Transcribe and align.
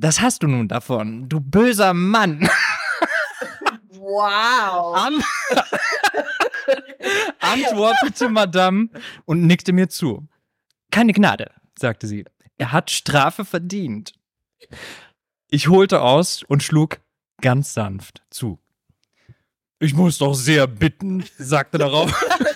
Das 0.00 0.22
hast 0.22 0.42
du 0.42 0.46
nun 0.46 0.66
davon, 0.66 1.28
du 1.28 1.40
böser 1.40 1.94
Mann. 1.94 2.48
Wow. 4.02 4.96
An 4.96 5.22
antwortete 7.38 8.28
Madame 8.28 8.88
und 9.24 9.46
nickte 9.46 9.72
mir 9.72 9.88
zu. 9.88 10.26
Keine 10.90 11.12
Gnade, 11.12 11.52
sagte 11.78 12.08
sie. 12.08 12.24
Er 12.58 12.72
hat 12.72 12.90
Strafe 12.90 13.44
verdient. 13.44 14.14
Ich 15.48 15.68
holte 15.68 16.00
aus 16.00 16.42
und 16.42 16.64
schlug 16.64 17.00
ganz 17.40 17.72
sanft 17.72 18.22
zu. 18.30 18.58
Ich 19.78 19.94
muss 19.94 20.18
doch 20.18 20.34
sehr 20.34 20.66
bitten, 20.66 21.24
sagte 21.38 21.78
darauf. 21.78 22.10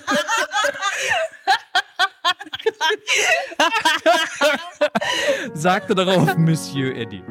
sagte 5.54 5.94
darauf 5.94 6.36
Monsieur 6.36 6.94
Eddie. 6.96 7.24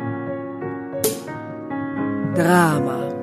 Drama. 2.36 3.23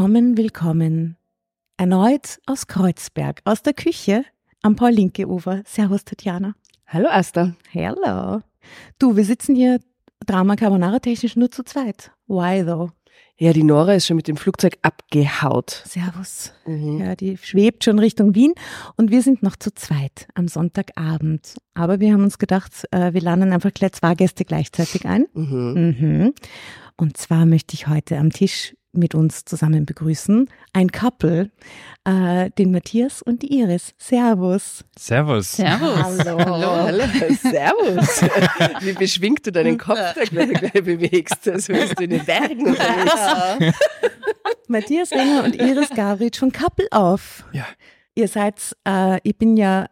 Willkommen, 0.00 0.38
willkommen. 0.38 1.16
Erneut 1.76 2.38
aus 2.46 2.66
Kreuzberg, 2.66 3.42
aus 3.44 3.62
der 3.62 3.74
Küche 3.74 4.24
am 4.62 4.74
Paul-Linke-Ufer. 4.74 5.60
Servus, 5.66 6.06
Tatjana. 6.06 6.54
Hallo 6.86 7.06
Asta. 7.10 7.54
Hello. 7.68 8.40
Du, 8.98 9.14
wir 9.14 9.26
sitzen 9.26 9.54
hier 9.54 9.78
Drama 10.24 10.56
Carbonara 10.56 11.00
technisch 11.00 11.36
nur 11.36 11.50
zu 11.50 11.64
zweit. 11.64 12.12
Why 12.28 12.64
though? 12.64 12.92
Ja, 13.36 13.52
die 13.52 13.62
Nora 13.62 13.92
ist 13.92 14.06
schon 14.06 14.16
mit 14.16 14.26
dem 14.26 14.38
Flugzeug 14.38 14.78
abgehaut. 14.80 15.82
Servus. 15.84 16.54
Mhm. 16.64 17.00
Ja, 17.00 17.14
die 17.14 17.36
schwebt 17.36 17.84
schon 17.84 17.98
Richtung 17.98 18.34
Wien 18.34 18.54
und 18.96 19.10
wir 19.10 19.20
sind 19.20 19.42
noch 19.42 19.56
zu 19.56 19.70
zweit 19.74 20.28
am 20.32 20.48
Sonntagabend. 20.48 21.58
Aber 21.74 22.00
wir 22.00 22.14
haben 22.14 22.24
uns 22.24 22.38
gedacht, 22.38 22.86
äh, 22.90 23.12
wir 23.12 23.20
laden 23.20 23.52
einfach 23.52 23.74
gleich 23.74 23.92
zwei 23.92 24.14
Gäste 24.14 24.46
gleichzeitig 24.46 25.04
ein. 25.04 25.26
Mhm. 25.34 25.74
Mhm. 25.74 26.34
Und 26.96 27.18
zwar 27.18 27.44
möchte 27.44 27.74
ich 27.74 27.86
heute 27.86 28.16
am 28.16 28.30
Tisch 28.30 28.74
mit 28.92 29.14
uns 29.14 29.44
zusammen 29.44 29.86
begrüßen 29.86 30.48
ein 30.72 30.90
Couple, 30.90 31.50
äh, 32.04 32.50
den 32.58 32.70
Matthias 32.70 33.22
und 33.22 33.42
die 33.42 33.58
Iris. 33.58 33.94
Servus. 33.98 34.84
Servus. 34.98 35.52
Servus. 35.52 36.24
Hallo. 36.24 36.44
Hallo. 36.44 37.04
Servus. 37.40 38.22
Wie 38.80 38.92
beschwingt 38.92 39.46
du 39.46 39.52
deinen 39.52 39.78
Kopf 39.78 39.98
da 40.14 40.24
gleich, 40.24 40.52
gleich 40.52 40.84
bewegst, 40.84 41.48
als 41.48 41.68
wärst 41.68 41.98
du 41.98 42.04
in 42.04 42.10
den 42.10 42.24
Bergen 42.24 42.68
unterwegs. 42.68 43.78
Matthias 44.68 45.10
Renger 45.12 45.44
und 45.44 45.56
Iris 45.56 45.90
Gavritsch 45.90 46.38
von 46.38 46.52
Couple 46.52 46.86
auf. 46.90 47.44
Ja. 47.52 47.66
Ihr 48.14 48.28
seid, 48.28 48.76
äh, 48.86 49.18
ich 49.22 49.36
bin 49.36 49.56
ja, 49.56 49.86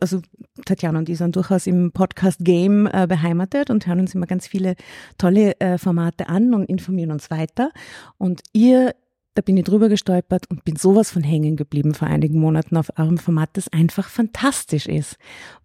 also 0.00 0.20
Tatjana 0.64 0.98
und 0.98 1.08
ich 1.08 1.18
sind 1.18 1.36
durchaus 1.36 1.66
im 1.66 1.92
Podcast-Game 1.92 2.86
äh, 2.86 3.06
beheimatet 3.06 3.70
und 3.70 3.86
hören 3.86 4.00
uns 4.00 4.14
immer 4.14 4.26
ganz 4.26 4.46
viele 4.46 4.74
tolle 5.18 5.58
äh, 5.60 5.78
Formate 5.78 6.28
an 6.28 6.54
und 6.54 6.64
informieren 6.64 7.10
uns 7.10 7.30
weiter. 7.30 7.70
Und 8.18 8.42
ihr, 8.52 8.94
da 9.34 9.42
bin 9.42 9.56
ich 9.56 9.64
drüber 9.64 9.88
gestolpert 9.88 10.50
und 10.50 10.64
bin 10.64 10.76
sowas 10.76 11.10
von 11.10 11.22
hängen 11.22 11.56
geblieben 11.56 11.94
vor 11.94 12.08
einigen 12.08 12.38
Monaten 12.38 12.76
auf 12.76 12.90
eurem 12.98 13.18
Format, 13.18 13.50
das 13.54 13.68
einfach 13.72 14.08
fantastisch 14.08 14.86
ist. 14.86 15.16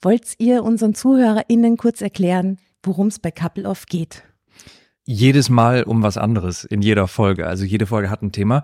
Wollt 0.01 0.35
ihr 0.38 0.63
unseren 0.63 0.94
ZuhörerInnen 0.94 1.78
kurz 1.78 2.01
erklären, 2.01 2.57
worum 2.83 3.07
es 3.07 3.19
bei 3.19 3.31
Couple 3.31 3.67
Off 3.67 3.85
geht? 3.85 4.23
jedes 5.11 5.49
Mal 5.49 5.81
um 5.84 6.03
was 6.03 6.17
anderes 6.17 6.64
in 6.64 6.84
jeder 6.84 7.08
Folge. 7.08 7.47
Also 7.47 7.66
jede 7.66 7.87
Folge 7.87 8.11
hat 8.11 8.22
ein 8.22 8.31
Thema. 8.31 8.61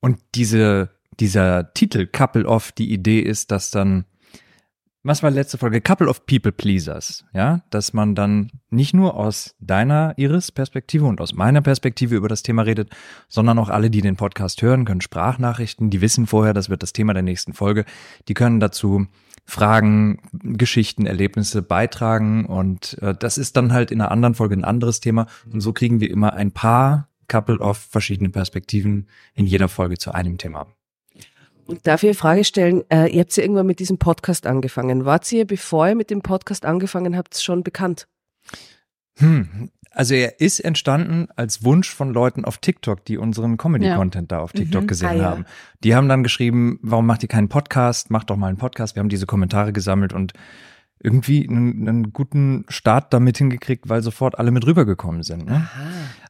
Und 0.00 0.18
diese, 0.34 0.88
dieser 1.20 1.74
Titel 1.74 2.06
Couple 2.06 2.46
of, 2.46 2.72
die 2.72 2.90
Idee 2.90 3.20
ist, 3.20 3.50
dass 3.50 3.70
dann, 3.70 4.06
was 5.02 5.22
war 5.22 5.30
letzte 5.30 5.58
Folge? 5.58 5.80
Couple 5.80 6.08
of 6.08 6.26
People 6.26 6.52
Pleasers. 6.52 7.24
Ja, 7.32 7.62
dass 7.70 7.92
man 7.92 8.14
dann 8.14 8.50
nicht 8.70 8.94
nur 8.94 9.14
aus 9.14 9.54
deiner 9.60 10.14
Iris 10.16 10.52
Perspektive 10.52 11.06
und 11.06 11.20
aus 11.20 11.34
meiner 11.34 11.62
Perspektive 11.62 12.16
über 12.16 12.28
das 12.28 12.42
Thema 12.42 12.62
redet, 12.62 12.90
sondern 13.28 13.58
auch 13.58 13.68
alle, 13.68 13.90
die 13.90 14.00
den 14.00 14.16
Podcast 14.16 14.60
hören, 14.62 14.84
können 14.84 15.00
Sprachnachrichten, 15.00 15.90
die 15.90 16.00
wissen 16.00 16.26
vorher, 16.26 16.52
das 16.52 16.68
wird 16.68 16.82
das 16.82 16.92
Thema 16.92 17.14
der 17.14 17.22
nächsten 17.22 17.52
Folge, 17.52 17.84
die 18.28 18.34
können 18.34 18.60
dazu 18.60 19.06
Fragen, 19.44 20.20
Geschichten, 20.32 21.06
Erlebnisse 21.06 21.62
beitragen 21.62 22.44
und 22.44 22.98
äh, 23.00 23.14
das 23.14 23.38
ist 23.38 23.56
dann 23.56 23.72
halt 23.72 23.90
in 23.90 24.00
einer 24.00 24.10
anderen 24.10 24.34
Folge 24.34 24.54
ein 24.54 24.64
anderes 24.64 25.00
Thema 25.00 25.26
und 25.50 25.62
so 25.62 25.72
kriegen 25.72 26.00
wir 26.00 26.10
immer 26.10 26.34
ein 26.34 26.52
paar 26.52 27.08
Couple 27.28 27.58
of 27.58 27.78
verschiedene 27.78 28.30
Perspektiven 28.30 29.06
in 29.34 29.46
jeder 29.46 29.68
Folge 29.68 29.96
zu 29.96 30.12
einem 30.12 30.38
Thema. 30.38 30.66
Und 31.68 31.86
darf 31.86 32.02
ich 32.02 32.08
eine 32.08 32.14
Frage 32.14 32.44
stellen? 32.44 32.82
Äh, 32.90 33.08
ihr 33.12 33.20
habt 33.20 33.36
ja 33.36 33.42
irgendwann 33.42 33.66
mit 33.66 33.78
diesem 33.78 33.98
Podcast 33.98 34.46
angefangen. 34.46 35.04
Wart 35.04 35.30
ihr, 35.32 35.46
bevor 35.46 35.86
ihr 35.88 35.94
mit 35.94 36.08
dem 36.10 36.22
Podcast 36.22 36.64
angefangen 36.64 37.14
habt, 37.14 37.36
schon 37.38 37.62
bekannt? 37.62 38.08
Hm. 39.18 39.70
Also 39.90 40.14
er 40.14 40.40
ist 40.40 40.60
entstanden 40.60 41.28
als 41.36 41.64
Wunsch 41.64 41.92
von 41.94 42.12
Leuten 42.12 42.44
auf 42.44 42.58
TikTok, 42.58 43.04
die 43.04 43.18
unseren 43.18 43.56
Comedy-Content 43.58 44.32
da 44.32 44.38
auf 44.38 44.52
TikTok 44.52 44.88
gesehen 44.88 45.08
Ah, 45.08 45.14
ja. 45.14 45.24
haben. 45.24 45.44
Die 45.82 45.94
haben 45.94 46.08
dann 46.08 46.22
geschrieben, 46.22 46.78
warum 46.82 47.04
macht 47.06 47.22
ihr 47.22 47.28
keinen 47.28 47.48
Podcast? 47.48 48.10
Macht 48.10 48.30
doch 48.30 48.36
mal 48.36 48.46
einen 48.48 48.58
Podcast. 48.58 48.94
Wir 48.96 49.00
haben 49.00 49.08
diese 49.08 49.26
Kommentare 49.26 49.72
gesammelt 49.72 50.12
und 50.12 50.32
irgendwie 51.00 51.48
einen, 51.48 51.88
einen 51.88 52.12
guten 52.12 52.64
Start 52.68 53.12
damit 53.12 53.38
hingekriegt, 53.38 53.88
weil 53.88 54.02
sofort 54.02 54.38
alle 54.38 54.50
mit 54.50 54.66
rübergekommen 54.66 55.22
sind. 55.22 55.46
Ne? 55.46 55.68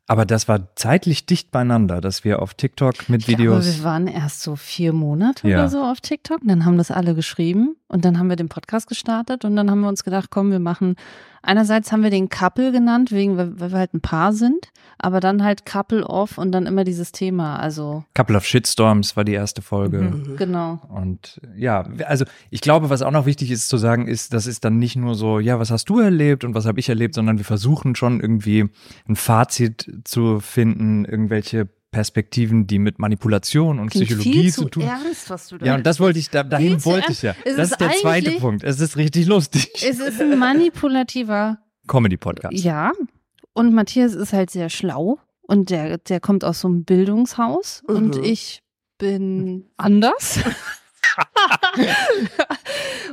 Aber 0.06 0.25
das 0.25 0.49
war 0.49 0.75
zeitlich 0.75 1.26
dicht 1.26 1.50
beieinander, 1.50 2.00
dass 2.00 2.25
wir 2.25 2.41
auf 2.41 2.55
TikTok 2.55 3.09
mit 3.09 3.23
Ich 3.23 3.26
glaube, 3.26 3.43
Videos. 3.43 3.79
wir 3.79 3.85
waren 3.85 4.06
erst 4.06 4.43
so 4.43 4.56
vier 4.56 4.93
Monate 4.93 5.47
Ja. 5.49 5.59
oder 5.59 5.69
so 5.69 5.82
auf 5.82 6.00
TikTok. 6.00 6.43
Und 6.43 6.49
dann 6.49 6.65
haben 6.65 6.79
das 6.79 6.91
alle 6.91 7.15
geschrieben 7.15 7.76
und 7.88 8.05
dann 8.05 8.19
haben 8.19 8.29
wir 8.29 8.37
den 8.37 8.49
Podcast 8.49 8.88
gestartet 8.88 9.44
und 9.44 9.56
dann 9.56 9.70
haben 9.70 9.81
wir 9.81 9.88
uns 9.88 10.05
gedacht, 10.05 10.31
komm, 10.31 10.50
wir 10.50 10.61
machen. 10.61 10.97
Einerseits 11.41 11.93
haben 11.93 12.03
wir 12.03 12.11
den 12.11 12.29
Couple 12.29 12.73
genannt, 12.73 13.12
wegen, 13.12 13.37
weil 13.37 13.59
weil 13.61 13.70
wir 13.70 13.79
halt 13.79 13.94
ein 13.94 14.00
Paar 14.00 14.32
sind, 14.32 14.70
aber 14.99 15.20
dann 15.20 15.44
halt 15.44 15.65
Couple 15.65 16.05
off 16.05 16.37
und 16.37 16.53
dann 16.53 16.67
immer 16.67 16.85
dieses 16.85 17.12
Thema. 17.12 17.56
Also 17.56 18.05
Couple 18.15 18.37
of 18.37 18.44
Shitstorms 18.44 19.17
war 19.17 19.25
die 19.25 19.32
erste 19.35 19.62
Folge. 19.62 20.00
Mhm. 20.00 20.37
genau. 20.37 20.81
Und 20.88 21.41
ja, 21.56 21.87
also 22.06 22.25
ich 22.50 22.61
glaube, 22.61 22.91
was 22.91 23.03
auch 23.03 23.12
noch 23.12 23.25
wichtig 23.25 23.50
ist 23.50 23.69
zu 23.69 23.76
sagen, 23.76 24.09
ist, 24.09 24.32
das 24.35 24.47
ist 24.47 24.57
dann 24.60 24.78
nicht 24.78 24.96
nur 24.96 25.14
so, 25.14 25.38
ja, 25.40 25.58
was 25.58 25.70
hast 25.70 25.88
du 25.88 25.99
erlebt 26.00 26.44
und 26.44 26.55
was 26.55 26.66
habe 26.66 26.78
ich 26.81 26.88
erlebt, 26.88 27.14
sondern 27.14 27.38
wir 27.38 27.44
versuchen 27.44 27.94
schon 27.94 28.20
irgendwie 28.20 28.69
ein 29.08 29.16
Fazit 29.16 29.90
zu 30.05 30.40
finden, 30.40 31.05
irgendwelche 31.05 31.69
Perspektiven, 31.90 32.66
die 32.66 32.78
mit 32.78 32.99
Manipulation 32.99 33.78
und 33.78 33.88
Klingt 33.90 34.06
Psychologie 34.08 34.32
viel 34.43 34.52
zu 34.52 34.62
zu 34.64 34.69
tun. 34.69 34.82
ernst, 34.82 35.31
was 35.31 35.49
du 35.49 35.56
da 35.58 35.64
Ja, 35.66 35.75
und 35.75 35.87
das 35.87 36.00
wollte 36.00 36.19
ich, 36.19 36.28
da, 36.28 36.43
dahin 36.43 36.84
wollte 36.84 37.12
ich 37.12 37.22
ja. 37.22 37.34
Es 37.44 37.56
das 37.56 37.66
ist 37.66 37.72
ist 37.72 37.81
der 37.81 37.90
zweite 37.93 38.31
Punkt. 38.32 38.62
Es 38.62 38.78
ist 38.81 38.96
richtig 38.99 39.26
lustig. 39.26 39.70
Es 39.82 39.99
ist 39.99 40.20
ein 40.20 40.38
manipulativer 40.38 41.58
Comedy-Podcast. 41.87 42.58
Ja, 42.62 42.93
und 43.55 43.72
Matthias 43.75 44.14
ist 44.14 44.32
halt 44.34 44.50
sehr 44.50 44.69
schlau 44.69 45.19
und 45.43 45.70
der, 45.70 45.96
der 45.99 46.20
kommt 46.20 46.44
aus 46.44 46.60
so 46.60 46.69
einem 46.69 46.84
Bildungshaus 46.84 47.82
und 47.87 48.16
Mhm. 48.19 48.25
ich 48.25 48.62
bin 48.99 49.64
anders. 49.78 50.40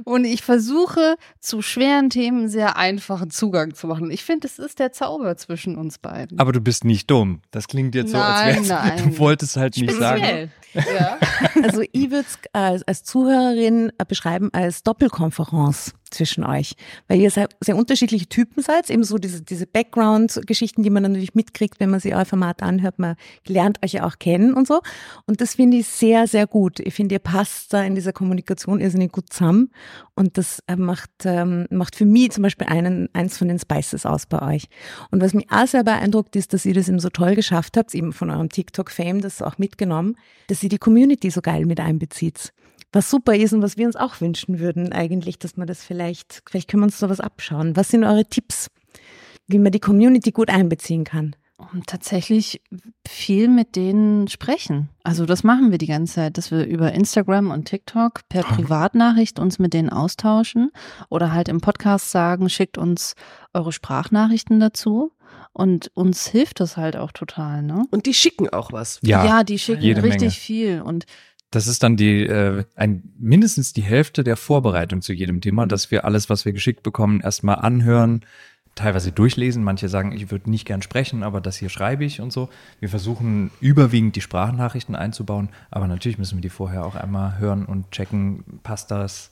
und 0.06 0.24
ich 0.24 0.44
versuche 0.44 1.16
zu 1.40 1.62
schweren 1.62 2.10
Themen 2.10 2.48
sehr 2.48 2.78
einfachen 2.78 3.32
Zugang 3.32 3.74
zu 3.74 3.88
machen. 3.88 4.12
Ich 4.12 4.24
finde, 4.24 4.48
es 4.48 4.60
ist 4.60 4.80
der 4.80 4.92
Zauber 4.92 5.36
zwischen 5.36 5.76
uns 5.76 5.98
beiden. 5.98 6.40
Aber 6.40 6.52
du 6.52 6.62
bist 6.62 6.86
nicht 6.86 7.10
dumm. 7.12 7.42
Das 7.52 7.68
klingt 7.68 7.96
jetzt 7.96 8.12
so, 8.12 8.18
Nein, 8.18 8.58
als 8.58 8.70
wär's, 8.70 8.70
nein. 8.70 8.98
du 9.10 9.20
wolltest 9.20 9.58
halt 9.58 9.78
nicht 9.78 9.94
sagen. 9.94 10.22
Speziell. 10.22 10.50
Ja. 10.76 11.18
Also 11.64 11.82
ich 11.92 12.12
würde 12.12 12.26
es 12.28 12.38
als, 12.54 12.84
als 12.84 13.04
Zuhörerin 13.04 13.92
äh, 13.98 14.06
beschreiben 14.06 14.50
als 14.54 14.84
Doppelkonferenz 14.84 15.94
zwischen 16.12 16.44
euch, 16.44 16.76
weil 17.08 17.20
ihr 17.20 17.30
sehr, 17.32 17.50
sehr 17.62 17.76
unterschiedliche 17.76 18.28
Typen 18.28 18.62
seid, 18.62 18.90
eben 18.90 19.04
so 19.04 19.18
diese, 19.18 19.42
diese 19.42 19.68
Background-Geschichten, 19.68 20.84
die 20.84 20.90
man 20.90 21.04
dann 21.04 21.14
natürlich 21.14 21.36
mitkriegt, 21.36 21.80
wenn 21.80 21.90
man 21.90 22.00
sich 22.00 22.16
euer 22.16 22.26
Format 22.26 22.62
anhört, 22.64 23.00
man 23.00 23.16
lernt 23.48 23.84
euch 23.84 23.94
ja 23.94 24.06
auch 24.06 24.18
kennen 24.20 24.54
und 24.54 24.68
so. 24.68 24.82
Und 25.26 25.42
das 25.42 25.56
finde 25.56 25.78
ich 25.78 25.88
sehr, 25.88 26.28
sehr 26.28 26.48
gut. 26.48 26.80
Ich 26.80 26.94
finde, 26.94 27.16
ihr 27.16 27.20
passt 27.20 27.74
da 27.74 27.84
in 27.84 27.96
dieser 27.96 28.14
Kommunikation 28.14 28.80
irrsinnig 28.80 29.12
gut 29.12 29.32
zusammen 29.32 29.72
und 30.16 30.38
das 30.38 30.60
äh, 30.68 30.76
macht, 30.76 31.12
ähm, 31.26 31.66
macht 31.70 31.96
für 31.96 32.06
mich 32.06 32.32
zum 32.32 32.44
Beispiel 32.44 32.68
einen, 32.68 33.10
eins 33.14 33.38
von 33.38 33.48
den 33.48 33.60
Spices 33.60 34.06
aus 34.06 34.26
bei 34.26 34.56
euch. 34.56 34.68
Und 35.12 35.22
was 35.22 35.34
mich 35.34 35.48
auch 35.50 35.68
sehr 35.68 35.84
beeindruckt 35.84 36.36
ist, 36.36 36.54
dass 36.54 36.66
ihr 36.66 36.74
das 36.74 36.88
eben 36.90 37.00
so 37.00 37.10
toll 37.10 37.36
geschafft 37.36 37.78
habt, 37.78 37.94
eben 37.94 38.14
von 38.14 38.30
eurem 38.30 38.50
TikTok-Fame, 38.50 39.22
das 39.22 39.42
auch 39.42 39.58
mitgenommen, 39.58 40.16
dass 40.48 40.64
ihr 40.64 40.70
die 40.70 40.78
Community 40.78 41.30
so 41.30 41.42
geil 41.42 41.66
mit 41.66 41.80
einbezieht. 41.80 42.54
Was 42.92 43.10
super 43.10 43.36
ist 43.36 43.54
und 43.54 43.62
was 43.62 43.78
wir 43.78 43.88
uns 43.88 43.96
auch 43.96 44.22
wünschen 44.22 44.60
würden 44.60 44.94
eigentlich, 44.94 45.38
dass 45.38 45.58
man 45.58 45.68
das 45.68 45.84
vielleicht, 45.84 46.44
vielleicht 46.50 46.70
können 46.70 46.82
wir 46.82 46.86
uns 46.86 47.00
sowas 47.00 47.20
abschauen. 47.20 47.76
Was 47.76 47.90
sind 47.90 48.04
eure 48.04 48.26
Tipps, 48.26 48.70
wie 49.48 49.60
man 49.60 49.72
die 49.72 49.80
Community 49.82 50.32
gut 50.32 50.50
einbeziehen 50.50 51.04
kann? 51.04 51.36
Und 51.58 51.88
tatsächlich 51.88 52.62
viel 53.08 53.48
mit 53.48 53.78
denen 53.78 54.28
sprechen. 54.28 54.90
Also 55.04 55.26
das 55.26 55.44
machen 55.44 55.72
wir 55.72 55.78
die 55.78 55.88
ganze 55.88 56.16
Zeit, 56.16 56.38
dass 56.38 56.52
wir 56.52 56.66
über 56.66 56.92
Instagram 56.92 57.50
und 57.50 57.66
TikTok 57.66 58.28
per 58.28 58.44
Privatnachricht 58.44 59.40
uns 59.40 59.58
mit 59.58 59.74
denen 59.74 59.90
austauschen 59.90 60.72
oder 61.10 61.32
halt 61.32 61.48
im 61.48 61.62
Podcast 61.62 62.12
sagen, 62.12 62.50
schickt 62.50 62.78
uns 62.78 63.16
eure 63.54 63.72
Sprachnachrichten 63.72 64.60
dazu. 64.60 65.14
Und 65.54 65.90
uns 65.94 66.28
hilft 66.28 66.60
das 66.60 66.76
halt 66.76 66.98
auch 66.98 67.14
total, 67.14 67.64
ne? 67.64 67.86
Und 67.90 68.06
die 68.06 68.14
schicken 68.14 68.50
auch 68.50 68.74
was. 68.74 69.00
Ja, 69.02 69.46
die 69.46 69.58
schicken 69.58 69.82
jede 69.82 70.04
richtig 70.04 70.22
Menge. 70.22 70.32
viel. 70.32 70.82
Und 70.82 71.06
Das 71.52 71.68
ist 71.68 71.82
dann 71.84 71.96
die 71.96 72.24
äh, 72.24 72.66
ein 72.76 73.14
mindestens 73.18 73.72
die 73.72 73.82
Hälfte 73.82 74.26
der 74.26 74.36
Vorbereitung 74.36 75.02
zu 75.02 75.14
jedem 75.14 75.40
Thema, 75.40 75.66
dass 75.66 75.92
wir 75.92 76.04
alles, 76.04 76.30
was 76.30 76.44
wir 76.44 76.52
geschickt 76.52 76.84
bekommen, 76.84 77.22
erstmal 77.22 77.56
anhören, 77.56 78.26
teilweise 78.76 79.12
durchlesen. 79.12 79.64
Manche 79.64 79.90
sagen, 79.90 80.12
ich 80.12 80.32
würde 80.32 80.50
nicht 80.50 80.66
gern 80.66 80.82
sprechen, 80.82 81.24
aber 81.24 81.42
das 81.42 81.56
hier 81.58 81.70
schreibe 81.70 82.04
ich 82.06 82.22
und 82.22 82.32
so. 82.32 82.50
Wir 82.80 82.90
versuchen 82.90 83.52
überwiegend 83.62 84.16
die 84.16 84.22
Sprachnachrichten 84.22 84.96
einzubauen, 84.96 85.50
aber 85.72 85.88
natürlich 85.88 86.18
müssen 86.18 86.38
wir 86.38 86.42
die 86.42 86.50
vorher 86.50 86.86
auch 86.86 86.96
einmal 86.96 87.40
hören 87.40 87.66
und 87.66 87.92
checken, 87.92 88.44
passt 88.64 88.92
das, 88.92 89.32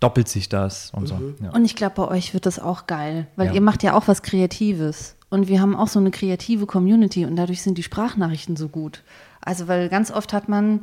doppelt 0.00 0.28
sich 0.28 0.48
das 0.48 0.90
und 0.90 1.06
so. 1.06 1.18
Ja. 1.42 1.50
Und 1.50 1.64
ich 1.64 1.74
glaube, 1.76 1.94
bei 1.96 2.08
euch 2.08 2.34
wird 2.34 2.44
das 2.46 2.58
auch 2.58 2.86
geil, 2.86 3.28
weil 3.36 3.48
Ja. 3.48 3.52
ihr 3.54 3.60
macht 3.60 3.82
ja 3.82 3.94
auch 3.94 4.08
was 4.08 4.22
Kreatives. 4.22 5.16
Und 5.30 5.48
wir 5.48 5.62
haben 5.62 5.74
auch 5.74 5.88
so 5.88 5.98
eine 5.98 6.10
kreative 6.10 6.66
Community 6.66 7.24
und 7.24 7.36
dadurch 7.36 7.62
sind 7.62 7.78
die 7.78 7.82
Sprachnachrichten 7.82 8.56
so 8.56 8.68
gut. 8.68 9.02
Also, 9.40 9.66
weil 9.66 9.88
ganz 9.88 10.10
oft 10.10 10.34
hat 10.34 10.48
man 10.48 10.80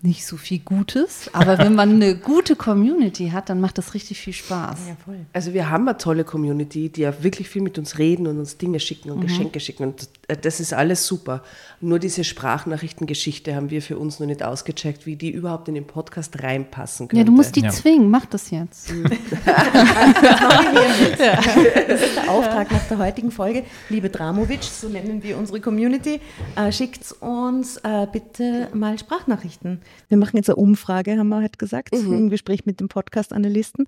nicht 0.00 0.24
so 0.26 0.36
viel 0.36 0.60
Gutes, 0.60 1.28
aber 1.32 1.58
wenn 1.58 1.74
man 1.74 1.90
eine 1.94 2.16
gute 2.20 2.54
Community 2.54 3.30
hat, 3.30 3.48
dann 3.50 3.60
macht 3.60 3.78
das 3.78 3.94
richtig 3.94 4.20
viel 4.20 4.32
Spaß. 4.32 4.78
voll. 5.04 5.18
Also 5.32 5.52
wir 5.54 5.70
haben 5.70 5.88
eine 5.88 5.98
tolle 5.98 6.22
Community, 6.22 6.88
die 6.88 7.00
ja 7.00 7.22
wirklich 7.24 7.48
viel 7.48 7.62
mit 7.62 7.78
uns 7.78 7.98
reden 7.98 8.28
und 8.28 8.38
uns 8.38 8.56
Dinge 8.58 8.78
schicken 8.78 9.08
Mhm. 9.08 9.14
und 9.16 9.20
Geschenke 9.22 9.58
schicken 9.58 9.82
und 9.82 10.08
äh, 10.28 10.36
das 10.36 10.60
ist 10.60 10.72
alles 10.72 11.04
super. 11.06 11.42
Nur 11.80 11.98
diese 11.98 12.22
Sprachnachrichtengeschichte 12.22 13.56
haben 13.56 13.70
wir 13.70 13.82
für 13.82 13.98
uns 13.98 14.20
noch 14.20 14.26
nicht 14.28 14.42
ausgecheckt, 14.44 15.04
wie 15.04 15.16
die 15.16 15.30
überhaupt 15.32 15.66
in 15.68 15.74
den 15.74 15.86
Podcast 15.86 16.42
reinpassen 16.42 17.08
könnte. 17.08 17.18
Ja, 17.18 17.24
du 17.24 17.32
musst 17.32 17.56
die 17.56 17.62
Ja. 17.62 17.70
zwingen, 17.70 18.08
mach 18.08 18.26
das 18.26 18.50
jetzt. 18.50 18.92
Das 21.88 22.00
ist 22.02 22.16
der 22.16 22.30
Auftrag 22.30 22.70
nach 22.70 22.84
der 22.88 22.98
heutigen 22.98 23.30
Folge. 23.30 23.64
Liebe 23.88 24.10
Dramovic, 24.10 24.62
so 24.62 24.88
nennen 24.88 25.22
wir 25.22 25.38
unsere 25.38 25.60
Community, 25.60 26.20
äh, 26.56 26.70
schickt 26.72 27.12
uns 27.20 27.78
äh, 27.78 28.06
bitte 28.10 28.68
mal 28.74 28.98
Sprachnachrichten. 28.98 29.80
Wir 30.08 30.16
machen 30.18 30.36
jetzt 30.36 30.48
eine 30.48 30.56
Umfrage, 30.56 31.18
haben 31.18 31.28
wir 31.28 31.40
halt 31.40 31.58
gesagt, 31.58 31.92
im 31.94 32.30
Gespräch 32.30 32.66
mit 32.66 32.80
dem 32.80 32.88
Podcast-Analysten. 32.88 33.86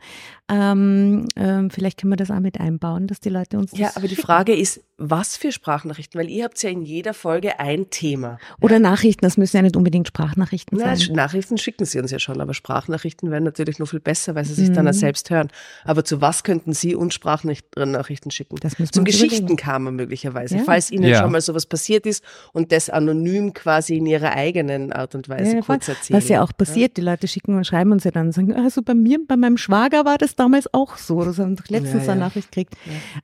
Ähm, 0.51 1.27
ähm, 1.37 1.71
vielleicht 1.71 2.01
können 2.01 2.13
wir 2.13 2.17
das 2.17 2.31
auch 2.31 2.41
mit 2.41 2.61
einbauen, 2.61 3.07
dass 3.07 3.21
die 3.21 3.29
Leute 3.29 3.59
uns 3.59 3.73
Ja, 3.77 3.87
das 3.89 3.97
aber 3.97 4.09
die. 4.09 4.17
Frage 4.17 4.55
ist, 4.55 4.81
was 4.99 5.37
für 5.37 5.51
Sprachnachrichten? 5.53 6.21
Weil 6.21 6.29
ihr 6.29 6.45
habt 6.45 6.63
ja 6.63 6.69
in 6.71 6.83
jeder 6.83 7.15
Folge 7.15 7.59
ein 7.59 7.89
Thema. 7.91 8.39
Oder 8.61 8.79
Nachrichten, 8.79 9.25
das 9.25 9.37
müssen 9.39 9.57
ja 9.57 9.63
nicht 9.63 9.77
unbedingt 9.77 10.09
Sprachnachrichten 10.09 10.79
Na, 10.79 10.95
sein. 10.97 11.15
Nachrichten 11.15 11.57
schicken 11.57 11.85
sie 11.87 11.99
uns 12.01 12.11
ja 12.11 12.19
schon, 12.19 12.41
aber 12.41 12.53
Sprachnachrichten 12.53 13.31
wären 13.31 13.45
natürlich 13.45 13.79
noch 13.79 13.89
viel 13.89 14.01
besser, 14.01 14.35
weil 14.35 14.45
sie 14.45 14.55
sich 14.55 14.73
dann 14.73 14.87
auch 14.89 14.93
selbst 14.93 15.31
hören. 15.31 15.49
Aber 15.85 16.05
zu 16.05 16.21
was 16.21 16.45
könnten 16.45 16.73
Sie 16.75 16.95
uns 16.95 17.15
Sprachnachrichten 17.15 18.31
schicken? 18.31 18.57
Das 18.61 18.79
müssen 18.79 18.91
wir 18.91 18.93
Zum. 18.93 19.05
Geschichtenkammer 19.05 19.91
möglicherweise, 19.91 20.59
Ja. 20.59 20.63
falls 20.65 20.91
Ihnen 20.91 21.05
Ja. 21.09 21.23
schon 21.23 21.33
mal 21.33 21.41
sowas 21.41 21.67
passiert 21.67 22.07
ist 22.07 22.23
und 22.53 22.73
das 22.73 22.91
anonym 22.91 23.53
quasi 23.55 23.97
in 23.97 24.07
Ihrer 24.07 24.33
eigenen 24.33 24.93
Art 24.93 25.15
und 25.15 25.29
Weise 25.29 25.57
Ja, 25.57 25.61
kurz 25.63 25.89
erzählen. 25.91 26.17
Was 26.17 26.29
ja 26.29 26.43
auch 26.43 26.53
passiert, 26.57 26.97
die 26.97 27.03
Leute 27.03 27.29
schicken 27.29 27.57
und 27.57 27.67
schreiben 27.67 27.93
uns 27.93 28.05
ja 28.05 28.11
dann 28.11 28.27
und 28.27 28.33
sagen, 28.33 28.55
also 28.55 28.83
bei 28.83 28.95
mir, 28.95 29.19
bei 29.27 29.37
meinem 29.37 29.57
Schwager 29.57 30.05
war 30.05 30.19
das 30.19 30.37
damals 30.37 30.73
auch 30.73 30.97
so. 30.97 31.25
Das 31.25 31.39
haben 31.39 31.51
wir 31.51 31.57
doch 31.57 31.69
letztens 31.69 32.03
Ja, 32.03 32.07
ja. 32.07 32.13
eine 32.13 32.21
Nachricht 32.21 32.51
gekriegt. 32.51 32.75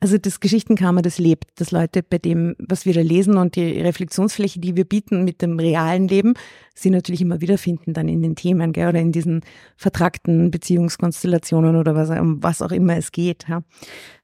Also 0.00 0.18
das 0.18 0.40
Geschichtenkammer, 0.40 1.02
das 1.02 1.18
lebt, 1.18 1.48
dass 1.60 1.70
Leute 1.70 2.02
bei 2.02 2.18
dem, 2.18 2.54
was 2.58 2.86
wir 2.86 2.94
da 2.94 3.00
lesen 3.00 3.36
und 3.36 3.56
die 3.56 3.80
Reflexionsfläche, 3.80 4.60
die 4.60 4.76
wir 4.76 4.84
bieten 4.84 5.24
mit 5.24 5.42
dem 5.42 5.58
realen 5.58 6.08
Leben, 6.08 6.34
sie 6.74 6.90
natürlich 6.90 7.22
immer 7.22 7.40
wiederfinden 7.40 7.94
dann 7.94 8.08
in 8.08 8.22
den 8.22 8.36
Themen, 8.36 8.72
gell, 8.72 8.88
oder 8.88 9.00
in 9.00 9.12
diesen 9.12 9.40
vertrackten 9.76 10.50
Beziehungskonstellationen 10.50 11.76
oder 11.76 11.94
was, 11.94 12.10
um 12.10 12.42
was 12.42 12.62
auch 12.62 12.72
immer 12.72 12.96
es 12.96 13.12
geht. 13.12 13.46
Ja. 13.48 13.62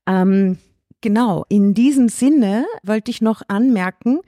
Ähm, 0.06 0.58
genau, 1.00 1.44
in 1.48 1.74
diesem 1.74 2.08
Sinne 2.08 2.66
wollte 2.82 3.10
ich 3.10 3.20
noch 3.20 3.42
anmerken, 3.48 4.20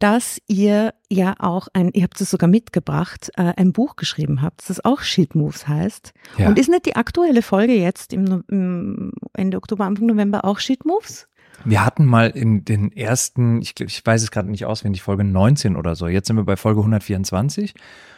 dass 0.00 0.40
ihr 0.48 0.92
ja 1.08 1.34
auch 1.38 1.68
ein, 1.72 1.90
ihr 1.92 2.02
habt 2.02 2.20
es 2.20 2.30
sogar 2.30 2.48
mitgebracht, 2.48 3.30
äh, 3.36 3.52
ein 3.56 3.72
Buch 3.72 3.94
geschrieben 3.96 4.42
habt, 4.42 4.68
das 4.68 4.84
auch 4.84 5.00
Shit 5.02 5.34
Moves 5.36 5.68
heißt. 5.68 6.12
Ja. 6.38 6.48
Und 6.48 6.58
ist 6.58 6.68
nicht 6.68 6.86
die 6.86 6.96
aktuelle 6.96 7.42
Folge 7.42 7.74
jetzt 7.74 8.12
im, 8.12 8.42
im 8.48 9.12
Ende 9.34 9.56
Oktober, 9.56 9.84
Anfang 9.84 10.06
November 10.06 10.44
auch 10.44 10.58
Shit 10.58 10.84
Moves? 10.84 11.28
Wir 11.64 11.84
hatten 11.84 12.06
mal 12.06 12.30
in 12.30 12.64
den 12.64 12.90
ersten, 12.90 13.60
ich, 13.60 13.78
ich 13.80 14.04
weiß 14.04 14.22
es 14.22 14.30
gerade 14.30 14.50
nicht 14.50 14.64
auswendig, 14.64 15.02
Folge 15.02 15.24
19 15.24 15.76
oder 15.76 15.94
so. 15.94 16.08
Jetzt 16.08 16.26
sind 16.28 16.36
wir 16.36 16.44
bei 16.44 16.56
Folge 16.56 16.80
124. 16.80 17.74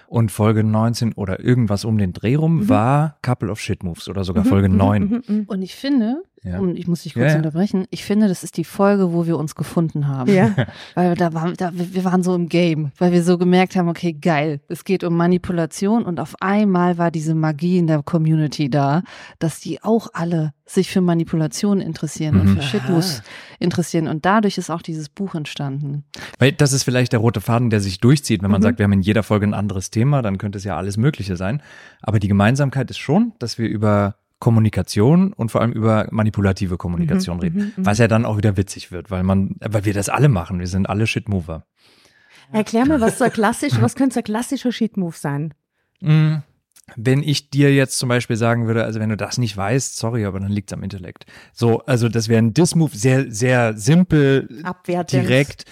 Und 0.06 0.30
Folge 0.30 0.62
19 0.62 1.14
oder 1.14 1.40
irgendwas 1.40 1.86
um 1.86 1.96
den 1.96 2.12
Dreh 2.12 2.34
rum 2.34 2.56
Mhm. 2.58 2.68
war 2.68 3.16
Couple 3.22 3.50
of 3.50 3.58
Shit 3.60 3.82
Moves 3.82 4.08
oder 4.10 4.24
sogar 4.24 4.44
Folge 4.44 4.68
9. 4.68 5.22
Mhm, 5.26 5.44
Und 5.46 5.62
ich 5.62 5.74
finde, 5.74 6.22
Ja. 6.44 6.58
und 6.58 6.76
ich 6.76 6.88
muss 6.88 7.02
dich 7.04 7.14
kurz 7.14 7.26
Ja, 7.26 7.30
ja. 7.32 7.36
unterbrechen, 7.36 7.86
ich 7.90 8.04
finde, 8.04 8.26
das 8.26 8.42
ist 8.42 8.56
die 8.56 8.64
Folge, 8.64 9.12
wo 9.12 9.26
wir 9.26 9.38
uns 9.38 9.54
gefunden 9.54 10.08
haben. 10.08 10.32
Ja. 10.32 10.50
Weil 10.94 11.14
da 11.14 11.32
waren, 11.34 11.54
da, 11.56 11.70
wir 11.72 12.04
waren 12.04 12.22
so 12.24 12.34
im 12.34 12.48
Game, 12.48 12.90
weil 12.98 13.12
wir 13.12 13.22
so 13.22 13.38
gemerkt 13.38 13.76
haben, 13.76 13.88
okay, 13.88 14.12
geil, 14.12 14.60
es 14.68 14.84
geht 14.84 15.04
um 15.04 15.16
Manipulation 15.16 16.04
und 16.04 16.18
auf 16.18 16.34
einmal 16.40 16.98
war 16.98 17.10
diese 17.12 17.34
Magie 17.36 17.78
in 17.78 17.86
der 17.86 18.02
Community 18.02 18.68
da, 18.70 19.02
dass 19.38 19.60
die 19.60 19.82
auch 19.82 20.08
alle 20.14 20.52
sich 20.66 20.90
für 20.90 21.00
Manipulation 21.00 21.80
interessieren 21.80 22.40
und 22.40 22.46
Mhm. 22.48 22.56
für 22.56 22.62
Shitmus 22.62 23.22
interessieren. 23.58 24.08
Und 24.08 24.24
dadurch 24.24 24.58
ist 24.58 24.70
auch 24.70 24.82
dieses 24.82 25.08
Buch 25.10 25.34
entstanden. 25.34 26.04
Weil 26.38 26.52
das 26.52 26.72
ist 26.72 26.82
vielleicht 26.82 27.12
der 27.12 27.20
rote 27.20 27.40
Faden, 27.40 27.70
der 27.70 27.80
sich 27.80 28.00
durchzieht, 28.00 28.42
wenn 28.42 28.50
man 28.50 28.60
Mhm. 28.60 28.64
sagt, 28.64 28.78
wir 28.78 28.84
haben 28.84 28.92
in 28.92 29.02
jeder 29.02 29.22
Folge 29.22 29.46
ein 29.46 29.54
anderes 29.54 29.90
Thema, 29.90 30.22
dann 30.22 30.38
könnte 30.38 30.58
es 30.58 30.64
ja 30.64 30.76
alles 30.76 30.96
Mögliche 30.96 31.36
sein. 31.36 31.62
Aber 32.00 32.18
die 32.18 32.28
Gemeinsamkeit 32.28 32.90
ist 32.90 32.98
schon, 32.98 33.32
dass 33.38 33.58
wir 33.58 33.68
über 33.68 34.16
Kommunikation 34.42 35.32
und 35.32 35.52
vor 35.52 35.60
allem 35.60 35.70
über 35.72 36.08
manipulative 36.10 36.76
Kommunikation 36.76 37.36
Mhm, 37.36 37.42
reden. 37.42 37.58
mhm, 37.58 37.72
mhm. 37.76 37.86
Was 37.86 37.98
ja 37.98 38.08
dann 38.08 38.24
auch 38.26 38.36
wieder 38.36 38.56
witzig 38.56 38.90
wird, 38.90 39.08
weil 39.12 39.22
man, 39.22 39.54
weil 39.60 39.84
wir 39.84 39.94
das 39.94 40.08
alle 40.08 40.28
machen. 40.28 40.58
Wir 40.58 40.66
sind 40.66 40.88
alle 40.88 41.06
Shitmover. 41.06 41.64
Erklär 42.50 42.84
mal, 42.84 43.00
was 43.00 43.18
so 43.18 43.24
klassisch, 43.30 43.74
was 43.80 43.94
könnte 43.94 44.14
so 44.14 44.20
ein 44.20 44.24
klassischer 44.24 44.72
Shit-Move 44.72 45.16
sein? 45.16 45.54
Mm, 46.00 46.38
Wenn 46.96 47.22
ich 47.22 47.50
dir 47.50 47.72
jetzt 47.72 47.98
zum 48.00 48.08
Beispiel 48.08 48.34
sagen 48.36 48.66
würde, 48.66 48.82
also 48.84 48.98
wenn 48.98 49.10
du 49.10 49.16
das 49.16 49.38
nicht 49.38 49.56
weißt, 49.56 49.96
sorry, 49.96 50.24
aber 50.26 50.40
dann 50.40 50.50
liegt's 50.50 50.72
am 50.72 50.82
Intellekt. 50.82 51.24
So, 51.52 51.78
also 51.82 52.08
das 52.08 52.28
wäre 52.28 52.42
ein 52.42 52.52
Diss-Move, 52.52 52.96
sehr, 52.96 53.30
sehr 53.30 53.76
simpel, 53.76 54.48
Abwertend. 54.64 55.22
direkt 55.22 55.64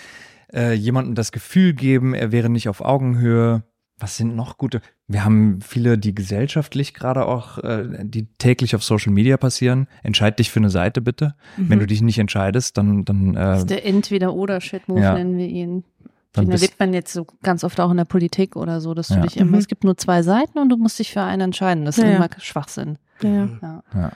äh, 0.55 0.75
jemandem 0.75 1.17
das 1.17 1.33
Gefühl 1.33 1.75
geben, 1.75 2.15
er 2.15 2.31
wäre 2.31 2.49
nicht 2.49 2.69
auf 2.69 2.81
Augenhöhe. 2.81 3.65
Was 4.01 4.17
sind 4.17 4.35
noch 4.35 4.57
gute? 4.59 4.81
Wir 5.09 5.25
haben 5.25 5.61
viele, 5.61 5.99
die 5.99 6.15
gesellschaftlich 6.15 6.95
gerade 6.95 7.27
auch, 7.27 7.59
äh, 7.59 7.87
die 8.05 8.27
täglich 8.39 8.75
auf 8.75 8.83
Social 8.83 9.13
Media 9.13 9.37
passieren. 9.37 9.87
Entscheid 10.03 10.39
dich 10.39 10.51
für 10.51 10.59
eine 10.61 10.71
Seite 10.71 11.01
bitte. 11.03 11.35
Wenn 11.59 11.79
Mhm. 11.79 11.81
du 11.83 11.87
dich 11.87 12.01
nicht 12.03 12.19
entscheidest, 12.19 12.79
dann 12.79 13.05
dann 13.05 13.35
Das 13.35 13.59
äh, 13.59 13.61
ist 13.61 13.71
der 13.71 13.87
Entweder-Oder-Shit-Move, 13.87 15.01
Ja. 15.01 15.15
nennen 15.15 15.37
wir 15.37 15.47
ihn. 15.47 15.85
Dann 16.33 16.47
Den 16.47 16.53
erlebt 16.53 16.79
man 16.79 16.95
jetzt 16.95 17.13
so 17.13 17.27
ganz 17.43 17.63
oft 17.65 17.79
auch 17.81 17.91
in 17.91 17.97
der 17.99 18.05
Politik 18.05 18.57
oder 18.57 18.81
so, 18.81 18.95
dass 18.95 19.09
du 19.09 19.15
Ja. 19.15 19.21
dich 19.23 19.37
immer, 19.37 19.51
Mhm. 19.53 19.59
es 19.59 19.67
gibt 19.69 19.85
nur 19.85 19.97
zwei 19.97 20.23
Seiten 20.23 20.59
und 20.59 20.69
du 20.71 20.77
musst 20.77 20.99
dich 20.99 21.13
für 21.13 21.23
einen 21.23 21.43
entscheiden. 21.43 21.85
Das 21.85 21.99
ist 21.99 22.05
Ja, 22.05 22.11
ja. 22.11 22.17
immer 22.17 22.29
Schwachsinn. 22.39 22.99
Ja. 23.23 23.49
Ja. 23.95 24.13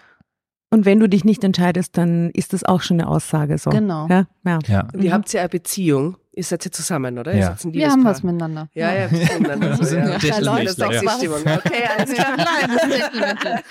Und 0.70 0.86
wenn 0.86 0.98
du 0.98 1.08
dich 1.08 1.24
nicht 1.24 1.44
entscheidest, 1.44 1.96
dann 1.98 2.30
ist 2.30 2.52
das 2.52 2.64
auch 2.64 2.80
schon 2.82 3.00
eine 3.00 3.08
Aussage 3.08 3.58
so. 3.58 3.70
Genau. 3.70 4.06
Ja, 4.08 4.26
ja. 4.44 4.58
ja. 4.66 4.88
Und 4.94 5.02
ihr 5.04 5.10
Mhm. 5.10 5.14
habt 5.14 5.32
ja 5.32 5.40
eine 5.40 5.48
Beziehung. 5.48 6.16
Ihr 6.36 6.42
seid 6.42 6.64
ja 6.64 6.70
zusammen, 6.72 7.16
oder? 7.18 7.32
Ja. 7.32 7.40
Wir 7.40 7.48
haben 7.48 7.70
Liebespaar. 7.72 8.04
was 8.04 8.22
miteinander. 8.24 8.68
Ja, 8.74 8.92
ja, 8.92 9.06
das 9.08 9.24
stimmt 9.24 9.48
dann. 9.48 9.62
Also, 9.70 9.84
sind 9.84 9.98
ja. 10.08 10.18
Das 10.18 10.22
ja. 10.76 10.88
auch 10.88 10.98
die 11.00 11.08
Stimmung. 11.08 11.40
Okay, 11.42 11.82
alles 11.96 12.12
klar. 12.12 13.62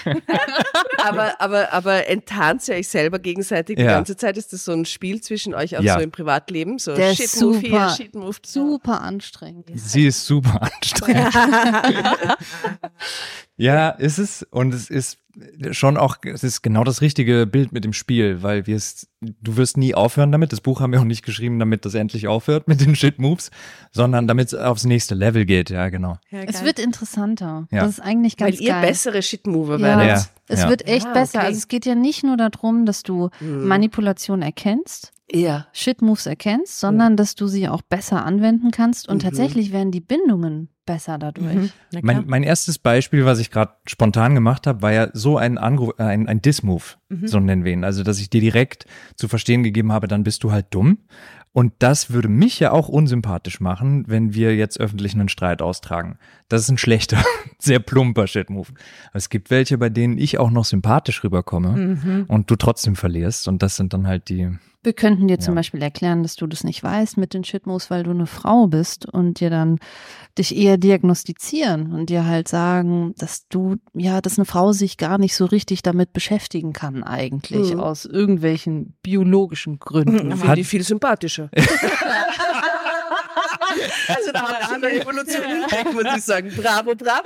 aber, 1.04 1.42
aber, 1.42 1.74
aber 1.74 2.08
enttarnt 2.08 2.66
ihr 2.70 2.76
euch 2.76 2.88
selber 2.88 3.20
gegenseitig 3.20 3.76
die 3.78 3.84
Ja. 3.84 3.92
ganze 3.96 4.16
Zeit? 4.16 4.38
Ist 4.38 4.54
das 4.54 4.64
so 4.64 4.72
ein 4.72 4.86
Spiel 4.86 5.20
zwischen 5.22 5.54
euch 5.54 5.78
auch 5.78 5.82
Ja. 5.82 5.96
so 5.96 6.00
im 6.00 6.12
Privatleben? 6.12 6.80
So 6.80 6.96
Der 6.96 7.12
ist 7.12 7.18
Shit 7.18 7.42
Move 7.42 7.60
hier, 7.60 7.70
super. 7.70 7.90
Shit 7.96 8.16
Move. 8.16 8.36
Super 8.46 9.02
anstrengend. 9.02 9.70
Sie 9.76 10.08
ist 10.08 10.26
super 10.26 10.62
anstrengend. 10.62 11.34
Ja, 13.56 13.90
ist 13.90 14.18
es. 14.18 14.42
Und 14.50 14.74
es 14.74 14.90
ist 14.90 15.20
schon 15.72 15.98
auch, 15.98 16.18
es 16.24 16.44
ist 16.44 16.62
genau 16.62 16.84
das 16.84 17.02
richtige 17.02 17.48
Bild 17.48 17.72
mit 17.72 17.84
dem 17.84 17.94
Spiel, 17.94 18.44
weil 18.44 18.68
wir 18.68 18.76
es, 18.76 19.08
du 19.22 19.58
wirst 19.58 19.78
nie 19.78 19.96
aufhören 19.96 20.32
damit. 20.32 20.52
Das 20.52 20.62
Buch 20.62 20.80
haben 20.80 20.94
wir 20.94 21.00
auch 21.00 21.06
nicht 21.06 21.26
geschrieben, 21.26 21.58
damit 21.60 21.86
das 21.86 21.96
endlich 21.96 22.28
aufhört 22.28 22.68
mit 22.68 22.82
den 22.82 22.96
Shit-Moves, 22.96 23.50
sondern 23.92 24.28
damit 24.28 24.48
es 24.48 24.54
aufs 24.54 24.86
nächste 24.86 25.16
Level 25.16 25.46
geht. 25.46 25.70
Ja, 25.70 25.90
genau. 25.90 26.18
Ja, 26.30 26.42
Es 26.44 26.64
wird 26.64 26.78
interessanter. 26.80 27.68
Ja. 27.72 27.82
Das 27.82 27.90
ist 27.94 28.00
eigentlich 28.00 28.38
ganz 28.38 28.58
Weil 28.58 28.62
ihr 28.64 28.70
geil. 28.74 28.88
bessere 28.88 29.22
Shit 29.24 29.48
Mover 29.48 29.78
ja, 29.80 29.82
werdet. 29.82 30.08
Ja. 30.08 30.26
es 30.48 30.62
ja. 30.62 30.70
wird 30.70 30.88
echt 30.88 31.08
Ah, 31.08 31.14
besser. 31.14 31.40
okay. 31.40 31.48
Also 31.48 31.58
es 31.58 31.68
geht 31.68 31.86
ja 31.86 31.96
nicht 31.96 32.24
nur 32.24 32.38
darum, 32.38 32.86
dass 32.86 33.04
du 33.04 33.30
Mhm. 33.40 33.68
Manipulation 33.68 34.42
erkennst, 34.44 35.14
Ja. 35.32 35.66
Shit-Moves 35.74 36.26
erkennst, 36.28 36.80
sondern 36.80 37.18
dass 37.18 37.34
du 37.36 37.48
sie 37.48 37.68
auch 37.70 37.82
besser 37.82 38.24
anwenden 38.26 38.70
kannst 38.72 39.08
und 39.10 39.16
Mhm. 39.18 39.28
tatsächlich 39.28 39.72
werden 39.72 39.92
die 39.92 40.02
Bindungen 40.02 40.70
besser 40.86 41.18
dadurch. 41.18 41.54
Mhm. 41.54 41.70
Mein, 42.02 42.24
mein 42.28 42.44
erstes 42.44 42.78
Beispiel, 42.80 43.26
was 43.26 43.40
ich 43.40 43.52
gerade 43.52 43.74
spontan 43.88 44.36
gemacht 44.36 44.68
habe, 44.68 44.82
war 44.82 44.92
ja 44.92 45.08
so 45.14 45.38
ein 45.38 45.58
Anruf, 45.58 45.94
äh, 45.98 46.04
ein, 46.04 46.28
ein 46.28 46.42
Diss-Move, 46.42 46.84
Mhm. 47.10 47.28
so 47.28 47.40
nennen 47.40 47.64
wir 47.64 47.74
ihn. 47.74 47.84
Also, 47.84 48.04
dass 48.04 48.20
ich 48.20 48.30
dir 48.30 48.42
direkt 48.42 48.86
zu 49.16 49.28
verstehen 49.28 49.64
gegeben 49.64 49.92
habe, 49.92 50.08
dann 50.08 50.24
bist 50.24 50.44
du 50.44 50.52
halt 50.52 50.68
dumm. 50.72 50.98
Und 51.56 51.72
das 51.80 52.10
würde 52.10 52.30
mich 52.30 52.60
ja 52.60 52.72
auch 52.72 52.90
unsympathisch 52.90 53.60
machen, 53.60 54.06
wenn 54.08 54.34
wir 54.34 54.56
jetzt 54.56 54.80
öffentlich 54.80 55.14
einen 55.14 55.30
Streit 55.30 55.62
austragen. 55.62 56.18
Das 56.50 56.62
ist 56.62 56.70
ein 56.70 56.80
schlechter, 56.80 57.24
sehr 57.60 57.78
plumper 57.80 58.26
Shit-Move. 58.26 58.70
Aber 58.72 59.16
Es 59.16 59.30
gibt 59.30 59.52
welche, 59.52 59.78
bei 59.78 59.90
denen 59.90 60.18
ich 60.18 60.40
auch 60.40 60.50
noch 60.50 60.66
sympathisch 60.66 61.24
rüberkomme 61.24 61.70
Mhm. 61.70 62.26
und 62.28 62.50
du 62.50 62.56
trotzdem 62.56 62.96
verlierst. 62.96 63.48
Und 63.48 63.62
das 63.62 63.76
sind 63.76 63.94
dann 63.94 64.08
halt 64.08 64.30
die, 64.30 64.50
Wir 64.84 64.94
könnten 64.94 65.28
dir 65.30 65.40
zum 65.40 65.54
Ja. 65.54 65.60
Beispiel 65.60 65.82
erklären, 65.82 66.24
dass 66.24 66.36
du 66.36 66.46
das 66.46 66.64
nicht 66.66 66.84
weißt 66.84 67.16
mit 67.18 67.34
den 67.34 67.44
Shitmoves, 67.46 67.90
weil 67.90 68.04
du 68.04 68.12
eine 68.12 68.26
Frau 68.26 68.68
bist 68.68 69.06
und 69.06 69.40
dir 69.40 69.50
dann 69.50 69.80
dich 70.38 70.56
eher 70.56 70.78
diagnostizieren 70.78 71.94
und 71.94 72.10
dir 72.10 72.26
halt 72.26 72.48
sagen, 72.50 73.14
dass 73.18 73.48
du, 73.48 73.78
ja, 73.94 74.20
dass 74.20 74.38
eine 74.38 74.46
Frau 74.46 74.74
sich 74.74 74.98
gar 74.98 75.18
nicht 75.18 75.36
so 75.36 75.46
richtig 75.46 75.84
damit 75.84 76.12
beschäftigen 76.12 76.74
kann 76.74 77.04
eigentlich, 77.04 77.74
Mhm. 77.74 77.80
aus 77.80 78.06
irgendwelchen 78.06 78.96
biologischen 79.04 79.80
Gründen. 79.80 80.32
Hat- 80.34 80.40
finde 80.40 80.56
die 80.56 80.64
viel 80.66 80.84
sympathischer. 80.84 81.50
also 84.08 84.32
da 84.32 84.42
hat 84.48 84.72
an 84.72 84.82
der 84.82 84.94
Evolution 85.02 85.44
entdeckt, 85.44 85.94
muss 85.94 86.04
ich 86.18 86.24
sagen. 86.24 86.52
Bravo, 86.56 86.96
bravo. 86.96 87.24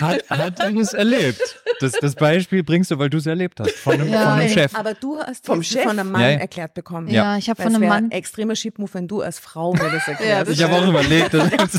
hat, 0.00 0.30
hat 0.30 0.60
er 0.60 0.76
es 0.76 0.92
erlebt. 0.94 1.40
Das, 1.80 1.92
das 1.92 2.14
Beispiel 2.14 2.62
bringst 2.62 2.90
du, 2.90 2.98
weil 2.98 3.10
du 3.10 3.18
es 3.18 3.26
erlebt 3.26 3.60
hast. 3.60 3.72
Von 3.76 3.94
einem, 3.94 4.08
Ja. 4.12 4.22
von 4.30 4.40
einem 4.40 4.48
Chef. 4.50 4.74
Aber 4.74 4.94
du 4.94 5.18
hast 5.18 5.46
Vom 5.46 5.60
es 5.60 5.68
Chef? 5.68 5.82
von 5.82 5.98
einem 5.98 6.10
Mann 6.10 6.20
Ja, 6.22 6.28
ja. 6.30 6.38
erklärt 6.38 6.74
bekommen. 6.74 7.08
Ja, 7.08 7.36
ich 7.36 7.48
habe 7.50 7.62
von 7.62 7.74
einem 7.74 7.88
Mann, 7.88 8.10
extremer 8.10 8.56
Shitmove, 8.56 8.94
wenn 8.94 9.08
du 9.08 9.22
als 9.22 9.38
Frau 9.38 9.72
mir 9.72 9.90
das 9.92 10.06
erklärst. 10.08 10.50
Ich 10.52 10.62
habe 10.62 10.74
auch 10.74 10.86
überlegt, 10.88 11.34
dass 11.34 11.48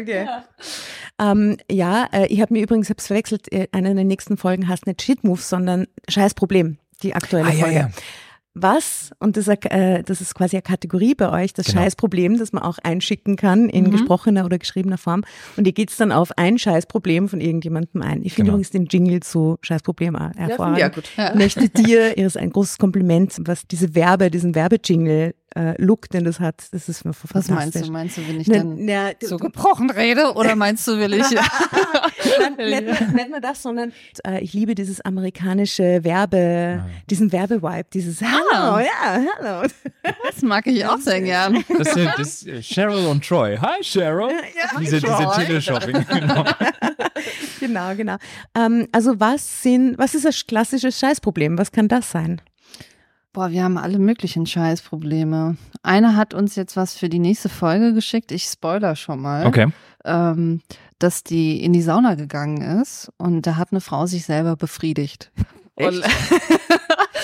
Okay. 0.00 0.28
Ähm, 1.18 1.56
ja, 1.70 2.08
äh, 2.12 2.26
ich 2.26 2.40
habe 2.40 2.52
mir 2.52 2.62
übrigens 2.62 2.90
hab's 2.90 3.06
verwechselt, 3.06 3.50
äh, 3.52 3.68
eine 3.72 3.94
der 3.94 4.04
nächsten 4.04 4.36
Folgen 4.36 4.68
heißt 4.68 4.86
nicht 4.86 5.02
Shitmoves, 5.02 5.48
sondern 5.48 5.86
Scheißproblem, 6.08 6.78
die 7.02 7.14
aktuelle 7.14 7.48
Ah, 7.48 7.52
ja, 7.52 7.64
Folge. 7.64 7.90
Was, 8.58 9.10
und 9.18 9.36
das, 9.36 9.48
äh, 9.48 10.02
das 10.02 10.22
ist 10.22 10.34
quasi 10.34 10.56
eine 10.56 10.62
Kategorie 10.62 11.14
bei 11.14 11.30
euch, 11.30 11.52
das 11.52 11.66
Genau. 11.66 11.82
Scheißproblem, 11.82 12.38
das 12.38 12.54
man 12.54 12.62
auch 12.62 12.78
einschicken 12.82 13.36
kann 13.36 13.68
in 13.68 13.84
Mhm. 13.84 13.90
gesprochener 13.90 14.46
oder 14.46 14.58
geschriebener 14.58 14.96
Form. 14.96 15.24
Und 15.58 15.64
hier 15.64 15.74
geht's 15.74 15.98
dann 15.98 16.10
auf 16.10 16.32
ein 16.38 16.58
Scheißproblem 16.58 17.28
von 17.28 17.42
irgendjemandem 17.42 18.00
ein. 18.00 18.22
Ich 18.24 18.32
finde 18.32 18.46
Genau. 18.46 18.54
übrigens 18.54 18.70
den 18.70 18.86
Jingle 18.86 19.20
zu 19.20 19.58
Scheißproblem 19.60 20.16
auch 20.16 20.20
Ja, 20.34 20.48
hervorragend. 20.48 20.94
gut. 20.94 21.10
Ja. 21.18 21.34
möchte 21.34 21.68
dir, 21.68 22.12
hier 22.16 22.26
ist 22.26 22.38
ein 22.38 22.48
großes 22.50 22.78
Kompliment, 22.78 23.36
was 23.40 23.66
diese 23.66 23.94
Werbe, 23.94 24.30
diesen 24.30 24.54
Werbejingle 24.54 25.34
äh, 25.54 25.74
Look, 25.82 26.10
den 26.10 26.24
das 26.24 26.38
hat, 26.40 26.64
das 26.72 26.88
ist 26.88 27.04
mir 27.06 27.12
was 27.32 27.48
meinst 27.48 27.76
du? 27.76 27.90
Meinst 27.90 28.18
du, 28.18 28.28
wenn 28.28 28.38
ich 28.40 28.46
Na, 28.46 28.58
dann 28.58 28.76
na, 28.84 29.10
so 29.22 29.38
gebrochen 29.38 29.88
rede 29.90 30.32
oder 30.34 30.54
meinst 30.54 30.86
du, 30.86 30.98
will 30.98 31.14
ich? 31.14 31.24
Nein, 32.38 32.54
nicht, 32.86 33.14
nicht 33.14 33.30
nur 33.30 33.40
das, 33.40 33.62
sondern 33.62 33.92
äh, 34.26 34.40
ich 34.40 34.52
liebe 34.52 34.74
dieses 34.74 35.00
amerikanische 35.00 36.04
Werbe, 36.04 36.84
diesen 37.10 37.32
Werbevibe, 37.32 37.86
dieses 37.92 38.20
Hallo, 38.22 38.76
Ah. 38.76 38.80
ja, 38.80 39.20
hallo. 39.38 39.68
Das 40.24 40.42
mag 40.42 40.66
ich 40.66 40.84
auch 40.86 40.98
sehr 40.98 41.20
gern. 41.20 41.64
Das 41.78 41.92
sind 41.94 42.10
das, 42.16 42.46
äh, 42.46 42.60
Cheryl 42.62 43.06
und 43.06 43.26
Troy. 43.26 43.56
Hi 43.56 43.82
Cheryl. 43.82 44.30
diese, 44.80 45.00
diese 45.00 45.06
Troy. 45.12 45.44
Teleshopping. 45.44 46.04
Genau. 46.16 46.44
Genau, 47.60 47.94
genau. 47.96 48.16
Ähm, 48.56 48.86
also 48.92 49.18
was 49.18 49.62
sind, 49.62 49.98
was 49.98 50.14
ist 50.14 50.24
das 50.24 50.46
klassische 50.46 50.92
Scheißproblem? 50.92 51.58
Was 51.58 51.72
kann 51.72 51.88
das 51.88 52.10
sein? 52.10 52.40
Boah, 53.32 53.50
wir 53.50 53.62
haben 53.64 53.76
alle 53.76 53.98
möglichen 53.98 54.46
Scheißprobleme. 54.46 55.56
Einer 55.82 56.16
hat 56.16 56.32
uns 56.34 56.54
jetzt 56.56 56.76
was 56.76 56.94
für 56.96 57.08
die 57.08 57.18
nächste 57.18 57.48
Folge 57.48 57.92
geschickt. 57.92 58.32
Ich 58.32 58.44
spoiler 58.44 58.96
schon 58.96 59.20
mal. 59.20 59.46
Okay. 59.46 59.66
Ähm, 60.06 60.60
dass 60.98 61.22
die 61.22 61.62
in 61.62 61.72
die 61.72 61.82
Sauna 61.82 62.14
gegangen 62.14 62.80
ist 62.80 63.10
und 63.18 63.42
da 63.46 63.56
hat 63.56 63.72
eine 63.72 63.80
Frau 63.80 64.06
sich 64.06 64.24
selber 64.24 64.56
befriedigt. 64.56 65.30
Und, 65.74 66.02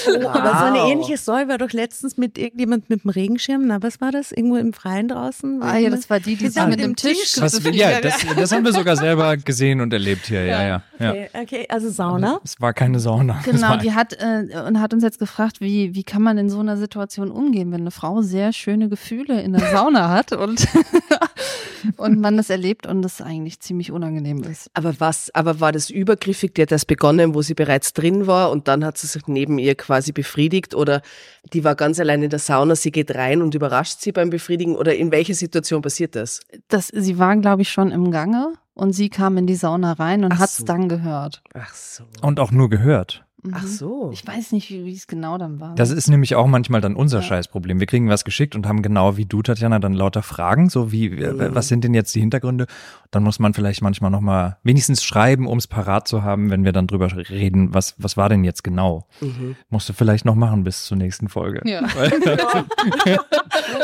Aber 0.06 0.58
so 0.58 0.64
eine 0.64 0.78
Wow. 0.78 0.90
ähnliche 0.90 1.16
Story 1.16 1.48
war 1.48 1.58
doch 1.58 1.72
letztens 1.72 2.16
mit 2.16 2.38
irgendjemand 2.38 2.88
mit 2.90 3.04
dem 3.04 3.10
Regenschirm. 3.10 3.66
Na, 3.66 3.82
was 3.82 4.00
war 4.00 4.10
das? 4.12 4.32
Irgendwo 4.32 4.56
im 4.56 4.72
Freien 4.72 5.08
draußen? 5.08 5.62
ah 5.62 5.76
ja, 5.78 5.90
das 5.90 6.08
war 6.10 6.18
die, 6.20 6.36
die 6.36 6.44
Die 6.44 6.48
sich 6.50 6.66
mit 6.66 6.80
dem 6.80 6.96
Tisch 6.96 7.32
Tisch- 7.34 7.40
Was, 7.40 7.60
ja, 7.72 7.88
hat. 7.96 8.04
das, 8.04 8.24
das 8.36 8.52
haben 8.52 8.64
wir 8.64 8.72
sogar 8.72 8.96
selber 8.96 9.36
gesehen 9.36 9.80
und 9.80 9.92
erlebt 9.92 10.26
hier. 10.26 10.44
Ja, 10.44 10.62
ja. 10.66 10.82
ja. 10.98 11.10
Okay, 11.10 11.28
okay, 11.42 11.66
also 11.68 11.90
Sauna. 11.90 12.40
Es 12.44 12.60
war 12.60 12.72
keine 12.72 13.00
Sauna. 13.00 13.40
Genau, 13.44 13.76
die 13.76 13.92
hat 13.92 14.14
äh, 14.14 14.44
und 14.66 14.80
hat 14.80 14.92
uns 14.94 15.02
jetzt 15.02 15.18
gefragt, 15.18 15.60
wie 15.60 15.94
wie 15.94 16.04
kann 16.04 16.22
man 16.22 16.38
in 16.38 16.48
so 16.50 16.60
einer 16.60 16.76
Situation 16.76 17.30
umgehen, 17.30 17.72
wenn 17.72 17.80
eine 17.82 17.90
Frau 17.90 18.22
sehr 18.22 18.52
schöne 18.52 18.88
Gefühle 18.88 19.40
in 19.42 19.52
der 19.52 19.70
Sauna 19.70 20.08
hat 20.10 20.32
und 20.32 20.66
und 21.96 22.20
man 22.20 22.36
das 22.36 22.50
erlebt 22.50 22.86
und 22.86 23.02
das 23.02 23.20
eigentlich 23.20 23.60
ziemlich 23.60 23.90
unangenehm 23.90 24.42
ist. 24.44 24.70
Aber 24.74 24.94
was, 25.00 25.30
aber 25.34 25.60
war 25.60 25.72
das 25.72 25.90
übergriffig? 25.90 26.54
Die 26.54 26.62
hat 26.62 26.70
das 26.72 26.84
begonnen, 26.84 27.34
wo 27.34 27.42
sie 27.42 27.54
bereits 27.54 27.92
drin 27.92 28.26
war 28.26 28.50
und 28.50 28.68
dann 28.68 28.84
hat 28.84 28.98
sie 28.98 29.06
sich 29.06 29.26
neben 29.26 29.58
ihr 29.58 29.74
quasi 29.74 29.91
quasi 29.92 30.12
befriedigt 30.12 30.74
oder 30.74 31.02
die 31.52 31.64
war 31.64 31.74
ganz 31.74 32.00
allein 32.00 32.22
in 32.22 32.30
der 32.30 32.38
Sauna, 32.38 32.74
sie 32.74 32.90
geht 32.90 33.14
rein 33.14 33.42
und 33.42 33.54
überrascht 33.54 34.00
sie 34.00 34.10
beim 34.10 34.30
Befriedigen 34.30 34.74
oder 34.74 34.94
in 34.94 35.12
welcher 35.12 35.34
Situation 35.34 35.82
passiert 35.82 36.16
das? 36.16 36.40
Das, 36.68 36.88
sie 36.88 37.18
war, 37.18 37.36
glaube 37.36 37.60
ich, 37.60 37.70
schon 37.70 37.90
im 37.90 38.10
Gange 38.10 38.54
und 38.72 38.94
sie 38.94 39.10
kam 39.10 39.36
in 39.36 39.46
die 39.46 39.54
Sauna 39.54 39.92
rein 39.92 40.24
und 40.24 40.32
Ach 40.32 40.38
hat's 40.38 40.56
so. 40.56 40.64
dann 40.64 40.88
gehört. 40.88 41.42
Ach 41.52 41.74
so. 41.74 42.04
Und 42.22 42.40
auch 42.40 42.52
nur 42.52 42.70
gehört. 42.70 43.21
Ach 43.50 43.62
Mhm. 43.62 43.66
so. 43.66 44.10
Ich 44.12 44.24
weiß 44.24 44.52
nicht, 44.52 44.70
wie 44.70 44.84
wie 44.84 44.92
es 44.94 45.08
genau 45.08 45.36
dann 45.36 45.58
war. 45.58 45.74
Das 45.74 45.90
ist 45.90 46.08
nämlich 46.08 46.36
auch 46.36 46.46
manchmal 46.46 46.80
dann 46.80 46.94
unser 46.94 47.18
Ja. 47.18 47.22
Scheißproblem. 47.24 47.80
Wir 47.80 47.88
kriegen 47.88 48.08
was 48.08 48.24
geschickt 48.24 48.54
und 48.54 48.68
haben 48.68 48.82
genau 48.82 49.16
wie 49.16 49.24
du, 49.24 49.42
Tatjana, 49.42 49.80
dann 49.80 49.94
lauter 49.94 50.22
Fragen, 50.22 50.68
so 50.70 50.92
wie, 50.92 51.06
äh, 51.06 51.32
Mhm. 51.32 51.54
was 51.54 51.66
sind 51.66 51.82
denn 51.82 51.92
jetzt 51.92 52.14
die 52.14 52.20
Hintergründe? 52.20 52.66
Dann 53.10 53.24
muss 53.24 53.40
man 53.40 53.52
vielleicht 53.52 53.82
manchmal 53.82 54.12
nochmal 54.12 54.58
wenigstens 54.62 55.02
schreiben, 55.02 55.48
um 55.48 55.58
es 55.58 55.66
parat 55.66 56.06
zu 56.06 56.22
haben, 56.22 56.50
wenn 56.50 56.64
wir 56.64 56.70
dann 56.72 56.86
drüber 56.86 57.08
reden, 57.30 57.74
was, 57.74 57.96
was 57.98 58.16
war 58.16 58.28
denn 58.28 58.44
jetzt 58.44 58.62
genau? 58.62 59.06
Mhm. 59.20 59.56
Musst 59.70 59.88
du 59.88 59.92
vielleicht 59.92 60.24
noch 60.24 60.36
machen 60.36 60.62
bis 60.62 60.84
zur 60.84 60.96
nächsten 60.96 61.28
Folge. 61.28 61.62
ja. 61.68 61.82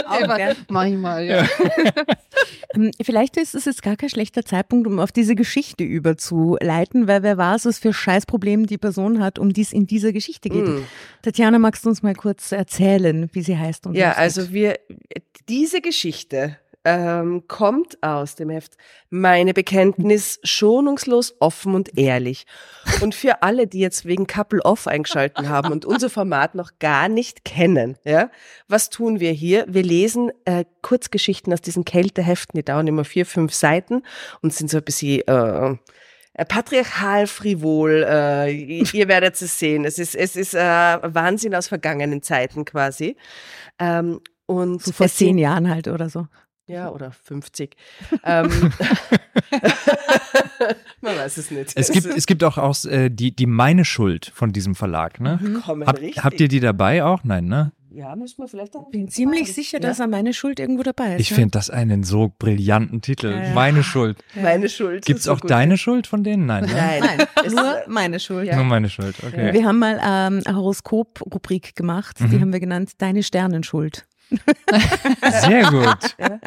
Aber 0.07 0.39
mach 0.69 0.85
ich 0.85 0.97
mal, 0.97 1.25
ja. 1.25 1.45
Ähm, 2.75 2.91
Vielleicht 3.01 3.37
ist 3.37 3.55
es 3.55 3.65
jetzt 3.65 3.83
gar 3.83 3.97
kein 3.97 4.09
schlechter 4.09 4.45
Zeitpunkt, 4.45 4.87
um 4.87 4.99
auf 4.99 5.13
diese 5.13 5.35
Geschichte 5.35 5.85
überzuleiten, 5.85 7.07
weil 7.09 7.23
wer 7.23 7.39
weiß, 7.39 7.67
was 7.67 7.79
für 7.79 7.93
Scheißprobleme 7.93 8.67
die 8.67 8.79
Person 8.79 9.21
hat, 9.21 9.39
um 9.39 9.53
die 9.53 9.63
es 9.63 9.73
in 9.73 9.87
dieser 9.87 10.13
Geschichte 10.13 10.49
geht. 10.49 10.67
Mhm. 10.67 10.85
Tatjana, 11.23 11.59
magst 11.59 11.85
du 11.85 11.89
uns 11.89 12.03
mal 12.03 12.15
kurz 12.15 12.53
erzählen, 12.53 13.29
wie 13.33 13.43
sie 13.43 13.57
heißt? 13.57 13.87
Und 13.87 13.95
Ja, 13.95 14.13
also 14.13 14.53
wir, 14.53 14.79
diese 15.49 15.81
Geschichte 15.81 16.59
ähm, 16.89 17.45
kommt 17.49 18.03
aus 18.03 18.35
dem 18.35 18.49
Heft 18.49 18.79
Meine 19.11 19.53
Bekenntnis 19.53 20.41
schonungslos, 20.43 21.35
offen 21.39 21.75
und 21.75 21.99
ehrlich. 21.99 22.47
Und 23.03 23.15
für 23.15 23.43
alle, 23.43 23.67
die 23.67 23.81
jetzt 23.81 24.07
wegen 24.07 24.27
Couple 24.27 24.65
Off 24.65 24.87
eingeschalten 24.87 25.51
haben 25.51 25.71
und 25.71 25.85
unser 25.85 26.09
Format 26.09 26.55
noch 26.55 26.79
gar 26.79 27.11
nicht 27.11 27.45
kennen, 27.45 27.99
ja, 28.05 28.31
was 28.69 28.89
tun 28.89 29.21
wir 29.21 29.33
hier? 29.33 29.67
Wir 29.69 29.83
lesen 29.83 30.33
äh, 30.47 30.65
Kurzgeschichten 30.81 31.53
aus 31.53 31.61
diesen 31.61 31.85
Kälteheften, 31.85 32.57
die 32.59 32.65
dauern 32.65 32.87
immer 32.87 33.05
vier, 33.05 33.27
fünf 33.27 33.53
Seiten 33.53 34.03
und 34.41 34.55
sind 34.55 34.71
so 34.71 34.79
ein 34.79 34.85
bisschen 34.85 35.21
äh, 35.29 35.77
äh, 36.33 36.45
patriarchal 36.47 37.27
frivol. 37.27 38.07
Äh, 38.09 38.51
ihr 38.51 39.09
werdet 39.09 39.41
es 39.41 39.59
sehen. 39.59 39.85
Es 39.85 39.99
ist, 39.99 40.15
es 40.15 40.37
ist 40.37 40.55
äh, 40.55 40.59
Wahnsinn 40.59 41.55
aus 41.55 41.69
vergangenen 41.69 42.23
Zeiten 42.23 42.65
quasi. 42.65 43.17
Ähm, 43.79 44.21
und 44.47 44.83
so 44.83 44.93
vor 44.93 45.09
zehn 45.09 45.37
Jahren 45.37 45.69
halt 45.69 45.89
oder 45.89 46.09
so. 46.09 46.27
Ja, 46.69 46.91
oder 46.91 47.11
50. 47.11 47.75
ähm, 48.25 48.49
man 51.01 51.17
weiß 51.17 51.37
es 51.39 51.51
nicht. 51.51 51.73
Es 51.75 51.91
gibt, 51.91 52.07
es 52.07 52.27
gibt 52.27 52.45
auch 52.45 52.59
aus, 52.59 52.85
äh, 52.85 53.11
die, 53.11 53.35
die 53.35 53.47
meine 53.47 53.85
Schuld 53.85 54.31
von 54.35 54.53
diesem 54.53 54.75
Verlag, 54.75 55.21
ne? 55.21 55.39
kommen 55.65 55.87
Hab, 55.87 55.99
richtig. 56.01 56.23
habt 56.25 56.41
ihr 56.41 56.49
die 56.49 56.61
dabei 56.61 57.03
auch? 57.05 57.25
Nein, 57.25 57.47
ne? 57.47 57.73
Ja, 57.91 58.15
müssen 58.15 58.39
wir 58.43 58.49
vielleicht 58.49 58.77
auch. 58.77 58.91
Bin 58.91 59.09
ziemlich 59.09 59.53
sicher, 59.55 59.81
dass 59.81 59.99
er 59.99 60.07
meine 60.09 60.35
Schuld 60.35 60.61
irgendwo 60.61 60.83
dabei 60.83 61.15
ist. 61.15 61.21
Ich 61.23 61.31
ja. 61.31 61.37
finde 61.37 61.53
das 61.53 61.71
einen 61.71 62.05
so 62.05 62.33
brillanten 62.39 63.01
Titel. 63.01 63.31
Ja, 63.31 63.45
ja. 63.45 63.55
Meine 63.55 63.83
Schuld. 63.83 64.19
Meine 64.35 64.69
Schuld. 64.69 65.07
Gibt's 65.07 65.25
So 65.25 65.33
auch 65.33 65.41
gut. 65.41 65.51
deine 65.51 65.79
Schuld 65.79 66.07
von 66.07 66.23
denen? 66.23 66.45
Nein, 66.47 66.67
ne? 66.67 66.73
Nein. 66.75 67.01
Nein, 67.01 67.27
Es- 67.47 67.55
nur 67.55 67.83
meine 67.89 68.21
Schuld. 68.21 68.47
Ja. 68.47 68.57
Nur 68.57 68.67
meine 68.67 68.91
Schuld, 68.91 69.17
okay. 69.27 69.55
Wir 69.55 69.65
haben 69.65 69.79
mal 69.79 69.95
ähm, 70.05 70.43
eine 70.45 70.55
Horoskop-Rubrik 70.57 71.75
gemacht, 71.77 72.19
die 72.21 72.25
Mhm. 72.25 72.41
haben 72.43 72.53
wir 72.53 72.61
genannt 72.61 72.93
Deine 72.99 73.23
Sternenschuld. 73.23 74.07
Sehr 75.41 75.71
gut. 75.71 76.17
Ja. 76.19 76.39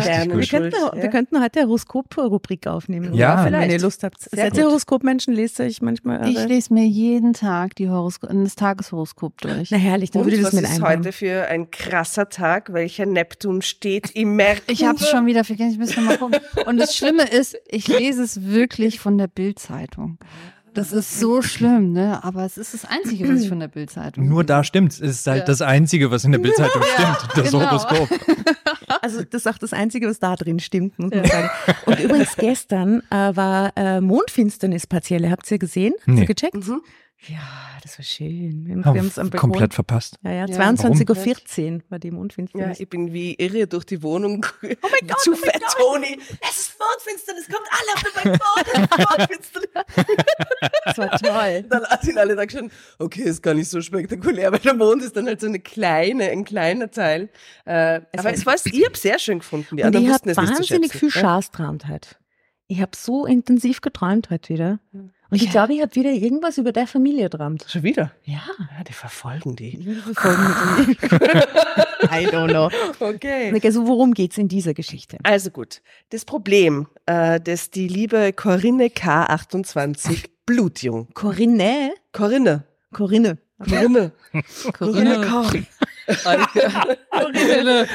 Sternen- 0.00 0.30
gut. 0.32 0.40
Wir 0.40 0.46
könnten, 0.46 0.46
Schuld, 0.46 0.74
wir 0.94 1.04
ja. 1.04 1.08
könnten 1.10 1.42
heute 1.42 1.60
Horoskop-Rubrik 1.62 2.66
aufnehmen. 2.66 3.14
Ja. 3.14 3.38
wenn 3.44 3.52
Vielleicht. 3.52 3.72
ihr 3.72 3.80
Lust 3.80 4.02
habt. 4.02 4.20
Sehr 4.20 4.44
Seid 4.44 4.56
ihr. 4.56 4.64
Horoskopmenschen? 4.64 5.34
Lest 5.34 5.58
ihr 5.60 5.66
euch 5.66 5.82
manchmal 5.82 6.28
Ich 6.28 6.44
lese 6.46 6.72
mir 6.74 6.86
jeden 6.86 7.32
Tag 7.32 7.74
die 7.76 7.88
Horosko 7.88 8.26
das 8.26 8.54
Tageshoroskop 8.56 9.40
durch. 9.40 9.70
Na 9.70 9.76
herrlich, 9.78 10.10
dann 10.10 10.22
Und 10.22 10.26
würde 10.28 10.36
ich 10.38 10.42
was 10.44 10.50
das 10.52 10.60
mit 10.60 10.70
ist 10.70 10.76
einbauen. 10.76 10.98
heute 10.98 11.12
für 11.12 11.46
ein 11.46 11.70
krasser 11.70 12.28
Tag? 12.28 12.72
Welcher 12.72 13.06
Neptun 13.06 13.62
steht 13.62 14.10
im 14.12 14.36
Merkur? 14.36 14.64
Ich 14.68 14.84
habe 14.84 14.98
es 14.98 15.08
schon 15.08 15.26
wieder 15.26 15.44
vergessen, 15.44 15.72
ich 15.72 15.78
muss 15.78 15.96
noch 15.96 16.04
mal 16.04 16.18
gucken. 16.18 16.40
Und 16.66 16.78
das 16.78 16.96
Schlimme 16.96 17.22
ist, 17.24 17.56
ich 17.68 17.86
lese 17.88 18.22
es 18.22 18.44
wirklich 18.46 18.98
von 19.00 19.16
der 19.18 19.28
Bildzeitung. 19.28 20.18
Das 20.76 20.92
ist 20.92 21.18
so 21.18 21.42
schlimm, 21.42 21.92
ne? 21.92 22.22
Aber 22.22 22.44
es 22.44 22.56
ist 22.58 22.74
das 22.74 22.84
Einzige, 22.84 23.28
was 23.28 23.40
ich 23.42 23.48
von 23.48 23.58
der 23.60 23.68
Bildzeitung. 23.68 24.28
Nur 24.28 24.44
da 24.44 24.62
stimmt's. 24.62 25.00
Es 25.00 25.20
ist 25.20 25.26
halt 25.26 25.40
Ja. 25.40 25.44
das 25.46 25.62
Einzige, 25.62 26.10
was 26.10 26.24
in 26.24 26.32
der 26.32 26.38
Bildzeitung 26.38 26.82
stimmt. 26.94 27.16
Das 27.36 27.50
genau. 27.52 27.64
Horoskop. 27.70 28.08
Also 29.02 29.22
das 29.22 29.42
ist 29.42 29.46
auch 29.46 29.58
das 29.58 29.72
Einzige, 29.72 30.08
was 30.08 30.18
da 30.20 30.34
drin 30.36 30.58
stimmt, 30.58 30.98
muss 30.98 31.10
man 31.12 31.24
sagen. 31.24 31.50
Und 31.86 32.00
übrigens 32.00 32.34
gestern 32.36 33.02
äh, 33.10 33.36
war 33.36 33.72
äh, 33.76 34.00
Mondfinsternis 34.00 34.86
partielle. 34.86 35.30
Habt 35.30 35.48
ihr 35.50 35.58
gesehen? 35.58 35.92
Habt 35.98 36.08
Nee. 36.08 36.20
ihr 36.22 36.26
gecheckt? 36.26 36.54
Mhm. 36.54 36.80
Ja, 37.28 37.38
das 37.82 37.98
war 37.98 38.04
schön. 38.04 38.66
Wir 38.66 38.84
haben 38.84 38.98
es 39.06 39.18
am 39.18 39.30
Balkon. 39.30 39.50
komplett 39.50 39.72
verpasst. 39.74 40.18
Ja, 40.22 40.32
ja, 40.32 40.46
Ja. 40.46 40.56
22.14 40.70 41.74
Uhr 41.76 41.82
war 41.88 41.98
die 41.98 42.08
Ja, 42.08 42.14
Mondfinsternis. 42.14 42.78
ich 42.78 42.88
bin 42.90 43.12
wie 43.12 43.34
irre 43.34 43.66
durch 43.66 43.84
die 43.84 44.02
Wohnung. 44.02 44.44
Oh 44.62 44.66
mein 44.90 45.08
Gott, 45.08 45.20
zu 45.20 45.34
fett, 45.34 45.60
Toni. 45.76 46.18
Es 46.48 46.58
ist 46.58 46.76
Mondfinsternis, 46.78 47.46
kommt 47.48 47.66
alle 47.70 47.94
auf 47.94 48.02
den 48.02 48.38
Balkon. 48.38 48.62
Es 48.66 49.38
ist 49.38 49.54
Mondfinsternis. 49.54 50.26
das 50.84 50.98
war 50.98 51.10
toll. 51.18 51.62
Dann 51.68 51.82
sind 52.02 52.18
alle 52.18 52.36
da 52.36 52.48
schon, 52.48 52.70
okay, 52.98 53.22
ist 53.22 53.42
gar 53.42 53.54
nicht 53.54 53.70
so 53.70 53.80
spektakulär, 53.80 54.52
weil 54.52 54.58
der 54.60 54.74
Mond 54.74 55.02
ist 55.02 55.16
dann 55.16 55.26
halt 55.26 55.40
so 55.40 55.46
eine 55.46 55.58
kleine, 55.58 56.24
ein 56.30 56.44
kleiner 56.44 56.90
Teil. 56.90 57.30
Äh, 57.64 58.02
aber 58.12 58.24
war- 58.24 58.32
es 58.32 58.44
war, 58.46 58.54
ich 58.62 58.84
habe 58.84 58.96
sehr 58.96 59.18
schön 59.18 59.38
gefunden. 59.38 59.76
Die 59.76 59.82
Und 59.82 59.86
anderen 59.86 60.04
ich 60.06 60.12
wussten 60.12 60.30
habe 60.36 60.42
es 60.44 60.50
nicht 60.60 60.68
zu 60.68 60.74
wahnsinnig 60.74 60.92
viel 60.92 61.08
Ja. 61.08 61.20
Schaß 61.20 61.50
geträumt 61.50 61.88
heute. 61.88 62.10
Ich 62.68 62.80
habe 62.82 62.92
so 62.94 63.24
intensiv 63.26 63.80
geträumt 63.80 64.28
heute 64.30 64.52
wieder. 64.52 64.80
Und 65.30 65.42
ich 65.42 65.50
glaube, 65.50 65.74
ich 65.74 65.82
habe 65.82 65.94
wieder 65.94 66.10
irgendwas 66.10 66.56
über 66.58 66.70
der 66.72 66.86
Familie 66.86 67.28
geträumt. 67.28 67.64
Schon 67.68 67.82
wieder? 67.82 68.12
Ja. 68.24 68.42
Ja, 68.76 68.84
die 68.84 68.92
verfolgen 68.92 69.56
die. 69.56 69.76
I 72.10 72.26
don't 72.28 72.50
know. 72.50 72.70
Okay. 73.00 73.58
Also 73.64 73.86
worum 73.86 74.14
geht's 74.14 74.38
in 74.38 74.46
dieser 74.48 74.72
Geschichte? 74.74 75.18
Also 75.24 75.50
gut. 75.50 75.82
Das 76.10 76.24
Problem, 76.24 76.86
äh, 77.06 77.40
das 77.40 77.70
die 77.70 77.88
liebe 77.88 78.32
Corinne 78.32 78.86
K28 78.86 80.26
blutjung. 80.46 81.08
Corinne? 81.14 81.94
Corinne. 82.12 82.64
Corinne. 82.92 83.38
Corinne. 83.58 84.12
Corinne. 84.72 85.20
K. 85.22 85.50
Corinne. 87.10 87.88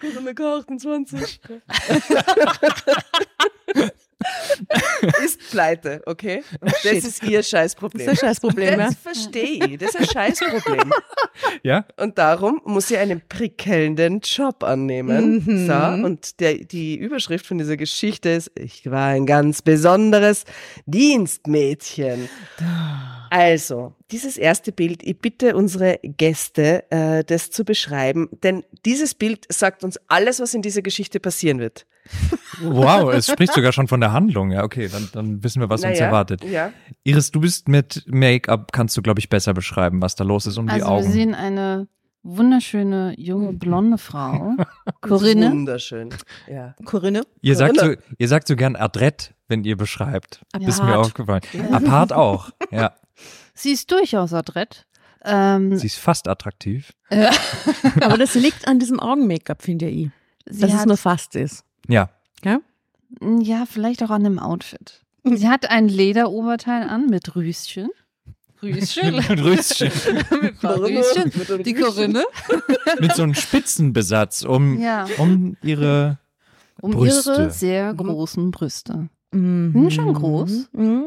Corinne 0.00 0.32
K28. 0.32 1.40
ist 5.24 5.50
pleite, 5.50 6.02
okay? 6.06 6.42
Das 6.60 6.80
Shit. 6.80 7.04
ist 7.04 7.22
ihr 7.22 7.42
Scheißproblem. 7.42 8.06
Das 8.06 8.14
ist 8.14 8.22
ein 8.22 8.28
Scheißproblem, 8.28 8.80
ja. 8.80 8.86
Das 8.86 8.96
verstehe 8.96 9.66
ich. 9.66 9.78
Das 9.78 9.90
ist 9.90 9.96
ein 9.96 10.06
Scheißproblem. 10.06 10.92
Ja? 11.62 11.84
Und 11.96 12.18
darum 12.18 12.60
muss 12.64 12.88
sie 12.88 12.96
einen 12.96 13.20
prickelnden 13.28 14.20
Job 14.20 14.64
annehmen. 14.64 15.44
Mhm. 15.44 15.66
So, 15.66 16.06
und 16.06 16.40
der, 16.40 16.54
die 16.54 16.96
Überschrift 16.96 17.46
von 17.46 17.58
dieser 17.58 17.76
Geschichte 17.76 18.30
ist, 18.30 18.50
ich 18.54 18.90
war 18.90 19.08
ein 19.08 19.26
ganz 19.26 19.62
besonderes 19.62 20.44
Dienstmädchen. 20.86 22.28
Also, 23.30 23.94
dieses 24.10 24.36
erste 24.36 24.72
Bild, 24.72 25.02
ich 25.02 25.18
bitte 25.18 25.56
unsere 25.56 25.98
Gäste, 26.02 26.90
äh, 26.90 27.24
das 27.24 27.50
zu 27.50 27.64
beschreiben, 27.64 28.28
denn 28.42 28.64
dieses 28.84 29.14
Bild 29.14 29.46
sagt 29.48 29.84
uns 29.84 29.98
alles, 30.08 30.40
was 30.40 30.54
in 30.54 30.62
dieser 30.62 30.82
Geschichte 30.82 31.20
passieren 31.20 31.58
wird. 31.58 31.86
Wow, 32.62 33.12
es 33.12 33.26
spricht 33.26 33.52
sogar 33.52 33.72
schon 33.72 33.88
von 33.88 34.00
der 34.00 34.12
Handlung. 34.12 34.52
Ja, 34.52 34.62
okay, 34.62 34.88
dann, 34.88 35.08
dann 35.12 35.42
wissen 35.42 35.60
wir, 35.60 35.68
was 35.68 35.82
uns 35.82 35.94
Naja, 35.94 36.06
erwartet. 36.06 36.44
Ja. 36.44 36.72
Iris, 37.04 37.30
du 37.32 37.40
bist 37.40 37.68
mit 37.68 38.04
Make-up, 38.06 38.72
kannst 38.72 38.96
du, 38.96 39.02
glaube 39.02 39.18
ich, 39.20 39.28
besser 39.28 39.54
beschreiben, 39.54 40.00
was 40.00 40.14
da 40.14 40.22
los 40.24 40.46
ist 40.46 40.56
um 40.56 40.66
die 40.66 40.72
Also 40.74 40.86
wir 40.86 40.92
Augen. 40.92 41.10
sehen 41.12 41.34
eine 41.34 41.88
wunderschöne, 42.22 43.14
junge, 43.18 43.52
blonde 43.52 43.98
Frau. 43.98 44.54
Corinne. 45.00 45.50
Wunderschön. 45.50 46.10
Ja. 46.48 46.74
Corinne? 46.84 47.22
Ihr 47.40 47.56
sagt, 47.56 47.76
so, 47.76 47.82
Corinne. 47.86 47.98
ihr 48.18 48.28
sagt 48.28 48.48
so 48.48 48.56
gern 48.56 48.76
adrett, 48.76 49.34
wenn 49.48 49.64
ihr 49.64 49.76
beschreibt. 49.76 50.44
Ist 50.60 50.82
mir 50.82 50.90
Apart. 50.90 51.06
aufgefallen. 51.06 51.40
Apart 51.72 52.12
auch. 52.12 52.50
Ja, 52.70 52.94
Sie 53.56 53.72
ist 53.72 53.90
durchaus 53.90 54.32
adrett. 54.32 54.86
Ähm, 55.24 55.76
sie 55.76 55.86
ist 55.86 55.98
fast 55.98 56.28
attraktiv. 56.28 56.92
Aber 58.00 58.16
das 58.18 58.34
liegt 58.34 58.68
an 58.68 58.78
diesem 58.78 59.00
Augen-Make-up, 59.00 59.62
finde 59.62 59.88
ich. 59.88 60.10
sie 60.48 60.60
Dass 60.60 60.70
es 60.72 60.76
hat, 60.78 60.86
nur 60.86 60.96
fast 60.96 61.34
ist. 61.34 61.64
Ja, 61.88 62.10
Ja? 62.44 62.60
ja, 63.40 63.64
vielleicht 63.66 64.02
auch 64.04 64.10
an 64.10 64.22
dem 64.24 64.38
Outfit. 64.38 65.02
Sie 65.24 65.48
hat 65.48 65.70
ein 65.70 65.88
Lederoberteil 65.88 66.88
an 66.88 67.06
mit 67.06 67.34
Rüschen. 67.34 67.88
Rüschen? 68.62 69.14
Rüstchen. 69.40 69.90
mit 70.42 70.60
paar 70.60 70.80
Rüschen. 70.80 71.32
Die 71.64 71.74
Corinne. 71.74 72.24
Mit 73.00 73.14
so 73.14 73.22
einem 73.24 73.34
Spitzenbesatz 73.34 74.42
um, 74.44 74.78
Ja, 74.80 75.06
um 75.18 75.56
ihre. 75.62 76.18
um 76.80 76.92
Brüste. 76.92 77.32
ihre 77.32 77.50
sehr 77.50 77.92
großen 77.94 78.50
Brüste. 78.52 79.08
Mhm. 79.32 79.74
Hm, 79.74 79.90
schon 79.90 80.14
groß. 80.14 80.68
Mhm. 80.72 81.04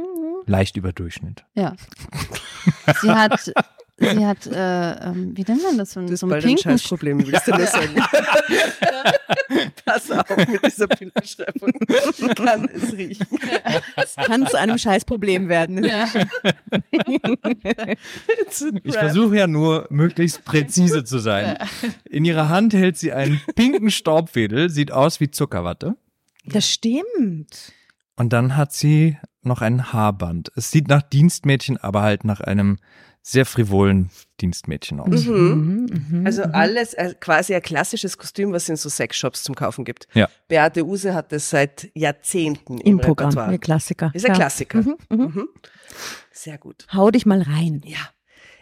Leicht 0.50 0.78
über 0.78 0.92
Durchschnitt. 0.92 1.46
Ja. 1.54 1.76
Sie 3.02 3.12
hat 3.12 3.54
sie 4.00 4.26
hat, 4.26 4.48
äh, 4.48 4.92
ähm, 5.10 5.36
wie 5.36 5.44
nennt 5.44 5.62
man 5.62 5.78
das? 5.78 5.92
So, 5.92 6.02
Du 6.02 6.12
hast 6.12 6.20
so 6.20 6.26
einen 6.26 6.32
bald 6.32 6.44
ein 6.44 6.48
pinken 6.48 6.72
Scheißproblem, 6.72 7.28
willst 7.28 7.48
du 7.48 7.52
das 7.52 7.72
sagen? 7.72 7.96
Pass 9.86 10.12
auf 10.12 10.38
mit 10.38 10.66
dieser 10.66 10.88
Bildbeschreibung. 10.88 11.72
Ich 12.18 12.36
kann 12.36 12.70
es 12.74 12.94
riechen. 12.94 13.28
Das 13.96 14.16
kann 14.16 14.48
zu 14.48 14.58
einem 14.58 14.78
Scheißproblem 14.78 15.50
werden. 15.50 15.84
Ja. 15.84 16.08
Ich 18.84 18.94
versuche 18.94 19.38
ja 19.38 19.48
nur, 19.48 19.88
möglichst 19.90 20.44
präzise 20.46 21.04
zu 21.04 21.20
sein. 21.20 21.58
In 22.06 22.26
ihrer 22.26 22.50
Hand 22.50 22.74
hält 22.74 22.98
sie 22.98 23.14
einen 23.14 23.42
pinken 23.56 23.92
Staubwedel, 23.92 24.70
sieht 24.70 24.92
aus 24.92 25.20
wie 25.20 25.30
Zuckerwatte. 25.30 25.96
Das 26.46 26.68
stimmt. 26.70 27.74
Und 28.20 28.34
dann 28.34 28.58
hat 28.58 28.74
sie 28.74 29.18
noch 29.42 29.62
ein 29.62 29.94
Haarband. 29.94 30.52
Es 30.56 30.72
sieht 30.72 30.90
nach 30.90 31.02
Dienstmädchen, 31.02 31.78
aber 31.78 32.02
halt 32.02 32.26
nach 32.26 32.42
einem 32.42 32.78
sehr 33.22 33.46
frivolen 33.46 34.10
Dienstmädchen 34.42 35.00
aus. 35.00 35.26
Mhm. 35.26 35.88
Mhm, 36.10 36.26
Also 36.26 36.44
mhm. 36.46 36.54
alles 36.54 36.94
äh, 36.96 37.14
quasi 37.20 37.56
ein 37.56 37.62
klassisches 37.62 38.18
Kostüm, 38.18 38.52
was 38.52 38.64
es 38.64 38.70
in 38.70 38.76
so 38.76 38.90
Sexshops 38.90 39.44
zum 39.44 39.56
Kaufen 39.56 39.86
gibt. 39.86 40.08
Ja. 40.14 40.28
Beate 40.50 40.86
Use 40.86 41.14
hat 41.14 41.32
das 41.32 41.50
seit 41.50 41.90
Jahrzehnten 41.96 42.78
im, 42.80 42.94
im 42.94 42.98
Programm, 43.00 43.30
Repertoire. 43.30 43.54
ihr 43.54 43.60
Klassiker. 43.60 44.12
Ist 44.14 44.26
ein 44.26 44.32
Ja. 44.34 44.36
Klassiker. 44.38 44.80
Mhm, 44.80 44.98
mhm. 45.10 45.18
Mhm. 45.22 45.48
Sehr 46.32 46.58
gut. 46.58 46.86
Hau 46.94 47.12
dich 47.12 47.26
mal 47.26 47.42
rein. 47.42 47.82
Ja. 47.86 48.00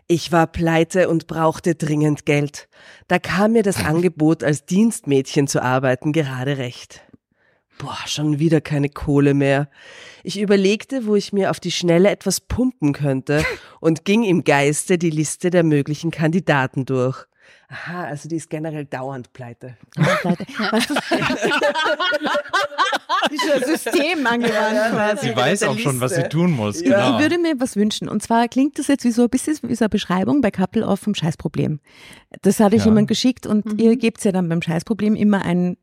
Ich 0.07 0.31
war 0.31 0.47
pleite 0.47 1.09
und 1.09 1.27
brauchte 1.27 1.75
dringend 1.75 2.25
Geld. 2.25 2.69
Da 3.07 3.19
kam 3.19 3.53
mir 3.53 3.63
das 3.63 3.77
Angebot, 3.85 4.43
als 4.43 4.65
Dienstmädchen 4.65 5.47
zu 5.47 5.61
arbeiten, 5.61 6.13
gerade 6.13 6.57
recht. 6.57 7.01
Boah, 7.77 7.97
schon 8.05 8.39
wieder 8.39 8.61
keine 8.61 8.89
Kohle 8.89 9.33
mehr. 9.33 9.69
Ich 10.23 10.39
überlegte, 10.39 11.05
wo 11.05 11.15
ich 11.15 11.33
mir 11.33 11.51
auf 11.51 11.59
die 11.59 11.71
Schnelle 11.71 12.09
etwas 12.09 12.39
pumpen 12.41 12.93
könnte 12.93 13.43
und 13.79 14.05
ging 14.05 14.23
im 14.23 14.43
Geiste 14.43 14.97
die 14.97 15.11
Liste 15.11 15.49
der 15.51 15.63
möglichen 15.63 16.09
Kandidaten 16.11 16.85
durch. 16.85 17.25
Aha, 17.69 18.05
also 18.05 18.27
die 18.29 18.37
ist 18.37 18.49
generell 18.49 18.85
dauernd 18.85 19.33
pleite. 19.33 19.77
Was 19.95 20.87
das 20.87 20.89
ist 23.31 23.51
ein 23.51 23.63
System 23.65 24.25
angewandt 24.25 24.93
quasi. 24.93 25.27
Sie 25.29 25.35
weiß 25.35 25.63
auch 25.63 25.77
schon, 25.77 25.99
was 25.99 26.15
sie 26.15 26.23
tun 26.29 26.51
muss. 26.51 26.81
Ja. 26.81 26.87
Genau. 27.07 27.17
Ich 27.17 27.21
würde 27.23 27.37
mir 27.37 27.59
was 27.59 27.75
wünschen. 27.75 28.07
Und 28.09 28.23
zwar 28.23 28.47
klingt 28.47 28.79
das 28.79 28.87
jetzt 28.87 29.03
wie 29.03 29.11
so 29.11 29.23
ein 29.23 29.29
bisschen 29.29 29.57
wie 29.63 29.75
so 29.75 29.83
eine 29.85 29.89
Beschreibung 29.89 30.39
bei 30.41 30.49
Couple 30.51 30.85
Off 30.87 31.01
vom 31.01 31.13
Scheißproblem. 31.15 31.79
Das 32.41 32.59
hatte 32.59 32.75
ich 32.77 32.83
Ja. 32.83 32.87
jemand 32.89 33.07
geschickt 33.09 33.45
und 33.45 33.79
ihr 33.81 33.95
gebt 33.97 34.23
ja 34.23 34.31
dann 34.31 34.47
beim 34.49 34.61
Scheißproblem 34.61 35.15
immer 35.15 35.41
einen 35.43 35.77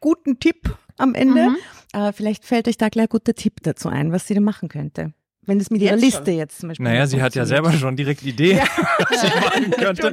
guten 0.00 0.40
Tipp 0.40 0.76
am 0.96 1.14
Ende. 1.14 1.50
Mhm. 1.50 1.56
Aber 1.92 2.12
vielleicht 2.12 2.44
fällt 2.44 2.68
euch 2.68 2.76
da 2.76 2.88
gleich 2.88 3.06
ein 3.06 3.10
guter 3.10 3.34
Tipp 3.34 3.62
dazu 3.62 3.88
ein, 3.88 4.12
was 4.12 4.26
sie 4.26 4.34
da 4.34 4.40
machen 4.40 4.68
könnte. 4.68 5.12
Wenn 5.46 5.60
es 5.60 5.70
mit 5.70 5.80
ihrer 5.80 5.92
Jetzt 5.94 6.02
Liste 6.02 6.24
schon? 6.32 6.34
jetzt 6.38 6.58
zum 6.58 6.68
Beispiel. 6.68 6.84
Naja, 6.84 7.06
sie 7.06 7.22
hat 7.22 7.34
ja 7.36 7.46
selber 7.46 7.72
schon 7.72 7.94
direkt 7.96 8.24
Ideen, 8.24 8.58
was 9.08 9.20
sie 9.20 9.26
machen 9.28 9.70
könnte. 9.78 10.12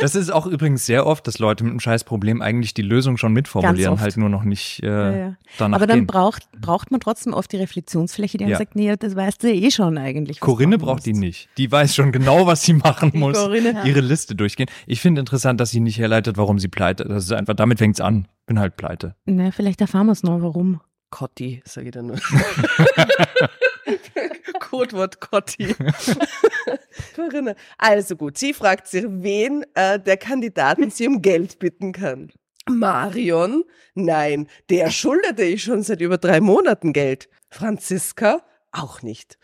Das 0.00 0.14
ist 0.14 0.30
auch 0.30 0.46
übrigens 0.46 0.84
sehr 0.84 1.06
oft, 1.06 1.26
dass 1.26 1.38
Leute 1.38 1.64
mit 1.64 1.70
einem 1.70 1.80
Scheißproblem 1.80 2.42
eigentlich 2.42 2.74
die 2.74 2.82
Lösung 2.82 3.16
schon 3.16 3.32
mitformulieren, 3.32 4.00
halt 4.00 4.16
nur 4.18 4.28
noch 4.28 4.44
nicht 4.44 4.82
äh, 4.82 4.86
Ja, 4.86 5.16
ja. 5.16 5.36
danach 5.58 5.76
Aber 5.76 5.86
dann 5.86 6.00
gehen. 6.00 6.06
braucht, 6.06 6.42
braucht 6.60 6.90
man 6.90 7.00
trotzdem 7.00 7.32
oft 7.32 7.50
die 7.52 7.56
Reflexionsfläche, 7.56 8.36
die 8.38 8.44
einem 8.44 8.52
Ja. 8.52 8.58
sagt, 8.58 8.76
nee, 8.76 8.94
das 8.96 9.16
weißt 9.16 9.42
du 9.42 9.48
ja 9.52 9.54
eh 9.66 9.70
schon 9.70 9.96
eigentlich. 9.96 10.40
Corinne 10.40 10.76
braucht 10.78 11.06
die 11.06 11.14
nicht. 11.14 11.48
Die 11.56 11.72
weiß 11.72 11.94
schon 11.94 12.12
genau, 12.12 12.46
was 12.46 12.62
sie 12.62 12.74
machen 12.74 13.12
muss. 13.14 13.38
Corinne. 13.38 13.82
Ihre 13.86 14.00
Liste 14.00 14.34
durchgehen. 14.34 14.68
Ich 14.86 15.00
finde 15.00 15.20
interessant, 15.20 15.58
dass 15.60 15.70
sie 15.70 15.80
nicht 15.80 15.98
herleitet, 15.98 16.36
warum 16.36 16.58
sie 16.58 16.68
pleite. 16.68 17.04
Das 17.04 17.24
ist 17.24 17.32
einfach, 17.32 17.54
damit 17.54 17.78
fängt's 17.78 18.00
an. 18.00 18.28
Bin 18.46 18.58
halt 18.58 18.76
pleite. 18.76 19.14
Na, 19.24 19.50
vielleicht 19.52 19.80
erfahren 19.80 20.06
wir 20.06 20.12
es 20.12 20.22
noch, 20.22 20.42
warum. 20.42 20.80
Cotti, 21.10 21.62
sage 21.66 21.88
ich 21.88 21.92
dann 21.92 22.06
nur. 22.06 22.16
Codewort 24.72 25.20
Cotti. 25.20 25.76
Corinne. 27.14 27.56
Also 27.76 28.16
gut, 28.16 28.38
sie 28.38 28.54
fragt 28.54 28.88
sich, 28.88 29.04
wen 29.06 29.66
äh, 29.74 30.00
der 30.00 30.16
Kandidaten 30.16 30.90
sie 30.90 31.06
um 31.06 31.20
Geld 31.20 31.58
bitten 31.58 31.92
kann. 31.92 32.32
Marion? 32.70 33.64
Nein, 33.94 34.48
der 34.70 34.90
schuldete 34.90 35.42
ich 35.42 35.62
schon 35.62 35.82
seit 35.82 36.00
über 36.00 36.16
drei 36.16 36.40
Monaten 36.40 36.94
Geld. 36.94 37.28
Franziska? 37.50 38.46
Auch 38.70 39.02
nicht. 39.02 39.36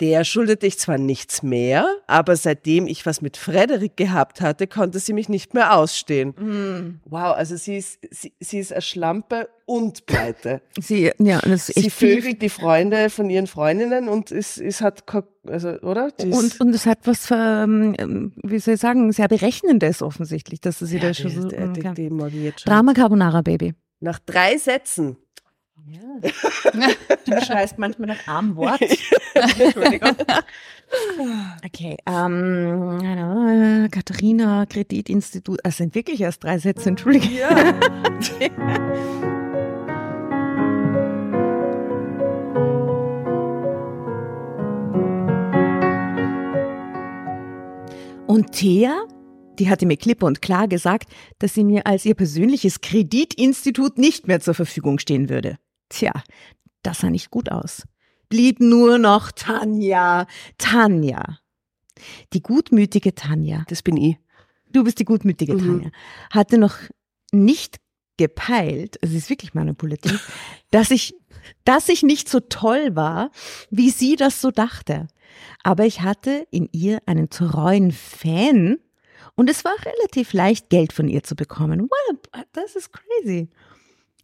Der 0.00 0.22
schuldete 0.22 0.64
ich 0.66 0.78
zwar 0.78 0.96
nichts 0.96 1.42
mehr, 1.42 1.84
aber 2.06 2.36
seitdem 2.36 2.86
ich 2.86 3.04
was 3.04 3.20
mit 3.20 3.36
Frederik 3.36 3.96
gehabt 3.96 4.40
hatte, 4.40 4.68
konnte 4.68 5.00
sie 5.00 5.12
mich 5.12 5.28
nicht 5.28 5.54
mehr 5.54 5.74
ausstehen. 5.76 7.00
Wow, 7.04 7.34
also 7.36 7.56
sie 7.56 7.78
ist, 7.78 7.98
sie, 8.10 8.32
sie 8.38 8.60
ist 8.60 8.72
eine 8.72 8.82
Schlampe 8.82 9.48
und 9.66 10.06
pleite. 10.06 10.62
Sie, 10.78 11.10
ja, 11.18 11.40
das 11.40 11.68
ist 11.68 11.82
Sie 11.82 11.90
vögelt 11.90 12.40
die 12.42 12.48
Freunde 12.48 13.10
von 13.10 13.28
ihren 13.28 13.48
Freundinnen 13.48 14.08
und 14.08 14.30
ist, 14.30 14.58
ist 14.58 14.82
hat, 14.82 15.02
also, 15.48 15.70
oder? 15.80 16.10
Die 16.12 16.28
ist- 16.28 16.60
Und, 16.60 16.60
und 16.68 16.74
es 16.76 16.86
hat 16.86 17.00
was, 17.04 17.28
ähm, 17.32 18.32
wie 18.44 18.60
soll 18.60 18.74
ich 18.74 18.80
sagen, 18.80 19.10
sehr 19.12 19.26
Berechnendes 19.28 20.00
offensichtlich, 20.00 20.60
dass 20.60 20.78
sie 20.78 20.96
ja, 20.98 21.02
da 21.08 21.14
schon 21.14 21.30
die, 21.30 21.36
so. 21.40 21.48
die, 21.48 21.72
die, 21.94 21.94
die 21.94 22.08
schon. 22.08 22.52
Drama 22.72 22.92
Carbonara 22.92 23.42
Baby. 23.42 23.74
Nach 24.00 24.20
drei 24.20 24.56
Sätzen. 24.58 25.16
Du 27.26 27.40
schreist 27.44 27.78
manchmal 27.78 28.08
nach 28.08 28.26
arm 28.26 28.56
Wort. 28.56 28.80
Entschuldigung. 29.34 30.16
Okay, 31.64 31.96
ähm, 32.06 33.00
äh, 33.00 33.88
Katharina, 33.88 34.64
Kreditinstitut, 34.66 35.60
das 35.62 35.76
sind 35.76 35.94
wirklich 35.94 36.20
erst 36.20 36.42
drei 36.42 36.58
Sätze, 36.58 36.88
entschuldige. 36.88 37.28
ja. 37.28 37.48
Und 48.26 48.52
Thea, 48.52 49.04
die 49.58 49.70
hatte 49.70 49.86
mir 49.86 49.96
klipp 49.96 50.22
und 50.22 50.42
klar 50.42 50.68
gesagt, 50.68 51.10
dass 51.38 51.54
sie 51.54 51.64
mir 51.64 51.86
als 51.86 52.04
ihr 52.04 52.14
persönliches 52.14 52.80
Kreditinstitut 52.80 53.98
nicht 53.98 54.28
mehr 54.28 54.40
zur 54.40 54.54
Verfügung 54.54 54.98
stehen 54.98 55.28
würde. 55.28 55.58
Tja, 55.88 56.12
das 56.82 57.00
sah 57.00 57.10
nicht 57.10 57.30
gut 57.30 57.50
aus. 57.50 57.82
Blieb 58.28 58.60
nur 58.60 58.98
noch 58.98 59.32
Tanja. 59.32 60.26
Tanja. 60.58 61.38
Die 62.32 62.42
gutmütige 62.42 63.14
Tanja. 63.14 63.64
Das 63.68 63.82
bin 63.82 63.96
ich. 63.96 64.16
Du 64.70 64.84
bist 64.84 64.98
die 64.98 65.04
gutmütige 65.04 65.54
Mhm. 65.54 65.58
Tanja. 65.58 65.90
Hatte 66.30 66.58
noch 66.58 66.76
nicht 67.32 67.78
gepeilt, 68.18 68.96
es 69.00 69.12
ist 69.12 69.30
wirklich 69.30 69.54
manipulativ, 69.54 70.30
dass 70.70 70.90
ich, 70.90 71.14
dass 71.64 71.88
ich 71.88 72.02
nicht 72.02 72.28
so 72.28 72.40
toll 72.40 72.96
war, 72.96 73.30
wie 73.70 73.90
sie 73.90 74.16
das 74.16 74.40
so 74.40 74.50
dachte. 74.50 75.06
Aber 75.62 75.86
ich 75.86 76.00
hatte 76.02 76.46
in 76.50 76.68
ihr 76.72 77.00
einen 77.06 77.30
treuen 77.30 77.92
Fan 77.92 78.78
und 79.36 79.48
es 79.48 79.64
war 79.64 79.72
relativ 79.84 80.32
leicht, 80.32 80.68
Geld 80.68 80.92
von 80.92 81.08
ihr 81.08 81.22
zu 81.22 81.36
bekommen. 81.36 81.88
Wow, 81.88 82.42
das 82.52 82.74
ist 82.76 82.90
crazy. 82.92 83.48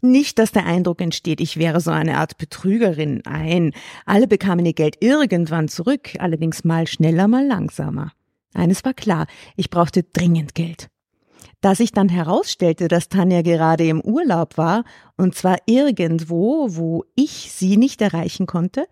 Nicht, 0.04 0.38
dass 0.38 0.52
der 0.52 0.66
Eindruck 0.66 1.00
entsteht, 1.00 1.40
ich 1.40 1.56
wäre 1.56 1.80
so 1.80 1.90
eine 1.90 2.18
Art 2.18 2.36
Betrügerin. 2.36 3.22
Nein, 3.24 3.72
alle 4.04 4.26
bekamen 4.26 4.66
ihr 4.66 4.74
Geld 4.74 4.98
irgendwann 5.00 5.68
zurück, 5.68 6.10
allerdings 6.18 6.62
mal 6.62 6.86
schneller, 6.86 7.26
mal 7.26 7.46
langsamer. 7.46 8.12
Eines 8.52 8.84
war 8.84 8.92
klar, 8.92 9.26
ich 9.56 9.70
brauchte 9.70 10.02
dringend 10.02 10.54
Geld. 10.54 10.90
Da 11.62 11.74
sich 11.74 11.90
dann 11.90 12.10
herausstellte, 12.10 12.88
dass 12.88 13.08
Tanja 13.08 13.40
gerade 13.40 13.88
im 13.88 14.02
Urlaub 14.02 14.58
war, 14.58 14.84
und 15.16 15.34
zwar 15.36 15.56
irgendwo, 15.64 16.76
wo 16.76 17.06
ich 17.14 17.50
sie 17.50 17.78
nicht 17.78 18.02
erreichen 18.02 18.44
konnte, 18.44 18.86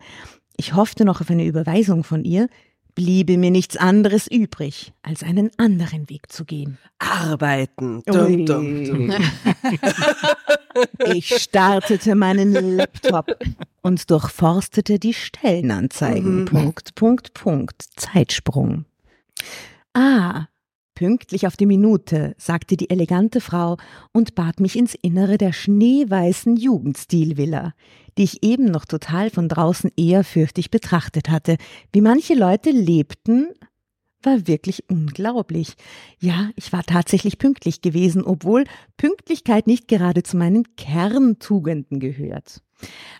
ich 0.57 0.75
hoffte 0.75 1.05
noch 1.05 1.21
auf 1.21 1.29
eine 1.29 1.45
Überweisung 1.45 2.05
von 2.05 2.25
ihr, 2.25 2.49
bliebe 2.95 3.39
mir 3.39 3.51
nichts 3.51 3.77
anderes 3.77 4.27
übrig, 4.27 4.93
als 5.03 5.23
einen 5.23 5.51
anderen 5.57 6.09
Weg 6.11 6.31
zu 6.31 6.45
gehen. 6.45 6.79
Arbeiten. 6.99 8.03
Dum, 8.07 8.47
dum, 8.47 8.85
dum. 8.85 9.15
Ich 11.05 11.37
startete 11.37 12.15
meinen 12.15 12.77
Laptop 12.77 13.27
und 13.83 14.11
durchforstete 14.11 14.99
die 14.99 15.13
Stellenanzeigen. 15.13 16.41
Mhm. 16.41 16.45
Punkt, 16.47 16.95
Punkt, 16.95 17.35
Punkt. 17.35 17.83
Zeitsprung. 17.97 18.87
Ah, 19.93 20.47
pünktlich 20.95 21.47
auf 21.47 21.57
die 21.57 21.67
Minute, 21.67 22.35
sagte 22.39 22.77
die 22.77 22.91
elegante 22.91 23.41
Frau 23.41 23.77
und 24.13 24.35
bat 24.35 24.61
mich 24.61 24.77
ins 24.77 24.95
Innere 24.95 25.39
der 25.39 25.53
schneeweißen 25.53 26.57
Jugendstilvilla, 26.57 27.73
die 28.19 28.25
ich 28.25 28.43
eben 28.43 28.67
noch 28.67 28.85
total 28.85 29.31
von 29.31 29.49
draußen 29.49 29.91
ehrfürchtig 29.97 30.71
betrachtet 30.71 31.29
hatte. 31.29 31.57
Wie 31.93 32.01
manche 32.01 32.35
Leute 32.35 32.71
lebten, 32.71 33.49
war 34.23 34.47
wirklich 34.47 34.85
unglaublich. 34.89 35.75
Ja, 36.21 36.51
ich 36.57 36.73
war 36.73 36.85
tatsächlich 36.85 37.39
pünktlich 37.39 37.81
gewesen, 37.81 38.23
obwohl 38.25 38.65
Pünktlichkeit 38.97 39.67
nicht 39.67 39.89
gerade 39.89 40.23
zu 40.23 40.37
meinen 40.37 40.77
Kerntugenden 40.77 42.01
gehört. 42.01 42.63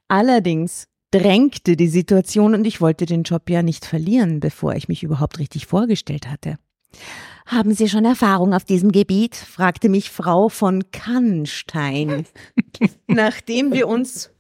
Allerdings 0.09 0.87
drängte 1.11 1.77
die 1.77 1.89
Situation 1.89 2.55
und 2.55 2.67
ich 2.67 2.81
wollte 2.81 3.07
den 3.07 3.23
Job 3.23 3.51
ja 3.51 3.63
nicht 3.63 3.85
verlieren, 3.85 4.41
bevor 4.41 4.75
ich 4.75 4.89
mich 4.89 5.03
überhaupt 5.03 5.39
richtig 5.39 5.67
vorgestellt 5.67 6.29
hatte. 6.29 6.57
Haben 7.47 7.75
Sie 7.75 7.89
schon 7.89 8.05
Erfahrung 8.05 8.55
auf 8.55 8.65
diesem 8.65 8.93
Gebiet? 8.93 9.35
fragte 9.35 9.89
mich 9.89 10.11
Frau 10.11 10.49
von 10.49 10.91
Kannstein, 10.93 12.27
nachdem 13.07 13.73
wir 13.73 13.89
uns 13.89 14.31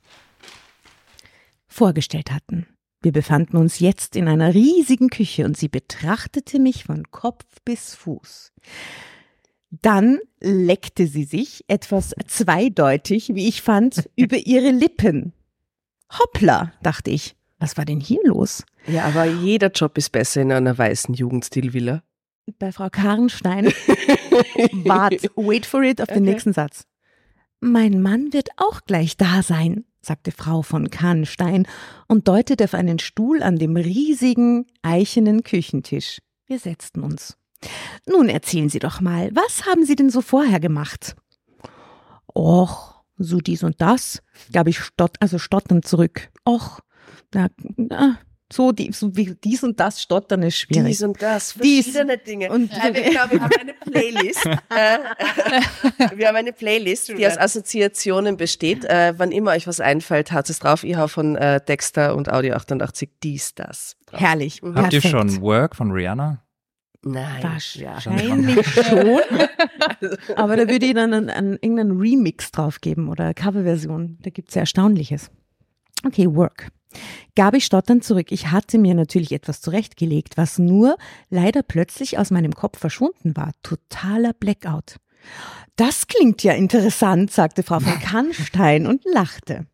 vorgestellt 1.67 2.31
hatten. 2.31 2.67
Wir 3.03 3.13
befanden 3.13 3.57
uns 3.57 3.81
jetzt 3.81 4.15
in 4.15 4.29
einer 4.29 4.55
riesigen 4.55 5.09
Küche 5.09 5.45
und 5.45 5.57
sie 5.57 5.69
betrachtete 5.69 6.61
mich 6.61 6.85
von 6.85 7.11
Kopf 7.11 7.45
bis 7.65 7.97
Fuß. 7.97 8.53
Dann 9.71 10.21
leckte 10.41 11.07
sie 11.07 11.25
sich 11.25 11.65
etwas 11.67 12.15
zweideutig, 12.29 13.35
wie 13.35 13.49
ich 13.49 13.63
fand, 13.63 14.09
über 14.17 14.37
ihre 14.37 14.71
Lippen. 14.71 15.33
Hoppla, 16.17 16.73
dachte 16.83 17.11
ich. 17.11 17.35
Was 17.59 17.77
war 17.77 17.85
denn 17.85 18.01
hier 18.01 18.21
los? 18.25 18.65
Ja, 18.87 19.05
aber 19.05 19.25
jeder 19.25 19.71
Job 19.71 19.97
ist 19.97 20.11
besser 20.11 20.43
in 20.43 20.53
einer 20.53 20.77
weißen 20.77 21.15
Jugendstilvilla. 21.15 22.03
Bei 22.59 22.73
Frau 22.73 22.89
Karnstein. 22.91 23.67
Wart, 24.85 25.15
wait 25.37 25.67
for 25.67 25.83
it 25.83 26.01
auf 26.01 26.09
den 26.09 26.23
Okay. 26.23 26.33
nächsten 26.33 26.53
Satz. 26.53 26.85
Mein 27.61 28.03
Mann 28.03 28.33
wird 28.33 28.49
auch 28.57 28.81
gleich 28.85 29.17
da 29.17 29.43
sein, 29.43 29.85
sagte 30.01 30.33
Frau 30.33 30.63
von 30.63 30.91
Kahnstein 30.91 31.67
und 32.09 32.27
deutete 32.27 32.65
auf 32.65 32.75
einen 32.75 32.99
Stuhl 32.99 33.43
an 33.43 33.57
dem 33.59 33.77
riesigen 33.77 34.67
eichenen 34.83 35.45
Küchentisch. 35.45 36.19
Wir 36.47 36.59
setzten 36.59 37.03
uns. 37.03 37.37
Nun 38.07 38.29
erzählen 38.29 38.69
Sie 38.69 38.81
doch 38.81 39.01
mal, 39.01 39.31
was 39.35 39.65
haben 39.67 39.85
Sie 39.87 39.95
denn 39.95 40.11
so 40.11 40.21
vorher 40.21 40.59
gemacht? 40.59 41.15
Och, 42.35 43.05
so 43.17 43.39
dies 43.39 43.63
und 43.63 43.81
das, 43.81 44.21
gab 44.53 44.67
ich 44.67 44.81
stott, 44.81 45.17
also 45.21 45.39
stotternd 45.39 45.87
zurück. 45.87 46.31
Och, 46.45 46.81
na, 47.33 47.49
na, 47.77 48.19
so, 48.53 48.73
die, 48.73 48.93
so 48.93 49.17
wie 49.17 49.35
dies 49.43 49.63
und 49.63 49.81
das 49.81 50.03
stottern 50.03 50.43
ist 50.43 50.57
schwierig. 50.59 50.87
Dies 50.87 51.03
und 51.03 51.21
das, 51.23 51.55
Dies 51.55 51.85
verschiedene 51.87 52.19
Dinge. 52.19 52.51
und- 52.51 52.71
äh, 52.73 52.95
wir, 52.95 53.03
glaub, 53.11 53.31
wir 53.33 53.41
haben 53.41 53.53
eine 53.61 53.75
Playlist. 53.75 54.45
äh, 54.47 54.99
wir 56.17 56.29
haben 56.29 56.37
eine 56.37 56.53
Playlist, 56.53 57.09
die 57.09 57.27
aus 57.27 57.39
Assoziationen 57.39 58.37
besteht. 58.37 58.85
Äh, 58.85 59.15
wann 59.17 59.33
immer 59.33 59.53
euch 59.53 59.67
was 59.67 59.81
einfällt, 59.81 60.33
haut 60.33 60.51
es 60.51 60.59
drauf. 60.59 60.85
Ich 60.85 60.97
hau 60.97 61.09
von 61.09 61.37
äh, 61.37 61.61
Dexter 61.67 62.15
und 62.15 62.31
Audio 62.31 62.55
88 62.55 63.09
dies, 63.23 63.55
das. 63.55 63.97
drauf. 64.07 64.21
Herrlich. 64.21 64.61
Habt 64.63 64.93
ihr 64.93 65.01
perfekt. 65.01 65.09
schon 65.11 65.41
Work 65.41 65.75
von 65.77 65.91
Rihanna? 65.91 66.43
Nein. 67.05 67.43
Wahrscheinlich 67.43 68.65
schon. 68.75 69.21
Aber 70.37 70.57
da 70.57 70.69
würde 70.69 70.87
ich 70.87 70.95
dann 70.95 71.13
einen, 71.13 71.31
einen, 71.31 71.53
irgendeinen 71.55 71.99
Remix 71.99 72.53
drauf 72.53 72.81
geben 72.81 73.09
oder 73.09 73.35
Coverversion. 73.35 74.19
Da 74.23 74.31
gibt's 74.31 74.55
ja 74.55 74.61
Erstaunliches. 74.61 75.31
Okay, 76.07 76.27
Work. 76.33 76.69
Gab 77.37 77.55
ich 77.55 77.65
stotternd 77.65 78.05
zurück. 78.05 78.31
Ich 78.31 78.51
hatte 78.51 78.79
mir 78.79 78.95
natürlich 78.95 79.33
etwas 79.33 79.61
zurechtgelegt, 79.61 80.37
was 80.37 80.59
nur 80.59 80.97
leider 81.31 81.63
plötzlich 81.63 82.19
aus 82.19 82.31
meinem 82.31 82.55
Kopf 82.55 82.79
verschwunden 82.79 83.37
war. 83.37 83.53
Totaler 83.63 84.33
Blackout. 84.33 84.97
Das 85.77 86.07
klingt 86.07 86.43
ja 86.43 86.53
interessant, 86.53 87.31
sagte 87.31 87.63
Frau 87.63 87.81
von 87.81 87.99
Kannstein 88.03 88.87
und 88.87 89.05
lachte. 89.05 89.67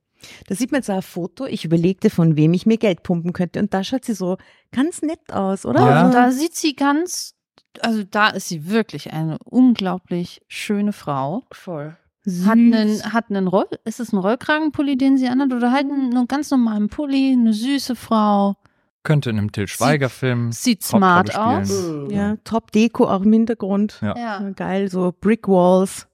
Da 0.46 0.54
sieht 0.54 0.72
man 0.72 0.80
jetzt 0.80 0.90
ein 0.90 1.02
Foto. 1.02 1.46
Ich 1.46 1.64
überlegte, 1.64 2.10
von 2.10 2.36
wem 2.36 2.52
ich 2.52 2.66
mir 2.66 2.76
Geld 2.76 3.02
pumpen 3.02 3.32
könnte. 3.32 3.60
Und 3.60 3.72
da 3.72 3.84
schaut 3.84 4.04
sie 4.04 4.14
so 4.14 4.36
ganz 4.72 5.02
nett 5.02 5.32
aus, 5.32 5.64
oder? 5.64 5.80
Ja. 5.80 6.06
Und 6.06 6.12
da 6.12 6.30
sieht 6.32 6.56
sie 6.56 6.74
ganz, 6.74 7.34
also 7.80 8.02
da 8.04 8.28
ist 8.28 8.48
sie 8.48 8.68
wirklich 8.68 9.12
eine 9.12 9.38
unglaublich 9.44 10.42
schöne 10.48 10.92
Frau. 10.92 11.44
Voll. 11.52 11.96
Hat 12.44 12.52
einen, 12.52 13.02
hat 13.12 13.30
einen 13.30 13.46
Roll, 13.48 13.66
ist 13.84 14.00
es 14.00 14.12
ein 14.12 14.18
Rollkragenpulli, 14.18 14.96
den 14.96 15.16
sie 15.18 15.28
anhat, 15.28 15.52
oder 15.52 15.72
halt 15.72 15.84
einen, 15.90 16.14
einen 16.16 16.28
ganz 16.28 16.50
normalen 16.50 16.88
Pulli, 16.88 17.32
eine 17.32 17.52
süße 17.52 17.94
Frau. 17.96 18.56
Könnte 19.04 19.30
in 19.30 19.38
einem 19.38 19.52
Till 19.52 19.66
Schweiger-Film. 19.68 20.52
Sieht 20.52 20.82
Hauptrolle 20.82 21.00
smart 21.32 21.36
aus. 21.36 21.68
spielen. 21.68 22.10
Ja, 22.10 22.36
Top-Deko 22.44 23.04
auch 23.08 23.22
im 23.22 23.32
Hintergrund. 23.32 23.98
Ja. 24.02 24.16
Ja, 24.16 24.50
geil, 24.50 24.90
so 24.90 25.14
Brick 25.18 25.48
Walls. 25.48 26.06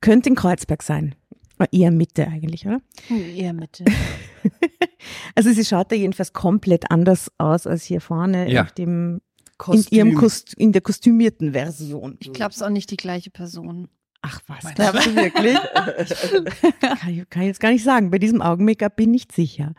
Könnte 0.00 0.28
in 0.28 0.34
Kreuzberg 0.36 0.82
sein. 0.82 1.14
Oder 1.58 1.68
Eher 1.72 1.90
Mitte 1.90 2.26
eigentlich, 2.28 2.66
oder? 2.66 2.80
Eher 3.10 3.52
Mitte. 3.52 3.84
Also 5.34 5.52
sie 5.52 5.64
schaut 5.64 5.90
da 5.90 5.96
jedenfalls 5.96 6.32
komplett 6.32 6.90
anders 6.90 7.30
aus 7.38 7.66
als 7.66 7.84
hier 7.84 8.00
vorne 8.00 8.50
Ja. 8.50 8.62
auf 8.62 8.72
dem, 8.72 9.20
in 9.72 9.84
ihrem 9.90 10.14
Kost, 10.14 10.54
in 10.54 10.72
der 10.72 10.82
kostümierten 10.82 11.52
Version. 11.52 12.16
Ich 12.20 12.32
glaube, 12.32 12.50
es 12.50 12.56
ist 12.56 12.62
auch 12.62 12.68
nicht 12.70 12.90
die 12.90 12.96
gleiche 12.96 13.30
Person. 13.30 13.88
Ach 14.22 14.40
was, 14.46 14.74
glaubst 14.74 15.06
du 15.06 15.16
wirklich? 15.16 15.56
kann, 16.80 17.10
ich, 17.10 17.30
kann 17.30 17.42
ich 17.42 17.48
jetzt 17.48 17.60
gar 17.60 17.70
nicht 17.70 17.84
sagen. 17.84 18.10
Bei 18.10 18.18
diesem 18.18 18.42
Augen-Make-up 18.42 18.96
bin 18.96 19.14
ich 19.14 19.28
nicht 19.28 19.32
sicher. 19.32 19.74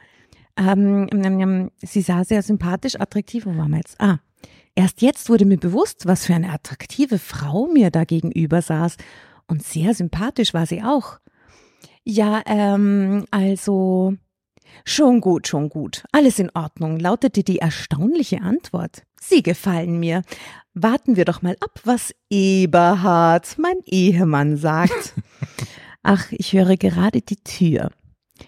Ähm, 0.58 1.08
ähm, 1.12 1.40
ähm, 1.40 1.72
sie 1.78 2.02
sah 2.02 2.24
sehr 2.24 2.42
sympathisch, 2.42 3.00
attraktiv. 3.00 3.46
Wo 3.46 3.56
waren 3.56 3.72
wir 3.72 3.78
jetzt? 3.78 4.00
Ah, 4.00 4.20
erst 4.76 5.02
jetzt 5.02 5.30
wurde 5.30 5.46
mir 5.46 5.58
bewusst, 5.58 6.06
was 6.06 6.26
für 6.26 6.34
eine 6.34 6.52
attraktive 6.52 7.20
Frau 7.20 7.68
mir 7.68 7.92
da 7.92 8.04
gegenüber 8.04 8.62
saß. 8.62 8.98
Und 9.48 9.64
sehr 9.64 9.94
sympathisch 9.94 10.54
war 10.54 10.66
sie 10.66 10.82
auch. 10.82 11.20
Ja, 12.04 12.42
ähm, 12.46 13.26
also 13.32 14.16
schon 14.86 15.22
gut, 15.22 15.48
schon 15.48 15.70
gut. 15.70 16.04
Alles 16.12 16.40
in 16.40 16.50
Ordnung, 16.54 17.00
lautete 17.00 17.44
die 17.44 17.60
erstaunliche 17.60 18.42
Antwort. 18.42 19.04
Sie 19.20 19.44
gefallen 19.44 20.00
mir. 20.00 20.24
Warten 20.74 21.16
wir 21.16 21.26
doch 21.26 21.42
mal 21.42 21.56
ab, 21.60 21.80
was 21.84 22.14
Eberhard, 22.30 23.58
mein 23.58 23.80
Ehemann, 23.86 24.58
sagt. 24.58 25.14
Ach, 26.04 26.32
ich 26.32 26.54
höre 26.54 26.78
gerade 26.78 27.22
die 27.22 27.44
Tür. 27.44 27.92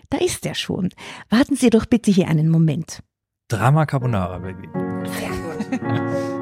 Da 0.09 0.17
ist 0.17 0.45
er 0.45 0.55
schon. 0.55 0.89
Warten 1.29 1.55
Sie 1.55 1.69
doch 1.69 1.86
bitte 1.86 2.12
hier 2.12 2.27
einen 2.27 2.49
Moment. 2.49 3.03
Drama 3.49 3.86
Carbonara, 3.86 4.39
Baby. 4.39 4.67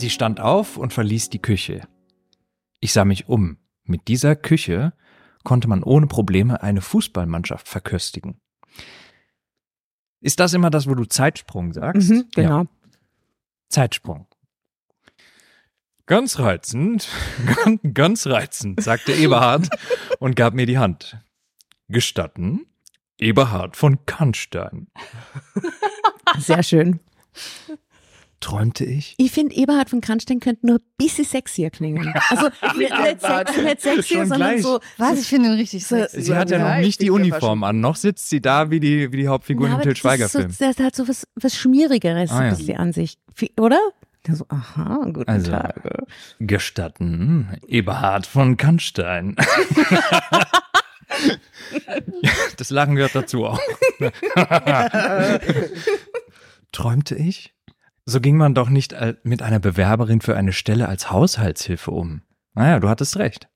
Sie 0.00 0.08
stand 0.08 0.40
auf 0.40 0.78
und 0.78 0.94
verließ 0.94 1.28
die 1.28 1.42
Küche. 1.42 1.86
Ich 2.80 2.94
sah 2.94 3.04
mich 3.04 3.28
um. 3.28 3.58
Mit 3.84 4.08
dieser 4.08 4.34
Küche 4.34 4.94
konnte 5.44 5.68
man 5.68 5.82
ohne 5.82 6.06
Probleme 6.06 6.62
eine 6.62 6.80
Fußballmannschaft 6.80 7.68
verköstigen. 7.68 8.40
Ist 10.22 10.40
das 10.40 10.54
immer 10.54 10.70
das, 10.70 10.86
wo 10.86 10.94
du 10.94 11.04
Zeitsprung 11.04 11.74
sagst? 11.74 12.08
Mhm, 12.08 12.28
genau. 12.34 12.62
Ja. 12.62 12.66
Zeitsprung. 13.68 14.26
Ganz 16.06 16.38
reizend, 16.38 17.06
ganz, 17.46 17.80
ganz 17.94 18.26
reizend, 18.26 18.82
sagte 18.82 19.12
Eberhard 19.12 19.68
und 20.18 20.34
gab 20.34 20.54
mir 20.54 20.64
die 20.64 20.78
Hand. 20.78 21.18
Gestatten, 21.88 22.64
Eberhard 23.18 23.76
von 23.76 24.06
Kannstein. 24.06 24.88
Sehr 26.38 26.62
schön. 26.62 27.00
Träumte 28.40 28.84
ich? 28.86 29.14
Ich 29.18 29.32
finde, 29.32 29.54
Eberhard 29.54 29.90
von 29.90 30.00
Kranstein 30.00 30.40
könnte 30.40 30.66
nur 30.66 30.76
ein 30.76 30.82
bisschen 30.96 31.26
sexier 31.26 31.68
klingen. 31.70 32.14
Also 32.30 32.46
nicht, 32.78 32.90
nicht, 32.90 33.20
sexy, 33.20 33.60
nicht 33.62 33.80
sexier, 33.82 34.26
sondern 34.26 34.50
gleich. 34.52 34.62
so. 34.62 34.80
Was? 34.96 35.20
Ich 35.20 35.26
finde 35.28 35.50
ihn 35.50 35.54
richtig 35.56 35.86
So- 35.86 35.96
sexy. 35.96 36.22
Sie 36.22 36.34
hat 36.34 36.50
ja 36.50 36.58
Ja, 36.58 36.68
noch 36.72 36.80
ich 36.80 36.86
nicht 36.86 37.02
die 37.02 37.10
Uniform 37.10 37.64
an, 37.64 37.80
noch 37.80 37.96
sitzt 37.96 38.30
sie 38.30 38.40
da 38.40 38.70
wie 38.70 38.80
die, 38.80 39.12
wie 39.12 39.18
die 39.18 39.28
Hauptfigur 39.28 39.68
Na, 39.68 39.74
im 39.74 39.80
Til 39.82 39.90
das 39.90 39.98
ist 39.98 40.00
Schweiger-Film. 40.00 40.50
So, 40.52 40.64
das 40.64 40.78
hat 40.78 40.96
so 40.96 41.06
was, 41.06 41.26
was 41.34 41.54
Schmierigeres, 41.56 42.30
Ah, 42.30 42.34
so 42.34 42.40
ein 42.40 42.48
ja. 42.50 42.54
bisschen 42.56 42.76
an 42.78 42.92
sich. 42.94 43.18
Oder? 43.58 43.78
Der 44.26 44.36
so, 44.36 44.46
aha, 44.48 45.04
guten 45.12 45.28
Also. 45.30 45.50
Tag. 45.52 45.82
Gestatten, 46.40 47.48
Eberhard 47.66 48.26
von 48.26 48.56
Kannstein. 48.56 49.36
Ja, 52.22 52.30
das 52.56 52.70
Lachen 52.70 52.94
gehört 52.96 53.14
dazu 53.14 53.44
auch. 53.44 53.60
Träumte 56.72 57.16
ich? 57.16 57.52
So 58.10 58.20
ging 58.20 58.36
man 58.36 58.56
doch 58.56 58.70
nicht 58.70 58.92
al- 58.92 59.18
mit 59.22 59.40
einer 59.40 59.60
Bewerberin 59.60 60.20
für 60.20 60.36
eine 60.36 60.52
Stelle 60.52 60.88
als 60.88 61.12
Haushaltshilfe 61.12 61.92
um. 61.92 62.22
Naja, 62.54 62.80
du 62.80 62.88
hattest 62.88 63.16
recht. 63.18 63.48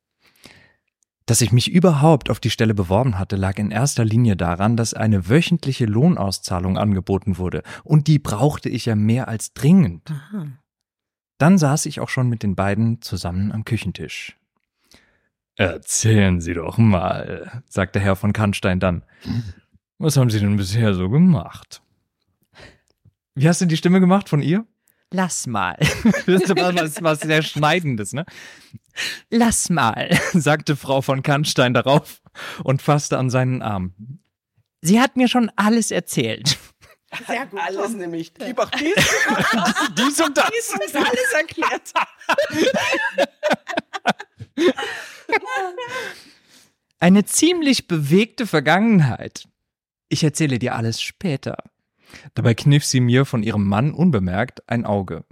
Dass 1.26 1.40
ich 1.40 1.50
mich 1.50 1.72
überhaupt 1.72 2.30
auf 2.30 2.38
die 2.38 2.50
Stelle 2.50 2.72
beworben 2.72 3.18
hatte, 3.18 3.34
lag 3.34 3.58
in 3.58 3.72
erster 3.72 4.04
Linie 4.04 4.36
daran, 4.36 4.76
dass 4.76 4.94
eine 4.94 5.28
wöchentliche 5.28 5.86
Lohnauszahlung 5.86 6.78
angeboten 6.78 7.36
wurde. 7.36 7.64
Und 7.82 8.06
die 8.06 8.20
brauchte 8.20 8.68
ich 8.68 8.86
ja 8.86 8.94
mehr 8.94 9.26
als 9.26 9.54
dringend. 9.54 10.12
Aha. 10.12 10.46
Dann 11.38 11.58
saß 11.58 11.86
ich 11.86 11.98
auch 11.98 12.08
schon 12.08 12.28
mit 12.28 12.44
den 12.44 12.54
beiden 12.54 13.02
zusammen 13.02 13.50
am 13.50 13.64
Küchentisch. 13.64 14.36
Erzählen 15.56 16.40
Sie 16.40 16.54
doch 16.54 16.78
mal, 16.78 17.60
sagte 17.68 17.98
Herr 17.98 18.14
von 18.14 18.32
Kannstein 18.32 18.78
dann. 18.78 19.02
Was 19.98 20.16
haben 20.16 20.30
Sie 20.30 20.38
denn 20.38 20.56
bisher 20.56 20.94
so 20.94 21.10
gemacht? 21.10 21.82
Wie 23.34 23.48
hast 23.48 23.60
du 23.60 23.66
die 23.66 23.76
Stimme 23.76 24.00
gemacht 24.00 24.28
von 24.28 24.42
ihr? 24.42 24.66
Lass 25.12 25.46
mal. 25.46 25.76
Das 26.26 26.42
ist 26.42 26.56
was, 26.56 27.02
was 27.02 27.20
sehr 27.20 27.42
Schneidendes, 27.42 28.12
ne? 28.12 28.24
Lass 29.30 29.70
mal, 29.70 30.18
sagte 30.32 30.76
Frau 30.76 31.02
von 31.02 31.22
Kannstein 31.22 31.74
darauf 31.74 32.22
und 32.62 32.82
fasste 32.82 33.18
an 33.18 33.30
seinen 33.30 33.62
Arm. 33.62 33.94
Sie 34.82 35.00
hat 35.00 35.16
mir 35.16 35.28
schon 35.28 35.50
alles 35.56 35.90
erzählt. 35.90 36.58
Sehr 37.26 37.46
gut. 37.46 37.60
Alles 37.60 37.92
nämlich. 37.92 38.34
Gib 38.34 38.58
auch 38.58 38.70
dies. 38.70 38.94
Dies 39.96 40.20
und 40.20 40.36
das. 40.36 40.50
ist 40.50 40.96
alles 40.96 41.32
erklärt. 41.32 41.92
Eine 46.98 47.24
ziemlich 47.24 47.86
bewegte 47.86 48.46
Vergangenheit. 48.46 49.46
Ich 50.08 50.24
erzähle 50.24 50.58
dir 50.58 50.74
alles 50.74 51.00
später. 51.00 51.58
Dabei 52.34 52.54
kniff 52.54 52.84
sie 52.84 53.00
mir 53.00 53.24
von 53.24 53.42
ihrem 53.42 53.66
Mann 53.66 53.92
unbemerkt 53.92 54.68
ein 54.68 54.84
Auge. 54.84 55.24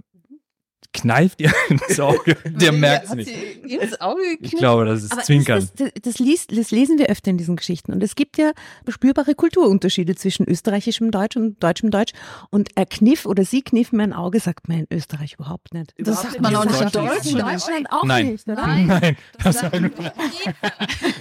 Kneift 0.93 1.41
ihr 1.41 1.51
ins 1.69 1.99
Auge. 1.99 2.37
Der 2.45 2.71
merkt's 2.71 3.09
Hat 3.09 3.17
nicht. 3.17 3.29
Ins 3.65 3.99
Auge 3.99 4.21
Ich 4.39 4.51
glaube, 4.51 4.85
das 4.85 5.03
ist 5.03 5.11
Aber 5.11 5.23
Zwinkern. 5.23 5.59
Das, 5.59 5.73
das, 5.73 5.91
das, 6.01 6.19
liest, 6.19 6.55
das 6.57 6.71
lesen 6.71 6.97
wir 6.97 7.07
öfter 7.07 7.31
in 7.31 7.37
diesen 7.37 7.55
Geschichten. 7.55 7.91
Und 7.91 8.03
es 8.03 8.15
gibt 8.15 8.37
ja 8.37 8.51
spürbare 8.87 9.35
Kulturunterschiede 9.35 10.15
zwischen 10.15 10.47
österreichischem 10.47 11.11
Deutsch 11.11 11.35
und 11.35 11.61
deutschem 11.61 11.91
Deutsch. 11.91 12.13
Und 12.49 12.69
er 12.75 12.85
kniff 12.85 13.25
oder 13.25 13.43
sie 13.43 13.61
kniff 13.61 13.91
mir 13.91 14.03
ein 14.03 14.13
Auge, 14.13 14.39
sagt 14.39 14.69
man 14.69 14.79
in 14.79 14.87
Österreich 14.91 15.33
überhaupt 15.33 15.73
nicht. 15.73 15.93
Das 15.97 16.21
sagt 16.21 16.39
man 16.41 16.55
auch 16.55 16.65
nicht 16.65 16.79
in 16.81 16.89
Deutschland. 16.89 17.25
In 17.25 17.37
Deutschland. 17.39 17.87
Auch 17.91 18.03
Nein. 18.05 18.27
nicht, 18.31 18.47
oder? 18.47 18.67
Nein. 18.67 18.87
Nein, 18.87 19.17
das, 19.43 19.59
sagt 19.59 19.71
sagt- 19.73 19.81
man 19.81 20.11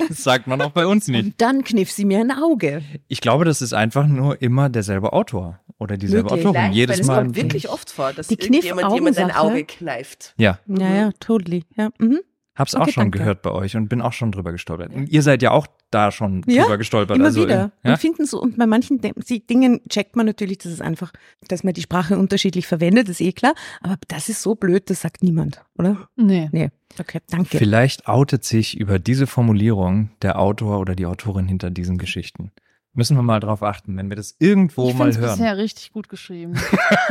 das 0.08 0.22
sagt 0.22 0.46
man 0.46 0.60
auch 0.60 0.70
bei 0.70 0.86
uns 0.86 1.08
nicht. 1.08 1.24
Und 1.24 1.34
dann 1.40 1.64
kniff 1.64 1.90
sie 1.90 2.04
mir 2.04 2.20
ein 2.20 2.30
Auge. 2.30 2.82
Ich 3.08 3.20
glaube, 3.20 3.44
das 3.44 3.62
ist 3.62 3.72
einfach 3.72 4.06
nur 4.06 4.40
immer 4.42 4.68
derselbe 4.68 5.12
Autor 5.12 5.60
oder 5.82 5.96
dieselbe 5.98 6.30
Möglich. 6.30 6.46
Autorin. 6.46 6.60
Vielleicht, 6.62 6.74
Jedes 6.76 6.96
weil 6.96 7.00
es 7.02 7.06
Mal. 7.08 7.22
kommt 7.22 7.36
wirklich 7.36 7.68
oft 7.68 7.90
vor, 7.90 8.12
dass 8.12 8.28
Die 8.28 8.34
irgendjemand 8.40 8.94
jemand 8.94 9.18
ein 9.18 9.24
Kniff-Augensache. 9.26 9.40
Auge 9.40 9.64
kneift. 9.64 10.34
Ja, 10.38 10.58
Ja, 10.66 10.94
ja, 10.94 11.10
totally. 11.20 11.64
Ja. 11.76 11.90
Mhm. 11.98 12.20
hab's 12.54 12.74
Okay, 12.74 12.82
auch 12.82 12.88
schon 12.88 13.02
danke. 13.04 13.18
gehört 13.18 13.42
bei 13.42 13.50
euch 13.50 13.76
und 13.76 13.88
bin 13.88 14.00
auch 14.02 14.12
schon 14.12 14.30
drüber 14.32 14.52
gestolpert. 14.52 14.92
Und 14.94 15.08
ihr 15.08 15.22
seid 15.22 15.42
ja 15.42 15.50
auch 15.52 15.66
da 15.90 16.10
schon 16.10 16.42
Ja, 16.46 16.62
drüber 16.62 16.78
gestolpert. 16.78 17.16
Immer 17.16 17.26
also, 17.26 17.42
wieder. 17.44 17.70
Ja? 17.82 17.92
Und 17.92 17.98
finden 17.98 18.24
so, 18.26 18.40
und 18.40 18.56
bei 18.58 18.66
manchen 18.66 19.00
Dingen 19.00 19.80
checkt 19.88 20.16
man 20.16 20.24
natürlich, 20.26 20.58
dass 20.58 20.72
es 20.72 20.80
einfach, 20.80 21.12
dass 21.48 21.64
man 21.64 21.74
die 21.74 21.82
Sprache 21.82 22.16
unterschiedlich 22.18 22.66
verwendet, 22.66 23.08
ist 23.10 23.20
eh 23.20 23.32
klar. 23.32 23.54
Aber 23.82 23.96
das 24.08 24.28
ist 24.30 24.42
so 24.42 24.54
blöd, 24.54 24.88
das 24.90 25.00
sagt 25.02 25.22
niemand, 25.22 25.62
oder? 25.78 26.08
Nee. 26.16 26.48
Nee. 26.52 26.70
Okay, 27.00 27.20
danke. 27.30 27.56
Vielleicht 27.58 28.06
outet 28.06 28.44
sich 28.44 28.78
über 28.78 28.98
diese 28.98 29.26
Formulierung 29.26 30.10
der 30.20 30.38
Autor 30.38 30.78
oder 30.78 30.94
die 30.94 31.06
Autorin 31.06 31.46
hinter 31.48 31.70
diesen 31.70 31.96
Geschichten. 31.96 32.52
Müssen 32.94 33.16
wir 33.16 33.22
mal 33.22 33.40
drauf 33.40 33.62
achten, 33.62 33.96
wenn 33.96 34.10
wir 34.10 34.16
das 34.16 34.36
irgendwo 34.38 34.90
ich 34.90 34.94
mal 34.94 35.16
hören. 35.16 35.38
bisher 35.38 35.56
richtig 35.56 35.92
gut 35.92 36.10
geschrieben. 36.10 36.60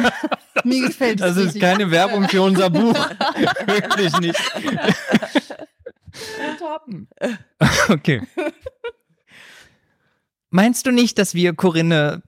Mir 0.63 0.87
gefällt 0.87 1.19
es 1.19 1.27
Das 1.27 1.37
ist 1.37 1.45
richtig. 1.45 1.61
keine 1.61 1.89
Werbung 1.89 2.29
für 2.29 2.43
unser 2.43 2.69
Buch. 2.69 2.93
Wirklich 3.65 4.15
nicht. 4.19 4.39
okay. 7.89 8.21
Meinst 10.51 10.85
du 10.85 10.91
nicht, 10.91 11.17
dass 11.17 11.33
wir 11.33 11.55
Corinne. 11.55 12.21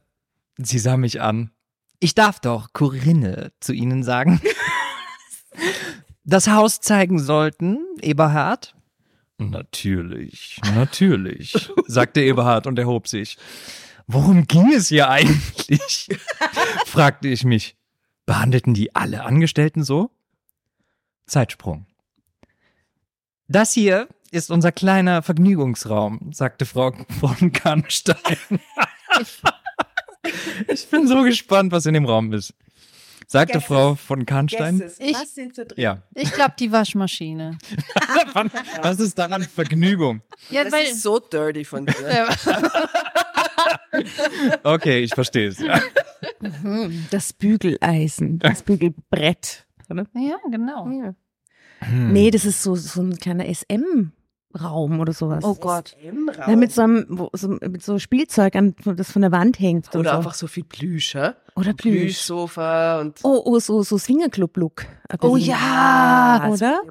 Sie 0.58 0.80
sah 0.80 0.98
mich 0.98 1.22
an. 1.22 1.52
Ich 2.00 2.16
darf 2.16 2.40
doch 2.40 2.74
Corinne 2.74 3.52
zu 3.60 3.74
Ihnen 3.74 4.04
sagen. 4.04 4.42
das 6.24 6.48
Haus 6.48 6.80
zeigen 6.80 7.20
sollten, 7.20 7.78
Eberhard? 8.02 8.73
Natürlich, 9.52 10.60
natürlich, 10.76 11.72
sagte 11.88 12.22
Eberhard 12.24 12.68
und 12.68 12.80
erhob 12.80 13.08
sich. 13.08 13.38
Worum 14.08 14.48
ging 14.48 14.74
es 14.74 14.90
hier 14.90 15.10
eigentlich? 15.10 16.10
fragte 16.86 17.28
ich 17.28 17.44
mich. 17.44 17.76
Behandelten 18.26 18.74
die 18.74 18.96
alle 18.96 19.24
Angestellten 19.24 19.84
so? 19.84 20.12
Zeitsprung. 21.26 21.86
Das 23.48 23.74
hier 23.74 24.08
ist 24.32 24.50
unser 24.52 24.72
kleiner 24.72 25.22
Vergnügungsraum, 25.22 26.32
sagte 26.34 26.66
Frau 26.66 26.92
von 27.20 27.52
Kannstein. 27.52 28.18
ich 30.68 30.90
bin 30.90 31.08
so 31.08 31.22
gespannt, 31.24 31.72
was 31.72 31.86
in 31.86 31.94
dem 31.94 32.06
Raum 32.06 32.34
ist. 32.34 32.54
Sagte 33.34 33.54
Guesses. 33.54 33.68
Frau 33.68 33.96
von 33.96 34.26
Kannstein. 34.28 34.78
Guesses. 34.78 35.00
Ich- 35.00 35.16
Was 35.16 35.34
sind 35.34 35.58
da 35.58 35.64
drin? 35.66 35.82
Ja. 35.82 36.04
Ich 36.14 36.32
glaube, 36.34 36.54
die 36.60 36.72
Waschmaschine. 36.72 37.58
Was 38.84 39.00
ist 39.00 39.18
daran 39.18 39.42
Vergnügung? 39.42 40.22
Ja, 40.52 40.64
Das 40.64 40.74
ist 40.84 41.02
so 41.02 41.18
dirty 41.20 41.66
von 41.66 41.88
dir. 41.88 41.96
Okay, 44.64 45.00
ich 45.00 45.14
verstehe 45.14 45.48
es. 45.50 45.60
Ja. 45.60 45.80
Mhm, 46.42 47.06
Das 47.12 47.34
Bügeleisen, 47.34 48.40
das 48.40 48.64
Bügelbrett. 48.64 49.66
Oder? 49.90 50.06
ja, 50.16 50.38
genau. 50.50 50.86
Hm. 50.86 52.14
Nee, 52.14 52.32
das 52.32 52.46
ist 52.46 52.64
so, 52.64 52.76
so 52.76 53.02
ein 53.02 53.18
kleiner 53.18 53.46
SM-Raum 54.58 55.00
oder 55.00 55.14
sowas. 55.14 55.44
Oh 55.44 55.56
Gott. 55.56 55.96
Raum. 56.06 56.30
Ja, 56.48 56.56
mit 56.56 56.72
so 56.72 56.82
einem, 56.82 57.06
wo, 57.10 57.30
so, 57.34 57.48
mit 57.50 57.84
so 57.84 58.00
Spielzeug, 58.00 58.56
an, 58.56 58.76
das 58.86 59.12
von 59.12 59.22
der 59.22 59.32
Wand 59.32 59.60
hängt. 59.60 59.94
und 59.94 60.02
Oder 60.02 60.12
so. 60.12 60.18
einfach 60.18 60.34
so 60.34 60.48
viel 60.48 60.64
Plüsch? 60.64 61.16
Oder 61.56 61.74
Plüsch. 61.74 62.02
Plüschsofa 62.02 63.02
und 63.02 63.20
Oh, 63.24 63.42
oh, 63.46 63.60
so, 63.60 63.84
so 63.84 63.98
Swingerclub-Look. 63.98 64.86
Oh 65.22 65.38
ja. 65.38 66.50
Oder? 66.52 66.82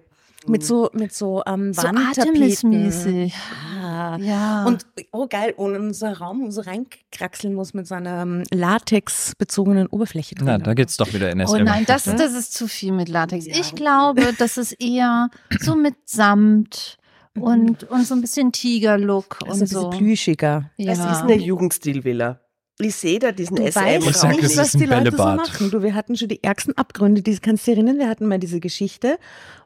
Mit 0.48 0.64
so, 0.64 0.90
mit 0.92 1.14
so 1.14 1.42
ähm, 1.46 1.72
So. 1.72 1.86
Artemis-mäßig. 1.86 3.32
Ja. 3.80 4.16
Ja. 4.16 4.64
Und, 4.64 4.84
oh 5.12 5.28
geil, 5.28 5.54
und 5.56 5.74
in 5.76 5.80
unser 5.82 6.18
Raum 6.18 6.50
so 6.50 6.62
reinkraxeln 6.62 7.54
muss 7.54 7.74
mit 7.74 7.86
so 7.86 7.94
einer 7.94 8.22
ähm, 8.22 8.42
Latex-bezogenen 8.50 9.86
Oberfläche 9.86 10.34
drin. 10.34 10.46
Na, 10.46 10.58
da 10.58 10.74
geht's 10.74 10.96
doch 10.96 11.12
wieder 11.12 11.30
NSM. 11.30 11.54
Oh 11.54 11.58
nein, 11.58 11.84
das, 11.86 12.04
das 12.04 12.32
ist 12.32 12.54
zu 12.54 12.66
viel 12.66 12.90
mit 12.92 13.08
Latex. 13.08 13.46
Ich 13.46 13.74
glaube, 13.76 14.34
das 14.36 14.56
ist 14.56 14.72
eher 14.80 15.28
so 15.60 15.76
mit 15.76 15.94
Samt 16.06 16.98
und, 17.38 17.84
und 17.84 18.06
so 18.06 18.14
ein 18.14 18.20
bisschen 18.20 18.52
Tigerlook 18.52 19.38
also 19.42 19.52
und 19.52 19.60
ein 19.62 19.66
so. 19.66 19.88
bisschen 19.90 20.04
plüschiger. 20.06 20.70
Ja. 20.76 20.92
ist 20.92 21.00
eine 21.00 21.36
Jugendstilvilla. 21.36 22.40
Ich 22.78 22.96
sehe 22.96 23.18
da 23.18 23.32
diesen 23.32 23.56
Du 23.56 23.70
SM 23.70 23.80
weißt 23.80 24.08
Ich 24.08 24.16
sag, 24.16 24.30
nicht, 24.30 24.42
ist 24.42 24.56
was 24.56 24.72
die 24.72 24.86
Leute 24.86 25.10
so 25.10 25.16
Bällebad. 25.16 25.36
machen. 25.36 25.70
Du, 25.70 25.82
wir 25.82 25.94
hatten 25.94 26.16
schon 26.16 26.28
die 26.28 26.42
ärgsten 26.42 26.76
Abgründe. 26.76 27.22
Die, 27.22 27.36
kannst 27.38 27.66
du 27.66 27.70
dich 27.70 27.78
erinnern, 27.78 27.98
wir 27.98 28.08
hatten 28.08 28.26
mal 28.26 28.38
diese 28.38 28.60
Geschichte, 28.60 29.18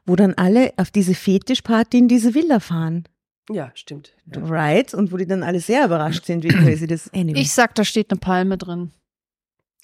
wo 0.05 0.15
dann 0.15 0.33
alle 0.35 0.73
auf 0.77 0.91
diese 0.91 1.15
Fetischparty 1.15 1.97
in 1.97 2.07
diese 2.07 2.35
Villa 2.35 2.59
fahren. 2.59 3.07
Ja, 3.49 3.71
stimmt. 3.75 4.13
Ja. 4.33 4.41
Right? 4.43 4.93
Und 4.93 5.11
wo 5.11 5.17
die 5.17 5.25
dann 5.25 5.41
alle 5.41 5.59
sehr 5.61 5.85
überrascht 5.85 6.25
sind, 6.25 6.43
wie 6.43 6.49
crazy 6.49 6.85
das 6.85 7.09
anyway. 7.13 7.39
Ich 7.39 7.53
sag, 7.53 7.75
da 7.75 7.85
steht 7.85 8.11
eine 8.11 8.19
Palme 8.19 8.57
drin. 8.57 8.91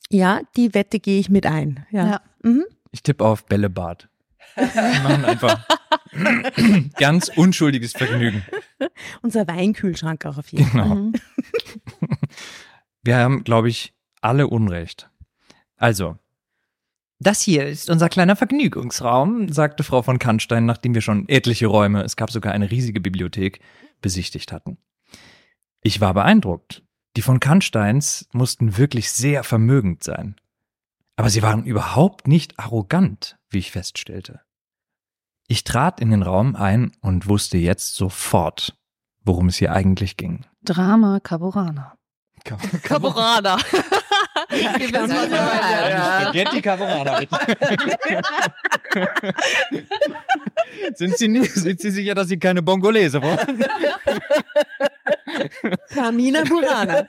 Ja, 0.10 0.41
die 0.58 0.74
Wette 0.74 1.00
gehe 1.00 1.19
ich 1.19 1.30
mit 1.30 1.46
ein. 1.46 1.86
Ja. 1.91 2.08
Ja. 2.08 2.22
Mhm. 2.43 2.65
Ich 2.91 3.02
tippe 3.02 3.26
auf 3.26 3.46
Bällebad. 3.46 4.10
Wir 4.56 4.65
machen 5.02 5.26
einfach 5.26 5.65
ganz 6.97 7.30
unschuldiges 7.30 7.93
Vergnügen. 7.93 8.43
Unser 9.21 9.47
Weinkühlschrank 9.47 10.26
auch 10.26 10.38
auf 10.38 10.49
jeden 10.49 10.65
Fall. 10.65 10.89
Genau. 10.89 11.12
Mhm. 11.99 12.17
Wir 13.04 13.17
haben, 13.17 13.43
glaube 13.43 13.67
ich, 13.67 13.93
alle 14.21 14.47
Unrecht. 14.47 15.10
Also, 15.76 16.17
das 17.19 17.41
hier 17.41 17.65
ist 17.65 17.89
unser 17.89 18.10
kleiner 18.10 18.36
Vergnügungsraum, 18.36 19.49
sagte 19.49 19.84
Frau 19.84 20.02
von 20.02 20.19
Kannstein, 20.19 20.65
nachdem 20.65 20.93
wir 20.93 21.02
schon 21.02 21.28
etliche 21.28 21.67
Räume, 21.67 22.04
es 22.04 22.15
gab 22.15 22.32
sogar 22.32 22.54
eine 22.54 22.71
riesige 22.71 23.02
Bibliothek, 23.02 23.60
besichtigt 24.02 24.52
hatten. 24.52 24.78
Ich 25.82 25.99
war 25.99 26.13
beeindruckt. 26.13 26.84
Die 27.15 27.21
von 27.21 27.39
Kannsteins 27.39 28.28
mussten 28.32 28.78
wirklich 28.78 29.12
sehr 29.12 29.43
vermögend 29.43 30.04
sein. 30.04 30.36
Aber 31.15 31.30
sie 31.30 31.43
waren 31.43 31.65
überhaupt 31.65 32.28
nicht 32.28 32.60
arrogant, 32.60 33.38
wie 33.49 33.60
ich 33.60 33.71
feststellte. 33.71 34.41
Ich 35.47 35.63
trat 35.63 35.99
in 35.99 36.12
den 36.12 36.23
Raum 36.23 36.56
ein 36.56 36.91
und 37.01 37.27
wusste 37.27 37.58
jetzt 37.58 37.95
sofort, 37.95 38.75
worum 39.23 39.47
es 39.47 39.58
hier 39.58 39.73
eigentlich 39.73 40.17
ging. 40.17 40.45
Drama 40.63 41.19
Carborana. 41.19 41.95
Caporana. 42.84 43.58
Spaghetti 44.49 46.62
bitte. 46.62 48.21
sind, 50.95 51.17
Sie 51.17 51.45
sind 51.45 51.79
Sie 51.79 51.91
sicher, 51.91 52.15
dass 52.15 52.27
Sie 52.27 52.39
keine 52.39 52.62
Bongolese 52.62 53.21
wollen? 53.21 53.63
Carmina 55.93 56.43
Burana. 56.43 57.08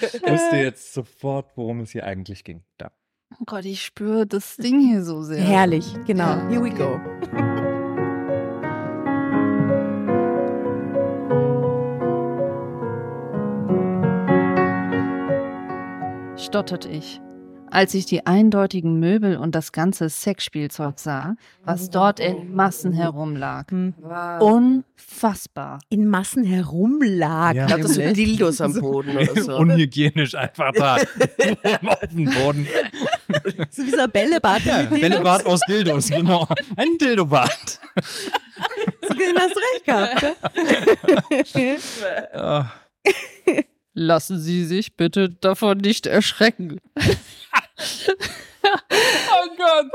Ich 0.00 0.22
wusste 0.22 0.56
jetzt 0.56 0.94
sofort, 0.94 1.54
worum 1.56 1.80
es 1.80 1.90
hier 1.90 2.04
eigentlich 2.04 2.44
ging. 2.44 2.62
Da. 2.78 2.90
Oh 3.30 3.44
Gott, 3.46 3.64
ich 3.64 3.84
spüre 3.84 4.26
das 4.26 4.56
Ding 4.56 4.80
hier 4.80 5.04
so 5.04 5.22
sehr. 5.22 5.42
Herrlich, 5.42 5.94
genau. 6.06 6.24
Ja. 6.24 6.48
Here 6.48 6.64
we 6.64 6.70
go. 6.70 6.98
stotterte 16.48 16.88
ich, 16.88 17.20
als 17.70 17.92
ich 17.92 18.06
die 18.06 18.26
eindeutigen 18.26 18.98
Möbel 18.98 19.36
und 19.36 19.54
das 19.54 19.72
ganze 19.72 20.08
Sexspielzeug 20.08 20.98
sah, 20.98 21.34
was 21.62 21.90
dort 21.90 22.20
in 22.20 22.54
Massen 22.54 22.94
herumlag. 22.94 23.70
Hm. 23.70 23.92
Unfassbar. 24.40 25.78
In 25.90 26.06
Massen 26.08 26.44
herumlag. 26.44 27.54
Ja. 27.54 27.66
Ich 27.66 27.66
glaube, 27.66 27.88
so 27.88 28.00
nämlich. 28.00 28.28
Dildos 28.28 28.62
am 28.62 28.72
Boden 28.72 29.16
oder 29.18 29.42
so. 29.42 29.56
Unhygienisch 29.58 30.34
einfach 30.34 30.72
da. 30.72 30.96
auf 30.96 32.00
dem 32.10 32.24
Boden. 32.24 32.66
So 33.70 33.84
wie 33.84 33.90
so 33.90 34.00
ein 34.00 34.10
Bällebad. 34.10 34.64
Ja. 34.64 34.82
Bällebad 34.90 35.44
aus 35.46 35.60
Dildos, 35.68 36.08
genau. 36.08 36.48
Ein 36.76 36.96
Dildobad. 36.98 37.78
So 39.02 39.14
hast 39.36 39.54
du 39.54 39.60
recht 39.60 39.84
gehabt. 39.84 40.24
Ah, 42.34 42.72
Lassen 43.94 44.40
Sie 44.40 44.64
sich 44.64 44.96
bitte 44.96 45.28
davon 45.30 45.78
nicht 45.78 46.06
erschrecken. 46.06 46.80
oh 46.96 47.14
Gott. 49.56 49.86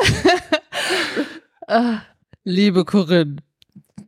Ah, 1.68 2.02
Liebe 2.44 2.84
Corinne, 2.84 3.38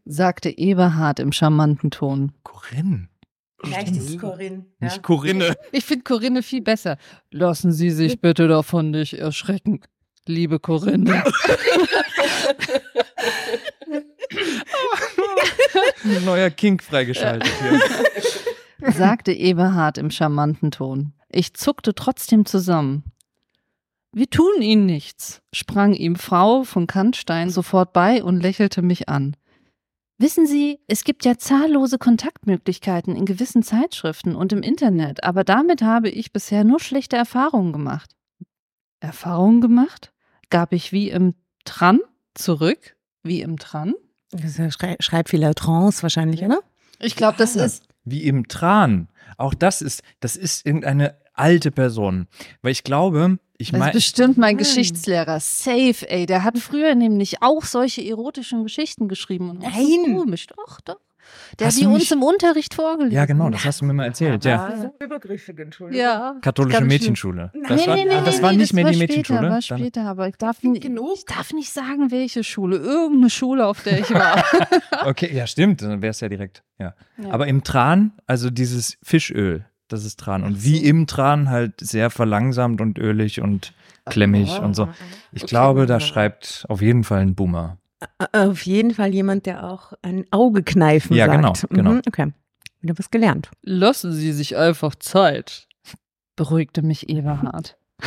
sagte 0.03 0.49
Eberhard 0.49 1.19
im 1.19 1.31
charmanten 1.31 1.89
Ton. 1.89 2.33
Corinne. 2.43 3.07
Vielleicht 3.63 3.95
ist 3.95 4.09
es 4.09 4.17
Corinne. 4.17 4.65
Ja. 4.79 4.87
Nicht 4.87 5.03
Corinne. 5.03 5.55
Ich 5.71 5.85
finde 5.85 6.03
Corinne 6.03 6.43
viel 6.43 6.61
besser. 6.61 6.97
Lassen 7.31 7.71
Sie 7.71 7.89
sich 7.89 8.19
bitte 8.21 8.47
davon 8.47 8.91
nicht 8.91 9.13
erschrecken, 9.13 9.81
liebe 10.25 10.59
Corinne. 10.59 11.23
Neuer 16.25 16.49
Kink 16.49 16.83
freigeschaltet 16.83 17.51
hier. 17.59 18.91
sagte 18.91 19.31
Eberhard 19.31 19.97
im 19.97 20.11
charmanten 20.11 20.71
Ton. 20.71 21.13
Ich 21.29 21.53
zuckte 21.53 21.95
trotzdem 21.95 22.45
zusammen. 22.45 23.03
Wir 24.11 24.29
tun 24.29 24.61
Ihnen 24.61 24.85
nichts, 24.85 25.41
sprang 25.51 25.93
ihm 25.93 26.15
Frau 26.15 26.63
von 26.63 26.87
Kantstein 26.87 27.49
sofort 27.49 27.91
bei 27.91 28.23
und 28.23 28.39
lächelte 28.39 28.81
mich 28.81 29.09
an. 29.09 29.35
Wissen 30.17 30.47
Sie, 30.47 30.79
es 30.87 31.03
gibt 31.03 31.25
ja 31.25 31.37
zahllose 31.37 31.97
Kontaktmöglichkeiten 31.97 33.17
in 33.17 33.25
gewissen 33.25 33.63
Zeitschriften 33.63 34.33
und 34.35 34.53
im 34.53 34.61
Internet, 34.61 35.25
aber 35.25 35.43
damit 35.43 35.81
habe 35.81 36.09
ich 36.09 36.31
bisher 36.31 36.63
nur 36.63 36.79
schlechte 36.79 37.17
Erfahrungen 37.17 37.73
gemacht. 37.73 38.15
Erfahrungen 39.01 39.59
gemacht? 39.59 40.13
Gab 40.49 40.71
ich 40.71 40.93
wie 40.93 41.09
im 41.09 41.35
Tran 41.65 41.99
zurück? 42.33 42.95
Wie 43.23 43.41
im 43.41 43.59
Tran? 43.59 43.93
Das 44.31 44.51
ist 44.51 44.57
ja 44.57 44.71
Schrei 44.71 44.95
Schreibfehler 44.99 45.53
Trance 45.53 46.01
wahrscheinlich, 46.01 46.43
oder? 46.43 46.59
Ich 46.99 47.17
glaube, 47.17 47.37
das 47.37 47.57
ist 47.57 47.83
Wie 48.05 48.23
im 48.23 48.47
Tran. 48.47 49.09
Auch 49.37 49.53
das 49.53 49.81
ist, 49.81 50.01
das 50.21 50.37
ist 50.37 50.65
irgendeine 50.65 51.17
alte 51.33 51.71
Person. 51.71 52.27
Weil 52.61 52.71
ich 52.71 52.83
glaube, 52.83 53.37
ich 53.57 53.71
Das 53.71 53.87
ist 53.87 53.93
bestimmt 53.93 54.37
mein 54.37 54.51
Hm. 54.51 54.57
Geschichtslehrer. 54.59 55.39
Safe, 55.39 56.09
ey. 56.09 56.25
Der 56.25 56.43
hat 56.43 56.57
früher 56.57 56.95
nämlich 56.95 57.41
auch 57.41 57.63
solche 57.63 58.01
erotischen 58.03 58.63
Geschichten 58.63 59.07
geschrieben. 59.07 59.49
Und 59.51 59.59
Nein. 59.59 59.73
So 60.05 60.15
komisch, 60.19 60.47
doch, 60.47 60.81
doch. 60.81 60.97
Der 61.59 61.65
Hast 61.67 61.77
hat 61.77 61.81
die 61.81 61.87
uns 61.87 62.11
im 62.11 62.21
Unterricht 62.21 62.75
vorgelesen. 62.75 63.15
ja 63.15 63.25
genau, 63.25 63.49
das 63.49 63.65
hast 63.65 63.81
du 63.81 63.85
mir 63.85 63.93
mal 63.93 64.05
erzählt, 64.05 64.45
ja. 64.45 64.69
Das 64.69 64.79
ist 64.83 64.89
übergriffig, 65.01 65.57
Entschuldigung. 65.57 65.99
Ja. 65.99 66.35
Katholische. 66.39 66.83
Mädchenschule. 66.85 67.49
Nein, 67.55 67.63
Das 67.67 67.87
war, 67.87 67.95
nee, 67.95 68.03
nee, 68.03 68.09
nee, 68.09 68.15
ah, 68.17 68.21
das 68.23 68.37
nee, 68.37 68.43
war 68.43 68.51
nee, 68.51 68.57
nicht 68.59 68.73
mehr 68.73 68.83
die 68.85 68.91
war 68.91 68.97
Mädchenschule. 68.99 69.39
Später, 69.39 69.49
war 69.49 69.49
Dann- 69.49 69.79
später, 69.79 70.01
aber 70.03 70.27
ich 70.27 70.35
darf, 70.35 70.61
nicht, 70.61 70.83
genug. 70.83 71.15
ich 71.15 71.25
darf 71.25 71.51
nicht 71.51 71.71
sagen, 71.71 72.11
welche 72.11 72.43
Schule. 72.43 72.77
Irgendeine 72.77 73.31
Schule, 73.31 73.65
auf 73.65 73.81
der 73.81 73.99
ich 74.01 74.13
war. 74.13 74.43
Okay, 75.05 75.31
ja, 75.33 75.47
stimmt, 75.47 75.81
dann 75.81 76.01
wäre 76.03 76.11
es 76.11 76.19
ja 76.19 76.29
direkt. 76.29 76.63
Ja. 76.77 76.93
Ja. 77.17 77.31
Aber 77.31 77.47
im 77.47 77.63
Tran, 77.63 78.13
also 78.27 78.51
dieses 78.51 78.97
Fischöl, 79.01 79.65
das 79.87 80.05
ist 80.05 80.19
Tran. 80.19 80.43
Und 80.43 80.63
wie 80.63 80.77
im 80.83 81.07
Tran 81.07 81.49
halt 81.49 81.79
sehr 81.79 82.09
verlangsamt 82.09 82.81
und 82.81 82.97
ölig 82.97 83.41
und 83.41 83.73
klemmig 84.05 84.59
und 84.59 84.75
so. 84.75 84.87
Ich 85.31 85.43
Okay. 85.43 85.49
glaube, 85.49 85.85
da 85.85 85.99
schreibt 85.99 86.65
auf 86.69 86.81
jeden 86.81 87.03
Fall 87.03 87.21
ein 87.21 87.35
Boomer. 87.35 87.77
Auf 88.33 88.65
jeden 88.65 88.93
Fall 88.93 89.13
jemand, 89.13 89.45
der 89.45 89.63
auch 89.69 89.93
ein 90.01 90.25
Auge 90.31 90.61
kneifen 90.63 91.15
Ja, 91.15 91.25
sagt. 91.25 91.37
genau, 91.37 91.53
genau. 91.69 91.91
Mhm, 91.91 92.01
okay. 92.07 92.33
Wieder 92.81 92.97
was 92.99 93.09
gelernt. 93.09 93.49
Lassen 93.63 94.11
Sie 94.11 94.31
sich 94.31 94.57
einfach 94.57 94.93
Zeit, 94.95 95.67
beruhigte 96.35 96.81
mich 96.83 97.09
Eberhard. 97.09 97.77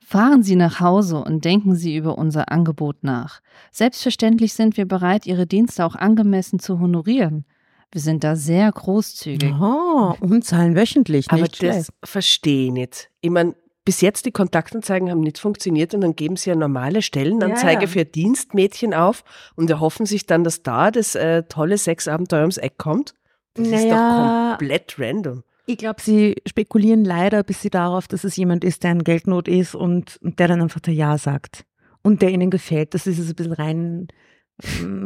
Fahren 0.00 0.42
Sie 0.42 0.56
nach 0.56 0.80
Hause 0.80 1.18
und 1.18 1.44
denken 1.46 1.74
Sie 1.74 1.96
über 1.96 2.18
unser 2.18 2.52
Angebot 2.52 3.02
nach. 3.02 3.40
Selbstverständlich 3.70 4.52
sind 4.52 4.76
wir 4.76 4.86
bereit, 4.86 5.26
Ihre 5.26 5.46
Dienste 5.46 5.86
auch 5.86 5.94
angemessen 5.94 6.58
zu 6.58 6.78
honorieren. 6.80 7.46
Wir 7.92 8.00
sind 8.00 8.24
da 8.24 8.36
sehr 8.36 8.72
großzügig. 8.72 9.52
Oh, 9.60 10.14
und 10.20 10.44
zahlen 10.44 10.74
wöchentlich. 10.74 11.30
Aber 11.30 11.42
nicht 11.42 11.56
schlecht. 11.56 11.78
das 11.78 12.10
verstehe 12.10 12.66
ich 12.66 12.72
nicht. 12.72 13.10
Ich 13.20 13.30
meine, 13.30 13.54
bis 13.84 14.00
jetzt 14.00 14.24
die 14.26 14.30
Kontaktanzeigen 14.32 15.10
haben 15.10 15.20
nicht 15.20 15.38
funktioniert 15.38 15.92
und 15.94 16.00
dann 16.00 16.16
geben 16.16 16.36
sie 16.36 16.50
eine 16.50 16.60
normale 16.60 17.02
Stellenanzeige 17.02 17.72
Ja, 17.74 17.80
ja. 17.82 17.86
für 17.86 18.04
Dienstmädchen 18.04 18.94
auf 18.94 19.24
und 19.56 19.68
erhoffen 19.68 20.06
sich 20.06 20.24
dann, 20.26 20.42
dass 20.44 20.62
da 20.62 20.90
das 20.90 21.14
äh, 21.14 21.42
tolle 21.44 21.76
Sexabenteuer 21.78 22.40
ums 22.42 22.56
Eck 22.58 22.78
kommt. 22.78 23.14
Das 23.54 23.66
ist 23.66 23.74
doch 23.84 23.90
Naja. 23.90 24.56
komplett 24.56 24.94
random. 24.98 25.42
Ich 25.66 25.76
glaube, 25.78 26.00
sie 26.00 26.36
spekulieren 26.46 27.04
leider 27.04 27.42
bis 27.42 27.60
sie 27.60 27.70
darauf, 27.70 28.08
dass 28.08 28.24
es 28.24 28.36
jemand 28.36 28.64
ist, 28.64 28.82
der 28.82 28.92
in 28.92 29.04
Geldnot 29.04 29.48
ist 29.48 29.74
und, 29.74 30.16
und 30.22 30.38
der 30.38 30.48
dann 30.48 30.62
einfach 30.62 30.80
der 30.80 30.94
Ja 30.94 31.18
sagt. 31.18 31.64
Und 32.02 32.22
der 32.22 32.30
ihnen 32.30 32.50
gefällt, 32.50 32.94
dass 32.94 33.04
sie 33.04 33.10
es 33.10 33.18
ein 33.28 33.34
bisschen 33.34 33.52
rein 33.52 34.08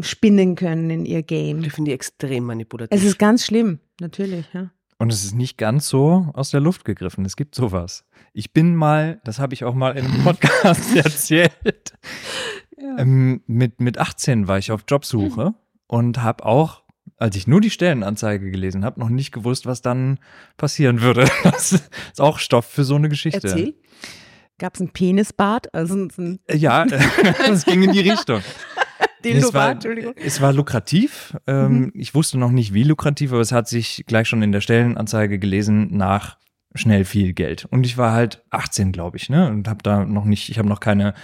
spinnen 0.00 0.54
können 0.54 0.90
in 0.90 1.06
ihr 1.06 1.22
Game. 1.22 1.62
Ich 1.64 1.72
finde 1.72 1.90
die 1.90 1.94
extrem 1.94 2.44
manipulativ. 2.44 2.98
Es 2.98 3.04
ist 3.04 3.18
ganz 3.18 3.44
schlimm, 3.44 3.80
natürlich, 4.00 4.46
ja. 4.52 4.70
Und 4.98 5.12
es 5.12 5.24
ist 5.24 5.34
nicht 5.34 5.58
ganz 5.58 5.88
so 5.88 6.30
aus 6.32 6.50
der 6.50 6.60
Luft 6.60 6.84
gegriffen. 6.84 7.24
Es 7.24 7.36
gibt 7.36 7.54
sowas. 7.54 8.04
Ich 8.32 8.52
bin 8.52 8.74
mal, 8.74 9.20
das 9.24 9.38
habe 9.38 9.52
ich 9.54 9.64
auch 9.64 9.74
mal 9.74 9.96
in 9.96 10.06
einem 10.06 10.22
Podcast 10.24 10.96
erzählt, 10.96 11.92
ähm, 12.98 13.42
mit, 13.46 13.80
mit 13.80 13.98
18 13.98 14.48
war 14.48 14.58
ich 14.58 14.72
auf 14.72 14.84
Jobsuche 14.88 15.54
und 15.86 16.22
habe 16.22 16.44
auch, 16.44 16.82
als 17.18 17.36
ich 17.36 17.46
nur 17.46 17.60
die 17.60 17.70
Stellenanzeige 17.70 18.50
gelesen 18.50 18.84
habe, 18.84 19.00
noch 19.00 19.08
nicht 19.08 19.32
gewusst, 19.32 19.66
was 19.66 19.82
dann 19.82 20.18
passieren 20.56 21.00
würde. 21.00 21.28
Das 21.42 21.72
ist 21.72 22.20
auch 22.20 22.38
Stoff 22.38 22.66
für 22.66 22.84
so 22.84 22.94
eine 22.94 23.08
Geschichte. 23.08 23.48
Erzähl. 23.48 23.74
Gab 24.58 24.74
es 24.74 24.80
ein 24.80 24.90
Penisbad? 24.90 25.74
Also 25.74 25.94
ein 25.94 26.40
Ja, 26.50 26.84
es 27.50 27.64
ging 27.66 27.82
in 27.82 27.92
die 27.92 28.00
Richtung. 28.00 28.40
Es, 29.32 29.54
war, 29.54 29.70
Entschuldigung. 29.72 30.14
es 30.16 30.40
war 30.40 30.52
lukrativ. 30.52 31.36
Ähm, 31.46 31.92
Ich 31.94 32.14
wusste 32.14 32.38
noch 32.38 32.50
nicht, 32.50 32.72
wie 32.74 32.82
lukrativ, 32.84 33.32
aber 33.32 33.40
es 33.40 33.52
hat 33.52 33.68
sich 33.68 34.04
gleich 34.06 34.28
schon 34.28 34.42
in 34.42 34.52
der 34.52 34.60
Stellenanzeige 34.60 35.38
gelesen 35.38 35.96
nach 35.96 36.38
schnell 36.74 37.04
viel 37.06 37.32
Geld. 37.32 37.64
Und 37.64 37.86
ich 37.86 37.96
war 37.96 38.12
halt 38.12 38.44
18, 38.50 38.92
glaube 38.92 39.16
ich, 39.16 39.30
ne? 39.30 39.48
Und 39.48 39.66
habe 39.66 39.82
da 39.82 40.04
noch 40.04 40.24
nicht, 40.26 40.50
ich 40.50 40.58
habe 40.58 40.68
noch 40.68 40.80
keine 40.80 41.14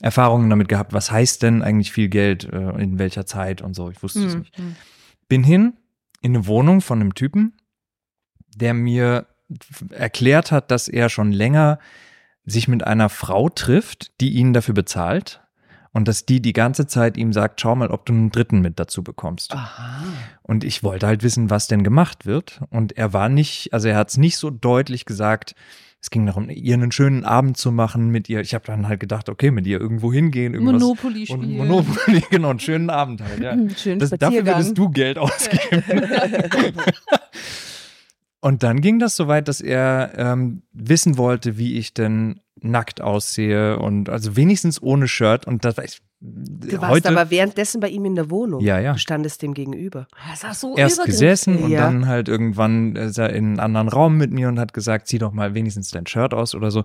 Erfahrungen 0.00 0.50
damit 0.50 0.68
gehabt, 0.68 0.92
was 0.92 1.10
heißt 1.10 1.42
denn 1.42 1.62
eigentlich 1.62 1.92
viel 1.92 2.08
Geld, 2.08 2.44
äh, 2.52 2.70
in 2.82 2.98
welcher 2.98 3.24
Zeit 3.24 3.62
und 3.62 3.74
so. 3.74 3.90
Ich 3.90 4.02
wusste 4.02 4.26
es 4.26 4.34
Hm, 4.34 4.40
nicht. 4.40 4.54
Bin 5.28 5.44
hin 5.44 5.74
in 6.20 6.36
eine 6.36 6.46
Wohnung 6.46 6.80
von 6.82 7.00
einem 7.00 7.14
Typen, 7.14 7.54
der 8.54 8.74
mir 8.74 9.26
erklärt 9.90 10.52
hat, 10.52 10.70
dass 10.70 10.88
er 10.88 11.08
schon 11.08 11.32
länger 11.32 11.78
sich 12.44 12.68
mit 12.68 12.86
einer 12.86 13.08
Frau 13.08 13.48
trifft, 13.48 14.20
die 14.20 14.30
ihn 14.34 14.52
dafür 14.52 14.74
bezahlt 14.74 15.40
und 15.92 16.08
dass 16.08 16.26
die 16.26 16.40
die 16.40 16.52
ganze 16.52 16.86
Zeit 16.86 17.16
ihm 17.16 17.32
sagt, 17.32 17.60
schau 17.60 17.74
mal, 17.74 17.90
ob 17.90 18.06
du 18.06 18.12
einen 18.12 18.30
Dritten 18.30 18.60
mit 18.60 18.78
dazu 18.78 19.02
bekommst. 19.02 19.52
Aha. 19.54 20.04
Und 20.42 20.64
ich 20.64 20.82
wollte 20.82 21.06
halt 21.06 21.22
wissen, 21.22 21.50
was 21.50 21.66
denn 21.66 21.82
gemacht 21.82 22.26
wird. 22.26 22.60
Und 22.70 22.96
er 22.96 23.12
war 23.12 23.28
nicht, 23.28 23.72
also 23.72 23.88
er 23.88 23.96
hat 23.96 24.10
es 24.10 24.16
nicht 24.16 24.36
so 24.36 24.50
deutlich 24.50 25.04
gesagt. 25.04 25.54
Es 26.00 26.10
ging 26.10 26.26
darum, 26.26 26.48
ihr 26.48 26.74
einen 26.74 26.92
schönen 26.92 27.24
Abend 27.24 27.56
zu 27.56 27.72
machen 27.72 28.10
mit 28.10 28.28
ihr. 28.28 28.40
Ich 28.40 28.54
habe 28.54 28.64
dann 28.64 28.86
halt 28.86 29.00
gedacht, 29.00 29.28
okay, 29.28 29.50
mit 29.50 29.66
ihr 29.66 29.80
irgendwo 29.80 30.12
hingehen, 30.12 30.54
irgendwas. 30.54 30.80
Monopoly 30.80 31.26
spielen. 31.26 31.56
Monopoly, 31.56 32.22
genau, 32.30 32.50
einen 32.50 32.60
schönen 32.60 32.88
Abend 32.88 33.20
halt, 33.20 33.40
ja. 33.40 33.56
Schön 33.76 33.98
Das, 33.98 34.10
dafür 34.10 34.46
würdest 34.46 34.78
du 34.78 34.90
Geld 34.90 35.18
ausgeben. 35.18 35.82
Und 38.40 38.62
dann 38.62 38.80
ging 38.80 38.98
das 38.98 39.16
so 39.16 39.26
weit, 39.28 39.48
dass 39.48 39.60
er 39.60 40.12
ähm, 40.16 40.62
wissen 40.72 41.18
wollte, 41.18 41.58
wie 41.58 41.76
ich 41.76 41.92
denn 41.94 42.40
nackt 42.60 43.00
aussehe 43.00 43.78
und 43.78 44.08
also 44.08 44.36
wenigstens 44.36 44.82
ohne 44.82 45.08
Shirt. 45.08 45.46
Und 45.46 45.64
das 45.64 45.76
war 45.76 45.84
ich, 45.84 46.00
Du 46.20 46.80
warst 46.80 46.90
heute 46.92 47.10
aber 47.10 47.30
währenddessen 47.30 47.80
bei 47.80 47.88
ihm 47.88 48.04
in 48.04 48.16
der 48.16 48.28
Wohnung. 48.28 48.60
Ja, 48.60 48.80
ja. 48.80 48.94
Du 48.94 48.98
standest 48.98 49.40
dem 49.42 49.54
gegenüber. 49.54 50.08
Das 50.28 50.42
war 50.42 50.52
so 50.54 50.76
erst 50.76 51.04
gesessen 51.04 51.62
und 51.62 51.70
Ja. 51.70 51.82
dann 51.82 52.06
halt 52.08 52.28
irgendwann 52.28 52.96
ist 52.96 53.18
er 53.18 53.30
in 53.30 53.44
einen 53.50 53.60
anderen 53.60 53.88
Raum 53.88 54.16
mit 54.16 54.32
mir 54.32 54.48
und 54.48 54.58
hat 54.58 54.72
gesagt, 54.72 55.06
zieh 55.06 55.18
doch 55.18 55.32
mal 55.32 55.54
wenigstens 55.54 55.90
dein 55.90 56.06
Shirt 56.08 56.34
aus 56.34 56.56
oder 56.56 56.72
so. 56.72 56.82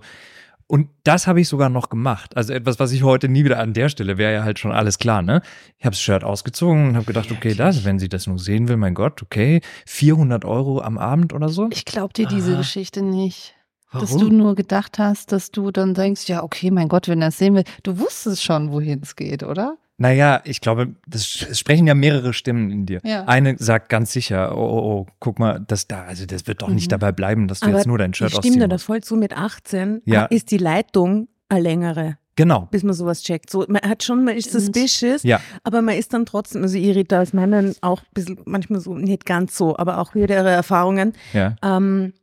Und 0.66 0.88
das 1.04 1.26
habe 1.26 1.40
ich 1.40 1.48
sogar 1.48 1.68
noch 1.68 1.90
gemacht. 1.90 2.36
Also 2.36 2.52
etwas, 2.54 2.78
was 2.78 2.92
ich 2.92 3.02
heute 3.02 3.28
nie 3.28 3.44
wieder 3.44 3.58
an 3.58 3.74
der 3.74 3.88
Stelle 3.88 4.16
wäre 4.16 4.32
ja 4.32 4.44
halt 4.44 4.58
schon 4.58 4.72
alles 4.72 4.98
klar, 4.98 5.20
ne? 5.20 5.42
Ich 5.78 5.84
habe 5.84 5.92
das 5.92 6.00
Shirt 6.00 6.24
ausgezogen 6.24 6.88
und 6.88 6.96
habe 6.96 7.04
gedacht, 7.04 7.30
okay, 7.30 7.54
das, 7.54 7.84
wenn 7.84 7.98
sie 7.98 8.08
das 8.08 8.26
nur 8.26 8.38
sehen 8.38 8.68
will, 8.68 8.76
mein 8.76 8.94
Gott, 8.94 9.22
okay, 9.22 9.60
400 9.86 10.44
Euro 10.44 10.80
am 10.80 10.96
Abend 10.96 11.32
oder 11.32 11.50
so. 11.50 11.68
Ich 11.70 11.84
glaube 11.84 12.14
dir 12.14 12.26
diese 12.26 12.52
Aha. 12.52 12.58
Geschichte 12.58 13.02
nicht. 13.02 13.54
Dass 13.92 14.14
Warum? 14.14 14.30
du 14.30 14.36
nur 14.36 14.54
gedacht 14.56 14.98
hast, 14.98 15.30
dass 15.30 15.52
du 15.52 15.70
dann 15.70 15.94
denkst, 15.94 16.28
ja, 16.28 16.42
okay, 16.42 16.70
mein 16.72 16.88
Gott, 16.88 17.06
wenn 17.06 17.22
er 17.22 17.28
es 17.28 17.38
sehen 17.38 17.54
will. 17.54 17.64
Du 17.84 17.98
wusstest 17.98 18.42
schon, 18.42 18.72
wohin 18.72 19.00
es 19.02 19.14
geht, 19.14 19.44
oder? 19.44 19.76
Naja, 19.96 20.40
ich 20.44 20.60
glaube, 20.60 20.96
das 21.06 21.46
es 21.48 21.58
sprechen 21.60 21.86
ja 21.86 21.94
mehrere 21.94 22.32
Stimmen 22.32 22.70
in 22.72 22.84
dir. 22.86 23.00
Ja. 23.04 23.24
Eine 23.26 23.56
sagt 23.58 23.88
ganz 23.88 24.10
sicher, 24.12 24.56
oh, 24.56 24.60
oh, 24.60 24.82
oh, 24.82 25.06
guck 25.20 25.38
mal, 25.38 25.64
das 25.68 25.86
da, 25.86 26.02
also 26.04 26.26
das 26.26 26.46
wird 26.48 26.62
doch 26.62 26.68
nicht 26.68 26.86
Mhm. 26.86 26.90
dabei 26.90 27.12
bleiben, 27.12 27.46
dass 27.46 27.60
du 27.60 27.66
Aber 27.68 27.76
jetzt 27.76 27.86
nur 27.86 27.98
dein 27.98 28.12
Shirt 28.12 28.32
ich 28.32 28.38
ausziehen 28.38 28.54
dir 28.58 28.66
da 28.66 28.74
musst. 28.74 28.86
voll 28.86 29.02
zu, 29.02 29.14
mit 29.16 29.36
18 29.36 30.02
Ja. 30.04 30.24
ist 30.24 30.50
die 30.50 30.58
Leitung 30.58 31.28
eine 31.48 31.60
längere, 31.60 32.18
Genau. 32.34 32.66
bis 32.72 32.82
man 32.82 32.94
sowas 32.94 33.22
checkt. 33.22 33.50
So, 33.50 33.64
man 33.68 33.82
hat 33.82 34.02
schon, 34.02 34.24
man 34.24 34.36
ist 34.36 34.48
Stimmt. 34.48 34.64
suspicious, 34.64 35.22
Ja. 35.22 35.40
aber 35.62 35.80
man 35.80 35.94
ist 35.96 36.12
dann 36.12 36.26
trotzdem, 36.26 36.62
also 36.62 36.76
ich 36.76 36.88
rede 36.88 37.04
da 37.04 37.22
aus 37.22 37.32
meinen 37.32 37.76
auch 37.80 38.00
ein 38.00 38.06
bisschen, 38.14 38.40
manchmal 38.46 38.80
so, 38.80 38.94
nicht 38.96 39.24
ganz 39.24 39.56
so, 39.56 39.76
aber 39.76 39.98
auch 39.98 40.16
wieder 40.16 40.34
ihre 40.34 40.50
Erfahrungen, 40.50 41.12
Ja. 41.32 41.54
ähm, 41.62 42.14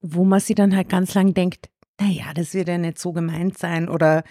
wo 0.00 0.24
man 0.24 0.40
sich 0.40 0.54
dann 0.56 0.74
halt 0.74 0.88
ganz 0.88 1.12
lang 1.12 1.34
denkt, 1.34 1.68
naja, 2.00 2.26
das 2.34 2.54
wird 2.54 2.68
ja 2.68 2.78
nicht 2.78 2.98
so 2.98 3.12
gemeint 3.12 3.58
sein 3.58 3.88
oder, 3.90 4.22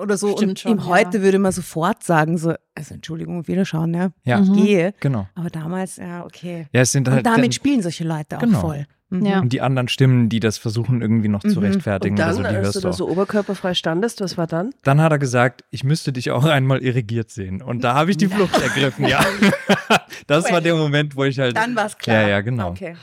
oder 0.00 0.16
so. 0.16 0.28
Stimmt 0.36 0.50
und 0.50 0.58
schon, 0.60 0.72
im 0.72 0.78
ja. 0.78 0.86
Heute 0.86 1.22
würde 1.22 1.38
man 1.38 1.52
sofort 1.52 2.02
sagen, 2.04 2.38
so, 2.38 2.54
also 2.74 2.94
Entschuldigung, 2.94 3.46
wiederschauen, 3.48 3.92
ja, 3.94 4.10
Ja. 4.24 4.40
ich 4.40 4.48
Mhm. 4.48 4.56
gehe. 4.56 4.94
Genau. 5.00 5.26
Aber 5.34 5.50
damals, 5.50 5.96
ja, 5.96 6.24
okay. 6.24 6.66
Ja, 6.72 6.80
es 6.82 6.92
sind 6.92 7.08
halt 7.08 7.18
Und 7.18 7.26
damit 7.26 7.44
dann- 7.44 7.52
spielen 7.52 7.82
solche 7.82 8.04
Leute 8.04 8.36
auch 8.36 8.40
Genau. 8.40 8.60
voll. 8.60 8.86
Mhm. 9.10 9.24
Ja. 9.24 9.40
und 9.40 9.54
die 9.54 9.62
anderen 9.62 9.88
Stimmen, 9.88 10.28
die 10.28 10.38
das 10.38 10.58
versuchen 10.58 11.00
irgendwie 11.00 11.28
noch 11.28 11.40
zu 11.40 11.60
Mhm. 11.60 11.66
rechtfertigen 11.66 12.14
Und 12.16 12.20
oder 12.20 12.26
dann, 12.26 12.34
so, 12.36 12.42
die 12.42 12.56
als 12.58 12.72
du 12.74 12.80
da 12.80 12.88
auch. 12.90 12.92
so 12.92 13.08
oberkörperfrei 13.08 13.72
standest, 13.72 14.20
was 14.20 14.36
war 14.36 14.46
dann? 14.46 14.72
Dann 14.82 15.00
hat 15.00 15.10
er 15.12 15.18
gesagt, 15.18 15.64
ich 15.70 15.82
müsste 15.82 16.12
dich 16.12 16.30
auch 16.30 16.44
einmal 16.44 16.82
irrigiert 16.82 17.30
sehen. 17.30 17.62
Und 17.62 17.82
da 17.84 17.94
habe 17.94 18.10
ich 18.10 18.18
die 18.18 18.26
Flucht 18.28 18.60
ergriffen, 18.60 19.06
ja. 19.06 19.20
Das 20.26 20.52
war 20.52 20.60
der 20.60 20.74
Moment, 20.74 21.16
wo 21.16 21.24
ich 21.24 21.38
halt. 21.38 21.56
Dann 21.56 21.74
war 21.74 21.86
es 21.86 21.96
klar. 21.96 22.20
Ja, 22.20 22.28
ja, 22.28 22.40
genau. 22.42 22.68
Okay. 22.70 22.96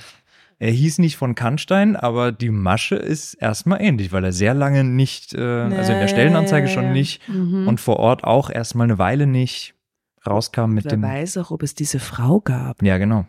Er 0.60 0.72
hieß 0.72 1.00
nicht 1.00 1.18
von 1.18 1.36
Kannstein, 1.36 1.96
aber 1.96 2.32
die 2.32 2.50
Masche 2.50 2.96
ist 2.96 3.34
erstmal 3.36 3.82
ähnlich, 3.82 4.12
weil 4.14 4.24
er 4.24 4.32
sehr 4.32 4.54
lange 4.54 4.84
nicht, 4.84 5.34
äh, 5.34 5.40
also 5.42 5.92
in 5.94 6.00
der 6.00 6.08
Stellenanzeige 6.08 6.68
schon 6.70 6.92
nicht 6.94 7.28
Mhm. 7.28 7.68
und 7.68 7.80
vor 7.82 7.98
Ort 7.98 8.24
auch 8.24 8.50
erstmal 8.50 8.86
eine 8.86 8.98
Weile 8.98 9.28
nicht 9.28 9.76
rauskam 10.26 10.72
mit 10.72 10.86
Wer 10.86 10.92
dem. 10.92 11.02
weiß 11.04 11.38
auch, 11.38 11.52
ob 11.52 11.62
es 11.62 11.76
diese 11.76 12.00
Frau 12.00 12.40
gab. 12.40 12.82
Ja, 12.82 12.98
genau. 12.98 13.26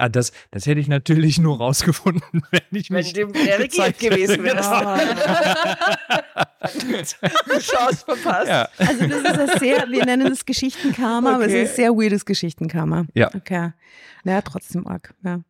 Ah, 0.00 0.08
das, 0.08 0.32
das 0.50 0.66
hätte 0.66 0.80
ich 0.80 0.88
natürlich 0.88 1.38
nur 1.38 1.58
rausgefunden, 1.58 2.42
wenn 2.50 2.60
ich 2.72 2.90
Wenn 2.90 2.96
mich 2.98 3.12
du 3.12 3.26
regiert 3.26 3.98
gewesen 3.98 4.44
hätte. 4.44 4.56
wärst. 4.56 4.70
Chance 7.60 8.04
verpasst. 8.04 8.48
Ja. 8.48 8.68
Also 8.78 9.06
das 9.06 9.20
ist 9.20 9.38
ein 9.38 9.58
sehr, 9.58 9.86
wir 9.88 10.04
nennen 10.06 10.32
es 10.32 10.44
Geschichtenkarma, 10.44 11.34
aber 11.34 11.44
es 11.46 11.52
Okay. 11.52 11.62
ist 11.62 11.70
ein 11.70 11.76
sehr 11.76 11.90
weirdes 11.92 12.24
Geschichtenkarma. 12.24 13.06
Ja. 13.14 13.30
Okay. 13.34 13.72
Naja, 14.24 14.42
trotzdem 14.42 14.86
arg. 14.86 15.14
Ja. 15.24 15.40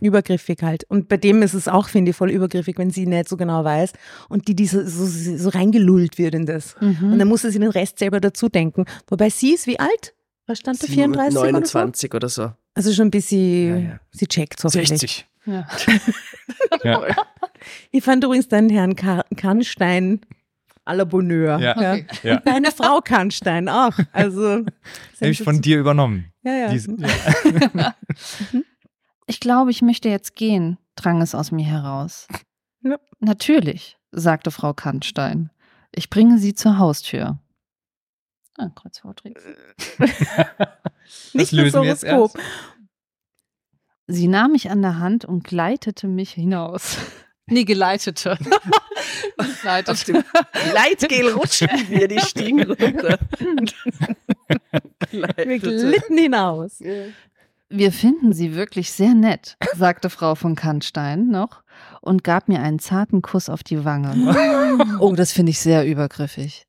Übergriffig 0.00 0.58
halt. 0.62 0.84
Und 0.84 1.08
bei 1.08 1.16
dem 1.18 1.42
ist 1.42 1.52
es 1.54 1.68
auch, 1.68 1.88
finde 1.88 2.10
ich, 2.12 2.16
voll 2.16 2.30
übergriffig, 2.30 2.78
wenn 2.78 2.90
sie 2.90 3.06
nicht 3.06 3.28
so 3.28 3.36
genau 3.36 3.64
weiß 3.64 3.92
und 4.30 4.48
die, 4.48 4.56
die 4.56 4.66
so, 4.66 4.82
so, 4.86 5.04
so 5.06 5.48
reingelullt 5.50 6.16
wird 6.18 6.34
in 6.34 6.46
das. 6.46 6.76
Mhm. 6.80 7.12
Und 7.12 7.18
dann 7.18 7.28
muss 7.28 7.42
sie 7.42 7.50
sich 7.50 7.60
den 7.60 7.70
Rest 7.70 7.98
selber 7.98 8.20
dazu 8.20 8.48
denken. 8.48 8.84
Wobei 9.08 9.28
sie 9.30 9.52
ist 9.54 9.66
wie 9.66 9.78
alt? 9.78 10.14
Was 10.46 10.58
stand 10.58 10.82
da? 10.82 10.86
34 10.86 11.36
oder 11.38 11.46
so? 11.46 11.52
29 11.52 12.14
oder 12.14 12.28
so. 12.28 12.52
Also 12.74 12.92
schon 12.92 13.08
ein 13.08 13.10
bisschen, 13.10 13.68
Ja, 13.84 13.90
ja. 13.92 14.00
sie 14.10 14.26
checkt 14.26 14.62
hoffentlich. 14.64 14.88
60. 14.88 15.26
Ja. 15.46 15.66
Ja. 16.84 17.00
Ich 17.92 18.02
fand 18.02 18.24
übrigens 18.24 18.48
deinen 18.48 18.70
Herrn 18.70 18.96
Ka 18.96 19.24
Kannstein 19.36 20.20
à 20.84 20.94
la 20.96 21.04
Bonheur. 21.04 21.60
Ja. 21.60 21.76
Okay. 21.76 22.06
Ja. 22.24 22.36
Und 22.38 22.46
Deine 22.46 22.72
Frau 22.72 23.00
Kannstein 23.00 23.68
auch. 23.68 23.96
Also, 24.12 24.64
Habe 25.20 25.30
ich 25.30 25.40
von 25.44 25.60
dir 25.60 25.78
übernommen. 25.78 26.32
Ja, 26.42 26.72
ja. 26.72 27.94
Ich 29.26 29.38
glaube, 29.38 29.70
ich 29.70 29.80
möchte 29.82 30.08
jetzt 30.08 30.34
gehen, 30.34 30.76
drang 30.96 31.22
es 31.22 31.36
aus 31.36 31.52
mir 31.52 31.64
heraus. 31.64 32.26
Ja. 32.82 32.98
Natürlich, 33.20 33.96
sagte 34.10 34.50
Frau 34.50 34.74
Kannstein. 34.74 35.50
Ich 35.94 36.10
bringe 36.10 36.38
Sie 36.38 36.54
zur 36.54 36.78
Haustür. 36.78 37.38
Ah, 38.58 38.68
Kreuzworträtsel. 38.74 39.56
Nicht 41.32 41.52
Das 41.52 41.52
lösen 41.52 41.80
Horoskop. 41.80 42.38
Sie 44.06 44.28
nahm 44.28 44.52
mich 44.52 44.70
an 44.70 44.82
der 44.82 44.98
Hand 44.98 45.24
und 45.24 45.44
gleitete 45.44 46.06
mich 46.08 46.32
hinaus. 46.32 46.96
Nee, 47.46 47.64
geleitete. 47.64 48.38
Dem 49.36 50.24
Leitgel 50.72 51.32
rutschen 51.32 51.68
wir 51.88 52.06
die 52.06 52.20
Stiegen 52.20 52.62
runter. 52.62 53.18
Wir 55.10 55.58
glitten 55.58 56.18
hinaus. 56.18 56.78
Wir 57.68 57.92
finden 57.92 58.32
Sie 58.32 58.54
wirklich 58.54 58.92
sehr 58.92 59.14
nett, 59.14 59.56
sagte 59.74 60.08
Frau 60.08 60.36
von 60.36 60.54
Kannstein 60.54 61.28
noch 61.30 61.64
und 62.00 62.22
gab 62.22 62.48
mir 62.48 62.60
einen 62.62 62.78
zarten 62.78 63.22
Kuss 63.22 63.48
auf 63.48 63.64
die 63.64 63.84
Wange. 63.84 64.98
Oh, 65.00 65.14
das 65.16 65.32
finde 65.32 65.50
ich 65.50 65.58
sehr 65.58 65.84
übergriffig. 65.84 66.66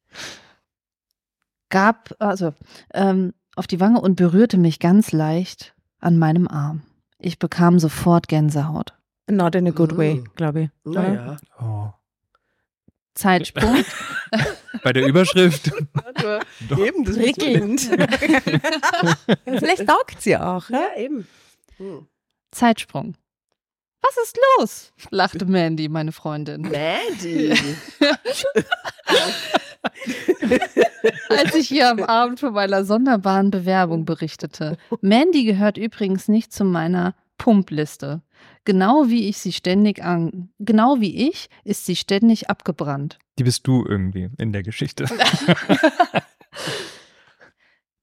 Gab, 1.74 2.14
also, 2.20 2.54
ähm, 2.94 3.34
auf 3.56 3.66
die 3.66 3.80
Wange 3.80 4.00
und 4.00 4.16
berührte 4.16 4.58
mich 4.60 4.80
ganz 4.80 5.12
leicht 5.12 5.74
an 6.00 6.20
meinem 6.20 6.48
Arm. 6.48 6.84
Ich 7.18 7.40
bekam 7.40 7.80
sofort 7.80 8.28
Gänsehaut. 8.28 8.94
Not 9.28 9.56
in 9.56 9.68
a 9.68 9.72
good 9.72 9.98
way, 9.98 10.16
Mm. 10.16 10.24
glaube 10.36 10.62
ich. 10.62 10.70
Naja. 10.84 11.38
Oh. 11.60 11.90
Zeitsprung. 13.16 13.84
Bei 14.84 14.94
der 14.94 15.08
Überschrift. 15.08 15.72
Eben, 16.78 17.06
das 17.06 17.16
Prickelnd. 17.18 17.82
Vielleicht 19.46 19.88
taugt 19.88 20.22
sie 20.22 20.38
auch. 20.38 20.70
Ja? 20.70 20.80
Ja, 20.96 21.02
eben. 21.02 21.28
Hm. 21.78 22.08
Zeitsprung. 22.52 23.16
Was 24.02 24.18
ist 24.24 24.38
los? 24.60 24.94
lachte 25.10 25.46
Mandy, 25.46 25.90
meine 25.90 26.12
Freundin. 26.12 26.62
Mandy. 26.62 27.54
als 31.30 31.56
ich 31.56 31.72
ihr 31.72 31.90
am 31.90 32.02
Abend 32.04 32.40
von 32.40 32.54
meiner 32.54 32.86
sonderbaren 32.86 33.52
Bewerbung 33.52 34.06
berichtete. 34.06 34.78
Mandy 35.02 35.44
gehört 35.44 35.78
übrigens 35.78 36.28
nicht 36.28 36.54
zu 36.54 36.64
meiner 36.64 37.16
Pumpliste. 37.38 38.22
Genau 38.66 39.10
wie 39.10 39.28
ich 39.28 39.38
sie 39.38 39.52
ständig 39.52 40.04
an, 40.04 40.50
genau 40.60 41.02
wie 41.02 41.30
ich 41.30 41.50
ist 41.64 41.86
sie 41.86 41.96
ständig 41.96 42.50
abgebrannt. 42.50 43.20
Die 43.38 43.44
bist 43.44 43.68
du 43.68 43.86
irgendwie 43.86 44.30
in 44.38 44.54
der 44.54 44.64
Geschichte. 44.64 45.06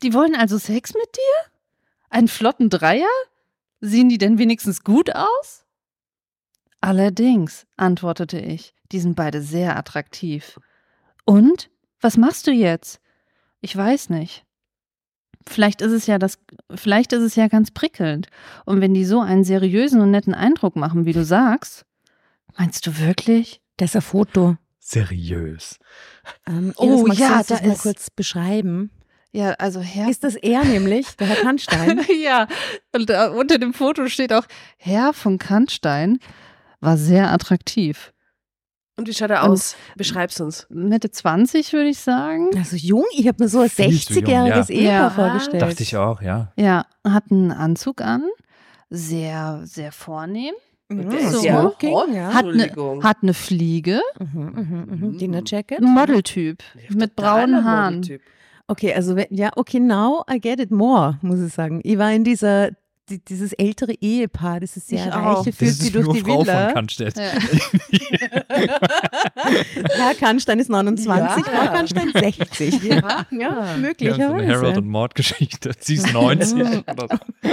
Die 0.03 0.15
wollen 0.15 0.35
also 0.35 0.57
Sex 0.59 0.95
mit 0.95 1.15
dir? 1.15 1.53
Einen 2.09 2.29
flotten 2.29 2.71
Dreier? 2.71 3.09
Sehen 3.81 4.09
die 4.09 4.19
denn 4.19 4.39
wenigstens 4.39 4.83
gut 4.83 5.15
aus? 5.15 5.65
Allerdings, 6.81 7.67
antwortete 7.77 8.39
ich, 8.39 8.75
die 8.93 9.01
sind 9.01 9.15
beide 9.15 9.43
sehr 9.43 9.77
attraktiv. 9.77 10.59
Und? 11.31 11.71
Was 12.01 12.17
machst 12.17 12.47
du 12.47 12.51
jetzt? 12.51 13.01
Ich 13.61 13.77
weiß 13.77 14.11
nicht. 14.11 14.45
Vielleicht 15.47 15.81
ist 15.83 15.93
es 15.93 16.07
ja 16.07 16.19
das, 16.19 16.39
vielleicht 16.75 17.13
ist 17.13 17.23
es 17.23 17.37
ja 17.37 17.49
ganz 17.49 17.71
prickelnd. 17.71 18.29
Und 18.65 18.81
wenn 18.81 18.95
die 18.95 19.05
so 19.05 19.21
einen 19.21 19.45
seriösen 19.45 20.01
und 20.01 20.11
netten 20.11 20.35
Eindruck 20.35 20.77
machen, 20.77 21.05
wie 21.07 21.13
du 21.13 21.25
sagst, 21.25 21.85
meinst 22.59 22.87
du 22.87 22.99
wirklich? 22.99 23.61
Das 23.77 23.91
ist 23.91 23.97
ein 23.97 24.03
Foto. 24.03 24.57
Seriös. 24.79 25.79
Ähm, 26.47 26.73
Oh, 26.77 27.07
ja, 27.09 27.43
da 27.43 27.55
mal 27.63 27.73
ist- 27.73 27.83
kurz 27.83 28.11
beschreiben. 28.11 28.91
Ja, 29.33 29.53
also 29.53 29.81
Herr. 29.81 30.11
Ist 30.11 30.25
das 30.25 30.35
er 30.35 30.65
nämlich, 30.65 31.17
der 31.17 31.29
Herr 31.29 31.37
Kannstein? 31.37 32.01
ja, 32.23 32.49
und 32.93 33.09
unter 33.11 33.59
dem 33.59 33.73
Foto 33.73 34.09
steht 34.09 34.33
auch, 34.33 34.45
Herr 34.77 35.13
von 35.13 35.39
Kannstein 35.39 36.19
war 36.81 36.97
sehr 36.97 37.31
attraktiv. 37.31 38.13
Und 39.01 39.09
wie 39.09 39.15
schaut 39.15 39.31
er 39.31 39.45
aus? 39.45 39.77
Beschreib's 39.97 40.41
uns. 40.41 40.67
Mitte 40.69 41.11
20, 41.11 41.73
würde 41.73 41.89
ich 41.89 41.99
sagen. 41.99 42.51
Also 42.57 42.77
jung, 42.77 43.05
ich 43.17 43.27
habe 43.27 43.43
mir 43.43 43.49
so 43.49 43.61
ein 43.61 43.71
Viel 43.71 43.99
zu 43.99 44.13
jung, 44.13 44.25
60-jähriges 44.25 44.71
ja. 44.73 44.79
Ehepaar 44.81 44.93
Ja. 44.93 45.11
vorgestellt. 45.11 45.63
Dachte 45.63 45.83
ich 45.83 45.97
auch, 45.97 46.21
ja. 46.21 46.53
Ja, 46.57 46.85
hat 47.09 47.25
einen 47.31 47.51
Anzug 47.51 48.03
an, 48.03 48.25
sehr, 48.91 49.63
sehr 49.65 49.93
vornehm, 49.93 50.55
Mhm. 50.93 51.11
So. 51.31 51.45
ja 51.47 51.63
hot. 51.63 51.77
ja. 51.83 52.35
Hat 52.35 52.45
eine 52.47 52.53
Entschuldigung. 52.65 53.05
hat 53.05 53.19
eine 53.23 53.33
Fliege, 53.33 54.01
Mhm, 54.19 54.27
mhm, 54.43 54.87
mhm. 55.13 55.19
Dinner 55.19 55.43
Jacket. 55.47 55.79
ein 55.79 55.85
Modeltyp 55.85 56.63
mit 56.91 57.15
braunen 57.15 57.65
Haaren. 57.65 58.05
Okay, 58.67 58.93
also 58.95 59.15
wenn- 59.17 59.27
ja, 59.31 59.51
okay, 59.57 59.79
now 59.81 60.25
I 60.29 60.41
get 60.41 60.59
it 60.61 60.71
more, 60.73 61.19
muss 61.23 61.41
ich 61.41 61.53
sagen. 61.55 61.81
Ich 61.85 61.97
war 61.97 62.13
in 62.13 62.25
dieser, 62.25 62.71
die, 63.11 63.25
dieses 63.25 63.53
ältere 63.53 63.93
Ehepaar, 64.01 64.61
das 64.61 64.77
ist 64.77 64.89
sehr 64.89 65.07
Ich 65.07 65.13
reiche, 65.15 65.53
führt 65.53 65.71
Das 65.71 65.79
sie 65.79 65.87
ist 65.89 65.95
durch 65.95 66.05
nur 66.07 66.15
die 66.15 66.21
Frau 66.21 66.45
von. 66.45 66.75
Kannstedt. 66.75 67.17
Ja. 67.19 67.31
Herr 69.97 70.15
Kannstein 70.19 70.59
ist 70.59 70.71
29, 70.71 71.07
Ja. 71.07 71.29
Frau 71.43 71.73
Kannstein 71.73 72.13
60. 72.13 72.83
Ja, 72.85 72.97
ja 72.97 73.27
Ja, 73.31 73.55
so 73.55 73.61
eine 73.61 73.79
möglicherweise. 73.79 74.47
Harold 74.55 74.77
und 74.79 74.89
Mord-Geschichte. 74.89 75.73
Sie 75.81 75.95
ist 75.95 76.13
90. 76.13 76.55
oder 76.89 77.07
so. 77.11 77.51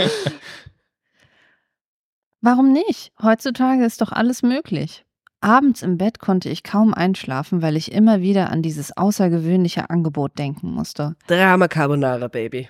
Warum 2.41 2.71
nicht? 2.71 3.11
Heutzutage 3.21 3.83
ist 3.83 4.01
doch 4.01 4.11
alles 4.11 4.43
möglich. 4.43 5.03
Abends 5.41 5.81
im 5.83 5.97
Bett 5.97 6.19
konnte 6.19 6.49
ich 6.49 6.63
kaum 6.63 6.93
einschlafen, 6.93 7.61
weil 7.61 7.75
ich 7.77 7.91
immer 7.91 8.21
wieder 8.21 8.49
an 8.51 8.61
dieses 8.61 8.95
außergewöhnliche 8.95 9.89
Angebot 9.89 10.37
denken 10.39 10.71
musste. 10.71 11.15
Drama 11.27 11.67
Carbonara, 11.67 12.27
Baby. 12.27 12.69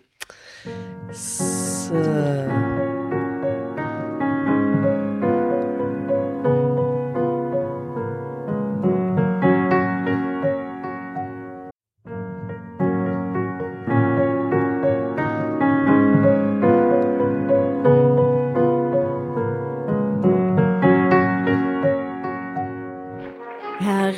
So. 1.13 2.86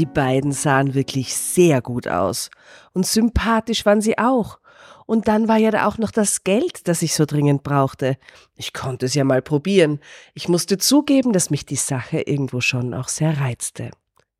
Die 0.00 0.06
beiden 0.06 0.52
sahen 0.52 0.94
wirklich 0.94 1.36
sehr 1.36 1.82
gut 1.82 2.08
aus. 2.08 2.48
Und 2.94 3.04
sympathisch 3.04 3.84
waren 3.84 4.00
sie 4.00 4.16
auch. 4.16 4.58
Und 5.04 5.28
dann 5.28 5.46
war 5.46 5.58
ja 5.58 5.70
da 5.70 5.86
auch 5.86 5.98
noch 5.98 6.10
das 6.10 6.42
Geld, 6.42 6.88
das 6.88 7.02
ich 7.02 7.12
so 7.12 7.26
dringend 7.26 7.64
brauchte. 7.64 8.16
Ich 8.56 8.72
konnte 8.72 9.04
es 9.04 9.12
ja 9.12 9.24
mal 9.24 9.42
probieren. 9.42 10.00
Ich 10.32 10.48
musste 10.48 10.78
zugeben, 10.78 11.34
dass 11.34 11.50
mich 11.50 11.66
die 11.66 11.76
Sache 11.76 12.22
irgendwo 12.22 12.62
schon 12.62 12.94
auch 12.94 13.08
sehr 13.08 13.38
reizte. 13.42 13.90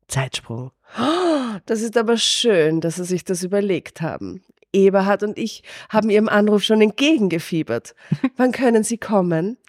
Zeitsprung. 0.07 0.71
Oh, 0.99 1.59
das 1.67 1.81
ist 1.81 1.95
aber 1.95 2.17
schön, 2.17 2.81
dass 2.81 2.95
Sie 2.95 3.03
sich 3.03 3.23
das 3.23 3.43
überlegt 3.43 4.01
haben. 4.01 4.41
Eberhard 4.73 5.21
und 5.21 5.37
ich 5.37 5.61
haben 5.89 6.09
Ihrem 6.09 6.27
Anruf 6.27 6.63
schon 6.63 6.81
entgegengefiebert. 6.81 7.93
Wann 8.35 8.51
können 8.51 8.83
Sie 8.83 8.97
kommen? 8.97 9.59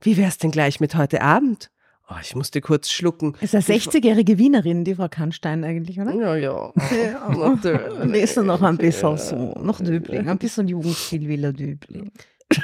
Wie 0.00 0.16
wär's 0.16 0.38
denn 0.38 0.52
gleich 0.52 0.78
mit 0.78 0.94
heute 0.94 1.22
Abend? 1.22 1.72
Oh, 2.12 2.16
ich 2.20 2.34
musste 2.34 2.60
kurz 2.60 2.90
schlucken. 2.90 3.36
Ist 3.40 3.54
eine 3.54 3.62
60-jährige 3.62 4.36
Wienerin, 4.36 4.84
die 4.84 4.96
Frau 4.96 5.08
Kannstein 5.08 5.62
eigentlich, 5.62 6.00
oder? 6.00 6.12
Ja, 6.12 6.34
ja. 6.34 6.72
Ja, 6.90 7.28
natürlich. 7.48 8.22
Ist 8.22 8.36
noch 8.36 8.62
ein 8.62 8.76
bisschen 8.76 9.16
so, 9.16 9.54
noch 9.62 9.80
Döbling, 9.80 10.28
ein 10.28 10.38
bisschen 10.38 10.66
Jugendstil 10.66 11.28
will 11.28 11.44
er 11.44 11.52
Döbling. 11.52 12.10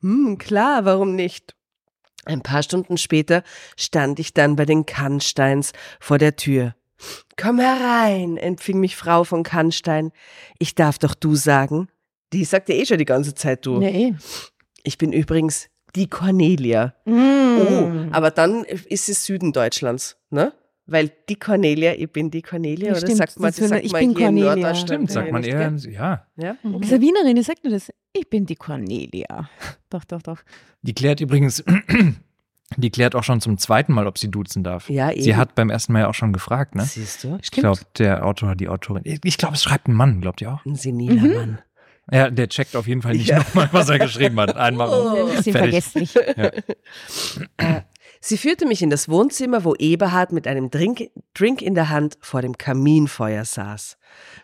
Hm, 0.00 0.36
klar, 0.36 0.84
warum 0.84 1.14
nicht? 1.14 1.54
Ein 2.24 2.42
paar 2.42 2.64
Stunden 2.64 2.96
später 2.96 3.44
stand 3.76 4.18
ich 4.18 4.34
dann 4.34 4.56
bei 4.56 4.64
den 4.64 4.84
Kannsteins 4.84 5.72
vor 6.00 6.18
der 6.18 6.34
Tür. 6.34 6.74
Komm 7.36 7.60
herein, 7.60 8.36
empfing 8.36 8.80
mich 8.80 8.96
Frau 8.96 9.22
von 9.22 9.44
Kannstein. 9.44 10.10
Ich 10.58 10.74
darf 10.74 10.98
doch 10.98 11.14
du 11.14 11.36
sagen. 11.36 11.88
Die 12.32 12.44
sagte 12.44 12.72
eh 12.72 12.84
schon 12.84 12.98
die 12.98 13.04
ganze 13.04 13.34
Zeit 13.34 13.64
du. 13.64 13.80
Ja, 13.80 13.88
eh. 13.88 14.14
Ich 14.82 14.98
bin 14.98 15.12
übrigens 15.12 15.68
die 15.96 16.08
Cornelia. 16.08 16.94
Oh, 17.06 17.10
Mm. 17.10 18.08
aber 18.12 18.30
dann 18.30 18.64
ist 18.64 19.08
es 19.08 19.24
Süden 19.24 19.52
Deutschlands, 19.52 20.16
ne? 20.30 20.52
Weil 20.86 21.12
die 21.28 21.36
Cornelia, 21.36 21.92
ich 21.94 22.10
bin 22.10 22.30
die 22.30 22.42
Cornelia, 22.42 22.86
Ja, 22.86 22.92
oder 22.92 23.00
stimmt, 23.00 23.16
sagt 23.18 23.38
man, 23.38 23.48
das 23.50 23.56
das 23.56 23.68
sagt 23.68 23.84
ich 23.84 23.92
man 23.92 24.00
bin 24.00 24.14
Cornelia. 24.14 24.74
Stimmt, 24.74 25.10
sagt 25.12 25.30
man 25.30 25.44
eher, 25.44 25.70
gell? 25.70 25.92
ja. 25.92 26.26
Ja? 26.36 26.56
Okay. 26.64 26.88
eine 26.88 27.00
Wienerin, 27.00 27.36
die 27.36 27.42
sagt 27.42 27.62
nur 27.62 27.72
das. 27.72 27.90
Ich 28.12 28.28
bin 28.28 28.46
die 28.46 28.56
Cornelia. 28.56 29.48
Doch, 29.90 30.04
doch, 30.04 30.22
doch. 30.22 30.38
Die 30.82 30.92
klärt 30.94 31.20
übrigens, 31.20 31.62
die 32.76 32.90
klärt 32.90 33.14
auch 33.14 33.22
schon 33.24 33.40
zum 33.40 33.58
zweiten 33.58 33.92
Mal, 33.92 34.06
ob 34.06 34.18
sie 34.18 34.28
duzen 34.30 34.64
darf. 34.64 34.88
Ja, 34.88 35.10
eben. 35.12 35.22
Sie 35.22 35.36
hat 35.36 35.54
beim 35.54 35.70
ersten 35.70 35.92
Mal 35.92 36.00
ja 36.00 36.08
auch 36.08 36.14
schon 36.14 36.32
gefragt, 36.32 36.74
ne? 36.74 36.84
Siehst 36.84 37.22
du? 37.24 37.38
Ich 37.42 37.50
glaube, 37.50 37.80
der 37.98 38.24
Autor, 38.26 38.56
die 38.56 38.68
Autorin. 38.68 39.02
Ich 39.04 39.38
glaube, 39.38 39.54
es 39.54 39.62
schreibt 39.62 39.86
ein 39.88 39.92
Mann, 39.94 40.20
glaubt 40.20 40.40
ihr 40.40 40.52
auch? 40.52 40.64
Ein 40.64 40.74
seniler 40.76 41.22
Mhm. 41.22 41.34
Mann. 41.34 41.58
Ja, 42.10 42.30
der 42.30 42.48
checkt 42.48 42.74
auf 42.76 42.86
jeden 42.88 43.02
Fall 43.02 43.12
nicht 43.14 43.28
Ja. 43.28 43.38
nochmal, 43.38 43.68
was 43.72 43.88
er 43.88 43.98
geschrieben 43.98 44.38
hat. 44.40 44.56
Einmal. 44.56 44.88
Oh. 44.88 45.28
Ein 45.28 45.36
bisschen 45.36 45.52
Fertig. 45.52 46.10
vergesslich. 46.10 46.64
Sie 48.24 48.38
führte 48.38 48.66
mich 48.66 48.82
in 48.82 48.90
das 48.90 49.08
Wohnzimmer, 49.08 49.64
wo 49.64 49.74
Eberhard 49.74 50.30
mit 50.30 50.46
einem 50.46 50.70
Drink, 50.70 51.10
Drink 51.34 51.60
in 51.60 51.74
der 51.74 51.88
Hand 51.88 52.18
vor 52.20 52.40
dem 52.40 52.56
Kaminfeuer 52.56 53.44
saß. 53.44 53.96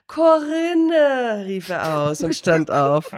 Corinne, 0.09 1.45
rief 1.47 1.69
er 1.69 1.99
aus 2.01 2.23
und 2.23 2.35
stand 2.35 2.71
auf. 2.73 3.11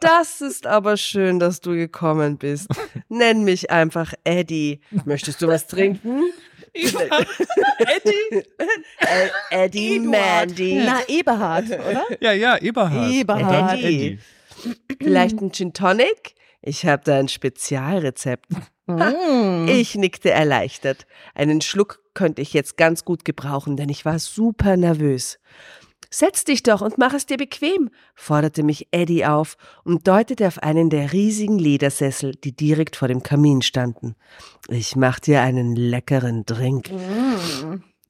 Das 0.00 0.40
ist 0.40 0.66
aber 0.66 0.96
schön, 0.96 1.38
dass 1.38 1.60
du 1.60 1.72
gekommen 1.76 2.38
bist. 2.38 2.68
Nenn 3.08 3.44
mich 3.44 3.70
einfach 3.70 4.12
Eddie. 4.24 4.80
Möchtest 5.04 5.42
du 5.42 5.46
was 5.46 5.68
trinken? 5.68 6.22
Eddie? 7.78 8.44
Äh, 8.98 9.64
Eddie 9.64 9.98
Mandy. 10.00 10.82
Na, 10.84 11.00
Eberhard, 11.08 11.66
oder? 11.66 12.04
Ja, 12.20 12.32
ja, 12.32 12.56
Eberhard. 12.58 13.10
Eberhard. 13.10 13.42
Und 13.42 13.52
dann 13.52 13.78
Eddie. 13.78 14.18
Vielleicht 15.00 15.40
ein 15.40 15.52
Gin 15.52 15.72
Tonic? 15.72 16.34
Ich 16.62 16.84
habe 16.84 17.02
da 17.04 17.18
ein 17.18 17.28
Spezialrezept. 17.28 18.46
Mm. 18.86 19.66
Ich 19.68 19.94
nickte 19.94 20.30
erleichtert. 20.30 21.06
Einen 21.34 21.60
Schluck 21.60 22.00
könnte 22.14 22.42
ich 22.42 22.52
jetzt 22.52 22.76
ganz 22.76 23.04
gut 23.04 23.24
gebrauchen, 23.24 23.76
denn 23.76 23.88
ich 23.88 24.04
war 24.04 24.18
super 24.18 24.76
nervös. 24.76 25.38
Setz 26.12 26.42
dich 26.44 26.64
doch 26.64 26.80
und 26.80 26.98
mach 26.98 27.14
es 27.14 27.26
dir 27.26 27.36
bequem, 27.36 27.88
forderte 28.16 28.64
mich 28.64 28.88
Eddie 28.90 29.24
auf 29.26 29.56
und 29.84 30.08
deutete 30.08 30.48
auf 30.48 30.58
einen 30.60 30.90
der 30.90 31.12
riesigen 31.12 31.58
Ledersessel, 31.58 32.32
die 32.34 32.50
direkt 32.50 32.96
vor 32.96 33.06
dem 33.06 33.22
Kamin 33.22 33.62
standen. 33.62 34.16
Ich 34.68 34.96
mach 34.96 35.20
dir 35.20 35.40
einen 35.42 35.76
leckeren 35.76 36.44
Drink. 36.46 36.90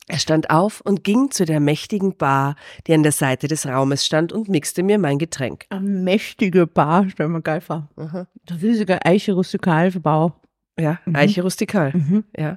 Er 0.08 0.18
stand 0.18 0.48
auf 0.50 0.80
und 0.80 1.04
ging 1.04 1.30
zu 1.30 1.44
der 1.44 1.60
mächtigen 1.60 2.16
Bar, 2.16 2.56
die 2.86 2.94
an 2.94 3.02
der 3.02 3.12
Seite 3.12 3.48
des 3.48 3.66
Raumes 3.66 4.04
stand 4.06 4.32
und 4.32 4.48
mixte 4.48 4.82
mir 4.82 4.98
mein 4.98 5.18
Getränk. 5.18 5.66
Eine 5.68 5.88
mächtige 5.88 6.66
Bar, 6.66 7.06
stell 7.10 7.28
mir 7.28 7.42
geil 7.42 7.60
vor. 7.60 7.88
Der 7.96 8.62
riesige 8.62 9.04
Eiche 9.04 9.34
Rustikalbau. 9.34 10.32
Ja, 10.78 10.98
Mhm. 11.04 11.16
Eiche 11.16 11.42
rustikal. 11.42 11.92
Mhm. 11.92 12.24
Ja. 12.36 12.56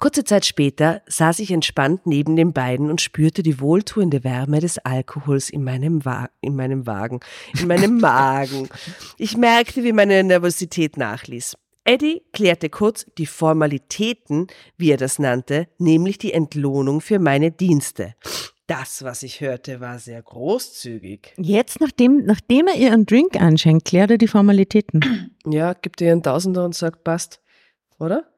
Kurze 0.00 0.24
Zeit 0.24 0.44
später 0.44 1.02
saß 1.06 1.38
ich 1.38 1.50
entspannt 1.50 2.06
neben 2.06 2.36
den 2.36 2.52
beiden 2.52 2.90
und 2.90 3.00
spürte 3.00 3.42
die 3.42 3.60
wohltuende 3.60 4.24
Wärme 4.24 4.60
des 4.60 4.78
Alkohols 4.78 5.50
in 5.50 5.62
meinem, 5.64 6.04
Wa 6.04 6.28
in 6.40 6.56
meinem 6.56 6.86
Wagen, 6.86 7.20
in 7.58 7.68
meinem 7.68 7.98
Magen. 8.00 8.68
Ich 9.18 9.36
merkte, 9.36 9.84
wie 9.84 9.92
meine 9.92 10.22
Nervosität 10.24 10.96
nachließ. 10.96 11.56
Eddie 11.84 12.22
klärte 12.32 12.70
kurz 12.70 13.06
die 13.18 13.26
Formalitäten, 13.26 14.46
wie 14.78 14.90
er 14.90 14.96
das 14.96 15.18
nannte, 15.18 15.68
nämlich 15.78 16.18
die 16.18 16.32
Entlohnung 16.32 17.00
für 17.00 17.18
meine 17.18 17.50
Dienste. 17.50 18.14
Das, 18.66 19.04
was 19.04 19.22
ich 19.22 19.42
hörte, 19.42 19.80
war 19.80 19.98
sehr 19.98 20.22
großzügig. 20.22 21.34
Jetzt, 21.36 21.80
nachdem, 21.80 22.24
nachdem 22.24 22.66
er 22.66 22.76
ihr 22.76 22.92
einen 22.92 23.04
Drink 23.04 23.38
einschenkt, 23.38 23.84
klärt 23.84 24.10
er 24.10 24.18
die 24.18 24.28
Formalitäten. 24.28 25.30
Ja, 25.46 25.74
gibt 25.74 26.00
ihr 26.00 26.10
einen 26.10 26.22
Tausender 26.22 26.64
und 26.64 26.74
sagt, 26.74 27.04
passt. 27.04 27.42
Oder? 27.98 28.33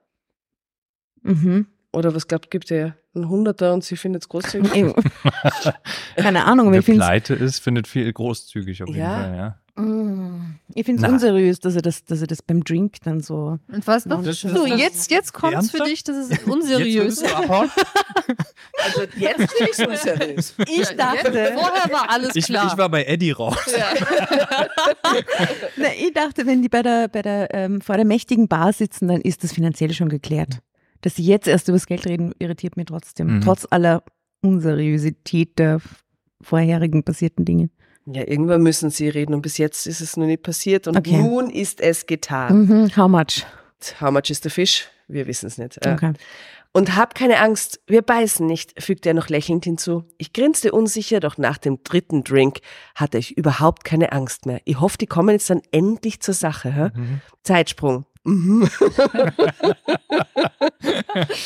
Mhm. 1.26 1.66
Oder 1.92 2.14
was 2.14 2.28
glaubt, 2.28 2.50
gibt 2.50 2.70
ihr 2.70 2.94
einen 3.14 3.28
Hunderter 3.28 3.72
und 3.72 3.82
sie 3.84 3.96
findet 3.96 4.22
es 4.22 4.28
großzügig? 4.28 4.70
Keine 6.16 6.44
Ahnung, 6.44 6.70
Wer 6.72 6.80
ich 6.80 6.84
finde 6.84 7.00
pleite 7.00 7.34
ist, 7.34 7.60
findet 7.60 7.86
viel 7.88 8.12
großzügig 8.12 8.82
auf 8.82 8.88
jeden 8.88 9.00
Ja. 9.00 9.16
Fall, 9.22 9.36
ja. 9.36 9.58
ich 10.74 10.84
find's 10.84 11.02
Na. 11.02 11.08
unseriös, 11.08 11.60
dass 11.60 11.74
er, 11.74 11.82
das, 11.82 12.04
dass 12.04 12.20
er 12.20 12.26
das 12.26 12.42
beim 12.42 12.64
Drink 12.64 12.96
dann 13.04 13.20
so. 13.20 13.58
Und 13.72 13.86
was 13.86 14.04
noch? 14.06 14.22
Das- 14.22 14.40
So, 14.40 14.66
jetzt, 14.66 15.10
jetzt 15.10 15.32
kommt's 15.32 15.70
für 15.70 15.78
Ernsthaft? 15.78 15.90
dich, 15.90 16.04
das 16.04 16.16
ist 16.30 16.46
unseriös. 16.46 17.20
Jetzt 17.22 17.34
abhauen? 17.34 17.70
Also 18.84 19.00
jetzt 19.16 19.38
bin 19.58 19.68
ich 19.72 19.88
unseriös. 19.88 20.54
Ich 20.66 20.76
Jetzt, 20.78 20.94
vorher 20.98 21.92
war 21.92 22.10
alles 22.10 22.36
Ich, 22.36 22.44
klar. 22.46 22.68
ich 22.70 22.76
war 22.78 22.88
bei 22.90 23.04
Eddie 23.04 23.30
raus. 23.32 23.56
Na, 25.76 25.88
ich 25.98 26.12
dachte, 26.14 26.46
wenn 26.46 26.62
die 26.62 26.68
bei 26.68 26.82
der, 26.82 27.08
bei 27.08 27.22
der, 27.22 27.54
ähm, 27.54 27.80
vor 27.80 27.96
der 27.96 28.04
mächtigen 28.04 28.48
Bar 28.48 28.72
sitzen, 28.72 29.08
dann 29.08 29.20
ist 29.20 29.44
das 29.44 29.52
finanziell 29.52 29.92
schon 29.92 30.08
geklärt. 30.08 30.58
Dass 31.06 31.14
sie 31.14 31.22
jetzt 31.22 31.46
erst 31.46 31.68
über 31.68 31.76
das 31.76 31.86
Geld 31.86 32.04
reden, 32.04 32.34
irritiert 32.40 32.76
mich 32.76 32.86
trotzdem. 32.86 33.36
Mhm. 33.36 33.40
Trotz 33.42 33.64
aller 33.70 34.02
Unseriosität 34.42 35.56
der 35.56 35.80
vorherigen 36.40 37.04
passierten 37.04 37.44
Dinge. 37.44 37.70
Ja, 38.06 38.26
irgendwann 38.26 38.60
müssen 38.62 38.90
sie 38.90 39.08
reden 39.08 39.32
und 39.32 39.40
bis 39.42 39.56
jetzt 39.56 39.86
ist 39.86 40.00
es 40.00 40.16
noch 40.16 40.26
nicht 40.26 40.42
passiert 40.42 40.88
und 40.88 40.96
Okay. 40.96 41.18
nun 41.18 41.48
ist 41.48 41.80
es 41.80 42.06
getan. 42.06 42.66
Mhm. 42.66 42.96
How 42.96 43.08
much? 43.08 43.46
How 44.00 44.10
much 44.10 44.30
is 44.30 44.40
the 44.42 44.50
fish? 44.50 44.88
Wir 45.06 45.28
wissen 45.28 45.46
es 45.46 45.58
nicht. 45.58 45.78
Okay. 45.86 46.12
Und 46.72 46.96
hab 46.96 47.14
keine 47.14 47.38
Angst, 47.38 47.78
wir 47.86 48.02
beißen 48.02 48.44
nicht, 48.44 48.82
fügte 48.82 49.10
er 49.10 49.14
noch 49.14 49.28
lächelnd 49.28 49.62
hinzu. 49.62 50.02
Ich 50.18 50.32
grinste 50.32 50.72
unsicher, 50.72 51.20
doch 51.20 51.38
nach 51.38 51.56
dem 51.58 51.84
dritten 51.84 52.24
Drink 52.24 52.58
hatte 52.96 53.18
ich 53.18 53.38
überhaupt 53.38 53.84
keine 53.84 54.10
Angst 54.10 54.44
mehr. 54.44 54.60
Ich 54.64 54.80
hoffe, 54.80 54.98
die 54.98 55.06
kommen 55.06 55.30
jetzt 55.30 55.50
dann 55.50 55.62
endlich 55.70 56.18
zur 56.20 56.34
Sache. 56.34 56.74
Hä? 56.74 56.90
Mhm. 56.98 57.20
Zeitsprung. 57.44 58.06
Mhm. 58.26 58.68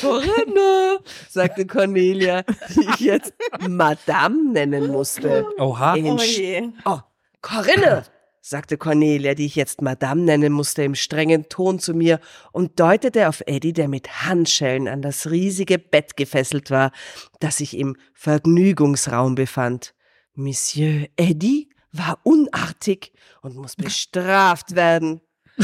Corinne, 0.00 0.98
sagte 1.28 1.66
Cornelia, 1.66 2.42
die 2.74 2.86
ich 2.94 3.00
jetzt 3.00 3.34
Madame 3.68 4.52
nennen 4.52 4.88
musste. 4.88 5.46
Oha. 5.58 5.94
Im 5.96 6.16
Sch- 6.16 6.72
Oh, 6.84 6.98
Corinne, 7.42 8.04
sagte 8.40 8.78
Cornelia, 8.78 9.34
die 9.34 9.46
ich 9.46 9.56
jetzt 9.56 9.82
Madame 9.82 10.22
nennen 10.22 10.52
musste, 10.52 10.82
im 10.82 10.94
strengen 10.94 11.48
Ton 11.48 11.78
zu 11.78 11.94
mir 11.94 12.20
und 12.52 12.80
deutete 12.80 13.28
auf 13.28 13.42
Eddie, 13.46 13.72
der 13.74 13.88
mit 13.88 14.24
Handschellen 14.26 14.88
an 14.88 15.02
das 15.02 15.30
riesige 15.30 15.78
Bett 15.78 16.16
gefesselt 16.16 16.70
war, 16.70 16.92
das 17.40 17.58
sich 17.58 17.76
im 17.76 17.96
Vergnügungsraum 18.14 19.34
befand. 19.34 19.94
Monsieur 20.34 21.06
Eddie 21.16 21.68
war 21.92 22.18
unartig 22.22 23.12
und 23.42 23.56
muss 23.56 23.76
bestraft 23.76 24.74
werden. 24.74 25.20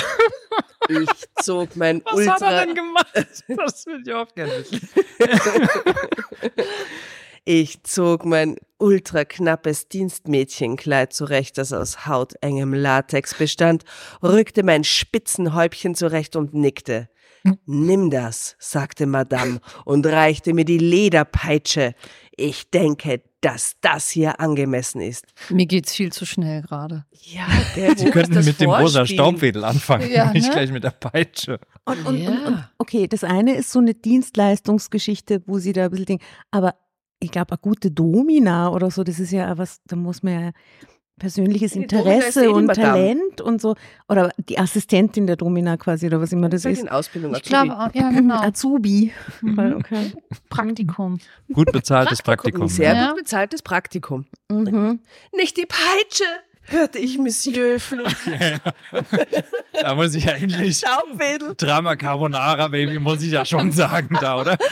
Ich 0.89 1.09
zog 1.43 1.77
mein 1.77 2.03
Was 2.05 2.15
Ultra. 2.15 2.33
hat 2.35 2.43
er 2.43 2.67
denn 2.67 2.75
gemacht? 2.75 3.13
Das 3.15 3.87
will 3.87 4.03
ich 4.05 4.13
auch 4.13 4.33
gerne 4.35 4.53
wissen. 4.59 4.89
Ich 7.49 7.85
zog 7.85 8.25
mein 8.25 8.57
ultraknappes 8.79 9.87
Dienstmädchenkleid 9.87 11.13
zurecht, 11.13 11.59
das 11.59 11.73
aus 11.73 12.05
hautengem 12.05 12.75
Latex 12.75 13.35
bestand, 13.35 13.85
rückte 14.21 14.65
mein 14.65 14.83
Spitzenhäubchen 14.83 15.95
zurecht 15.95 16.35
und 16.35 16.55
nickte. 16.55 17.09
Nimm 17.67 18.11
das, 18.11 18.57
sagte 18.59 19.07
Madame 19.07 19.61
und 19.85 20.07
reichte 20.07 20.55
mir 20.55 20.65
die 20.65 20.79
Lederpeitsche. 20.79 21.95
Ich 22.37 22.71
denke, 22.71 23.23
dass 23.41 23.75
das 23.81 24.11
hier 24.11 24.41
angemessen 24.41 25.01
ist. 25.01 25.27
Mir 25.51 25.67
geht's 25.67 25.95
viel 25.95 26.13
zu 26.13 26.27
schnell 26.27 26.63
gerade. 26.63 27.05
Ja, 27.11 27.47
der 27.77 27.97
Sie 27.97 28.11
könnten 28.11 28.45
mit 28.45 28.61
dem 28.61 28.71
rosa 28.71 29.07
Staubwedel 29.07 29.65
anfangen, 29.65 30.11
Ja, 30.11 30.33
nicht 30.33 30.49
ne? 30.49 30.53
gleich 30.53 30.73
mit 30.73 30.83
der 30.85 30.91
Peitsche. 30.91 31.61
Und, 31.85 32.05
und, 32.07 32.19
Ja. 32.19 32.31
und, 32.31 32.47
und 32.47 32.69
okay, 32.79 33.07
das 33.07 33.23
eine 33.25 33.55
ist 33.55 33.71
so 33.71 33.79
eine 33.79 33.95
Dienstleistungsgeschichte, 33.95 35.43
wo 35.47 35.59
sie 35.59 35.73
da 35.73 35.85
ein 35.85 35.91
bisschen 35.91 36.07
denken, 36.07 36.25
aber 36.51 36.75
ich 37.21 37.31
glaube, 37.31 37.53
eine 37.53 37.59
gute 37.59 37.91
Domina 37.91 38.71
oder 38.71 38.91
so, 38.91 39.03
das 39.05 39.19
ist 39.19 39.31
ja 39.31 39.57
was, 39.57 39.81
da 39.87 39.97
muss 39.97 40.23
man 40.23 40.33
ja 40.43 40.51
persönliches 41.19 41.73
Domina 41.73 41.85
Interesse 41.99 42.41
die 42.43 42.47
und. 42.49 42.75
Talent 42.75 43.41
und 43.41 43.61
so, 43.61 43.75
oder 44.09 44.31
die 44.39 44.59
Assistentin 44.59 45.27
der 45.27 45.37
Domina 45.37 45.77
quasi, 45.77 46.07
oder 46.07 46.21
was 46.21 46.33
immer 46.33 46.49
das 46.49 46.65
ist. 46.65 46.73
ist 46.79 46.83
in 46.83 46.89
Ausbildung. 46.89 47.35
Ich 47.35 47.43
glaube 47.43 47.73
auch, 47.79 47.95
ja, 47.95 48.11
genau. 48.11 48.37
Azubi. 48.37 49.13
Mhm. 49.41 49.77
Okay. 49.79 50.13
Praktikum. 50.51 51.19
Gut 51.53 51.73
bezahltes 51.73 52.23
Praktikum. 52.23 52.63
Ein 52.63 52.69
sehr 52.69 52.95
Ja. 52.95 53.09
gut 53.09 53.19
bezahltes 53.19 53.63
Praktikum. 53.63 54.27
Mhm. 54.51 55.01
Nicht 55.35 55.57
die 55.57 55.67
Peitsche, 55.67 56.25
hörte 56.69 56.99
ich 56.99 57.19
Monsieur 57.19 57.81
Flut. 57.87 58.15
Da 59.81 59.95
muss 59.95 60.15
ich 60.15 60.25
ja 60.25 60.33
endlich 60.33 60.79
Staubwedel. 60.79 61.55
Drama 61.57 61.97
Carbonara 61.97 62.69
Baby, 62.69 62.99
muss 62.99 63.23
ich 63.23 63.33
ja 63.33 63.45
schon 63.45 63.73
sagen 63.73 64.17
da, 64.21 64.41
oder? 64.41 64.57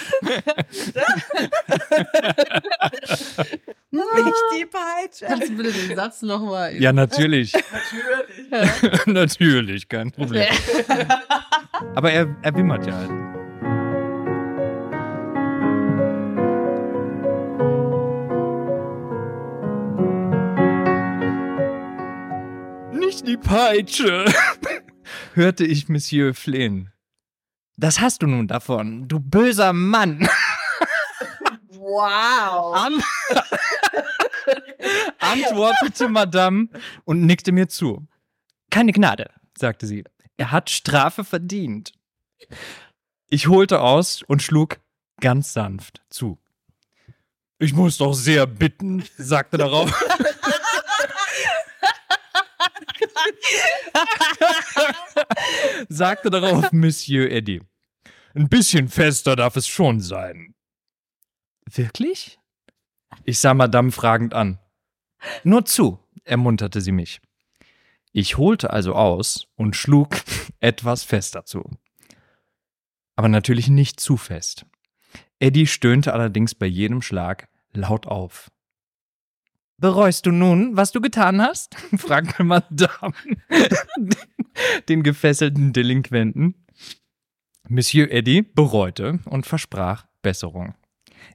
Nicht 3.90 4.34
die 4.58 4.66
Peitsche. 4.66 5.26
Kannst 5.26 5.48
du 5.50 5.56
bitte 5.56 5.72
den 5.72 5.96
Satz 5.96 6.22
nochmal? 6.22 6.74
Ja, 6.80 6.92
natürlich. 6.92 7.52
natürlich, 9.06 9.88
kein 9.88 10.10
Problem. 10.10 10.46
Aber 11.94 12.10
er, 12.10 12.34
er 12.42 12.54
wimmert 12.56 12.86
ja 12.86 13.23
Nicht 23.14 23.28
die 23.28 23.36
Peitsche, 23.36 24.24
hörte 25.34 25.64
ich 25.64 25.88
Monsieur 25.88 26.34
flehen. 26.34 26.92
Das 27.76 28.00
hast 28.00 28.22
du 28.22 28.26
nun 28.26 28.48
davon, 28.48 29.06
du 29.06 29.20
böser 29.20 29.72
Mann. 29.72 30.28
Wow. 31.68 32.74
An 32.74 33.00
antwortete 35.20 36.08
Madame 36.08 36.68
und 37.04 37.24
nickte 37.24 37.52
mir 37.52 37.68
zu. 37.68 38.04
Keine 38.70 38.90
Gnade, 38.90 39.30
sagte 39.56 39.86
sie. 39.86 40.02
Er 40.36 40.50
hat 40.50 40.68
Strafe 40.68 41.22
verdient. 41.22 41.92
Ich 43.30 43.46
holte 43.46 43.80
aus 43.80 44.24
und 44.26 44.42
schlug 44.42 44.80
ganz 45.20 45.52
sanft 45.52 46.02
zu. 46.10 46.40
Ich 47.60 47.74
muss 47.74 47.98
doch 47.98 48.14
sehr 48.14 48.48
bitten, 48.48 49.04
sagte 49.16 49.56
darauf. 49.56 50.04
sagte 55.88 56.30
darauf 56.30 56.72
Monsieur 56.72 57.30
Eddy. 57.30 57.62
Ein 58.34 58.48
bisschen 58.48 58.88
fester 58.88 59.36
darf 59.36 59.56
es 59.56 59.68
schon 59.68 60.00
sein. 60.00 60.54
Wirklich? 61.66 62.38
Ich 63.24 63.38
sah 63.38 63.54
Madame 63.54 63.92
fragend 63.92 64.34
an. 64.34 64.58
Nur 65.44 65.64
zu, 65.64 65.98
ermunterte 66.24 66.80
sie 66.80 66.92
mich. 66.92 67.20
Ich 68.12 68.36
holte 68.38 68.70
also 68.70 68.94
aus 68.94 69.48
und 69.56 69.76
schlug 69.76 70.16
etwas 70.60 71.04
fester 71.04 71.44
zu. 71.44 71.64
Aber 73.16 73.28
natürlich 73.28 73.68
nicht 73.68 74.00
zu 74.00 74.16
fest. 74.16 74.66
Eddie 75.38 75.66
stöhnte 75.66 76.12
allerdings 76.12 76.54
bei 76.54 76.66
jedem 76.66 77.02
Schlag 77.02 77.48
laut 77.72 78.06
auf. 78.06 78.50
Bereust 79.78 80.26
du 80.26 80.30
nun, 80.30 80.76
was 80.76 80.92
du 80.92 81.00
getan 81.00 81.40
hast? 81.42 81.74
fragte 81.96 82.44
Madame 82.44 83.14
den 84.88 85.02
gefesselten 85.02 85.72
Delinquenten. 85.72 86.54
Monsieur 87.68 88.10
Eddy 88.10 88.42
bereute 88.42 89.18
und 89.24 89.46
versprach 89.46 90.06
Besserung. 90.22 90.74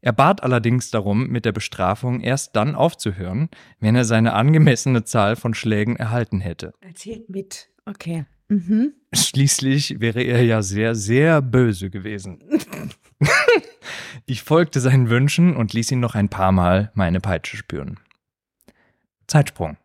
Er 0.02 0.14
bat 0.14 0.44
allerdings 0.44 0.92
darum, 0.92 1.28
mit 1.28 1.46
der 1.46 1.52
Bestrafung 1.52 2.22
erst 2.22 2.56
dann 2.56 2.76
aufzuhören, 2.76 3.50
wenn 3.80 3.96
er 3.96 4.06
seine 4.06 4.34
angemessene 4.34 5.04
Zahl 5.04 5.36
von 5.36 5.54
Schlägen 5.54 5.96
erhalten 5.96 6.40
hätte. 6.40 6.74
Erzählt 6.82 7.30
mit. 7.30 7.70
Okay. 7.86 8.26
Mhm. 8.48 8.94
Schließlich 9.14 10.00
wäre 10.00 10.22
er 10.22 10.44
ja 10.44 10.62
sehr, 10.62 10.96
sehr 10.96 11.42
böse 11.42 11.90
gewesen. 11.90 12.40
ich 14.26 14.44
folgte 14.44 14.80
seinen 14.80 15.10
Wünschen 15.10 15.56
und 15.56 15.74
ließ 15.74 15.92
ihn 15.92 16.00
noch 16.00 16.16
ein 16.16 16.30
paar 16.30 16.52
Mal 16.52 16.92
meine 16.94 17.20
Peitsche 17.20 17.58
spüren. 17.58 18.00
Zeitsprung. 19.30 19.78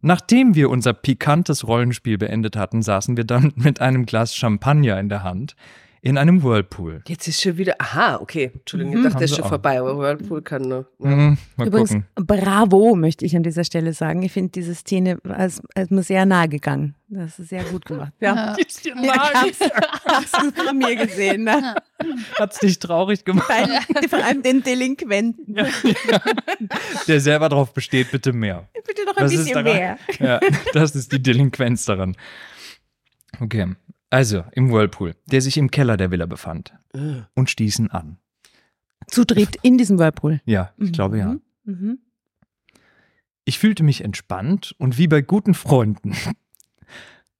Nachdem 0.00 0.54
wir 0.54 0.68
unser 0.68 0.92
pikantes 0.92 1.66
Rollenspiel 1.66 2.18
beendet 2.18 2.56
hatten, 2.56 2.82
saßen 2.82 3.16
wir 3.16 3.24
dann 3.24 3.52
mit 3.56 3.80
einem 3.80 4.06
Glas 4.06 4.34
Champagner 4.34 4.98
in 4.98 5.08
der 5.08 5.22
Hand 5.22 5.56
in 6.04 6.18
einem 6.18 6.42
Whirlpool. 6.42 7.00
Jetzt 7.06 7.28
ist 7.28 7.40
schon 7.40 7.56
wieder. 7.58 7.76
Aha, 7.78 8.16
okay. 8.20 8.50
Entschuldigung, 8.52 8.92
ich 8.94 8.98
Mhm. 8.98 9.04
dachte, 9.04 9.20
das 9.20 9.30
ist 9.30 9.36
schon 9.36 9.44
auch. 9.44 9.50
vorbei, 9.50 9.78
aber 9.78 9.96
Whirlpool 9.96 10.42
kann 10.42 10.62
noch. 10.62 10.84
Mhm, 10.98 11.38
mal 11.56 11.66
Übrigens, 11.68 11.90
gucken. 11.90 12.06
bravo, 12.16 12.96
möchte 12.96 13.24
ich 13.24 13.36
an 13.36 13.44
dieser 13.44 13.62
Stelle 13.62 13.92
sagen. 13.92 14.20
Ich 14.24 14.32
finde 14.32 14.50
diese 14.50 14.74
Szene 14.74 15.18
als, 15.22 15.62
als 15.76 15.90
mir 15.90 16.02
sehr 16.02 16.26
nahe 16.26 16.48
gegangen. 16.48 16.96
Das 17.08 17.38
ist 17.38 17.50
sehr 17.50 17.62
gut 17.64 17.84
gemacht. 17.84 18.12
Ja. 18.20 18.54
Ist 18.54 18.84
dir 18.84 18.94
Ja, 19.00 19.32
hab's, 19.32 19.60
hab's 20.06 20.32
du 20.32 20.50
von 20.64 20.76
mir 20.76 20.96
gesehen, 20.96 21.44
ne? 21.44 21.74
Hat's 22.36 22.58
dich 22.58 22.80
traurig 22.80 23.24
gemacht? 23.24 23.46
Bei, 23.48 24.08
vor 24.08 24.24
allem 24.24 24.42
den 24.42 24.62
Delinquenten. 24.62 25.54
Der 27.06 27.20
selber 27.20 27.48
darauf 27.48 27.72
besteht, 27.72 28.10
bitte 28.10 28.32
mehr. 28.32 28.68
Bitte 28.86 29.04
noch 29.04 29.16
ein 29.18 29.26
ist 29.26 29.32
bisschen 29.36 29.52
daran? 29.64 29.64
mehr. 29.76 29.98
Ja, 30.18 30.40
das 30.72 30.96
ist 30.96 31.12
die 31.12 31.22
Delinquenz 31.22 31.84
daran. 31.84 32.16
Okay, 33.40 33.68
also 34.12 34.44
im 34.52 34.70
Whirlpool, 34.70 35.14
der 35.26 35.40
sich 35.40 35.56
im 35.56 35.70
Keller 35.70 35.96
der 35.96 36.10
Villa 36.10 36.26
befand, 36.26 36.72
Äh. 36.94 37.22
und 37.34 37.50
stießen 37.50 37.90
an. 37.90 38.18
Zu 39.06 39.24
dritt 39.24 39.56
in 39.62 39.78
diesem 39.78 39.98
Whirlpool. 39.98 40.40
Ja, 40.44 40.72
ich 40.78 40.92
glaube 40.92 41.18
ja. 41.18 41.36
Mhm. 41.64 41.98
Ich 43.44 43.58
fühlte 43.58 43.82
mich 43.82 44.04
entspannt 44.04 44.74
und 44.78 44.98
wie 44.98 45.08
bei 45.08 45.20
guten 45.22 45.54
Freunden. 45.54 46.14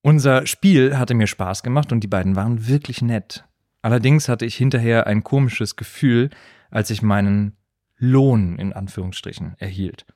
Unser 0.03 0.47
Spiel 0.47 0.99
hatte 0.99 1.15
mir 1.15 1.29
Spaß 1.29 1.63
gemacht 1.63 1.93
und 1.93 2.01
die 2.01 2.09
beiden 2.09 2.35
waren 2.35 2.67
wirklich 2.67 3.03
nett. 3.03 3.45
Allerdings 3.83 4.29
hatte 4.29 4.45
ich 4.47 4.57
hinterher 4.57 5.07
ein 5.07 5.23
komisches 5.23 5.77
Gefühl, 5.77 6.31
als 6.71 6.91
ich 6.91 7.03
meinen 7.03 7.57
Lohn 7.99 8.59
in 8.59 8.73
Anführungsstrichen 8.73 9.55
erhielt, 9.59 10.07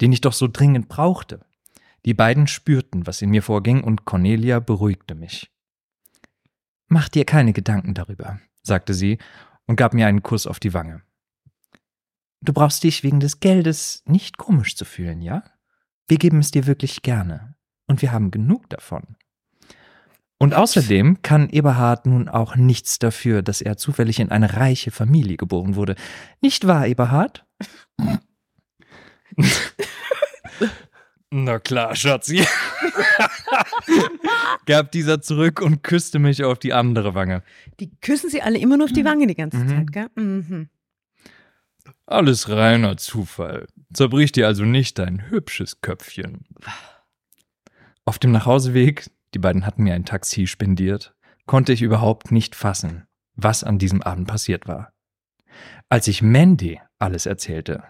den 0.00 0.12
ich 0.12 0.20
doch 0.20 0.32
so 0.34 0.48
dringend 0.48 0.88
brauchte. 0.88 1.40
Die 2.04 2.14
beiden 2.14 2.46
spürten, 2.46 3.06
was 3.06 3.22
in 3.22 3.30
mir 3.30 3.42
vorging, 3.42 3.84
und 3.84 4.04
Cornelia 4.04 4.58
beruhigte 4.60 5.14
mich. 5.14 5.51
Mach 6.88 7.08
dir 7.08 7.24
keine 7.24 7.52
Gedanken 7.52 7.94
darüber, 7.94 8.40
sagte 8.62 8.94
sie 8.94 9.18
und 9.66 9.76
gab 9.76 9.94
mir 9.94 10.06
einen 10.06 10.22
Kuss 10.22 10.46
auf 10.46 10.60
die 10.60 10.74
Wange. 10.74 11.02
Du 12.40 12.52
brauchst 12.52 12.82
dich 12.82 13.02
wegen 13.02 13.20
des 13.20 13.40
Geldes 13.40 14.02
nicht 14.04 14.36
komisch 14.36 14.76
zu 14.76 14.84
fühlen, 14.84 15.22
ja? 15.22 15.44
Wir 16.08 16.18
geben 16.18 16.40
es 16.40 16.50
dir 16.50 16.66
wirklich 16.66 17.02
gerne. 17.02 17.54
Und 17.86 18.02
wir 18.02 18.12
haben 18.12 18.30
genug 18.30 18.68
davon. 18.68 19.16
Und 20.38 20.54
außerdem 20.54 21.22
kann 21.22 21.48
Eberhard 21.50 22.06
nun 22.06 22.28
auch 22.28 22.56
nichts 22.56 22.98
dafür, 22.98 23.42
dass 23.42 23.60
er 23.60 23.76
zufällig 23.76 24.18
in 24.18 24.32
eine 24.32 24.54
reiche 24.54 24.90
Familie 24.90 25.36
geboren 25.36 25.76
wurde. 25.76 25.94
Nicht 26.40 26.66
wahr, 26.66 26.88
Eberhard? 26.88 27.46
Na 31.30 31.60
klar, 31.60 31.94
Schatzi. 31.94 32.44
gab 34.66 34.92
dieser 34.92 35.20
zurück 35.22 35.60
und 35.60 35.82
küsste 35.82 36.18
mich 36.18 36.42
auf 36.44 36.58
die 36.58 36.72
andere 36.72 37.14
Wange. 37.14 37.42
Die 37.80 37.90
küssen 38.00 38.30
sie 38.30 38.42
alle 38.42 38.58
immer 38.58 38.76
nur 38.76 38.86
auf 38.86 38.92
die 38.92 39.04
Wange 39.04 39.26
die 39.26 39.34
ganze 39.34 39.58
Mhm. 39.58 39.68
Zeit, 39.68 39.92
gell? 39.92 40.08
Mhm. 40.16 40.68
Alles 42.06 42.48
reiner 42.48 42.96
Zufall. 42.96 43.66
Zerbrich 43.92 44.32
dir 44.32 44.46
also 44.46 44.64
nicht 44.64 44.98
dein 44.98 45.30
hübsches 45.30 45.80
Köpfchen. 45.80 46.44
Auf 48.04 48.18
dem 48.18 48.32
Nachhauseweg, 48.32 49.08
die 49.34 49.38
beiden 49.38 49.66
hatten 49.66 49.82
mir 49.84 49.94
ein 49.94 50.04
Taxi 50.04 50.46
spendiert, 50.46 51.14
konnte 51.46 51.72
ich 51.72 51.82
überhaupt 51.82 52.30
nicht 52.30 52.54
fassen, 52.54 53.06
was 53.34 53.64
an 53.64 53.78
diesem 53.78 54.02
Abend 54.02 54.28
passiert 54.28 54.66
war. 54.68 54.92
Als 55.88 56.06
ich 56.08 56.22
Mandy 56.22 56.80
alles 56.98 57.26
erzählte, 57.26 57.84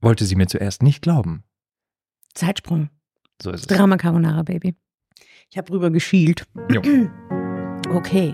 wollte 0.00 0.24
sie 0.24 0.36
mir 0.36 0.46
zuerst 0.46 0.82
nicht 0.82 1.02
glauben. 1.02 1.44
Zeitsprung. 2.34 2.90
So 3.42 3.50
ist 3.50 3.62
es. 3.62 3.66
Drama 3.66 3.96
Carbonara, 3.96 4.42
Baby. 4.42 4.76
Ich 5.52 5.58
habe 5.58 5.72
rüber 5.72 5.90
geschielt. 5.90 6.44
Jo. 6.70 6.82
Okay. 7.92 8.32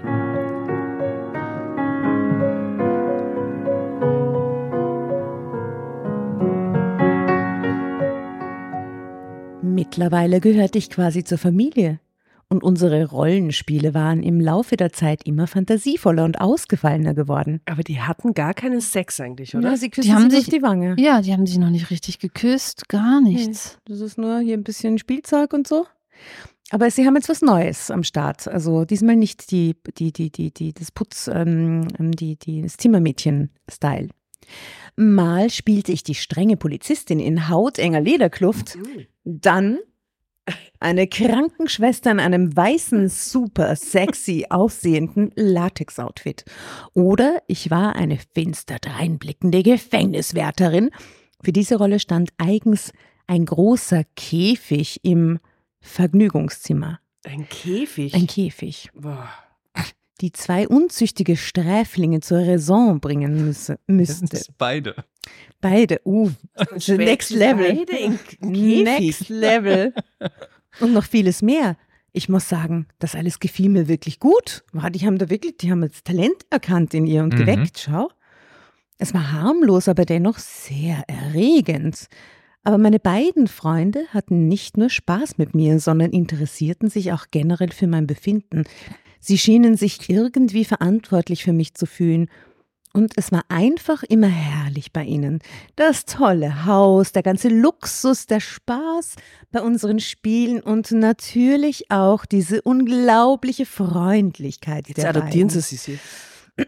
Mittlerweile 9.63 10.41
gehörte 10.41 10.77
ich 10.77 10.91
quasi 10.91 11.25
zur 11.25 11.39
Familie. 11.39 12.01
Und 12.49 12.63
unsere 12.63 13.07
Rollenspiele 13.07 13.95
waren 13.95 14.23
im 14.23 14.39
Laufe 14.39 14.77
der 14.77 14.93
Zeit 14.93 15.23
immer 15.25 15.47
fantasievoller 15.47 16.23
und 16.23 16.39
ausgefallener 16.39 17.15
geworden. 17.15 17.63
Aber 17.65 17.83
die 17.83 18.03
hatten 18.03 18.35
gar 18.35 18.53
keinen 18.53 18.83
Sex 18.83 19.19
eigentlich, 19.21 19.57
oder? 19.57 19.71
Ja, 19.71 19.77
sie 19.79 19.89
küssen 19.89 20.09
die 20.09 20.15
haben 20.15 20.31
sich 20.31 20.51
die 20.51 20.61
Wange. 20.61 20.97
Ja, 20.99 21.23
die 21.23 21.33
haben 21.33 21.47
sich 21.47 21.57
noch 21.57 21.71
nicht 21.71 21.91
richtig 21.91 22.19
geküsst, 22.19 22.91
gar 22.91 23.23
nichts. 23.23 23.79
Nee, 23.89 23.95
das 23.95 24.01
ist 24.03 24.19
nur 24.19 24.41
hier 24.41 24.55
ein 24.55 24.65
bisschen 24.65 24.99
Spielzeug 24.99 25.55
und 25.55 25.67
so. 25.67 25.87
Aber 26.71 26.91
sie 26.91 27.07
haben 27.07 27.15
jetzt 27.15 27.29
was 27.29 27.43
Neues 27.43 27.91
am 27.91 28.03
Start. 28.03 28.49
Also 28.49 28.85
diesmal 28.85 29.17
nicht 29.17 29.51
die, 29.51 29.77
die, 29.99 30.13
die, 30.13 30.31
die, 30.31 30.53
die, 30.53 30.73
das 30.73 30.91
Putz, 30.91 31.29
ähm, 31.33 31.87
ähm, 31.99 32.13
die, 32.13 32.37
die, 32.37 32.63
das 32.63 32.77
Zimmermädchen-Style. 32.77 34.09
Mal 34.97 35.51
spielte 35.51 35.93
ich 35.93 36.03
die 36.03 36.15
strenge 36.15 36.57
Polizistin 36.57 37.21
in 37.21 37.49
hautenger 37.49 38.01
Lederkluft, 38.01 38.79
dann 39.25 39.79
eine 40.79 41.07
Krankenschwester 41.07 42.11
in 42.11 42.21
einem 42.21 42.57
weißen, 42.57 43.09
super 43.09 43.77
sexy 43.77 44.47
aussehenden 44.49 45.33
Latex-Outfit. 45.35 46.45
Oder 46.95 47.43
ich 47.47 47.71
war 47.71 47.97
eine 47.97 48.19
finster 48.35 48.77
dreinblickende 48.79 49.63
Gefängniswärterin. 49.63 50.91
Für 51.43 51.53
diese 51.53 51.77
Rolle 51.77 51.99
stand 51.99 52.31
eigens 52.39 52.93
ein 53.27 53.45
großer 53.45 54.05
Käfig 54.15 55.01
im 55.03 55.41
Vergnügungszimmer. 55.87 57.01
Ein 57.25 57.49
Käfig. 57.49 58.15
Ein 58.15 58.27
Käfig, 58.27 58.91
Boah. 58.95 59.29
die 60.21 60.33
zwei 60.33 60.69
unzüchtige 60.69 61.37
Sträflinge 61.37 62.21
zur 62.21 62.39
Raison 62.39 63.01
bringen 63.01 63.45
müsse, 63.47 63.79
müsste. 63.87 64.41
beide. 64.59 64.95
Beide, 65.61 66.01
uh, 66.05 66.31
the 66.77 66.97
next 66.97 67.31
level. 67.31 67.75
Beide 67.75 67.97
in 67.99 68.19
Käfig. 68.19 68.85
Next 68.85 69.29
level. 69.29 69.93
Und 70.81 70.93
noch 70.93 71.05
vieles 71.05 71.43
mehr. 71.43 71.77
Ich 72.13 72.29
muss 72.29 72.49
sagen, 72.49 72.87
das 72.99 73.15
alles 73.15 73.41
gefiel 73.41 73.69
mir 73.69 73.89
wirklich 73.89 74.21
gut. 74.21 74.65
Die 74.93 75.05
haben 75.05 75.19
da 75.19 75.29
wirklich, 75.29 75.57
die 75.59 75.71
haben 75.71 75.83
das 75.83 76.03
Talent 76.05 76.47
erkannt 76.51 76.95
in 76.95 77.07
ihr 77.07 77.23
und 77.23 77.35
Mhm. 77.35 77.39
geweckt, 77.39 77.79
schau. 77.79 78.09
Es 78.99 79.13
war 79.13 79.33
harmlos, 79.33 79.89
aber 79.89 80.05
dennoch 80.07 80.39
sehr 80.39 81.05
erregend. 81.09 82.07
Aber 82.67 82.79
meine 82.79 82.99
beiden 82.99 83.47
Freunde 83.47 84.07
hatten 84.13 84.49
nicht 84.49 84.77
nur 84.77 84.91
Spaß 84.91 85.39
mit 85.39 85.55
mir, 85.55 85.79
sondern 85.79 86.11
interessierten 86.11 86.91
sich 86.91 87.13
auch 87.13 87.27
generell 87.31 87.71
für 87.71 87.87
mein 87.87 88.09
Befinden. 88.09 88.65
Sie 89.21 89.39
schienen 89.39 89.77
sich 89.77 90.11
irgendwie 90.11 90.65
verantwortlich 90.65 91.45
für 91.45 91.53
mich 91.53 91.75
zu 91.75 91.87
fühlen. 91.87 92.29
Und 92.93 93.13
es 93.15 93.31
war 93.31 93.45
einfach 93.47 94.03
immer 94.03 94.27
herrlich 94.27 94.93
bei 94.93 95.05
ihnen. 95.05 95.39
Das 95.77 96.07
tolle 96.07 96.67
Haus, 96.67 97.13
der 97.13 97.23
ganze 97.23 97.51
Luxus, 97.51 98.27
der 98.27 98.41
Spaß 98.41 99.15
bei 99.53 99.63
unseren 99.63 100.01
Spielen 100.01 100.61
und 100.61 100.91
natürlich 100.91 101.93
auch 101.93 102.27
diese 102.27 102.63
unglaubliche 102.63 103.65
Freundlichkeit. 103.65 104.89
Jetzt 104.89 104.99
der 105.05 105.11
adoptieren 105.11 105.47
beiden. 105.47 105.63
sie 105.63 105.77
sie. 105.77 105.99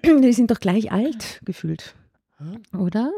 Die 0.05 0.33
sind 0.33 0.53
doch 0.53 0.61
gleich 0.61 0.93
alt 0.93 1.41
gefühlt. 1.45 1.97
Oder? 2.73 3.11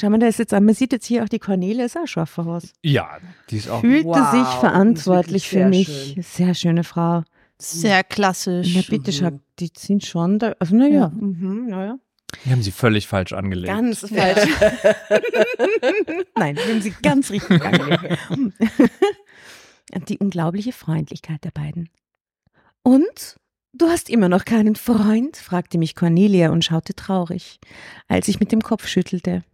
Schau 0.00 0.08
mal, 0.10 0.18
da 0.18 0.26
ist 0.28 0.38
jetzt 0.38 0.54
an. 0.54 0.64
Man 0.64 0.74
sieht 0.74 0.92
jetzt 0.92 1.06
hier 1.06 1.22
auch 1.24 1.28
die 1.28 1.38
Cornelia, 1.38 1.84
ist 1.84 1.96
auch 1.98 2.06
scharfer 2.06 2.46
aus. 2.46 2.72
Ja, 2.82 3.18
die 3.50 3.58
ist 3.58 3.68
auch. 3.68 3.80
Fühlte 3.80 4.06
Wow, 4.08 4.30
sich 4.30 4.40
die 4.54 4.60
verantwortlich 4.60 5.48
für 5.48 5.66
mich. 5.66 6.12
schön. 6.14 6.22
Sehr 6.22 6.54
schöne 6.54 6.84
Frau. 6.84 7.22
Sehr 7.58 8.02
klassisch. 8.04 8.74
Ja, 8.74 8.82
bitte, 8.88 9.12
schau, 9.12 9.38
die 9.58 9.70
sind 9.76 10.06
schon 10.06 10.38
da. 10.38 10.54
Also, 10.58 10.74
naja. 10.76 11.10
Mhm, 11.14 11.66
naja. 11.68 11.98
Die 12.44 12.50
haben 12.52 12.62
sie 12.62 12.70
völlig 12.70 13.06
falsch 13.08 13.32
angelegt. 13.32 13.66
Ganz 13.74 14.00
falsch. 14.08 14.48
Nein, 16.36 16.56
wir 16.56 16.64
haben 16.64 16.80
sie 16.80 16.94
ganz 17.02 17.30
richtig 17.30 17.60
angelegt. 17.64 18.18
Die 20.08 20.18
unglaubliche 20.18 20.72
Freundlichkeit 20.72 21.44
der 21.44 21.50
beiden. 21.50 21.90
Und? 22.82 23.36
Du 23.72 23.86
hast 23.88 24.08
immer 24.10 24.28
noch 24.28 24.44
keinen 24.44 24.74
Freund? 24.76 25.36
fragte 25.36 25.76
mich 25.78 25.94
Cornelia 25.94 26.50
und 26.50 26.64
schaute 26.64 26.94
traurig, 26.94 27.58
als 28.08 28.26
ich 28.28 28.40
mit 28.40 28.50
dem 28.52 28.62
Kopf 28.62 28.86
schüttelte. 28.88 29.44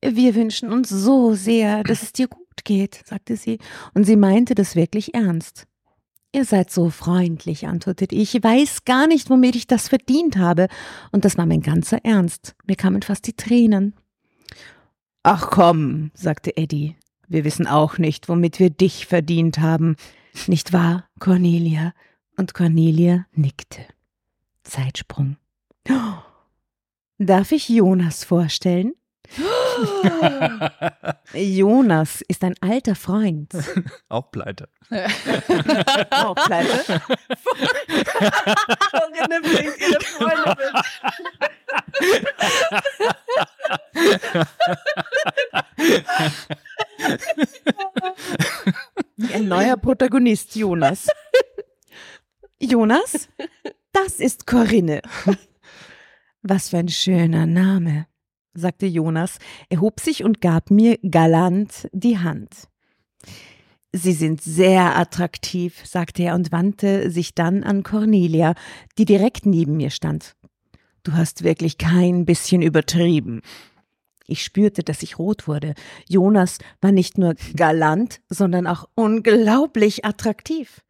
Wir 0.00 0.34
wünschen 0.34 0.72
uns 0.72 0.88
so 0.88 1.34
sehr, 1.34 1.82
dass 1.82 2.02
es 2.02 2.12
dir 2.12 2.28
gut 2.28 2.64
geht, 2.64 3.02
sagte 3.04 3.36
sie, 3.36 3.58
und 3.94 4.04
sie 4.04 4.16
meinte 4.16 4.54
das 4.54 4.76
wirklich 4.76 5.14
ernst. 5.14 5.66
Ihr 6.32 6.44
seid 6.44 6.70
so 6.70 6.90
freundlich, 6.90 7.66
antwortete 7.66 8.14
ich. 8.14 8.34
Ich 8.34 8.44
weiß 8.44 8.84
gar 8.84 9.06
nicht, 9.06 9.30
womit 9.30 9.56
ich 9.56 9.66
das 9.66 9.88
verdient 9.88 10.36
habe. 10.36 10.68
Und 11.10 11.24
das 11.24 11.38
war 11.38 11.46
mein 11.46 11.62
ganzer 11.62 12.04
Ernst. 12.04 12.54
Mir 12.66 12.76
kamen 12.76 13.00
fast 13.00 13.26
die 13.26 13.32
Tränen. 13.32 13.94
Ach 15.22 15.48
komm, 15.50 16.10
sagte 16.14 16.56
Eddie. 16.56 16.96
Wir 17.28 17.44
wissen 17.44 17.66
auch 17.66 17.98
nicht, 17.98 18.28
womit 18.28 18.58
wir 18.58 18.70
dich 18.70 19.06
verdient 19.06 19.58
haben. 19.58 19.96
Nicht 20.46 20.72
wahr, 20.72 21.08
Cornelia? 21.18 21.92
Und 22.36 22.54
Cornelia 22.54 23.26
nickte. 23.32 23.80
Zeitsprung. 24.62 25.38
Darf 27.18 27.52
ich 27.52 27.68
Jonas 27.68 28.24
vorstellen? 28.24 28.92
Jonas 31.32 32.22
ist 32.22 32.42
ein 32.44 32.54
alter 32.60 32.94
Freund. 32.94 33.52
Auch 34.08 34.30
pleite. 34.30 34.68
Auch 36.10 36.34
pleite. 36.34 37.02
Corinne 38.90 39.40
bringt 39.42 39.78
ihre 39.78 40.00
Freunde 40.00 40.56
mit. 40.58 40.74
Ein 49.34 49.48
neuer 49.48 49.76
Protagonist, 49.76 50.54
Jonas. 50.56 51.08
Jonas, 52.60 53.28
das 53.92 54.20
ist 54.20 54.46
Corinne. 54.46 55.02
Was 56.42 56.70
für 56.70 56.78
ein 56.78 56.88
schöner 56.88 57.46
Name, 57.46 58.06
sagte 58.54 58.86
Jonas, 58.86 59.38
erhob 59.68 60.00
sich 60.00 60.24
und 60.24 60.40
gab 60.40 60.70
mir 60.70 60.98
galant 61.02 61.88
die 61.92 62.18
Hand. 62.18 62.68
Sie 63.92 64.12
sind 64.12 64.42
sehr 64.42 64.98
attraktiv, 64.98 65.80
sagte 65.84 66.22
er 66.22 66.34
und 66.34 66.52
wandte 66.52 67.10
sich 67.10 67.34
dann 67.34 67.64
an 67.64 67.82
Cornelia, 67.82 68.54
die 68.98 69.06
direkt 69.06 69.46
neben 69.46 69.76
mir 69.76 69.90
stand. 69.90 70.34
Du 71.04 71.14
hast 71.14 71.42
wirklich 71.42 71.78
kein 71.78 72.26
bisschen 72.26 72.60
übertrieben. 72.60 73.40
Ich 74.26 74.42
spürte, 74.42 74.82
dass 74.82 75.02
ich 75.02 75.18
rot 75.18 75.48
wurde. 75.48 75.74
Jonas 76.06 76.58
war 76.82 76.92
nicht 76.92 77.16
nur 77.16 77.34
galant, 77.56 78.20
sondern 78.28 78.66
auch 78.66 78.86
unglaublich 78.94 80.04
attraktiv. 80.04 80.82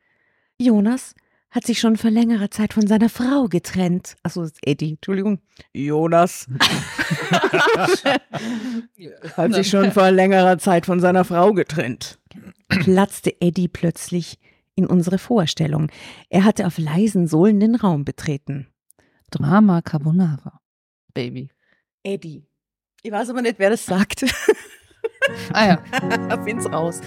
Jonas 0.58 1.14
hat 1.58 1.66
sich 1.66 1.80
schon 1.80 1.96
vor 1.96 2.12
längerer 2.12 2.52
Zeit 2.52 2.72
von 2.72 2.86
seiner 2.86 3.08
Frau 3.08 3.48
getrennt. 3.48 4.14
Also 4.22 4.46
Eddie, 4.62 4.92
Entschuldigung. 4.92 5.40
Jonas 5.74 6.46
hat 9.36 9.54
sich 9.54 9.68
schon 9.68 9.90
vor 9.90 10.12
längerer 10.12 10.58
Zeit 10.58 10.86
von 10.86 11.00
seiner 11.00 11.24
Frau 11.24 11.52
getrennt. 11.54 12.20
Platzte 12.68 13.40
Eddie 13.40 13.66
plötzlich 13.66 14.38
in 14.76 14.86
unsere 14.86 15.18
Vorstellung. 15.18 15.90
Er 16.28 16.44
hatte 16.44 16.64
auf 16.64 16.78
leisen 16.78 17.26
Sohlen 17.26 17.58
den 17.58 17.74
Raum 17.74 18.04
betreten. 18.04 18.68
Drama 19.32 19.82
Carbonara. 19.82 20.60
Baby. 21.12 21.48
Eddie. 22.04 22.46
Ich 23.02 23.10
weiß 23.10 23.30
aber 23.30 23.42
nicht, 23.42 23.58
wer 23.58 23.70
das 23.70 23.84
sagt. 23.84 24.24
Ah 25.52 25.66
ja. 25.66 25.82
Find's 26.44 26.70
raus. 26.70 27.00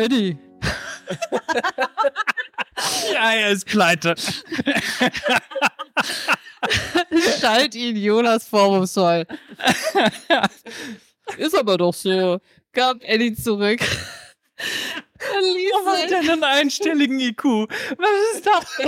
Eddie. 0.00 0.38
Ja, 3.12 3.32
er 3.32 3.50
ist 3.50 3.66
pleite. 3.66 4.14
Schalt 7.40 7.74
ihn 7.74 7.96
Jonas 7.96 8.46
vorwurfsvoll. 8.46 9.26
Ist 11.36 11.56
aber 11.56 11.76
doch 11.76 11.94
so. 11.94 12.40
Gab 12.72 12.98
Eddie 13.02 13.34
zurück. 13.34 13.80
Was 15.20 16.02
hat 16.02 16.10
denn 16.10 16.30
einen 16.30 16.44
einstelligen 16.44 17.20
IQ? 17.20 17.44
Was 17.44 18.34
ist 18.34 18.46
das? 18.46 18.78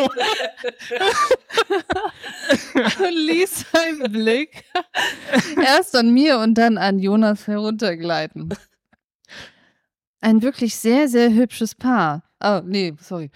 ließ 3.11 3.67
seinen 3.73 4.13
Blick 4.13 4.65
erst 5.63 5.95
an 5.95 6.11
mir 6.13 6.39
und 6.39 6.55
dann 6.55 6.79
an 6.79 6.99
Jonas 6.99 7.47
heruntergleiten. 7.47 8.55
Ein 10.23 10.41
wirklich 10.41 10.77
sehr, 10.77 11.09
sehr 11.09 11.35
hübsches 11.35 11.75
Paar. 11.75 12.23
Ah, 12.39 12.63
nee, 12.65 12.95
sorry. 13.01 13.31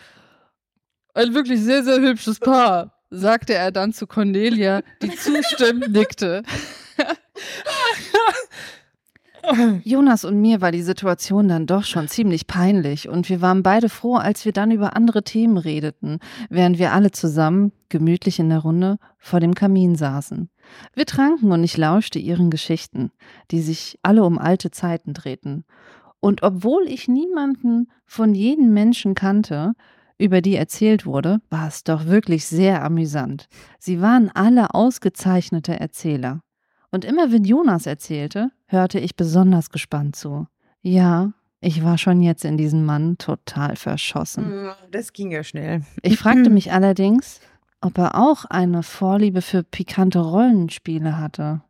Ein 1.14 1.34
wirklich 1.34 1.61
sehr, 1.61 1.82
sehr 1.82 2.01
hübsches 2.01 2.39
Paar, 2.39 2.93
sagte 3.11 3.55
er 3.55 3.72
dann 3.72 3.93
zu 3.93 4.07
Cornelia, 4.07 4.82
die 5.03 5.11
zustimmend 5.11 5.93
nickte. 5.93 6.45
Jonas 9.84 10.24
und 10.24 10.41
mir 10.41 10.61
war 10.61 10.72
die 10.72 10.82
Situation 10.82 11.49
dann 11.49 11.66
doch 11.66 11.84
schon 11.84 12.09
ziemlich 12.09 12.47
peinlich 12.47 13.09
und 13.09 13.28
wir 13.28 13.41
waren 13.41 13.62
beide 13.62 13.89
froh, 13.89 14.16
als 14.16 14.45
wir 14.45 14.53
dann 14.53 14.70
über 14.70 14.97
andere 14.97 15.24
Themen 15.24 15.57
redeten, 15.57 16.18
während 16.51 16.78
wir 16.78 16.93
alle 16.93 17.11
zusammen, 17.11 17.72
gemütlich 17.89 18.39
in 18.39 18.49
der 18.49 18.61
Runde, 18.61 18.99
vor 19.18 19.41
dem 19.41 19.55
Kamin 19.55 19.97
saßen. 19.97 20.51
Wir 20.95 21.07
tranken 21.07 21.53
und 21.53 21.64
ich 21.64 21.76
lauschte 21.76 22.18
ihren 22.18 22.51
Geschichten, 22.51 23.11
die 23.51 23.61
sich 23.61 23.99
alle 24.03 24.24
um 24.24 24.39
alte 24.39 24.70
Zeiten 24.70 25.14
drehten. 25.14 25.64
Und 26.27 26.43
obwohl 26.43 26.89
ich 26.89 27.07
niemanden 27.07 27.87
von 28.05 28.35
jenen 28.35 28.74
Menschen 28.74 29.14
kannte, 29.14 29.74
über 30.18 30.41
die 30.41 30.57
erzählt 30.57 31.07
wurde, 31.07 31.39
war 31.51 31.68
es 31.68 31.85
doch 31.85 32.07
wirklich 32.07 32.47
sehr 32.47 32.83
amüsant. 32.83 33.47
Sie 33.79 34.01
waren 34.01 34.33
alle 34.35 34.74
ausgezeichnete 34.74 35.79
Erzähler. 35.79 36.41
Und 36.91 37.05
immer 37.05 37.31
wenn 37.31 37.45
Jonas 37.45 37.87
erzählte, 37.87 38.51
hörte 38.66 38.99
ich 38.99 39.14
besonders 39.14 39.70
gespannt 39.70 40.16
zu. 40.16 40.49
Ja, 40.83 41.31
ich 41.61 41.85
war 41.85 41.97
schon 41.97 42.20
jetzt 42.20 42.45
in 42.45 42.57
diesen 42.57 42.85
Mann 42.85 43.18
total 43.18 43.77
verschossen. 43.77 44.68
Das 44.91 45.12
ging 45.12 45.31
ja 45.31 45.45
schnell. 45.45 45.83
Ich 46.03 46.18
fragte 46.18 46.51
mich 46.51 46.72
allerdings, 46.72 47.39
ob 47.81 47.99
er 47.99 48.16
auch 48.16 48.47
eine 48.47 48.83
Vorliebe 48.83 49.43
für 49.43 49.62
pikante 49.62 50.18
Rollenspiele 50.18 51.18
hatte. 51.18 51.62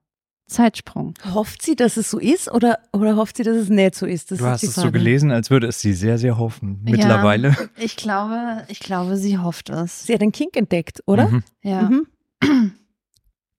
Zeitsprung. 0.47 1.14
Hofft 1.34 1.62
sie, 1.62 1.74
dass 1.74 1.97
es 1.97 2.11
so 2.11 2.18
ist 2.18 2.51
oder, 2.51 2.78
oder 2.92 3.16
hofft 3.16 3.36
sie, 3.36 3.42
dass 3.42 3.57
es 3.57 3.68
nicht 3.68 3.94
so 3.97 4.07
ist? 4.07 4.30
Das 4.30 4.38
Du 4.38 4.44
ist 4.44 4.51
hast 4.51 4.61
die 4.62 4.66
es 4.66 4.74
so 4.74 4.80
Frage. 4.82 4.92
gelesen, 4.99 5.30
als 5.32 5.51
würde 5.51 5.66
es 5.66 5.80
sie 5.80 5.92
sehr, 5.92 6.18
sehr 6.18 6.38
hoffen. 6.38 6.80
Mittlerweile. 6.84 7.57
Ich 7.76 7.97
glaube, 7.97 8.64
ich 8.68 8.78
glaube, 8.80 9.16
sie 9.16 9.38
hofft 9.38 9.70
es. 9.70 10.07
Sie 10.07 10.14
hat 10.14 10.22
einen 10.22 10.32
Kink 10.32 10.57
entdeckt, 10.57 11.03
oder? 11.07 11.28
Mhm. 11.28 11.42
Ja. 11.62 11.82
Mhm. 11.82 12.07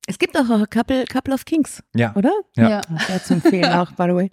Es 0.07 0.17
gibt 0.19 0.37
auch 0.37 0.49
ein 0.49 0.69
Couple, 0.69 1.03
Couple 1.11 1.33
of 1.33 1.43
Kings, 1.43 1.83
Ja. 1.93 2.15
oder? 2.15 2.31
Ja. 2.55 2.81
Sehr 3.07 3.21
zu 3.23 3.33
empfehlen 3.33 3.73
auch, 3.73 3.91
by 3.91 4.03
the 4.03 4.15
way. 4.15 4.31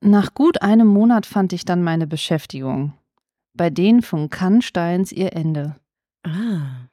Nach 0.00 0.34
gut 0.34 0.60
einem 0.62 0.88
Monat 0.88 1.26
fand 1.26 1.52
ich 1.52 1.64
dann 1.64 1.82
meine 1.82 2.06
Beschäftigung. 2.06 2.92
Bei 3.54 3.70
denen 3.70 4.02
von 4.02 4.28
Kannsteins 4.30 5.12
ihr 5.12 5.34
Ende. 5.34 5.76
Ah. 6.24 6.88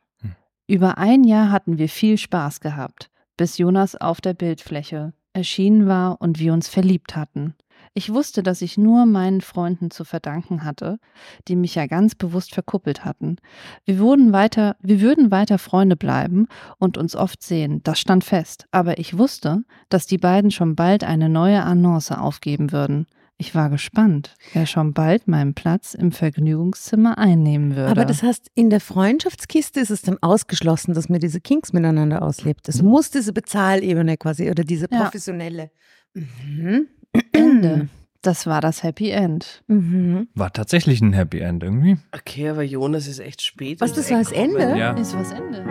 Über 0.68 0.98
ein 0.98 1.24
Jahr 1.24 1.52
hatten 1.52 1.78
wir 1.78 1.90
viel 1.90 2.18
Spaß 2.18 2.60
gehabt, 2.60 3.10
bis 3.40 3.58
Jonas 3.58 3.96
auf 3.96 4.20
der 4.20 4.34
Bildfläche 4.34 5.14
erschienen 5.32 5.88
war 5.88 6.20
und 6.20 6.40
wir 6.40 6.52
uns 6.52 6.68
verliebt 6.68 7.16
hatten. 7.16 7.56
Ich 7.94 8.14
wusste, 8.14 8.44
dass 8.44 8.62
ich 8.62 8.78
nur 8.78 9.06
meinen 9.06 9.40
Freunden 9.40 9.92
zu 9.92 10.04
verdanken 10.04 10.66
hatte, 10.66 11.00
die 11.48 11.56
mich 11.56 11.76
ja 11.76 11.88
ganz 11.88 12.16
bewusst 12.16 12.54
verkuppelt 12.54 13.06
hatten. 13.06 13.38
Wir 13.86 14.00
wurden 14.00 14.34
weiter, 14.34 14.76
wir 14.82 15.00
würden 15.00 15.32
weiter 15.32 15.58
Freunde 15.58 15.96
bleiben 15.96 16.48
und 16.80 16.98
uns 16.98 17.16
oft 17.16 17.42
sehen, 17.42 17.80
das 17.84 18.02
stand 18.02 18.26
fest, 18.26 18.66
aber 18.72 19.00
ich 19.00 19.18
wusste, 19.18 19.64
dass 19.88 20.06
die 20.06 20.18
beiden 20.18 20.52
schon 20.52 20.76
bald 20.76 21.06
eine 21.06 21.30
neue 21.30 21.64
Annonce 21.64 22.12
aufgeben 22.12 22.74
würden. 22.74 23.08
Ich 23.42 23.56
war 23.56 23.70
gespannt, 23.70 24.36
wer 24.52 24.66
schon 24.66 24.94
bald 24.94 25.30
meinen 25.30 25.54
Platz 25.54 25.94
im 25.94 26.12
Vergnügungszimmer 26.12 27.18
einnehmen 27.18 27.78
würde. 27.78 27.90
Aber 27.90 28.04
das 28.04 28.22
heißt, 28.22 28.52
in 28.54 28.70
der 28.70 28.82
Freundschaftskiste 28.82 29.80
ist 29.80 29.92
es 29.92 30.02
dann 30.02 30.18
ausgeschlossen, 30.22 30.94
dass 30.94 31.08
man 31.08 31.22
diese 31.22 31.40
Kinks 31.40 31.72
miteinander 31.72 32.22
auslebt. 32.22 32.68
Es 32.68 32.82
muss 32.82 33.12
diese 33.12 33.32
Bezahlebene 33.32 34.18
quasi 34.18 34.52
oder 34.52 34.66
diese 34.66 34.88
Ja. 34.92 35.04
professionelle. 35.04 35.72
Mhm. 36.14 36.88
Ende. 37.32 37.88
Das 38.22 38.46
war 38.46 38.60
das 38.60 38.84
Happy 38.84 39.10
End. 39.12 39.64
Mhm. 39.68 40.28
War 40.36 40.52
tatsächlich 40.52 41.00
ein 41.00 41.14
Happy 41.14 41.40
End 41.40 41.64
irgendwie. 41.64 41.98
Okay, 42.12 42.50
aber 42.50 42.64
Jonas 42.64 43.08
ist 43.08 43.20
echt 43.20 43.42
spät. 43.42 43.80
Was, 43.80 43.94
das 43.94 44.12
war 44.12 44.20
das 44.20 44.34
Ende? 44.34 44.78
Ja. 44.78 44.92
Ist 44.98 45.16
was 45.16 45.32
Ende. 45.32 45.64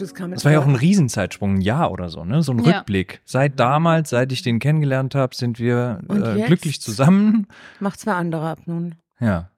Das 0.00 0.14
kam 0.14 0.30
Das 0.30 0.44
war 0.44 0.52
ja 0.52 0.60
auch 0.60 0.66
ein 0.66 0.76
Riesenzeitsprung, 0.76 1.56
ein 1.56 1.60
Jahr 1.60 1.90
oder 1.92 2.08
so, 2.08 2.24
ne? 2.24 2.42
So 2.42 2.52
ein 2.52 2.58
Ja. 2.64 2.78
Rückblick. 2.78 3.20
Seit 3.24 3.58
damals, 3.60 4.10
seit 4.10 4.32
ich 4.32 4.42
den 4.42 4.58
kennengelernt 4.58 5.14
habe, 5.14 5.34
sind 5.34 5.58
wir 5.58 6.00
äh, 6.08 6.42
glücklich 6.46 6.80
zusammen. 6.80 7.46
Macht 7.78 8.00
zwei 8.00 8.12
andere 8.12 8.48
ab 8.48 8.60
nun. 8.66 8.94
Ja. 9.20 9.50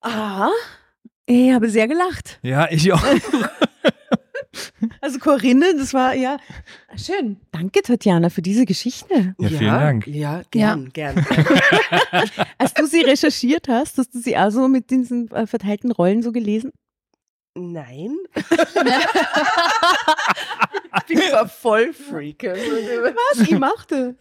Ah, 0.00 0.48
ich 1.26 1.52
habe 1.52 1.68
sehr 1.68 1.88
gelacht. 1.88 2.38
Ja, 2.42 2.68
ich 2.70 2.92
auch. 2.92 3.02
Also 5.00 5.18
Corinne, 5.18 5.66
das 5.76 5.92
war 5.92 6.14
ja 6.14 6.38
schön. 6.96 7.36
Danke, 7.52 7.82
Tatjana, 7.82 8.30
für 8.30 8.42
diese 8.42 8.64
Geschichte. 8.64 9.34
Ja, 9.38 9.48
vielen 9.48 9.60
Dank. 9.70 10.06
Ja, 10.06 10.42
gern, 10.50 10.90
gern. 10.92 11.14
gern. 11.14 11.26
Als 12.58 12.74
du 12.74 12.86
sie 12.86 13.00
recherchiert 13.02 13.68
hast, 13.68 13.98
hast 13.98 14.14
du 14.14 14.18
sie 14.20 14.36
also 14.36 14.66
mit 14.68 14.90
diesen 14.90 15.30
äh, 15.30 15.46
verteilten 15.46 15.92
Rollen 15.92 16.22
so 16.22 16.32
gelesen? 16.32 16.72
Nein. 17.54 18.16
ich 20.98 21.06
bin 21.06 21.20
aber 21.32 21.48
voll 21.48 21.92
Freak. 21.92 22.42
Was? 22.44 23.40
Ich 23.40 23.58
machte. 23.58 24.16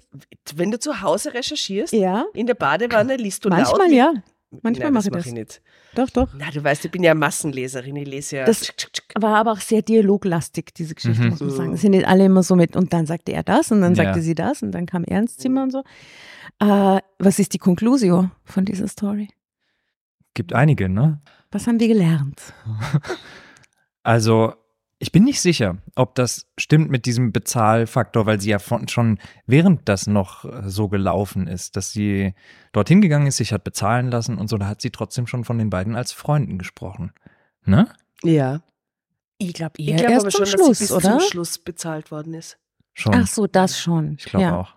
Wenn 0.56 0.72
du 0.72 0.80
zu 0.80 1.02
Hause 1.02 1.34
recherchierst, 1.34 1.94
Ja, 1.94 2.26
in 2.34 2.48
der 2.48 2.56
Badewanne 2.56 3.16
liest 3.18 3.46
du 3.46 3.50
laut. 3.50 3.60
manchmal 3.60 3.92
ja. 3.92 4.14
Manchmal 4.62 4.86
Nein, 4.88 4.94
mache 4.94 5.08
ich 5.08 5.12
mach 5.12 5.18
das. 5.18 5.26
ich 5.28 5.34
nicht. 5.34 5.62
Doch, 5.94 6.10
doch. 6.10 6.30
Na, 6.38 6.50
du 6.52 6.64
weißt, 6.64 6.86
ich 6.86 6.92
bin 6.92 7.04
ja 7.04 7.14
Massenleserin. 7.14 7.98
Ich 7.98 8.08
lese 8.08 8.38
ja. 8.38 8.46
Das 8.46 8.72
war 9.16 9.36
aber 9.36 9.52
auch 9.52 9.60
sehr 9.60 9.82
dialoglastig, 9.82 10.74
diese 10.74 10.96
Geschichte, 10.96 11.22
Mhm. 11.22 11.30
muss 11.32 11.40
man 11.42 11.50
sagen. 11.52 11.74
Es 11.74 11.82
sind 11.82 11.92
nicht 11.92 12.08
alle 12.08 12.26
immer 12.26 12.44
so 12.44 12.56
mit, 12.56 12.76
und 12.78 12.94
dann 12.94 13.06
sagte 13.06 13.34
er 13.34 13.44
das 13.44 13.72
und 13.74 13.82
dann 13.82 13.94
Ja. 13.94 14.06
sagte 14.06 14.22
sie 14.22 14.36
das 14.36 14.64
und 14.64 14.72
dann 14.72 14.86
kam 14.86 15.04
er 15.04 15.20
ins 15.20 15.36
Zimmer 15.38 15.64
und 15.64 15.72
so. 15.72 15.84
Äh, 16.60 17.02
was 17.20 17.40
ist 17.40 17.54
die 17.54 17.58
Conclusio 17.58 18.30
von 18.46 18.64
dieser 18.64 18.88
Story? 18.88 19.28
Gibt 20.34 20.54
einige, 20.54 20.88
ne? 20.88 21.20
Was 21.52 21.68
haben 21.68 21.80
wir 21.80 21.88
gelernt? 21.88 22.54
Also, 24.04 24.54
ich 25.00 25.12
bin 25.12 25.26
nicht 25.26 25.42
sicher, 25.42 25.80
ob 25.96 26.16
das 26.16 26.48
stimmt 26.58 26.90
mit 26.90 27.06
diesem 27.06 27.34
Bezahlfaktor, 27.34 28.26
weil 28.26 28.40
sie 28.40 28.50
ja 28.52 28.60
von, 28.60 28.88
schon 28.88 29.20
während 29.46 29.90
das 29.90 30.08
noch 30.08 30.46
äh, 30.46 30.70
so 30.70 30.88
gelaufen 30.88 31.48
ist, 31.48 31.76
dass 31.76 31.92
sie 31.92 32.34
dorthin 32.72 33.02
gegangen 33.02 33.28
ist, 33.28 33.36
sich 33.36 33.52
hat 33.52 33.66
bezahlen 33.66 34.10
lassen 34.10 34.38
und 34.38 34.48
so, 34.48 34.58
da 34.58 34.68
hat 34.68 34.82
sie 34.82 34.92
trotzdem 34.92 35.28
schon 35.28 35.44
von 35.44 35.58
den 35.58 35.70
beiden 35.70 35.98
als 35.98 36.14
Freunden 36.14 36.58
gesprochen. 36.58 37.12
Ne? 37.66 37.90
ja. 38.24 38.62
Ich 39.40 39.54
glaube, 39.54 39.74
Ich 39.76 39.90
eher 39.90 39.98
glaube 39.98 40.14
erst 40.14 40.26
aber 40.26 40.32
zum 40.32 40.46
schon, 40.46 40.58
Schluss, 40.58 40.68
dass 40.70 40.78
sie 40.80 40.84
bis 40.86 40.92
oder? 40.94 41.20
zum 41.20 41.30
Schluss 41.30 41.58
bezahlt 41.60 42.10
worden 42.10 42.34
ist. 42.34 42.58
Schon. 42.94 43.14
Ach 43.14 43.28
so, 43.28 43.46
das 43.46 43.78
schon. 43.78 44.16
ich 44.18 44.26
glaube 44.26 44.44
ja. 44.46 44.58
auch. 44.58 44.77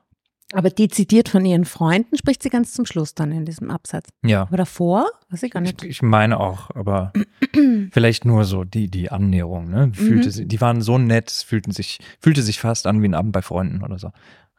Aber 0.53 0.69
dezidiert 0.71 1.29
von 1.29 1.45
ihren 1.45 1.65
Freunden 1.65 2.17
spricht 2.17 2.43
sie 2.43 2.51
ganz 2.51 2.73
zum 2.73 2.85
Schluss 2.85 3.15
dann 3.15 3.31
in 3.31 3.45
diesem 3.45 3.71
Absatz. 3.71 4.09
Ja. 4.25 4.43
Aber 4.43 4.57
davor, 4.57 5.07
weiß 5.31 5.45
ich 5.45 5.51
gar 5.53 5.63
Ich, 5.63 5.73
nicht. 5.73 5.85
ich 5.85 6.03
meine 6.03 6.41
auch, 6.41 6.71
aber 6.75 7.13
vielleicht 7.93 8.25
nur 8.25 8.45
so 8.45 8.65
die, 8.65 8.91
die 8.91 9.11
Annäherung, 9.11 9.71
ne? 9.71 9.93
Fühlte 9.95 10.27
Mhm. 10.29 10.33
sie, 10.33 10.47
die 10.47 10.61
waren 10.61 10.83
so 10.83 10.99
nett, 10.99 11.31
fühlten 11.31 11.71
sich, 11.73 12.01
fühlte 12.21 12.43
sich 12.43 12.59
fast 12.59 12.87
an 12.89 13.01
wie 13.03 13.07
ein 13.09 13.15
Abend 13.15 13.33
bei 13.33 13.43
Freunden 13.43 13.83
oder 13.85 13.99
so. 13.99 14.11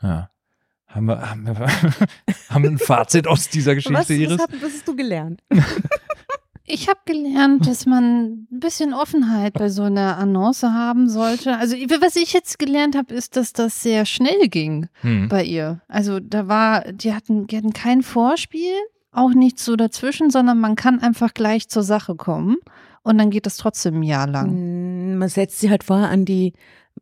Ja. 0.02 0.30
Haben 0.88 1.06
wir, 1.08 1.30
haben 1.30 1.46
wir, 1.46 1.56
haben 2.50 2.64
wir 2.64 2.70
ein 2.72 2.78
Fazit 2.78 3.28
aus 3.28 3.50
dieser 3.50 3.76
Geschichte, 3.76 3.94
Was, 3.98 4.10
was, 4.10 4.16
Iris? 4.18 4.42
hab, 4.42 4.52
was 4.62 4.74
hast 4.74 4.88
du 4.88 4.96
gelernt? 4.96 5.42
Ich 6.66 6.88
habe 6.90 7.00
gelernt, 7.06 7.66
dass 7.68 7.86
man 7.86 8.48
ein 8.52 8.60
bisschen 8.60 8.94
Offenheit 8.94 9.54
bei 9.54 9.70
so 9.70 9.84
einer 9.84 10.18
Annonce 10.18 10.64
haben 10.64 11.10
sollte. 11.10 11.58
Also 11.58 11.76
was 11.76 12.16
ich 12.16 12.34
jetzt 12.34 12.60
gelernt 12.60 12.96
habe, 12.96 13.14
ist, 13.14 13.36
dass 13.36 13.54
das 13.54 13.82
sehr 13.82 14.06
schnell 14.06 14.48
ging 14.48 14.88
Hm. 15.02 15.28
bei 15.28 15.44
ihr. 15.44 15.82
Also 15.88 16.20
da 16.20 16.48
war, 16.48 16.92
die 16.92 17.14
hatten, 17.14 17.48
die 17.48 17.58
hatten 17.58 17.74
kein 17.74 18.02
Vorspiel, 18.04 18.74
auch 19.12 19.32
nichts 19.32 19.66
so 19.66 19.76
dazwischen, 19.76 20.30
sondern 20.30 20.60
man 20.60 20.76
kann 20.76 21.00
einfach 21.00 21.34
gleich 21.34 21.68
zur 21.68 21.84
Sache 21.84 22.16
kommen 22.16 22.58
und 23.04 23.18
dann 23.18 23.30
geht 23.32 23.46
das 23.46 23.58
trotzdem 23.58 24.00
ein 24.00 24.04
Jahr 24.04 24.28
lang. 24.28 24.52
Mm, 24.54 25.18
Man 25.18 25.28
setzt 25.30 25.60
sie 25.60 25.70
halt 25.70 25.84
vorher 25.84 26.10
an 26.10 26.24
die 26.26 26.54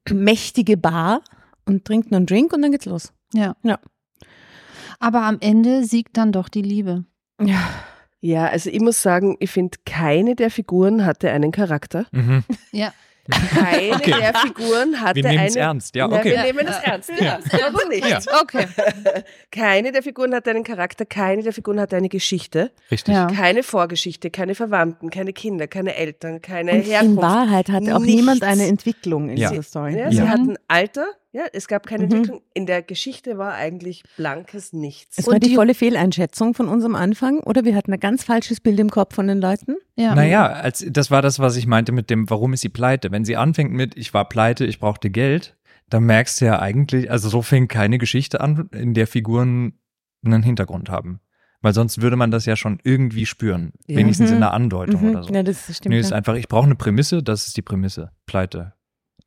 mächtige 0.09 0.77
Bar 0.77 1.21
und 1.65 1.85
trinkt 1.85 2.11
einen 2.13 2.25
Drink 2.25 2.53
und 2.53 2.61
dann 2.63 2.71
geht's 2.71 2.85
los. 2.85 3.11
Ja. 3.33 3.55
Ja. 3.63 3.77
Aber 4.99 5.21
am 5.23 5.37
Ende 5.39 5.83
siegt 5.83 6.17
dann 6.17 6.31
doch 6.31 6.49
die 6.49 6.61
Liebe. 6.63 7.05
Ja. 7.41 7.59
Ja, 8.21 8.47
also 8.47 8.69
ich 8.69 8.79
muss 8.81 9.01
sagen, 9.01 9.37
ich 9.39 9.49
finde, 9.51 9.77
keine 9.85 10.35
der 10.35 10.51
Figuren 10.51 11.05
hatte 11.05 11.31
einen 11.31 11.51
Charakter. 11.51 12.05
Mhm. 12.11 12.43
Ja. 12.71 12.93
Keine 13.53 13.93
Okay. 13.93 14.13
der 14.19 14.33
Figuren 14.33 14.99
hatte 15.01 15.17
Wir 15.17 15.29
nehmen 15.29 15.45
es 15.45 15.55
ernst, 15.55 15.95
ja, 15.95 16.07
Na, 16.07 16.17
okay. 16.17 16.31
wir 16.31 16.41
nehmen 16.43 16.67
es 16.67 16.77
ernst. 16.83 17.11
Ja. 17.19 17.37
Warum 17.51 17.87
nicht? 17.89 18.07
Ja. 18.09 18.19
Okay. 18.41 18.65
Keine 19.51 19.91
der 19.91 20.01
Figuren 20.01 20.33
hatte 20.33 20.49
einen 20.49 20.63
Charakter, 20.63 21.05
keine 21.05 21.43
der 21.43 21.53
Figuren 21.53 21.79
hatte 21.79 21.95
eine 21.95 22.09
Geschichte, 22.09 22.71
Richtig. 22.89 23.13
Ja. 23.13 23.27
keine 23.27 23.61
Vorgeschichte, 23.61 24.31
keine 24.31 24.55
Verwandten, 24.55 25.11
keine 25.11 25.31
Kinder, 25.33 25.67
keine 25.67 25.95
Eltern, 25.95 26.41
keine 26.41 26.71
Und 26.71 26.77
in 26.79 26.83
Herkunft. 26.85 27.21
Wahrheit 27.21 27.69
hatte 27.69 27.95
auch 27.95 27.99
Nichts. 27.99 28.15
niemand 28.15 28.43
eine 28.43 28.65
Entwicklung 28.65 29.29
in 29.29 29.37
Ja. 29.37 29.49
dieser 29.51 29.63
Story. 29.63 29.93
Ja, 29.97 30.05
Ja. 30.05 30.11
Sie 30.11 30.27
hatten 30.27 30.55
Alter, 30.67 31.05
ja, 31.31 31.43
es 31.53 31.67
gab 31.67 31.85
keine 31.85 32.05
Mhm. 32.05 32.11
Entwicklung. 32.11 32.41
In 32.53 32.65
der 32.65 32.81
Geschichte 32.81 33.37
war 33.37 33.53
eigentlich 33.53 34.03
blankes 34.17 34.73
Nichts. 34.73 35.17
Es 35.17 35.27
Und 35.27 35.33
war 35.33 35.39
die 35.39 35.49
die- 35.49 35.55
volle 35.55 35.73
Fehleinschätzung 35.73 36.53
von 36.53 36.67
unserem 36.67 36.95
Anfang, 36.95 37.39
oder 37.41 37.65
wir 37.65 37.75
hatten 37.75 37.93
ein 37.93 37.99
ganz 37.99 38.23
falsches 38.23 38.59
Bild 38.61 38.79
im 38.79 38.89
Kopf 38.89 39.15
von 39.15 39.27
den 39.27 39.39
Leuten. 39.39 39.75
Ja. 39.95 40.15
Naja, 40.15 40.47
als, 40.47 40.85
das 40.89 41.11
war 41.11 41.21
das, 41.21 41.39
was 41.39 41.55
ich 41.55 41.67
meinte 41.67 41.91
mit 41.91 42.09
dem, 42.09 42.29
warum 42.29 42.53
ist 42.53 42.61
sie 42.61 42.69
pleite? 42.69 43.11
Wenn 43.11 43.25
sie 43.25 43.37
anfängt 43.37 43.71
mit, 43.71 43.95
ich 43.97 44.13
war 44.13 44.27
pleite, 44.27 44.65
ich 44.65 44.79
brauchte 44.79 45.09
Geld, 45.09 45.55
dann 45.89 46.03
merkst 46.03 46.41
du 46.41 46.45
ja 46.45 46.59
eigentlich, 46.59 47.09
also 47.09 47.29
so 47.29 47.41
fängt 47.41 47.69
keine 47.69 47.97
Geschichte 47.97 48.41
an, 48.41 48.69
in 48.73 48.93
der 48.93 49.07
Figuren 49.07 49.73
einen 50.25 50.43
Hintergrund 50.43 50.89
haben. 50.89 51.19
Weil 51.61 51.73
sonst 51.73 52.01
würde 52.01 52.15
man 52.15 52.31
das 52.31 52.45
ja 52.45 52.55
schon 52.55 52.79
irgendwie 52.83 53.25
spüren. 53.25 53.73
Ja. 53.87 53.97
Wenigstens 53.97 54.29
in 54.29 54.37
Mhm. 54.37 54.43
einer 54.43 54.53
Andeutung 54.53 55.01
Mhm. 55.03 55.09
oder 55.09 55.23
so. 55.23 55.33
Ja, 55.33 55.43
das 55.43 55.75
stimmt. 55.75 55.93
Nö, 55.93 55.99
ist 55.99 56.13
einfach, 56.13 56.35
ich 56.35 56.47
brauche 56.47 56.65
eine 56.65 56.75
Prämisse, 56.75 57.21
das 57.21 57.47
ist 57.47 57.57
die 57.57 57.61
Prämisse. 57.61 58.11
Pleite. 58.25 58.73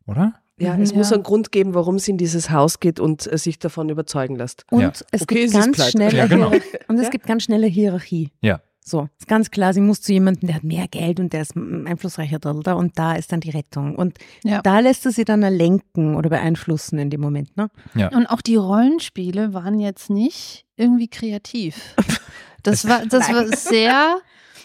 Oder? 0.06 0.34
Ja, 0.58 0.76
Mhm. 0.76 0.82
es 0.82 0.94
muss 0.94 1.10
Ja. 1.10 1.14
einen 1.16 1.22
Grund 1.24 1.50
geben, 1.50 1.74
warum 1.74 1.98
sie 1.98 2.10
in 2.12 2.18
dieses 2.18 2.50
Haus 2.50 2.78
geht 2.80 3.00
und 3.00 3.30
äh, 3.32 3.38
sich 3.38 3.58
davon 3.58 3.88
überzeugen 3.88 4.36
lässt. 4.36 4.64
Und 4.70 4.80
Ja. 4.80 4.92
es 5.10 5.22
Okay, 5.22 5.46
gibt 5.46 5.52
ganz 5.54 5.90
schnelle 5.90 6.16
Ja, 6.16 6.26
genau. 6.26 6.50
Hierarchie. 6.50 6.78
Und 6.88 6.96
es 6.98 7.04
Ja. 7.04 7.10
gibt 7.10 7.26
ganz 7.26 7.42
schnelle 7.44 7.66
Hierarchie. 7.66 8.30
Ja. 8.42 8.60
So, 8.84 9.08
ist 9.18 9.28
ganz 9.28 9.52
klar, 9.52 9.72
sie 9.72 9.80
muss 9.80 10.00
zu 10.02 10.12
jemandem, 10.12 10.48
der 10.48 10.56
hat 10.56 10.64
mehr 10.64 10.88
Geld 10.88 11.20
und 11.20 11.32
der 11.32 11.42
ist 11.42 11.56
einflussreicher 11.56 12.40
da, 12.40 12.50
und 12.74 12.98
da 12.98 13.14
ist 13.14 13.30
dann 13.30 13.38
die 13.38 13.50
Rettung. 13.50 13.94
Und 13.94 14.18
Ja. 14.42 14.60
da 14.60 14.80
lässt 14.80 15.06
er 15.06 15.12
sie 15.12 15.24
dann 15.24 15.40
lenken 15.42 16.16
oder 16.16 16.28
beeinflussen 16.28 16.98
in 16.98 17.08
dem 17.08 17.20
Moment. 17.20 17.56
Ne? 17.56 17.68
Und 18.12 18.26
auch 18.26 18.40
die 18.42 18.56
Rollenspiele 18.56 19.54
waren 19.54 19.78
jetzt 19.78 20.10
nicht 20.10 20.64
irgendwie 20.76 21.06
kreativ. 21.08 21.94
Das 22.64 22.86
war, 22.88 23.06
das 23.06 23.32
war 23.32 23.46
sehr 23.56 24.18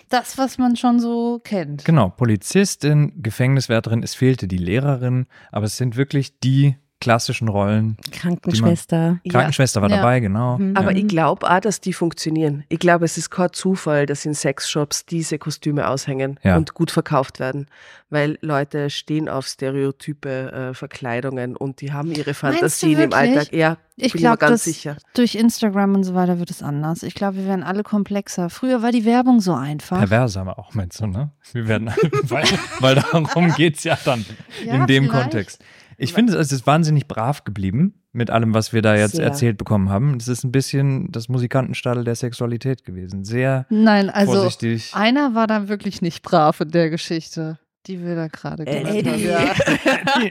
das, 0.09 0.37
was 0.37 0.57
man 0.57 0.75
schon 0.75 0.99
so 0.99 1.39
kennt. 1.43 1.85
Genau, 1.85 2.09
Polizistin, 2.09 3.13
Gefängniswärterin, 3.21 4.03
es 4.03 4.15
fehlte 4.15 4.47
die 4.47 4.57
Lehrerin, 4.57 5.27
aber 5.51 5.65
es 5.65 5.77
sind 5.77 5.95
wirklich 5.95 6.39
die 6.39 6.77
klassischen 6.99 7.47
Rollen. 7.47 7.95
Krankenschwester. 8.11 9.19
Ja. 9.23 9.31
Krankenschwester 9.31 9.81
war 9.81 9.89
Ja. 9.89 9.97
dabei, 9.97 10.19
genau. 10.19 10.57
Mhm. 10.57 10.75
Aber 10.75 10.91
ja. 10.91 10.97
ich 10.97 11.07
glaube 11.07 11.49
auch, 11.49 11.59
dass 11.59 11.79
die 11.81 11.93
funktionieren. 11.93 12.63
Ich 12.69 12.79
glaube, 12.79 13.05
es 13.05 13.17
ist 13.17 13.29
kein 13.29 13.51
Zufall, 13.53 14.05
dass 14.05 14.25
in 14.25 14.33
Sexshops 14.33 15.05
diese 15.05 15.37
Kostüme 15.37 15.87
aushängen 15.87 16.39
Ja. 16.43 16.57
und 16.57 16.73
gut 16.73 16.91
verkauft 16.91 17.39
werden. 17.39 17.67
Weil 18.09 18.37
Leute 18.41 18.89
stehen 18.89 19.27
auf 19.29 19.45
stereotype 19.47 20.51
äh, 20.51 20.73
Verkleidungen 20.73 21.55
und 21.55 21.81
die 21.81 21.91
haben 21.91 22.11
ihre 22.11 22.33
Fantasien 22.33 22.93
im 22.93 22.97
wirklich? 23.11 23.15
Alltag. 23.37 23.53
Ja, 23.53 23.77
Ich 23.95 24.13
bin 24.13 24.21
mir 24.21 24.27
glaube, 24.29 24.37
ganz 24.37 24.51
dass 24.51 24.63
sicher. 24.63 24.97
durch 25.13 25.35
Instagram 25.35 25.93
und 25.95 26.03
so 26.03 26.15
weiter 26.15 26.39
wird 26.39 26.49
es 26.49 26.63
anders. 26.63 27.03
Ich 27.03 27.13
glaube, 27.15 27.37
wir 27.37 27.45
werden 27.45 27.63
alle 27.63 27.83
komplexer. 27.83 28.49
Früher 28.49 28.81
war 28.81 28.91
die 28.91 29.05
Werbung 29.05 29.39
so 29.41 29.53
einfach. 29.53 29.97
Perverse 29.99 30.39
aber 30.39 30.57
auch, 30.57 30.73
meinst 30.73 30.99
du, 31.01 31.07
ne? 31.07 31.31
Wir 31.53 31.67
werden, 31.67 31.91
weil, 32.23 32.45
weil 32.79 32.95
darum 32.95 33.53
geht's 33.55 33.83
ja 33.83 33.97
dann 34.05 34.25
Ja, 34.65 34.75
in 34.75 34.87
dem 34.87 35.03
vielleicht. 35.05 35.21
Kontext. 35.23 35.63
Ich 35.99 36.13
finde, 36.13 36.35
es 36.37 36.51
ist 36.51 36.67
wahnsinnig 36.67 37.07
brav 37.07 37.43
geblieben 37.43 38.03
mit 38.11 38.29
allem, 38.29 38.53
was 38.53 38.71
wir 38.71 38.81
da 38.81 38.95
jetzt 38.95 39.15
Sehr. 39.15 39.25
erzählt 39.25 39.57
bekommen 39.57 39.89
haben. 39.89 40.15
Es 40.17 40.27
ist 40.27 40.43
ein 40.43 40.51
bisschen 40.51 41.11
das 41.11 41.27
Musikantenstadel 41.27 42.03
der 42.03 42.15
Sexualität 42.15 42.83
gewesen. 42.85 43.23
Sehr 43.23 43.65
Nein, 43.69 44.09
also 44.09 44.33
vorsichtig. 44.33 44.91
einer 44.93 45.33
war 45.35 45.47
da 45.47 45.67
wirklich 45.67 46.01
nicht 46.01 46.21
brav 46.23 46.61
in 46.61 46.69
der 46.71 46.89
Geschichte, 46.91 47.57
die 47.87 48.03
wir 48.03 48.15
da 48.15 48.27
gerade 48.27 48.63
Äh. 48.67 49.01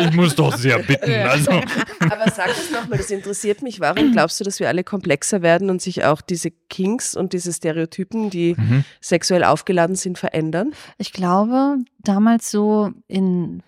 Ich 0.00 0.12
muss 0.12 0.34
doch 0.34 0.56
sehr 0.56 0.78
bitten. 0.78 1.10
Also. 1.12 1.50
Aber 1.50 2.30
sag 2.30 2.48
es 2.50 2.70
nochmal, 2.70 2.98
das 2.98 3.10
interessiert 3.10 3.62
mich. 3.62 3.80
Warum 3.80 4.12
glaubst 4.12 4.40
du, 4.40 4.44
dass 4.44 4.60
wir 4.60 4.68
alle 4.68 4.84
komplexer 4.84 5.42
werden 5.42 5.70
und 5.70 5.80
sich 5.82 6.04
auch 6.04 6.20
diese 6.20 6.50
Kinks 6.50 7.14
und 7.16 7.32
diese 7.32 7.52
Stereotypen, 7.52 8.30
die 8.30 8.54
Mhm. 8.56 8.84
sexuell 9.00 9.44
aufgeladen 9.44 9.96
sind, 9.96 10.18
verändern? 10.18 10.72
Ich 10.98 11.12
glaube, 11.12 11.76
damals 12.02 12.50
so 12.50 12.90
in, 13.08 13.62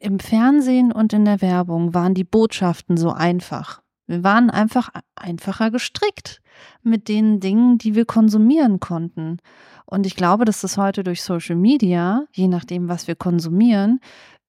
im 0.00 0.18
Fernsehen 0.18 0.92
und 0.92 1.12
in 1.12 1.24
der 1.24 1.40
Werbung 1.40 1.94
waren 1.94 2.14
die 2.14 2.24
Botschaften 2.24 2.96
so 2.96 3.10
einfach. 3.10 3.82
Wir 4.06 4.24
waren 4.24 4.50
einfach 4.50 4.88
einfacher 5.14 5.70
gestrickt 5.70 6.40
mit 6.82 7.08
den 7.08 7.40
Dingen, 7.40 7.78
die 7.78 7.94
wir 7.94 8.06
konsumieren 8.06 8.80
konnten. 8.80 9.38
Und 9.84 10.06
ich 10.06 10.16
glaube, 10.16 10.44
dass 10.44 10.62
das 10.62 10.76
heute 10.76 11.04
durch 11.04 11.22
Social 11.22 11.56
Media, 11.56 12.24
je 12.32 12.48
nachdem, 12.48 12.88
was 12.88 13.06
wir 13.06 13.14
konsumieren, 13.14 14.00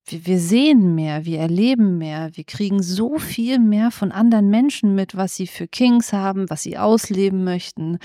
wir, 0.05 0.39
sehen 0.39 0.95
mehr, 0.95 1.25
wir 1.25 1.39
erleben 1.39 1.97
mehr, 1.97 2.31
wir 2.33 2.43
kriegen 2.43 2.81
so 2.81 3.19
viel 3.19 3.59
mehr 3.59 3.91
von 3.91 4.11
anderen 4.11 4.49
Menschen 4.49 4.95
mit, 4.95 5.15
was 5.15 5.35
sie 5.35 5.45
für 5.47 5.67
Kings 5.67 6.13
haben, 6.13 6.49
was 6.49 6.63
sie 6.63 6.77
ausleben 6.77 7.43
möchten, 7.43 7.99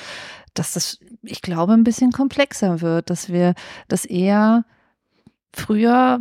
dass 0.52 0.74
das, 0.74 0.98
ich 1.22 1.40
glaube, 1.40 1.72
ein 1.72 1.84
bisschen 1.84 2.12
komplexer 2.12 2.80
wird, 2.80 3.10
dass 3.10 3.32
wir 3.32 3.54
das 3.88 4.04
eher 4.04 4.64
früher, 5.52 6.20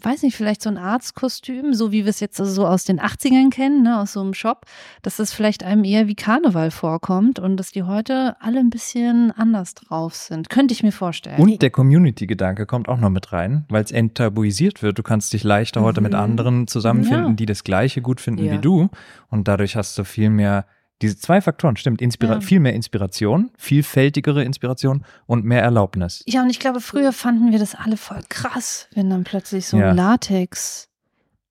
weiß 0.00 0.22
nicht, 0.22 0.36
vielleicht 0.36 0.62
so 0.62 0.68
ein 0.68 0.76
Arztkostüm, 0.78 1.72
so 1.74 1.90
wie 1.92 2.04
wir 2.04 2.10
es 2.10 2.20
jetzt 2.20 2.38
also 2.40 2.52
so 2.52 2.66
aus 2.66 2.84
den 2.84 3.00
80ern 3.00 3.50
kennen, 3.50 3.82
ne, 3.82 3.98
aus 4.00 4.12
so 4.12 4.20
einem 4.20 4.34
Shop, 4.34 4.66
dass 5.02 5.16
das 5.16 5.32
vielleicht 5.32 5.62
einem 5.64 5.84
eher 5.84 6.06
wie 6.06 6.14
Karneval 6.14 6.70
vorkommt 6.70 7.38
und 7.38 7.56
dass 7.56 7.72
die 7.72 7.82
heute 7.84 8.36
alle 8.40 8.60
ein 8.60 8.70
bisschen 8.70 9.32
anders 9.32 9.74
drauf 9.74 10.14
sind. 10.14 10.50
Könnte 10.50 10.72
ich 10.74 10.82
mir 10.82 10.92
vorstellen. 10.92 11.40
Und 11.40 11.62
der 11.62 11.70
Community-Gedanke 11.70 12.66
kommt 12.66 12.88
auch 12.88 12.98
noch 12.98 13.10
mit 13.10 13.32
rein, 13.32 13.64
weil 13.68 13.82
es 13.84 13.90
enttabuisiert 13.92 14.82
wird. 14.82 14.98
Du 14.98 15.02
kannst 15.02 15.32
dich 15.32 15.44
leichter 15.44 15.82
heute 15.82 16.00
mit 16.00 16.12
Mhm. 16.12 16.18
anderen 16.18 16.66
zusammenfinden, 16.66 17.28
Ja. 17.30 17.32
die 17.34 17.46
das 17.46 17.64
Gleiche 17.64 18.02
gut 18.02 18.20
finden 18.20 18.44
Ja. 18.44 18.52
wie 18.52 18.58
du. 18.58 18.88
Und 19.30 19.48
dadurch 19.48 19.76
hast 19.76 19.96
du 19.98 20.04
viel 20.04 20.30
mehr, 20.30 20.66
diese 21.02 21.16
zwei 21.18 21.40
Faktoren, 21.40 21.76
stimmt, 21.76 22.00
Inspira 22.00 22.34
Ja. 22.34 22.40
viel 22.40 22.60
mehr 22.60 22.72
Inspiration, 22.74 23.50
vielfältigere 23.58 24.42
Inspiration 24.44 25.04
und 25.26 25.44
mehr 25.44 25.62
Erlaubnis. 25.62 26.22
Ja, 26.26 26.42
und 26.42 26.50
ich 26.50 26.58
glaube, 26.58 26.80
früher 26.80 27.12
fanden 27.12 27.52
wir 27.52 27.58
das 27.58 27.74
alle 27.74 27.96
voll 27.96 28.22
krass, 28.28 28.88
wenn 28.94 29.10
dann 29.10 29.24
plötzlich 29.24 29.66
so 29.66 29.76
ein 29.76 29.82
Ja. 29.82 29.92
Latex 29.92 30.88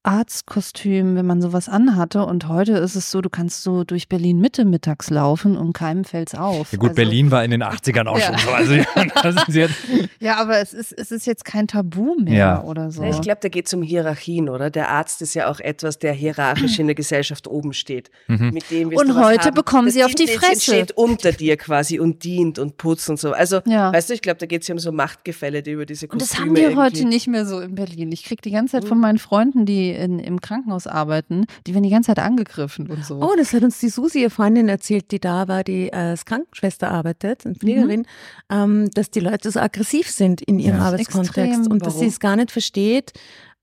Arztkostüm, 0.06 1.16
wenn 1.16 1.26
man 1.26 1.42
sowas 1.42 1.68
anhatte. 1.70 2.26
Und 2.26 2.48
heute 2.48 2.74
ist 2.74 2.96
es 2.96 3.10
so, 3.12 3.22
du 3.22 3.30
kannst 3.30 3.64
so 3.64 3.84
durch 3.84 4.08
Berlin 4.08 4.40
Mitte 4.40 4.66
mittags 4.66 5.10
laufen 5.10 5.58
und 5.58 5.74
keinem 5.74 6.04
fällt's 6.04 6.36
auf. 6.36 6.72
Ja 6.72 6.78
gut, 6.78 6.90
Also- 6.90 6.96
Berlin 6.96 7.32
war 7.32 7.44
in 7.44 7.52
den 7.52 7.64
80ern 7.64 8.08
auch 8.08 8.18
Ja. 8.20 8.26
schon 8.28 8.38
so. 8.38 8.50
Also 8.52 8.74
ja, 8.74 8.86
das 9.24 9.48
ist 9.48 9.56
jetzt, 9.56 9.76
Ja, 10.20 10.38
aber 10.38 10.58
es 10.60 10.74
ist, 10.74 10.92
es 10.94 11.12
ist 11.12 11.26
jetzt 11.28 11.46
kein 11.46 11.68
Tabu 11.68 12.16
mehr 12.20 12.34
Ja. 12.34 12.64
oder 12.64 12.92
so. 12.92 13.04
Ich 13.04 13.22
glaube, 13.22 13.40
da 13.42 13.50
geht 13.50 13.68
es 13.68 13.74
um 13.74 13.82
Hierarchien, 13.82 14.50
oder? 14.50 14.70
Der 14.70 14.90
Arzt 14.90 15.22
ist 15.22 15.34
ja 15.34 15.50
auch 15.50 15.60
etwas, 15.60 16.00
der 16.00 16.14
hierarchisch 16.14 16.80
in 16.80 16.88
der 16.88 16.96
Gesellschaft 16.96 17.48
oben 17.48 17.74
steht. 17.74 18.10
Mhm. 18.28 18.52
Mit 18.54 18.72
dem 18.72 18.90
Und 18.90 19.16
heute 19.16 19.46
haben. 19.46 19.54
bekommen 19.56 19.86
das 19.88 19.94
sie 19.96 20.04
auf 20.04 20.14
die 20.16 20.28
Fresse. 20.28 20.62
steht 20.62 20.92
unter 20.94 21.32
dir 21.32 21.58
quasi 21.58 22.00
und 22.00 22.24
dient 22.24 22.60
und 22.60 22.78
putzt 22.78 23.10
und 23.10 23.20
so. 23.20 23.34
Also, 23.34 23.62
Ja. 23.66 23.92
weißt 23.94 24.10
du, 24.10 24.14
ich 24.14 24.22
glaube, 24.22 24.38
da 24.38 24.46
geht 24.46 24.62
es 24.62 24.68
ja 24.68 24.74
um 24.76 24.80
so 24.80 24.92
Machtgefälle, 24.92 25.62
die 25.64 25.72
über 25.72 25.86
diese 25.86 26.08
Und 26.08 26.20
Kostüme 26.20 26.30
das 26.30 26.40
haben 26.40 26.56
wir 26.76 26.76
heute 26.82 27.06
nicht 27.08 27.28
mehr 27.28 27.46
so 27.46 27.60
in 27.60 27.76
Berlin. 27.76 28.12
Ich 28.12 28.24
kriege 28.24 28.42
die 28.42 28.52
ganze 28.52 28.74
Zeit 28.74 28.86
von 28.86 29.00
meinen 29.00 29.18
Freunden, 29.18 29.66
die 29.66 29.95
in, 29.96 30.20
im 30.20 30.42
Krankenhaus 30.42 30.88
arbeiten, 30.88 31.46
die 31.66 31.74
werden 31.74 31.84
die 31.84 31.90
ganze 31.90 32.08
Zeit 32.08 32.20
angegriffen 32.20 32.90
und 32.90 33.06
so. 33.06 33.22
Oh, 33.22 33.34
das 33.38 33.54
hat 33.54 33.64
uns 33.64 33.80
die 33.80 33.90
Susi, 33.90 34.22
ihre 34.22 34.30
Freundin, 34.30 34.70
erzählt, 34.70 35.12
die 35.12 35.20
da 35.20 35.48
war, 35.48 35.64
die 35.64 35.94
als 35.94 36.26
Krankenschwester 36.26 36.92
arbeitet, 36.92 37.46
eine 37.46 37.56
Pflegerin, 37.56 38.06
ähm, 38.50 38.90
dass 38.94 39.10
die 39.10 39.20
Leute 39.20 39.52
so 39.52 39.60
aggressiv 39.60 40.10
sind 40.10 40.42
in 40.42 40.60
ihrem 40.60 40.78
Ja. 40.78 40.86
Arbeitskontext 40.86 41.70
und 41.70 41.86
dass 41.86 42.00
sie 42.00 42.08
es 42.08 42.20
gar 42.20 42.36
nicht 42.36 42.52
versteht, 42.52 43.14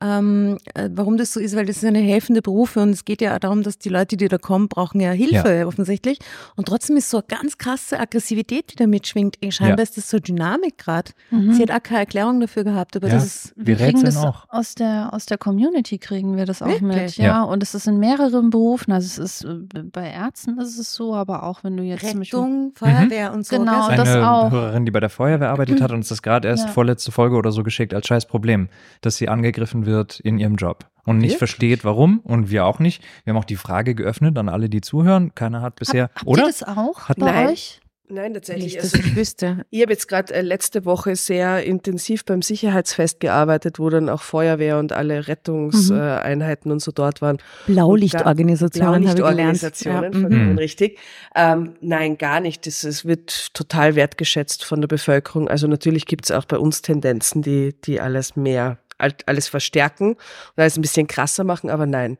ähm, 0.02 0.58
äh, 0.74 0.88
warum 0.92 1.16
das 1.16 1.32
so 1.32 1.40
ist, 1.40 1.54
weil 1.56 1.66
das 1.66 1.76
ist 1.76 1.84
eine 1.84 2.00
helfende 2.00 2.42
Berufe 2.42 2.80
und 2.80 2.90
es 2.90 3.04
geht 3.04 3.20
ja 3.22 3.34
auch 3.34 3.38
darum, 3.38 3.62
dass 3.62 3.78
die 3.78 3.88
Leute, 3.88 4.16
die 4.16 4.28
da 4.28 4.38
kommen, 4.38 4.68
brauchen 4.68 5.00
ja 5.00 5.10
Hilfe 5.12 5.66
offensichtlich. 5.66 6.18
Und 6.56 6.66
trotzdem 6.68 6.96
ist 6.96 7.10
so 7.10 7.18
eine 7.18 7.26
ganz 7.28 7.58
krasse 7.58 8.00
Aggressivität, 8.00 8.72
die 8.72 8.76
da 8.76 8.86
mitschwingt. 8.86 9.36
Eh, 9.40 9.50
Scheinbar 9.50 9.78
Ja. 9.78 9.82
ist 9.84 9.96
das 9.96 10.10
so 10.10 10.18
Dynamik 10.18 10.78
gerade. 10.78 11.12
Mhm. 11.30 11.52
Sie 11.54 11.62
hat 11.62 11.70
auch 11.70 11.82
keine 11.82 12.00
Erklärung 12.00 12.40
dafür 12.40 12.64
gehabt, 12.64 12.96
aber 12.96 13.08
Ja. 13.08 13.14
das 13.14 13.24
ist 13.26 13.52
Wir 13.56 13.76
kriegen 13.76 13.98
rätseln 13.98 14.04
das 14.06 14.16
auch. 14.16 14.46
aus 14.48 14.74
der 14.74 15.10
aus 15.12 15.26
der 15.26 15.38
Community 15.38 15.98
kriegen 15.98 16.36
wir 16.36 16.46
das 16.46 16.62
auch 16.62 16.80
mit, 16.80 16.82
Wirklich? 16.82 17.16
ja. 17.18 17.24
Ja. 17.26 17.42
Und 17.44 17.62
es 17.62 17.74
ist 17.74 17.86
in 17.86 17.98
mehreren 17.98 18.50
Berufen. 18.50 18.92
Also 18.92 19.06
es 19.06 19.18
ist 19.18 19.44
äh, 19.44 19.82
bei 19.84 20.10
Ärzten 20.10 20.58
ist 20.58 20.78
es 20.78 20.92
so, 20.94 21.14
aber 21.14 21.44
auch 21.44 21.62
wenn 21.64 21.76
du 21.76 21.82
jetzt 21.82 22.08
zum 22.08 22.18
Beispiel 22.20 22.38
Rettung, 22.38 22.72
Feuerwehr 22.74 23.32
und 23.32 23.46
so. 23.46 23.58
Genau, 23.58 23.88
das 23.90 24.08
Eine 24.08 24.30
auch. 24.30 24.50
Hörerin, 24.50 24.84
die 24.84 24.90
bei 24.90 25.00
der 25.00 25.10
Feuerwehr 25.10 25.50
arbeitet 25.50 25.80
hat, 25.82 25.92
uns 25.92 26.08
das 26.08 26.22
gerade 26.22 26.48
erst 26.48 26.66
Ja. 26.66 26.72
vorletzte 26.72 27.12
Folge 27.12 27.36
oder 27.36 27.52
so 27.52 27.62
geschickt 27.62 27.94
als 27.94 28.06
scheiß 28.08 28.26
Problem, 28.26 28.68
dass 29.02 29.16
sie 29.16 29.28
angegriffen 29.28 29.86
wird 29.86 29.91
in 30.22 30.38
ihrem 30.38 30.56
Job 30.56 30.86
und 31.04 31.16
nicht 31.18 31.24
Wirklich? 31.32 31.38
versteht, 31.38 31.84
warum 31.84 32.20
und 32.20 32.50
wir 32.50 32.64
auch 32.64 32.78
nicht. 32.78 33.02
Wir 33.24 33.32
haben 33.34 33.40
auch 33.40 33.44
die 33.44 33.56
Frage 33.56 33.94
geöffnet 33.94 34.36
an 34.38 34.48
alle, 34.48 34.68
die 34.68 34.80
zuhören. 34.80 35.34
Keiner 35.34 35.60
hat 35.62 35.76
bisher, 35.76 36.10
Habt 36.14 36.26
oder? 36.26 36.42
ihr 36.42 36.46
das 36.46 36.62
auch 36.62 37.08
Hat- 37.08 37.18
bei 37.18 37.26
Nein. 37.32 37.48
euch? 37.48 37.78
Nein, 38.08 38.34
tatsächlich. 38.34 38.74
Nicht, 38.74 38.76
dass 38.84 38.92
Also, 38.92 38.98
ich 39.08 39.16
wüsste. 39.16 39.64
ich 39.70 39.80
habe 39.80 39.92
jetzt 39.92 40.06
gerade 40.06 40.34
äh, 40.34 40.42
letzte 40.42 40.84
Woche 40.84 41.16
sehr 41.16 41.64
intensiv 41.64 42.26
beim 42.26 42.42
Sicherheitsfest 42.42 43.20
gearbeitet, 43.20 43.78
wo 43.78 43.88
dann 43.88 44.10
auch 44.10 44.20
Feuerwehr 44.20 44.78
und 44.78 44.92
alle 44.92 45.28
Rettungseinheiten 45.28 46.70
und 46.70 46.80
so 46.80 46.92
dort 46.92 47.22
waren. 47.22 47.38
Blaulichtorganisationen 47.66 49.08
habe 49.08 49.18
ich 49.18 49.24
gelernt. 49.24 49.60
Blaulichtorganisationen, 49.60 50.12
Ja, 50.12 50.18
mhm. 50.28 50.50
Mhm. 50.52 50.58
richtig. 50.58 50.98
Ähm, 51.34 51.74
nein, 51.80 52.18
gar 52.18 52.40
nicht. 52.40 52.66
Das, 52.66 52.84
es 52.84 53.04
wird 53.04 53.54
total 53.54 53.94
wertgeschätzt 53.94 54.64
von 54.64 54.80
der 54.80 54.88
Bevölkerung. 54.88 55.48
Also 55.48 55.66
natürlich 55.66 56.06
gibt 56.06 56.26
es 56.26 56.30
auch 56.30 56.44
bei 56.44 56.58
uns 56.58 56.82
Tendenzen, 56.82 57.40
die, 57.42 57.74
die 57.84 58.00
alles 58.00 58.36
mehr, 58.36 58.78
alles 59.26 59.48
verstärken 59.48 60.12
und 60.12 60.18
alles 60.56 60.76
ein 60.78 60.82
bisschen 60.82 61.06
krasser 61.06 61.44
machen, 61.44 61.70
aber 61.70 61.86
nein. 61.86 62.18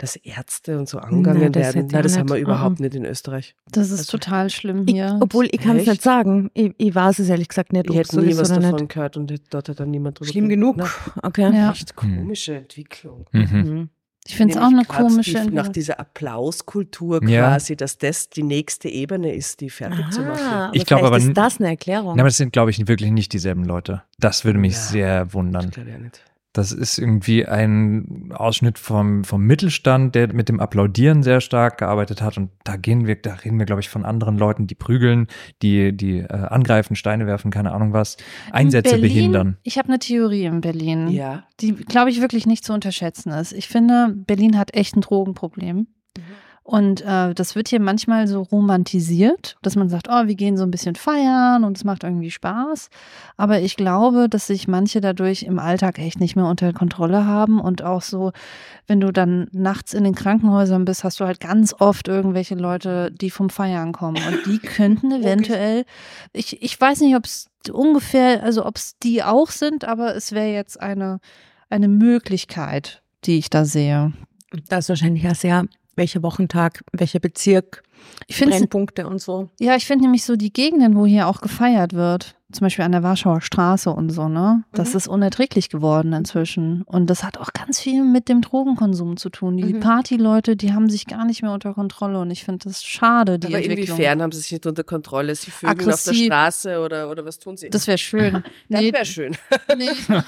Dass 0.00 0.14
Ärzte 0.14 0.78
und 0.78 0.88
so 0.88 0.98
angegangen 0.98 1.42
Nein, 1.42 1.50
das 1.52 1.74
werden, 1.74 1.88
nein, 1.90 2.00
ich 2.00 2.02
das 2.04 2.18
haben 2.18 2.28
wir 2.28 2.34
nicht. 2.36 2.44
überhaupt 2.44 2.78
Mhm. 2.78 2.84
nicht 2.84 2.94
in 2.94 3.04
Österreich. 3.04 3.56
Das 3.72 3.90
ist 3.90 3.98
Also- 3.98 4.12
total 4.18 4.48
schlimm 4.48 4.84
Ich, 4.86 4.94
hier. 4.94 5.18
obwohl 5.20 5.46
ich 5.50 5.60
kann 5.60 5.76
es 5.76 5.88
nicht 5.88 6.02
sagen. 6.02 6.52
Ich, 6.54 6.72
ich 6.78 6.94
weiß 6.94 7.18
es 7.18 7.28
ehrlich 7.28 7.48
gesagt 7.48 7.72
nicht, 7.72 7.90
Ich 7.90 7.96
hätte 7.96 8.12
so 8.14 8.20
nie 8.20 8.36
was 8.38 8.48
davon 8.48 8.76
nicht. 8.76 8.90
gehört 8.94 9.16
und 9.16 9.34
dort 9.50 9.68
hat 9.68 9.80
dann 9.80 9.90
niemand 9.90 10.20
drüber 10.20 10.30
Schlimm 10.30 10.48
ge- 10.48 10.54
genug. 10.56 10.76
Na, 10.78 10.86
Okay. 11.24 11.52
Ja. 11.52 11.72
Echt 11.72 11.96
komische 11.96 12.54
Entwicklung. 12.54 13.26
Mhm. 13.32 13.40
Mhm. 13.42 13.88
Ich 14.28 14.36
finde 14.36 14.54
es 14.54 14.60
auch 14.60 14.68
eine 14.68 14.84
komische 14.84 15.42
die, 15.44 15.50
Nach 15.54 15.68
dieser 15.68 15.98
Applauskultur 16.00 17.22
Ja. 17.26 17.48
quasi, 17.48 17.76
dass 17.76 17.98
das 17.98 18.28
die 18.28 18.42
nächste 18.42 18.88
Ebene 18.88 19.32
ist, 19.34 19.60
die 19.60 19.70
fertig 19.70 20.10
zu 20.10 20.20
machen. 20.22 20.38
Aha, 20.46 20.70
Ich 20.74 20.84
glaub 20.86 21.00
vielleicht 21.00 21.06
aber 21.14 21.18
ist 21.18 21.36
das 21.36 21.58
eine 21.60 21.68
Erklärung. 21.70 22.16
Ja, 22.16 22.22
aber 22.22 22.28
das 22.28 22.36
sind, 22.36 22.52
glaube 22.52 22.70
ich, 22.70 22.86
wirklich 22.86 23.10
nicht 23.10 23.32
dieselben 23.32 23.64
Leute. 23.64 24.02
Das 24.18 24.44
würde 24.44 24.58
mich 24.58 24.74
Ja. 24.74 24.78
sehr 24.80 25.32
wundern. 25.32 25.66
Das 25.66 25.74
glaube 25.74 25.90
ich 25.90 25.96
auch 25.96 26.00
nicht. 26.00 26.20
Das 26.58 26.72
ist 26.72 26.98
irgendwie 26.98 27.46
ein 27.46 28.32
Ausschnitt 28.34 28.80
vom, 28.80 29.22
vom 29.22 29.42
Mittelstand, 29.44 30.16
der 30.16 30.34
mit 30.34 30.48
dem 30.48 30.58
Applaudieren 30.58 31.22
sehr 31.22 31.40
stark 31.40 31.78
gearbeitet 31.78 32.20
hat. 32.20 32.36
Und 32.36 32.50
da 32.64 32.74
gehen 32.74 33.06
wir, 33.06 33.14
da 33.14 33.34
reden 33.34 33.60
wir, 33.60 33.64
glaube 33.64 33.80
ich, 33.80 33.88
von 33.88 34.04
anderen 34.04 34.36
Leuten, 34.36 34.66
die 34.66 34.74
prügeln, 34.74 35.28
die, 35.62 35.96
die 35.96 36.18
äh, 36.18 36.26
angreifen, 36.26 36.96
Steine 36.96 37.28
werfen, 37.28 37.52
keine 37.52 37.70
Ahnung 37.70 37.92
was, 37.92 38.16
Einsätze 38.50 38.96
Berlin, 38.96 39.08
behindern. 39.14 39.56
Ich 39.62 39.78
habe 39.78 39.86
eine 39.86 40.00
Theorie 40.00 40.46
in 40.46 40.60
Berlin, 40.60 41.06
Ja. 41.10 41.44
die, 41.60 41.74
glaube 41.76 42.10
ich, 42.10 42.20
wirklich 42.20 42.44
nicht 42.44 42.64
zu 42.64 42.72
unterschätzen 42.72 43.30
ist. 43.30 43.52
Ich 43.52 43.68
finde, 43.68 44.12
Berlin 44.26 44.58
hat 44.58 44.74
echt 44.74 44.96
ein 44.96 45.00
Drogenproblem. 45.00 45.86
Und 46.68 47.00
äh, 47.00 47.32
das 47.32 47.54
wird 47.54 47.68
hier 47.68 47.80
manchmal 47.80 48.28
so 48.28 48.42
romantisiert, 48.42 49.56
dass 49.62 49.74
man 49.74 49.88
sagt, 49.88 50.08
oh, 50.10 50.26
wir 50.26 50.34
gehen 50.34 50.58
so 50.58 50.64
ein 50.64 50.70
bisschen 50.70 50.96
feiern 50.96 51.64
und 51.64 51.78
es 51.78 51.84
macht 51.84 52.04
irgendwie 52.04 52.30
Spaß. 52.30 52.90
Aber 53.38 53.60
ich 53.60 53.74
glaube, 53.74 54.28
dass 54.28 54.48
sich 54.48 54.68
manche 54.68 55.00
dadurch 55.00 55.44
im 55.44 55.58
Alltag 55.58 55.98
echt 55.98 56.20
nicht 56.20 56.36
mehr 56.36 56.44
unter 56.44 56.74
Kontrolle 56.74 57.24
haben 57.24 57.58
und 57.58 57.82
auch 57.82 58.02
so, 58.02 58.32
wenn 58.86 59.00
du 59.00 59.10
dann 59.12 59.48
nachts 59.50 59.94
in 59.94 60.04
den 60.04 60.14
Krankenhäusern 60.14 60.84
bist, 60.84 61.04
hast 61.04 61.20
du 61.20 61.24
halt 61.24 61.40
ganz 61.40 61.74
oft 61.78 62.06
irgendwelche 62.06 62.54
Leute, 62.54 63.12
die 63.12 63.30
vom 63.30 63.48
Feiern 63.48 63.92
kommen 63.92 64.22
und 64.28 64.44
die 64.44 64.58
könnten 64.62 65.10
eventuell, 65.10 65.86
ich, 66.34 66.62
ich 66.62 66.78
weiß 66.78 67.00
nicht, 67.00 67.16
ob 67.16 67.24
es 67.24 67.48
ungefähr, 67.72 68.42
also 68.42 68.66
ob 68.66 68.76
es 68.76 68.98
die 69.02 69.22
auch 69.22 69.52
sind, 69.52 69.86
aber 69.86 70.14
es 70.14 70.32
wäre 70.32 70.52
jetzt 70.52 70.78
eine, 70.78 71.20
eine 71.70 71.88
Möglichkeit, 71.88 73.02
die 73.24 73.38
ich 73.38 73.48
da 73.48 73.64
sehe. 73.64 74.12
Da 74.68 74.78
ist 74.78 74.90
wahrscheinlich 74.90 75.26
auch 75.26 75.34
sehr, 75.34 75.64
welcher 75.98 76.22
Wochentag, 76.22 76.82
welcher 76.92 77.18
Bezirk, 77.20 77.82
Ich 78.26 78.36
finde 78.36 78.56
Brennpunkte 78.56 79.06
und 79.06 79.20
so. 79.20 79.50
Ja, 79.60 79.76
ich 79.76 79.86
finde 79.86 80.04
nämlich 80.04 80.24
so 80.24 80.36
die 80.36 80.52
Gegenden, 80.52 80.96
wo 80.96 81.04
hier 81.04 81.26
auch 81.28 81.40
gefeiert 81.42 81.92
wird, 81.92 82.36
zum 82.50 82.64
Beispiel 82.64 82.84
an 82.86 82.92
der 82.92 83.02
Warschauer 83.02 83.42
Straße 83.42 83.90
und 83.90 84.08
so, 84.08 84.28
ne? 84.28 84.64
Das 84.72 84.90
Mhm. 84.92 84.96
ist 84.96 85.08
unerträglich 85.08 85.68
geworden 85.68 86.14
inzwischen. 86.14 86.82
Und 86.84 87.10
das 87.10 87.22
hat 87.22 87.36
auch 87.36 87.52
ganz 87.52 87.78
viel 87.80 88.02
mit 88.04 88.30
dem 88.30 88.40
Drogenkonsum 88.40 89.18
zu 89.18 89.28
tun. 89.28 89.58
Die 89.58 89.74
Mhm. 89.74 89.80
Partyleute, 89.80 90.56
die 90.56 90.72
haben 90.72 90.88
sich 90.88 91.06
gar 91.06 91.26
nicht 91.26 91.42
mehr 91.42 91.52
unter 91.52 91.74
Kontrolle 91.74 92.18
und 92.20 92.30
ich 92.30 92.44
finde 92.44 92.66
das 92.68 92.82
schade, 92.82 93.38
die 93.38 93.48
Aber 93.48 93.58
Entwicklung. 93.58 93.98
inwiefern 93.98 94.22
haben 94.22 94.32
sie 94.32 94.40
sich 94.40 94.52
nicht 94.52 94.64
unter 94.66 94.84
Kontrolle? 94.84 95.34
Sie 95.34 95.50
vögeln 95.50 95.92
auf 95.92 96.02
der. 96.04 96.14
Straße 96.14 96.80
oder, 96.80 97.10
oder 97.10 97.24
was 97.26 97.38
tun 97.38 97.58
sie? 97.58 97.68
Das 97.68 97.86
wäre 97.86 97.98
schön. 97.98 98.32
das 98.70 98.80
nee, 98.80 98.92
wäre 98.94 99.04
schön. 99.04 99.36
nee. 99.76 99.90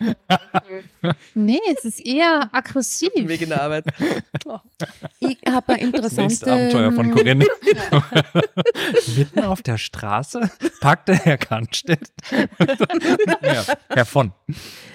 nee, 1.34 1.60
es 1.76 1.84
ist 1.84 2.04
eher 2.06 2.48
aggressiv. 2.52 3.10
Weg 3.14 3.42
in 3.42 3.48
der 3.50 3.62
Arbeit. 3.62 3.84
Ich 5.20 5.38
habe 5.46 5.74
ein 5.74 5.92
Das 5.92 6.12
interessante. 6.16 6.22
nächste 6.22 6.52
Abenteuer 6.52 6.92
von 6.92 7.10
Corinne. 7.12 7.46
Mitten 9.16 9.40
auf 9.40 9.62
der 9.62 9.78
Straße 9.78 10.50
packte 10.80 11.14
Herr 11.14 11.38
Kannstedt. 11.38 12.10
ja, 13.42 13.64
Herr 13.88 14.04
von. 14.06 14.32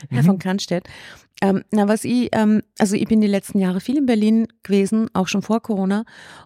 Herr 0.10 0.24
von 0.24 0.40
Cannstedt. 0.40 0.88
Ähm, 1.42 1.64
na, 1.72 1.88
was 1.88 2.04
ich, 2.06 2.30
ähm, 2.32 2.64
also 2.80 2.96
ich 2.96 3.06
bin 3.06 3.22
die 3.22 3.28
letzten 3.28 3.60
Jahre 3.60 3.82
viel 3.82 3.98
in 3.98 4.06
Berlin 4.06 4.48
gewesen, 4.64 5.10
auch 5.14 5.28
schon 5.28 5.42
vor 5.42 5.62
Corona. 5.62 6.06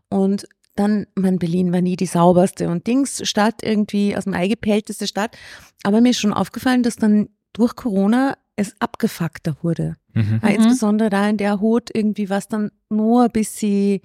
Und 0.10 0.48
dann, 0.76 1.08
man, 1.16 1.40
Berlin 1.40 1.74
war 1.74 1.82
nie 1.82 1.96
die 1.96 2.06
sauberste 2.06 2.70
und 2.70 2.88
Dings 2.88 3.22
Stadt 3.28 3.64
irgendwie 3.64 4.16
aus 4.16 4.24
dem 4.24 4.34
Ei 4.34 4.48
gepellteste 4.48 5.08
Stadt. 5.08 5.38
Aber 5.84 6.02
mir 6.02 6.10
ist 6.10 6.20
schon 6.20 6.34
aufgefallen, 6.34 6.84
dass 6.84 6.96
dann 6.96 7.30
durch 7.54 7.76
Corona 7.76 8.36
es 8.56 8.76
abgefuckter 8.80 9.56
wurde. 9.62 9.96
Mhm. 10.14 10.42
Insbesondere 10.48 11.10
da 11.10 11.30
in 11.30 11.38
der 11.38 11.60
Hut 11.62 11.90
irgendwie 11.94 12.30
war 12.30 12.40
es 12.40 12.48
dann 12.48 12.72
nur 12.90 13.24
ein 13.24 13.32
bisschen 13.32 14.02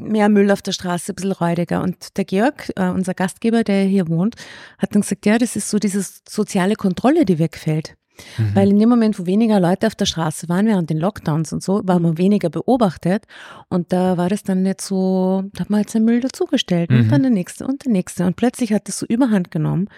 mehr 0.00 0.28
Müll 0.28 0.50
auf 0.50 0.62
der 0.62 0.72
Straße, 0.72 1.12
ein 1.12 1.14
bisschen 1.14 1.32
räudiger. 1.32 1.82
Und 1.82 2.16
der 2.16 2.24
Georg, 2.24 2.72
äh, 2.76 2.88
unser 2.88 3.14
Gastgeber, 3.14 3.62
der 3.62 3.84
hier 3.84 4.08
wohnt, 4.08 4.34
hat 4.78 4.94
dann 4.94 5.02
gesagt, 5.02 5.24
ja, 5.26 5.38
das 5.38 5.54
ist 5.54 5.70
so 5.70 5.78
diese 5.78 6.04
soziale 6.28 6.74
Kontrolle, 6.74 7.24
die 7.24 7.38
wegfällt. 7.38 7.94
Mhm. 8.38 8.54
Weil 8.54 8.70
in 8.70 8.78
dem 8.78 8.88
Moment, 8.88 9.18
wo 9.18 9.26
weniger 9.26 9.58
Leute 9.60 9.86
auf 9.86 9.94
der 9.94 10.06
Straße 10.06 10.48
waren 10.48 10.66
während 10.66 10.90
den 10.90 10.98
Lockdowns 10.98 11.52
und 11.52 11.62
so, 11.62 11.80
war 11.84 11.98
man 12.00 12.18
weniger 12.18 12.48
beobachtet. 12.48 13.24
Und 13.68 13.92
da 13.92 14.16
war 14.16 14.28
das 14.28 14.42
dann 14.42 14.62
nicht 14.62 14.80
so, 14.80 15.44
da 15.52 15.60
hat 15.60 15.70
man 15.70 15.78
halt 15.78 15.90
seinen 15.90 16.04
Müll 16.04 16.20
dazugestellt 16.20 16.90
Mhm. 16.90 16.98
und 16.98 17.12
dann 17.12 17.22
der 17.22 17.30
nächste 17.30 17.66
und 17.66 17.84
der 17.84 17.92
nächste. 17.92 18.26
Und 18.26 18.34
plötzlich 18.36 18.72
hat 18.72 18.88
das 18.88 18.98
so 18.98 19.06
überhand 19.06 19.50
genommen. 19.52 19.88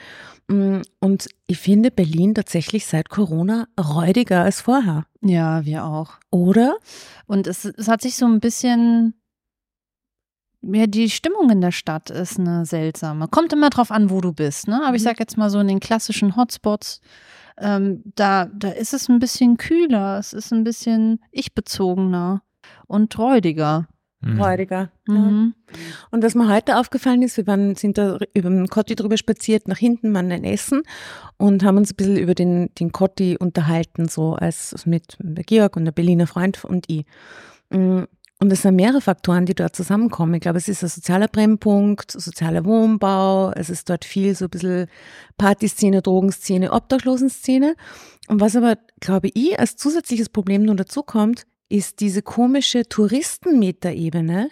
Mm, 0.48 0.82
Und 1.01 1.28
ich 1.47 1.59
finde 1.59 1.90
Berlin 1.90 2.35
tatsächlich 2.35 2.86
seit 2.86 3.09
Corona 3.09 3.66
räudiger 3.78 4.43
als 4.43 4.60
vorher. 4.60 5.06
Ja, 5.23 5.64
wir 5.64 5.85
auch. 5.85 6.14
Oder? 6.31 6.77
Und 7.27 7.47
es, 7.47 7.64
es 7.64 7.89
hat 7.89 8.02
sich 8.02 8.16
so 8.16 8.27
ein 8.27 8.40
bisschen. 8.40 9.14
Ja, 10.62 10.86
die 10.86 11.10
Stimmung 11.10 11.51
in 11.51 11.60
der 11.60 11.70
Stadt 11.70 12.10
ist 12.10 12.39
eine 12.40 12.66
seltsame. 12.66 13.28
Kommt 13.28 13.52
immer 13.52 13.70
drauf 13.70 13.90
an, 13.90 14.10
wo 14.10 14.20
du 14.20 14.32
bist, 14.32 14.66
ne? 14.66 14.82
Aber 14.85 14.97
ich 14.97 15.02
Mhm. 15.02 15.06
sag 15.06 15.20
jetzt 15.20 15.36
mal 15.36 15.51
so 15.51 15.60
in 15.60 15.68
den 15.68 15.81
klassischen 15.81 16.35
Hotspots, 16.35 17.01
ähm, 17.59 18.02
da, 18.16 18.47
da 18.47 18.68
ist 18.70 18.93
es 18.93 19.09
ein 19.09 19.18
bisschen 19.20 19.59
kühler, 19.59 20.18
es 20.18 20.32
ist 20.32 20.52
ein 20.52 20.64
bisschen 20.64 21.20
ich-bezogener 21.31 22.43
und 22.86 23.16
räudiger. 23.18 23.86
Mhm. 24.27 24.40
Räudiger. 24.40 24.90
Ja. 25.09 25.15
Mhm. 25.15 25.55
Und 26.11 26.24
was 26.24 26.35
mir 26.35 26.48
heute 26.48 26.78
aufgefallen 26.78 27.23
ist, 27.23 27.36
wir 27.36 27.47
waren, 27.47 27.74
sind 27.74 27.98
da 27.98 28.19
über 28.35 28.51
den 28.51 28.69
Kotti 28.69 28.94
drüber 28.94 29.16
spaziert, 29.16 29.69
nach 29.69 29.78
hinten 29.78 30.12
waren 30.15 30.31
ein 30.32 30.44
Essen 30.44 30.82
und 31.36 31.65
haben 31.65 31.78
uns 31.78 31.93
ein 31.93 31.97
bisschen 31.97 32.16
über 32.16 32.35
den, 32.35 32.70
den 32.78 32.93
Kotti 32.93 33.36
unterhalten, 33.39 34.09
so 34.09 34.35
als 34.35 34.86
mit 34.86 35.16
Georg 35.47 35.77
und 35.77 35.85
der 35.85 35.93
Berliner 35.93 36.27
Freund 36.27 36.65
und 36.65 36.86
ich. 36.89 37.05
Mm, 37.70 38.05
Und 38.39 38.53
es 38.53 38.62
sind 38.62 38.77
mehrere 38.77 39.01
Faktoren, 39.01 39.47
die 39.47 39.55
dort 39.55 39.74
zusammenkommen. 39.74 40.35
Ich 40.35 40.43
glaube, 40.43 40.59
es 40.59 40.69
ist 40.69 40.82
ein 40.82 40.90
sozialer 40.90 41.28
Brennpunkt, 41.28 42.11
sozialer 42.12 42.66
Wohnbau, 42.66 43.51
es 43.53 43.70
ist 43.70 43.89
dort 43.89 44.05
viel 44.05 44.35
so 44.35 44.44
ein 44.44 44.51
bisschen 44.51 44.89
Partyszene, 45.39 46.03
Drogenszene, 46.03 46.70
Obdachlosenszene. 46.73 47.74
Und 48.28 48.40
was 48.40 48.55
aber, 48.55 48.77
glaube 49.01 49.31
ich, 49.32 49.59
als 49.59 49.77
zusätzliches 49.77 50.28
Problem 50.28 50.65
nur 50.65 50.77
dazu 50.77 51.03
kommt, 51.03 51.47
ist 51.68 52.01
diese 52.01 52.22
komische 52.22 52.88
Touristenmetaebene, 52.88 54.51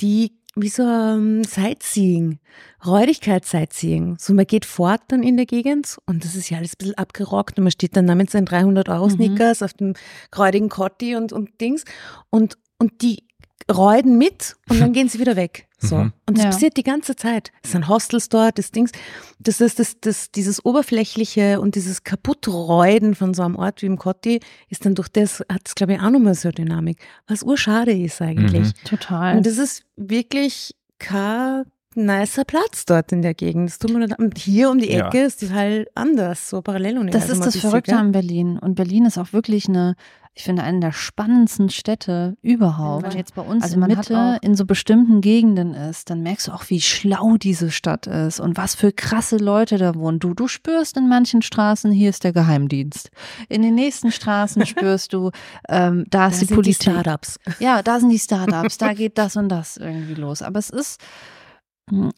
die 0.00 0.32
wie 0.56 0.68
so 0.68 0.84
ein 0.84 1.42
Sightseeing, 1.42 2.38
Räudigkeits-Sightseeing. 2.86 4.16
So 4.20 4.34
man 4.34 4.46
geht 4.46 4.64
fort 4.64 5.00
dann 5.08 5.22
in 5.24 5.36
der 5.36 5.46
Gegend 5.46 5.96
und 6.06 6.24
das 6.24 6.36
ist 6.36 6.48
ja 6.48 6.58
alles 6.58 6.74
ein 6.74 6.78
bisschen 6.78 6.98
abgerockt 6.98 7.58
und 7.58 7.64
man 7.64 7.72
steht 7.72 7.96
dann 7.96 8.06
da 8.06 8.14
mit 8.14 8.30
seinen 8.30 8.46
300 8.46 8.88
Euro 8.88 9.08
Sneakers 9.08 9.62
auf 9.62 9.74
dem 9.74 9.94
räudigen 10.36 10.68
Kotti 10.68 11.16
und, 11.16 11.32
und 11.32 11.60
Dings 11.60 11.84
und, 12.30 12.56
und 12.78 13.02
die 13.02 13.24
räuden 13.72 14.18
mit 14.18 14.56
und 14.68 14.80
dann 14.80 14.92
gehen 14.94 15.08
sie 15.08 15.18
wieder 15.20 15.36
weg. 15.36 15.68
So. 15.78 15.96
Mhm. 15.96 16.12
Und 16.26 16.36
das 16.38 16.44
Ja. 16.44 16.50
passiert 16.50 16.76
die 16.76 16.82
ganze 16.82 17.14
Zeit. 17.16 17.52
Es 17.62 17.72
sind 17.72 17.88
Hostels 17.88 18.28
dort, 18.28 18.58
das 18.58 18.70
Dings. 18.70 18.90
Das 19.38 19.60
ist 19.60 19.78
das, 19.78 20.00
das, 20.00 20.30
dieses 20.30 20.64
Oberflächliche 20.64 21.60
und 21.60 21.74
dieses 21.74 22.04
Kaputträuden 22.04 23.14
von 23.14 23.34
so 23.34 23.42
einem 23.42 23.56
Ort 23.56 23.82
wie 23.82 23.86
im 23.86 23.98
Kotti 23.98 24.40
ist 24.68 24.84
dann 24.86 24.94
durch 24.94 25.08
das, 25.08 25.40
hat 25.50 25.62
es 25.66 25.74
glaube 25.74 25.94
ich 25.94 26.00
auch 26.00 26.10
nochmal 26.10 26.34
so 26.34 26.48
eine 26.48 26.54
Dynamik. 26.54 26.98
Was 27.26 27.42
urschade 27.42 27.92
ist 27.92 28.20
eigentlich. 28.22 28.68
Mhm. 28.68 28.84
Total. 28.88 29.36
Und 29.36 29.46
das 29.46 29.58
ist 29.58 29.84
wirklich 29.96 30.74
kein 30.98 31.64
nicer 31.96 32.44
Platz 32.44 32.84
dort 32.84 33.12
in 33.12 33.22
der 33.22 33.34
Gegend. 33.34 33.68
Das 33.70 33.78
tut 33.78 33.92
mir 33.92 34.06
leid. 34.06 34.18
Und 34.18 34.38
hier 34.38 34.70
um 34.70 34.78
die 34.78 34.90
Ja. 34.90 35.06
Ecke 35.08 35.22
ist 35.22 35.42
die 35.42 35.52
halt 35.52 35.88
anders, 35.94 36.48
so 36.50 36.62
Paralleluniversum. 36.62 37.20
Das 37.28 37.30
ist 37.38 37.44
das 37.44 37.56
Verrückte 37.56 37.96
an 37.96 38.12
Berlin. 38.12 38.58
Und 38.58 38.74
Berlin 38.74 39.04
ist 39.06 39.18
auch 39.18 39.32
wirklich 39.32 39.68
eine, 39.68 39.94
ich 40.36 40.42
finde, 40.42 40.64
eine 40.64 40.80
der 40.80 40.90
spannendsten 40.92 41.70
Städte 41.70 42.36
überhaupt. 42.42 43.04
Wenn 43.04 43.10
man 43.10 43.18
jetzt 43.18 43.34
bei 43.36 43.42
uns 43.42 43.62
Also 43.62 43.74
in 43.74 43.80
man 43.80 43.90
hat 43.96 44.08
Mitte 44.10 44.18
auch- 44.18 44.42
in 44.42 44.56
so 44.56 44.64
bestimmten 44.64 45.20
Gegenden 45.20 45.74
ist, 45.74 46.10
dann 46.10 46.22
merkst 46.22 46.48
du 46.48 46.52
auch, 46.52 46.64
wie 46.70 46.80
schlau 46.80 47.36
diese 47.36 47.70
Stadt 47.70 48.08
ist 48.08 48.40
und 48.40 48.56
was 48.56 48.74
für 48.74 48.90
krasse 48.90 49.36
Leute 49.36 49.78
da 49.78 49.94
wohnen. 49.94 50.18
Du, 50.18 50.34
du 50.34 50.48
spürst 50.48 50.96
in 50.96 51.08
manchen 51.08 51.40
Straßen, 51.42 51.92
hier 51.92 52.10
ist 52.10 52.24
der 52.24 52.32
Geheimdienst. 52.32 53.10
In 53.48 53.62
den 53.62 53.76
nächsten 53.76 54.10
Straßen 54.10 54.66
spürst 54.66 55.12
du, 55.12 55.30
ähm, 55.68 56.04
da 56.10 56.18
Da 56.24 56.26
ist 56.28 56.34
die 56.34 56.38
sind 56.46 56.50
die 56.50 56.54
Politik. 56.54 56.82
Startups. 56.82 57.38
Ja, 57.60 57.82
da 57.82 58.00
sind 58.00 58.08
die 58.08 58.18
Startups, 58.18 58.78
da 58.78 58.92
geht 58.92 59.18
das 59.18 59.36
und 59.36 59.48
das 59.48 59.76
irgendwie 59.76 60.14
los. 60.14 60.42
Aber 60.42 60.58
es 60.58 60.70
ist, 60.70 61.00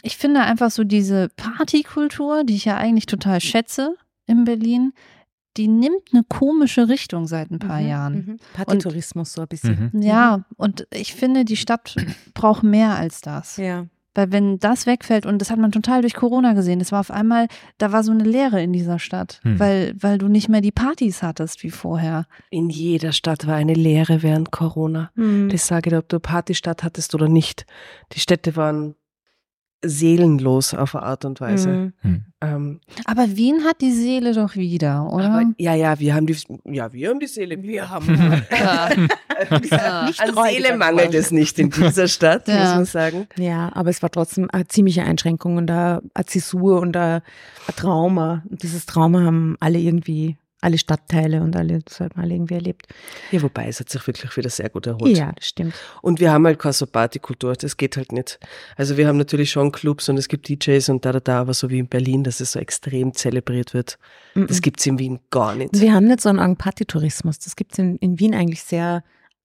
ich 0.02 0.16
finde 0.16 0.40
einfach 0.42 0.70
so 0.70 0.84
diese 0.84 1.28
Partykultur, 1.36 2.44
die 2.44 2.54
ich 2.54 2.64
ja 2.64 2.76
eigentlich 2.76 3.06
total 3.06 3.40
schätze 3.40 3.96
in 4.26 4.44
Berlin, 4.44 4.92
die 5.56 5.68
nimmt 5.68 6.12
eine 6.12 6.22
komische 6.22 6.88
Richtung 6.88 7.26
seit 7.26 7.50
ein 7.50 7.58
paar 7.58 7.80
Mhm, 7.80 7.88
Jahren. 7.88 8.14
mhm. 8.14 8.36
Partytourismus 8.52 9.32
so 9.32 9.40
ein 9.42 9.48
bisschen. 9.48 9.90
Mhm. 9.92 10.02
Ja, 10.02 10.44
und 10.56 10.86
ich 10.92 11.14
finde, 11.14 11.44
die 11.44 11.56
Stadt 11.56 11.96
braucht 12.34 12.62
mehr 12.62 12.96
als 12.96 13.22
das. 13.22 13.56
Ja. 13.56 13.86
Weil 14.14 14.32
wenn 14.32 14.58
das 14.58 14.86
wegfällt, 14.86 15.26
und 15.26 15.38
das 15.40 15.50
hat 15.50 15.58
man 15.58 15.72
total 15.72 16.00
durch 16.00 16.14
Corona 16.14 16.52
gesehen, 16.54 16.78
das 16.78 16.90
war 16.92 17.00
auf 17.00 17.10
einmal, 17.10 17.48
da 17.78 17.92
war 17.92 18.02
so 18.02 18.12
eine 18.12 18.24
Leere 18.24 18.62
in 18.62 18.72
dieser 18.72 18.98
Stadt, 18.98 19.40
Hm. 19.42 19.58
weil, 19.58 19.94
weil 20.00 20.16
du 20.18 20.28
nicht 20.28 20.48
mehr 20.48 20.62
die 20.62 20.72
Partys 20.72 21.22
hattest 21.22 21.62
wie 21.62 21.70
vorher. 21.70 22.26
In 22.50 22.70
jeder 22.70 23.12
Stadt 23.12 23.46
war 23.46 23.56
eine 23.56 23.74
Leere 23.74 24.22
während 24.22 24.52
Corona. 24.52 25.10
Mhm. 25.16 25.48
Das 25.50 25.66
sage 25.66 25.88
ich 25.88 25.92
dir, 25.92 25.98
ob 25.98 26.08
du 26.08 26.18
Partystadt 26.20 26.82
hattest 26.82 27.14
oder 27.14 27.28
nicht. 27.28 27.66
Die 28.12 28.20
Städte 28.20 28.56
waren 28.56 28.94
seelenlos 29.84 30.74
auf 30.74 30.94
eine 30.94 31.04
Art 31.04 31.24
und 31.24 31.40
Weise. 31.40 31.68
Mhm. 31.68 31.92
Hm. 32.02 32.24
Ähm, 32.40 32.80
Aber 33.04 33.36
Wien 33.36 33.64
hat 33.64 33.80
die 33.80 33.92
Seele 33.92 34.32
doch 34.34 34.54
wieder, 34.56 35.10
oder? 35.12 35.30
aber, 35.30 35.42
ja, 35.58 35.74
ja, 35.74 35.98
wir 36.00 36.14
haben 36.14 36.26
die, 36.26 36.36
ja, 36.64 36.92
wir 36.92 37.08
haben 37.10 37.20
die 37.20 37.26
Seele. 37.26 37.62
Wir 37.62 37.88
haben 37.88 38.06
Ja. 38.50 38.88
Nicht 40.06 40.20
An 40.20 40.34
Seele 40.48 40.76
mangelt 40.76 41.14
es 41.14 41.30
nicht 41.30 41.58
in 41.58 41.70
dieser 41.70 42.08
Stadt, 42.08 42.48
Ja. 42.48 42.54
muss 42.64 42.74
man 42.74 42.84
sagen. 42.86 43.26
Ja, 43.36 43.70
aber 43.74 43.90
es 43.90 44.02
war 44.02 44.10
trotzdem 44.10 44.48
eine 44.50 44.66
ziemliche 44.66 45.02
Einschränkung 45.04 45.56
und 45.56 45.70
eine 45.70 46.02
eine 46.14 46.26
Zäsur 46.26 46.80
und 46.80 46.96
ein 46.96 47.20
ein 47.68 47.74
Trauma. 47.76 48.42
Und 48.48 48.62
dieses 48.62 48.86
Trauma 48.86 49.22
haben 49.24 49.56
alle 49.60 49.78
irgendwie 49.78 50.36
alle 50.60 50.78
Stadtteile 50.78 51.42
und 51.42 51.54
alle, 51.54 51.80
das 51.80 52.00
hat 52.00 52.16
man 52.16 52.24
alle 52.24 52.34
irgendwie 52.34 52.54
erlebt. 52.54 52.86
Ja, 53.30 53.42
wobei, 53.42 53.68
es 53.68 53.78
hat 53.78 53.90
sich 53.90 54.06
wirklich 54.06 54.36
wieder 54.36 54.48
sehr 54.48 54.68
gut 54.70 54.86
erholt. 54.86 55.16
Ja, 55.16 55.32
das 55.32 55.48
stimmt. 55.48 55.74
Und 56.02 56.18
wir 56.18 56.32
haben 56.32 56.46
halt 56.46 56.58
keine 56.58 56.72
so 56.72 56.86
Partykultur, 56.86 57.54
das 57.54 57.76
geht 57.76 57.96
halt 57.96 58.12
nicht. 58.12 58.38
Also 58.76 58.96
wir 58.96 59.06
haben 59.06 59.18
natürlich 59.18 59.50
schon 59.50 59.70
Clubs 59.70 60.08
und 60.08 60.16
es 60.16 60.28
gibt 60.28 60.48
DJs 60.48 60.88
und 60.88 61.04
da, 61.04 61.12
da, 61.12 61.20
da, 61.20 61.40
aber 61.40 61.54
so 61.54 61.70
wie 61.70 61.78
in 61.78 61.88
Berlin, 61.88 62.24
dass 62.24 62.40
es 62.40 62.52
so 62.52 62.58
extrem 62.58 63.12
zelebriert 63.14 63.74
wird, 63.74 63.98
das 64.34 64.60
gibt's 64.60 64.84
in 64.86 64.98
Wien 64.98 65.20
gar 65.30 65.54
nicht. 65.54 65.78
Wir 65.80 65.94
haben 65.94 66.06
nicht 66.06 66.20
so 66.20 66.28
einen 66.28 66.56
Partytourismus. 66.56 67.38
Das 67.38 67.56
gibt 67.56 67.72
es 67.72 67.78
in, 67.78 67.96
in 67.96 68.18
Wien 68.18 68.34
eigentlich 68.34 68.62
sehr, 68.62 69.02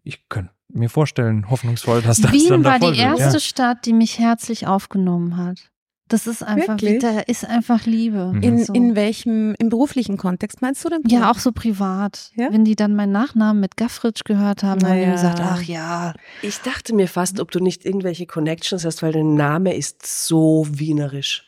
Ich 0.03 0.29
könnte 0.31 0.53
mir 0.73 0.89
vorstellen, 0.89 1.51
hoffnungsvoll, 1.51 2.01
dass 2.03 2.21
das 2.21 2.33
Wien 2.33 2.49
dann 2.49 2.63
da 2.63 2.71
war 2.71 2.79
die 2.79 2.99
wird, 2.99 3.19
erste 3.19 3.41
Stadt, 3.41 3.85
die 3.85 3.93
mich 3.93 4.19
herzlich 4.19 4.67
aufgenommen 4.67 5.37
hat. 5.37 5.71
Das 6.09 6.29
ist 6.29 6.43
einfach, 6.45 6.75
Wirklich? 6.81 7.01
da 7.01 7.19
ist 7.21 7.45
einfach 7.45 7.85
Liebe. 7.85 8.33
Mhm. 8.33 8.43
In, 8.43 8.65
So. 8.65 8.73
in 8.75 8.95
welchem, 8.95 9.55
im 9.59 9.69
beruflichen 9.71 10.17
Kontext 10.17 10.63
meinst 10.63 10.85
du 10.85 10.89
denn? 10.89 11.03
ja, 11.09 11.31
auch 11.31 11.39
so 11.41 11.51
privat. 11.51 12.31
Ja? 12.37 12.53
Wenn 12.53 12.65
die 12.65 12.77
dann 12.77 12.95
meinen 12.95 13.11
Nachnamen 13.11 13.61
mit 13.61 13.77
Gaffritsch 13.77 14.23
gehört 14.25 14.63
haben, 14.63 14.83
haben 14.87 14.95
die 15.01 15.01
Naja. 15.07 15.13
gesagt, 15.13 15.41
ach 15.43 15.63
ja. 15.63 16.15
Ich 16.43 16.59
dachte 16.61 16.95
mir 16.95 17.09
fast, 17.09 17.41
ob 17.41 17.51
du 17.51 17.59
nicht 17.59 17.85
irgendwelche 17.85 18.27
Connections 18.27 18.85
hast, 18.85 19.03
weil 19.03 19.11
dein 19.13 19.35
Name 19.35 19.75
ist 19.75 20.07
so 20.29 20.67
wienerisch. 20.71 21.45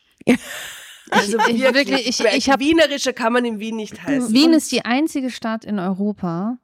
Also 1.10 1.38
Ich- 1.48 1.62
wirklich, 1.62 2.06
ich- 2.08 2.20
ich 2.24 2.50
hab- 2.50 2.60
Wienerischer 2.60 3.12
kann 3.12 3.32
man 3.32 3.44
in 3.44 3.60
Wien 3.60 3.76
nicht 3.76 4.02
heißen. 4.02 4.32
Wien 4.34 4.52
ist 4.52 4.70
die 4.72 4.84
einzige 4.84 5.30
Stadt 5.30 5.64
in 5.64 5.78
Europa. 5.78 6.58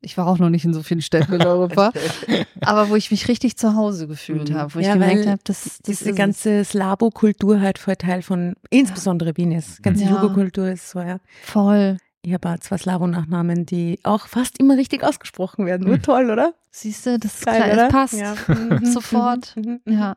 Ich 0.00 0.16
war 0.16 0.26
auch 0.28 0.38
noch 0.38 0.48
nicht 0.50 0.64
in 0.64 0.72
so 0.72 0.82
vielen 0.82 1.02
Städten 1.02 1.32
in 1.32 1.42
Europa, 1.44 1.92
aber 2.60 2.88
wo 2.88 2.94
ich 2.96 3.10
mich 3.10 3.26
richtig 3.28 3.56
zu 3.56 3.74
Hause 3.74 4.06
gefühlt 4.06 4.50
Mhm. 4.50 4.54
habe, 4.54 4.74
wo 4.74 4.78
ich 4.78 4.86
Ja, 4.86 4.92
gemerkt 4.94 5.18
weil 5.24 5.28
habe, 5.32 5.40
das, 5.44 5.64
das 5.64 5.80
Diese 5.82 6.10
ist 6.10 6.16
ganze 6.16 6.64
Slavo-Kultur 6.64 7.60
halt 7.60 7.78
voll 7.78 7.96
Teil 7.96 8.22
von, 8.22 8.54
insbesondere 8.70 9.36
Wien 9.36 9.50
ist. 9.52 9.82
Ganze 9.82 10.04
Ja. 10.04 10.10
Jugo-Kultur 10.10 10.68
ist 10.70 10.90
so, 10.90 11.00
ja. 11.00 11.18
voll. 11.42 11.96
Ich 12.22 12.32
habe 12.32 12.48
auch 12.50 12.58
zwei 12.58 12.76
Slavo-Nachnamen, 12.78 13.64
die 13.66 13.98
auch 14.04 14.26
fast 14.28 14.58
immer 14.60 14.76
richtig 14.76 15.02
ausgesprochen 15.02 15.66
werden. 15.66 15.86
Nur 15.86 15.96
Hm. 15.96 16.02
toll, 16.02 16.30
oder? 16.30 16.54
Siehst 16.70 17.06
du, 17.06 17.18
das 17.18 17.34
ist 17.36 17.46
Geil, 17.46 17.56
klar, 17.62 17.72
oder? 17.72 17.86
es 17.86 17.92
passt. 17.92 18.14
Ja. 18.14 18.34
Mhm, 18.48 18.84
Sofort. 18.84 19.56
mhm, 19.56 19.80
mhm. 19.84 19.92
Ja, 19.92 20.16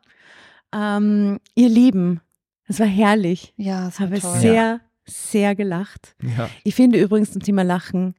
Ähm, 0.74 1.38
ihr 1.54 1.68
Lieben, 1.68 2.20
es 2.66 2.80
war 2.80 2.86
herrlich. 2.86 3.52
ja, 3.56 3.88
Ich 3.88 3.94
es 3.94 4.00
war 4.00 4.06
habe 4.10 4.20
toll. 4.20 4.40
sehr, 4.40 4.80
sehr 5.06 5.54
gelacht. 5.54 6.14
Ja. 6.22 6.48
Ich 6.64 6.74
finde 6.74 6.98
übrigens 7.00 7.32
zum 7.32 7.42
Thema 7.42 7.62
Lachen, 7.62 8.14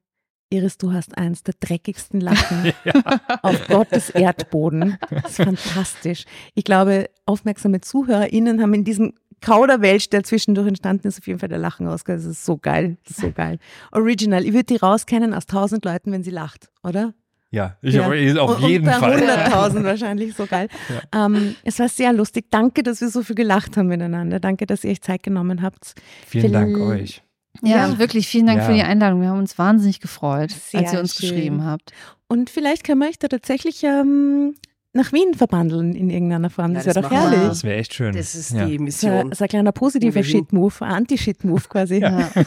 Iris, 0.53 0.77
du 0.77 0.93
hast 0.93 1.17
eins 1.17 1.43
der 1.43 1.55
dreckigsten 1.59 2.21
Lachen 2.21 2.71
auf 3.41 3.67
Gottes 3.67 4.09
Erdboden. 4.11 4.97
Das 5.09 5.31
ist 5.39 5.43
fantastisch. 5.43 6.25
Ich 6.53 6.63
glaube, 6.63 7.09
aufmerksame 7.25 7.81
ZuhörerInnen 7.81 8.61
haben 8.61 8.73
in 8.73 8.83
diesem 8.83 9.13
Kauderwelsch, 9.41 10.09
der 10.09 10.23
zwischendurch 10.23 10.67
entstanden 10.67 11.07
ist, 11.07 11.19
auf 11.19 11.27
jeden 11.27 11.39
Fall 11.39 11.49
der 11.49 11.57
Lachen 11.57 11.87
rausgehört. 11.87 12.21
Das 12.21 12.29
ist 12.29 12.45
so 12.45 12.57
geil. 12.57 12.97
Das 13.03 13.17
ist 13.17 13.21
so 13.21 13.31
geil. 13.31 13.57
Original. 13.91 14.45
Ich 14.45 14.53
würde 14.53 14.65
die 14.65 14.77
rauskennen 14.77 15.33
aus 15.33 15.45
tausend 15.47 15.83
Leuten, 15.85 16.11
wenn 16.11 16.23
sie 16.23 16.31
lacht, 16.31 16.69
oder? 16.83 17.13
Ja, 17.51 17.77
ich 17.81 17.95
Ja. 17.95 18.07
auf, 18.07 18.49
auf 18.49 18.63
Und- 18.63 18.69
jeden 18.69 18.87
und 18.87 18.93
Fall. 18.93 19.15
100.000 19.21 19.83
wahrscheinlich, 19.83 20.33
so 20.35 20.45
geil. 20.45 20.69
Ähm, 21.13 21.55
es 21.63 21.77
war 21.79 21.89
sehr 21.89 22.13
lustig. 22.13 22.45
Danke, 22.51 22.83
dass 22.83 23.01
wir 23.01 23.09
so 23.09 23.21
viel 23.21 23.35
gelacht 23.35 23.75
haben 23.75 23.87
miteinander. 23.87 24.39
Danke, 24.39 24.65
dass 24.65 24.83
ihr 24.83 24.91
euch 24.91 25.01
Zeit 25.01 25.23
genommen 25.23 25.61
habt. 25.61 25.93
Vielen 26.27 26.53
Dank 26.53 26.75
Viel- 26.75 26.81
euch. 26.83 27.22
Ja, 27.61 27.87
Ja. 27.89 27.99
wirklich 27.99 28.27
vielen 28.27 28.47
Dank 28.47 28.59
Ja. 28.59 28.65
für 28.65 28.73
die 28.73 28.81
Einladung. 28.81 29.21
Wir 29.21 29.29
haben 29.29 29.39
uns 29.39 29.57
wahnsinnig 29.57 29.99
gefreut, 29.99 30.51
Sehr 30.51 30.79
als 30.81 30.93
ihr 30.93 30.99
uns 30.99 31.15
schön. 31.15 31.29
geschrieben 31.29 31.63
habt. 31.65 31.91
Und 32.27 32.49
vielleicht 32.49 32.83
können 32.83 32.99
wir 33.01 33.07
euch 33.09 33.19
da 33.19 33.27
tatsächlich 33.27 33.83
ähm, 33.83 34.55
nach 34.93 35.11
Wien 35.13 35.33
verbandeln 35.35 35.93
in 35.95 36.09
irgendeiner 36.09 36.49
Form. 36.49 36.73
Das 36.73 36.85
Ja, 36.85 36.95
wäre 36.95 37.01
das 37.01 37.09
doch 37.09 37.11
machen 37.15 37.31
wir. 37.31 37.37
herrlich. 37.37 37.49
Das 37.49 37.63
wäre 37.63 37.75
echt 37.77 37.93
schön. 37.93 38.15
Das 38.15 38.33
ist 38.35 38.51
ja. 38.53 38.65
die 38.65 38.79
Mission. 38.79 39.29
das 39.29 39.37
ist 39.37 39.41
ein 39.43 39.47
kleiner 39.49 39.71
positiver. 39.71 40.23
Shit-Move, 40.23 40.73
ein 40.81 40.91
Anti-Shit-Move 40.91 41.61
quasi. 41.69 41.99
Ja, 41.99 42.29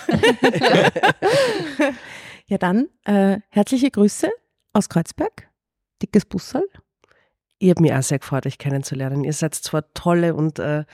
Ja. 2.48 2.58
dann 2.58 2.86
äh, 3.04 3.38
herzliche 3.50 3.90
Grüße 3.90 4.28
aus 4.72 4.88
Kreuzberg. 4.88 5.48
Dickes 6.02 6.24
Bussal. 6.24 6.62
Ihr 7.58 7.70
habt 7.70 7.80
mich 7.80 7.92
auch 7.94 8.02
sehr 8.02 8.18
gefreut, 8.18 8.46
euch 8.46 8.58
kennenzulernen. 8.58 9.24
Ihr 9.24 9.32
seid 9.32 9.54
zwar 9.54 9.84
tolle 9.94 10.34
und 10.34 10.58
äh, 10.58 10.84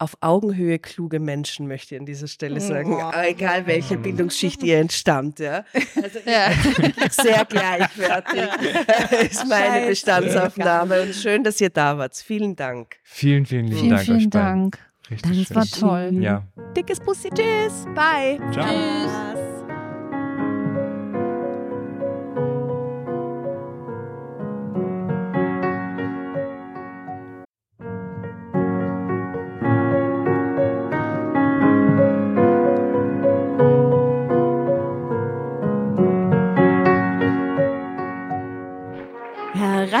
auf 0.00 0.16
Augenhöhe 0.20 0.78
kluge 0.78 1.18
Menschen, 1.20 1.66
möchte 1.66 1.94
ich 1.94 2.00
an 2.00 2.06
dieser 2.06 2.28
Stelle 2.28 2.60
sagen. 2.60 2.94
Oh. 2.94 3.00
Aber 3.00 3.28
Egal, 3.28 3.66
welche 3.66 3.96
Bildungsschicht 3.98 4.62
ihr 4.62 4.78
entstammt, 4.78 5.38
ja. 5.40 5.64
Also 6.02 6.18
Ja. 6.24 6.50
sehr 7.10 7.44
gleichwertig 7.44 8.42
ist 9.30 9.46
meine 9.48 9.74
Scheiße. 9.76 9.88
Bestandsaufnahme. 9.88 11.02
Und 11.02 11.14
schön, 11.14 11.42
dass 11.44 11.60
ihr 11.60 11.70
da 11.70 11.98
wart. 11.98 12.14
Vielen 12.16 12.54
Dank. 12.56 12.96
Vielen, 13.02 13.44
vielen 13.46 13.66
lieben 13.66 13.78
Vielen, 13.80 13.90
Dank 13.90 14.00
euch 14.08 14.16
vielen. 14.16 14.30
Dank. 14.30 14.78
Richtig 15.10 15.48
Das 15.48 15.56
war 15.56 15.66
schön. 15.66 15.80
toll. 16.14 16.22
Ja. 16.22 16.42
Dickes 16.76 17.00
Bussi, 17.00 17.30
tschüss. 17.30 17.86
Bye. 17.94 18.38
Ciao. 18.52 18.66
Tschüss. 18.66 19.27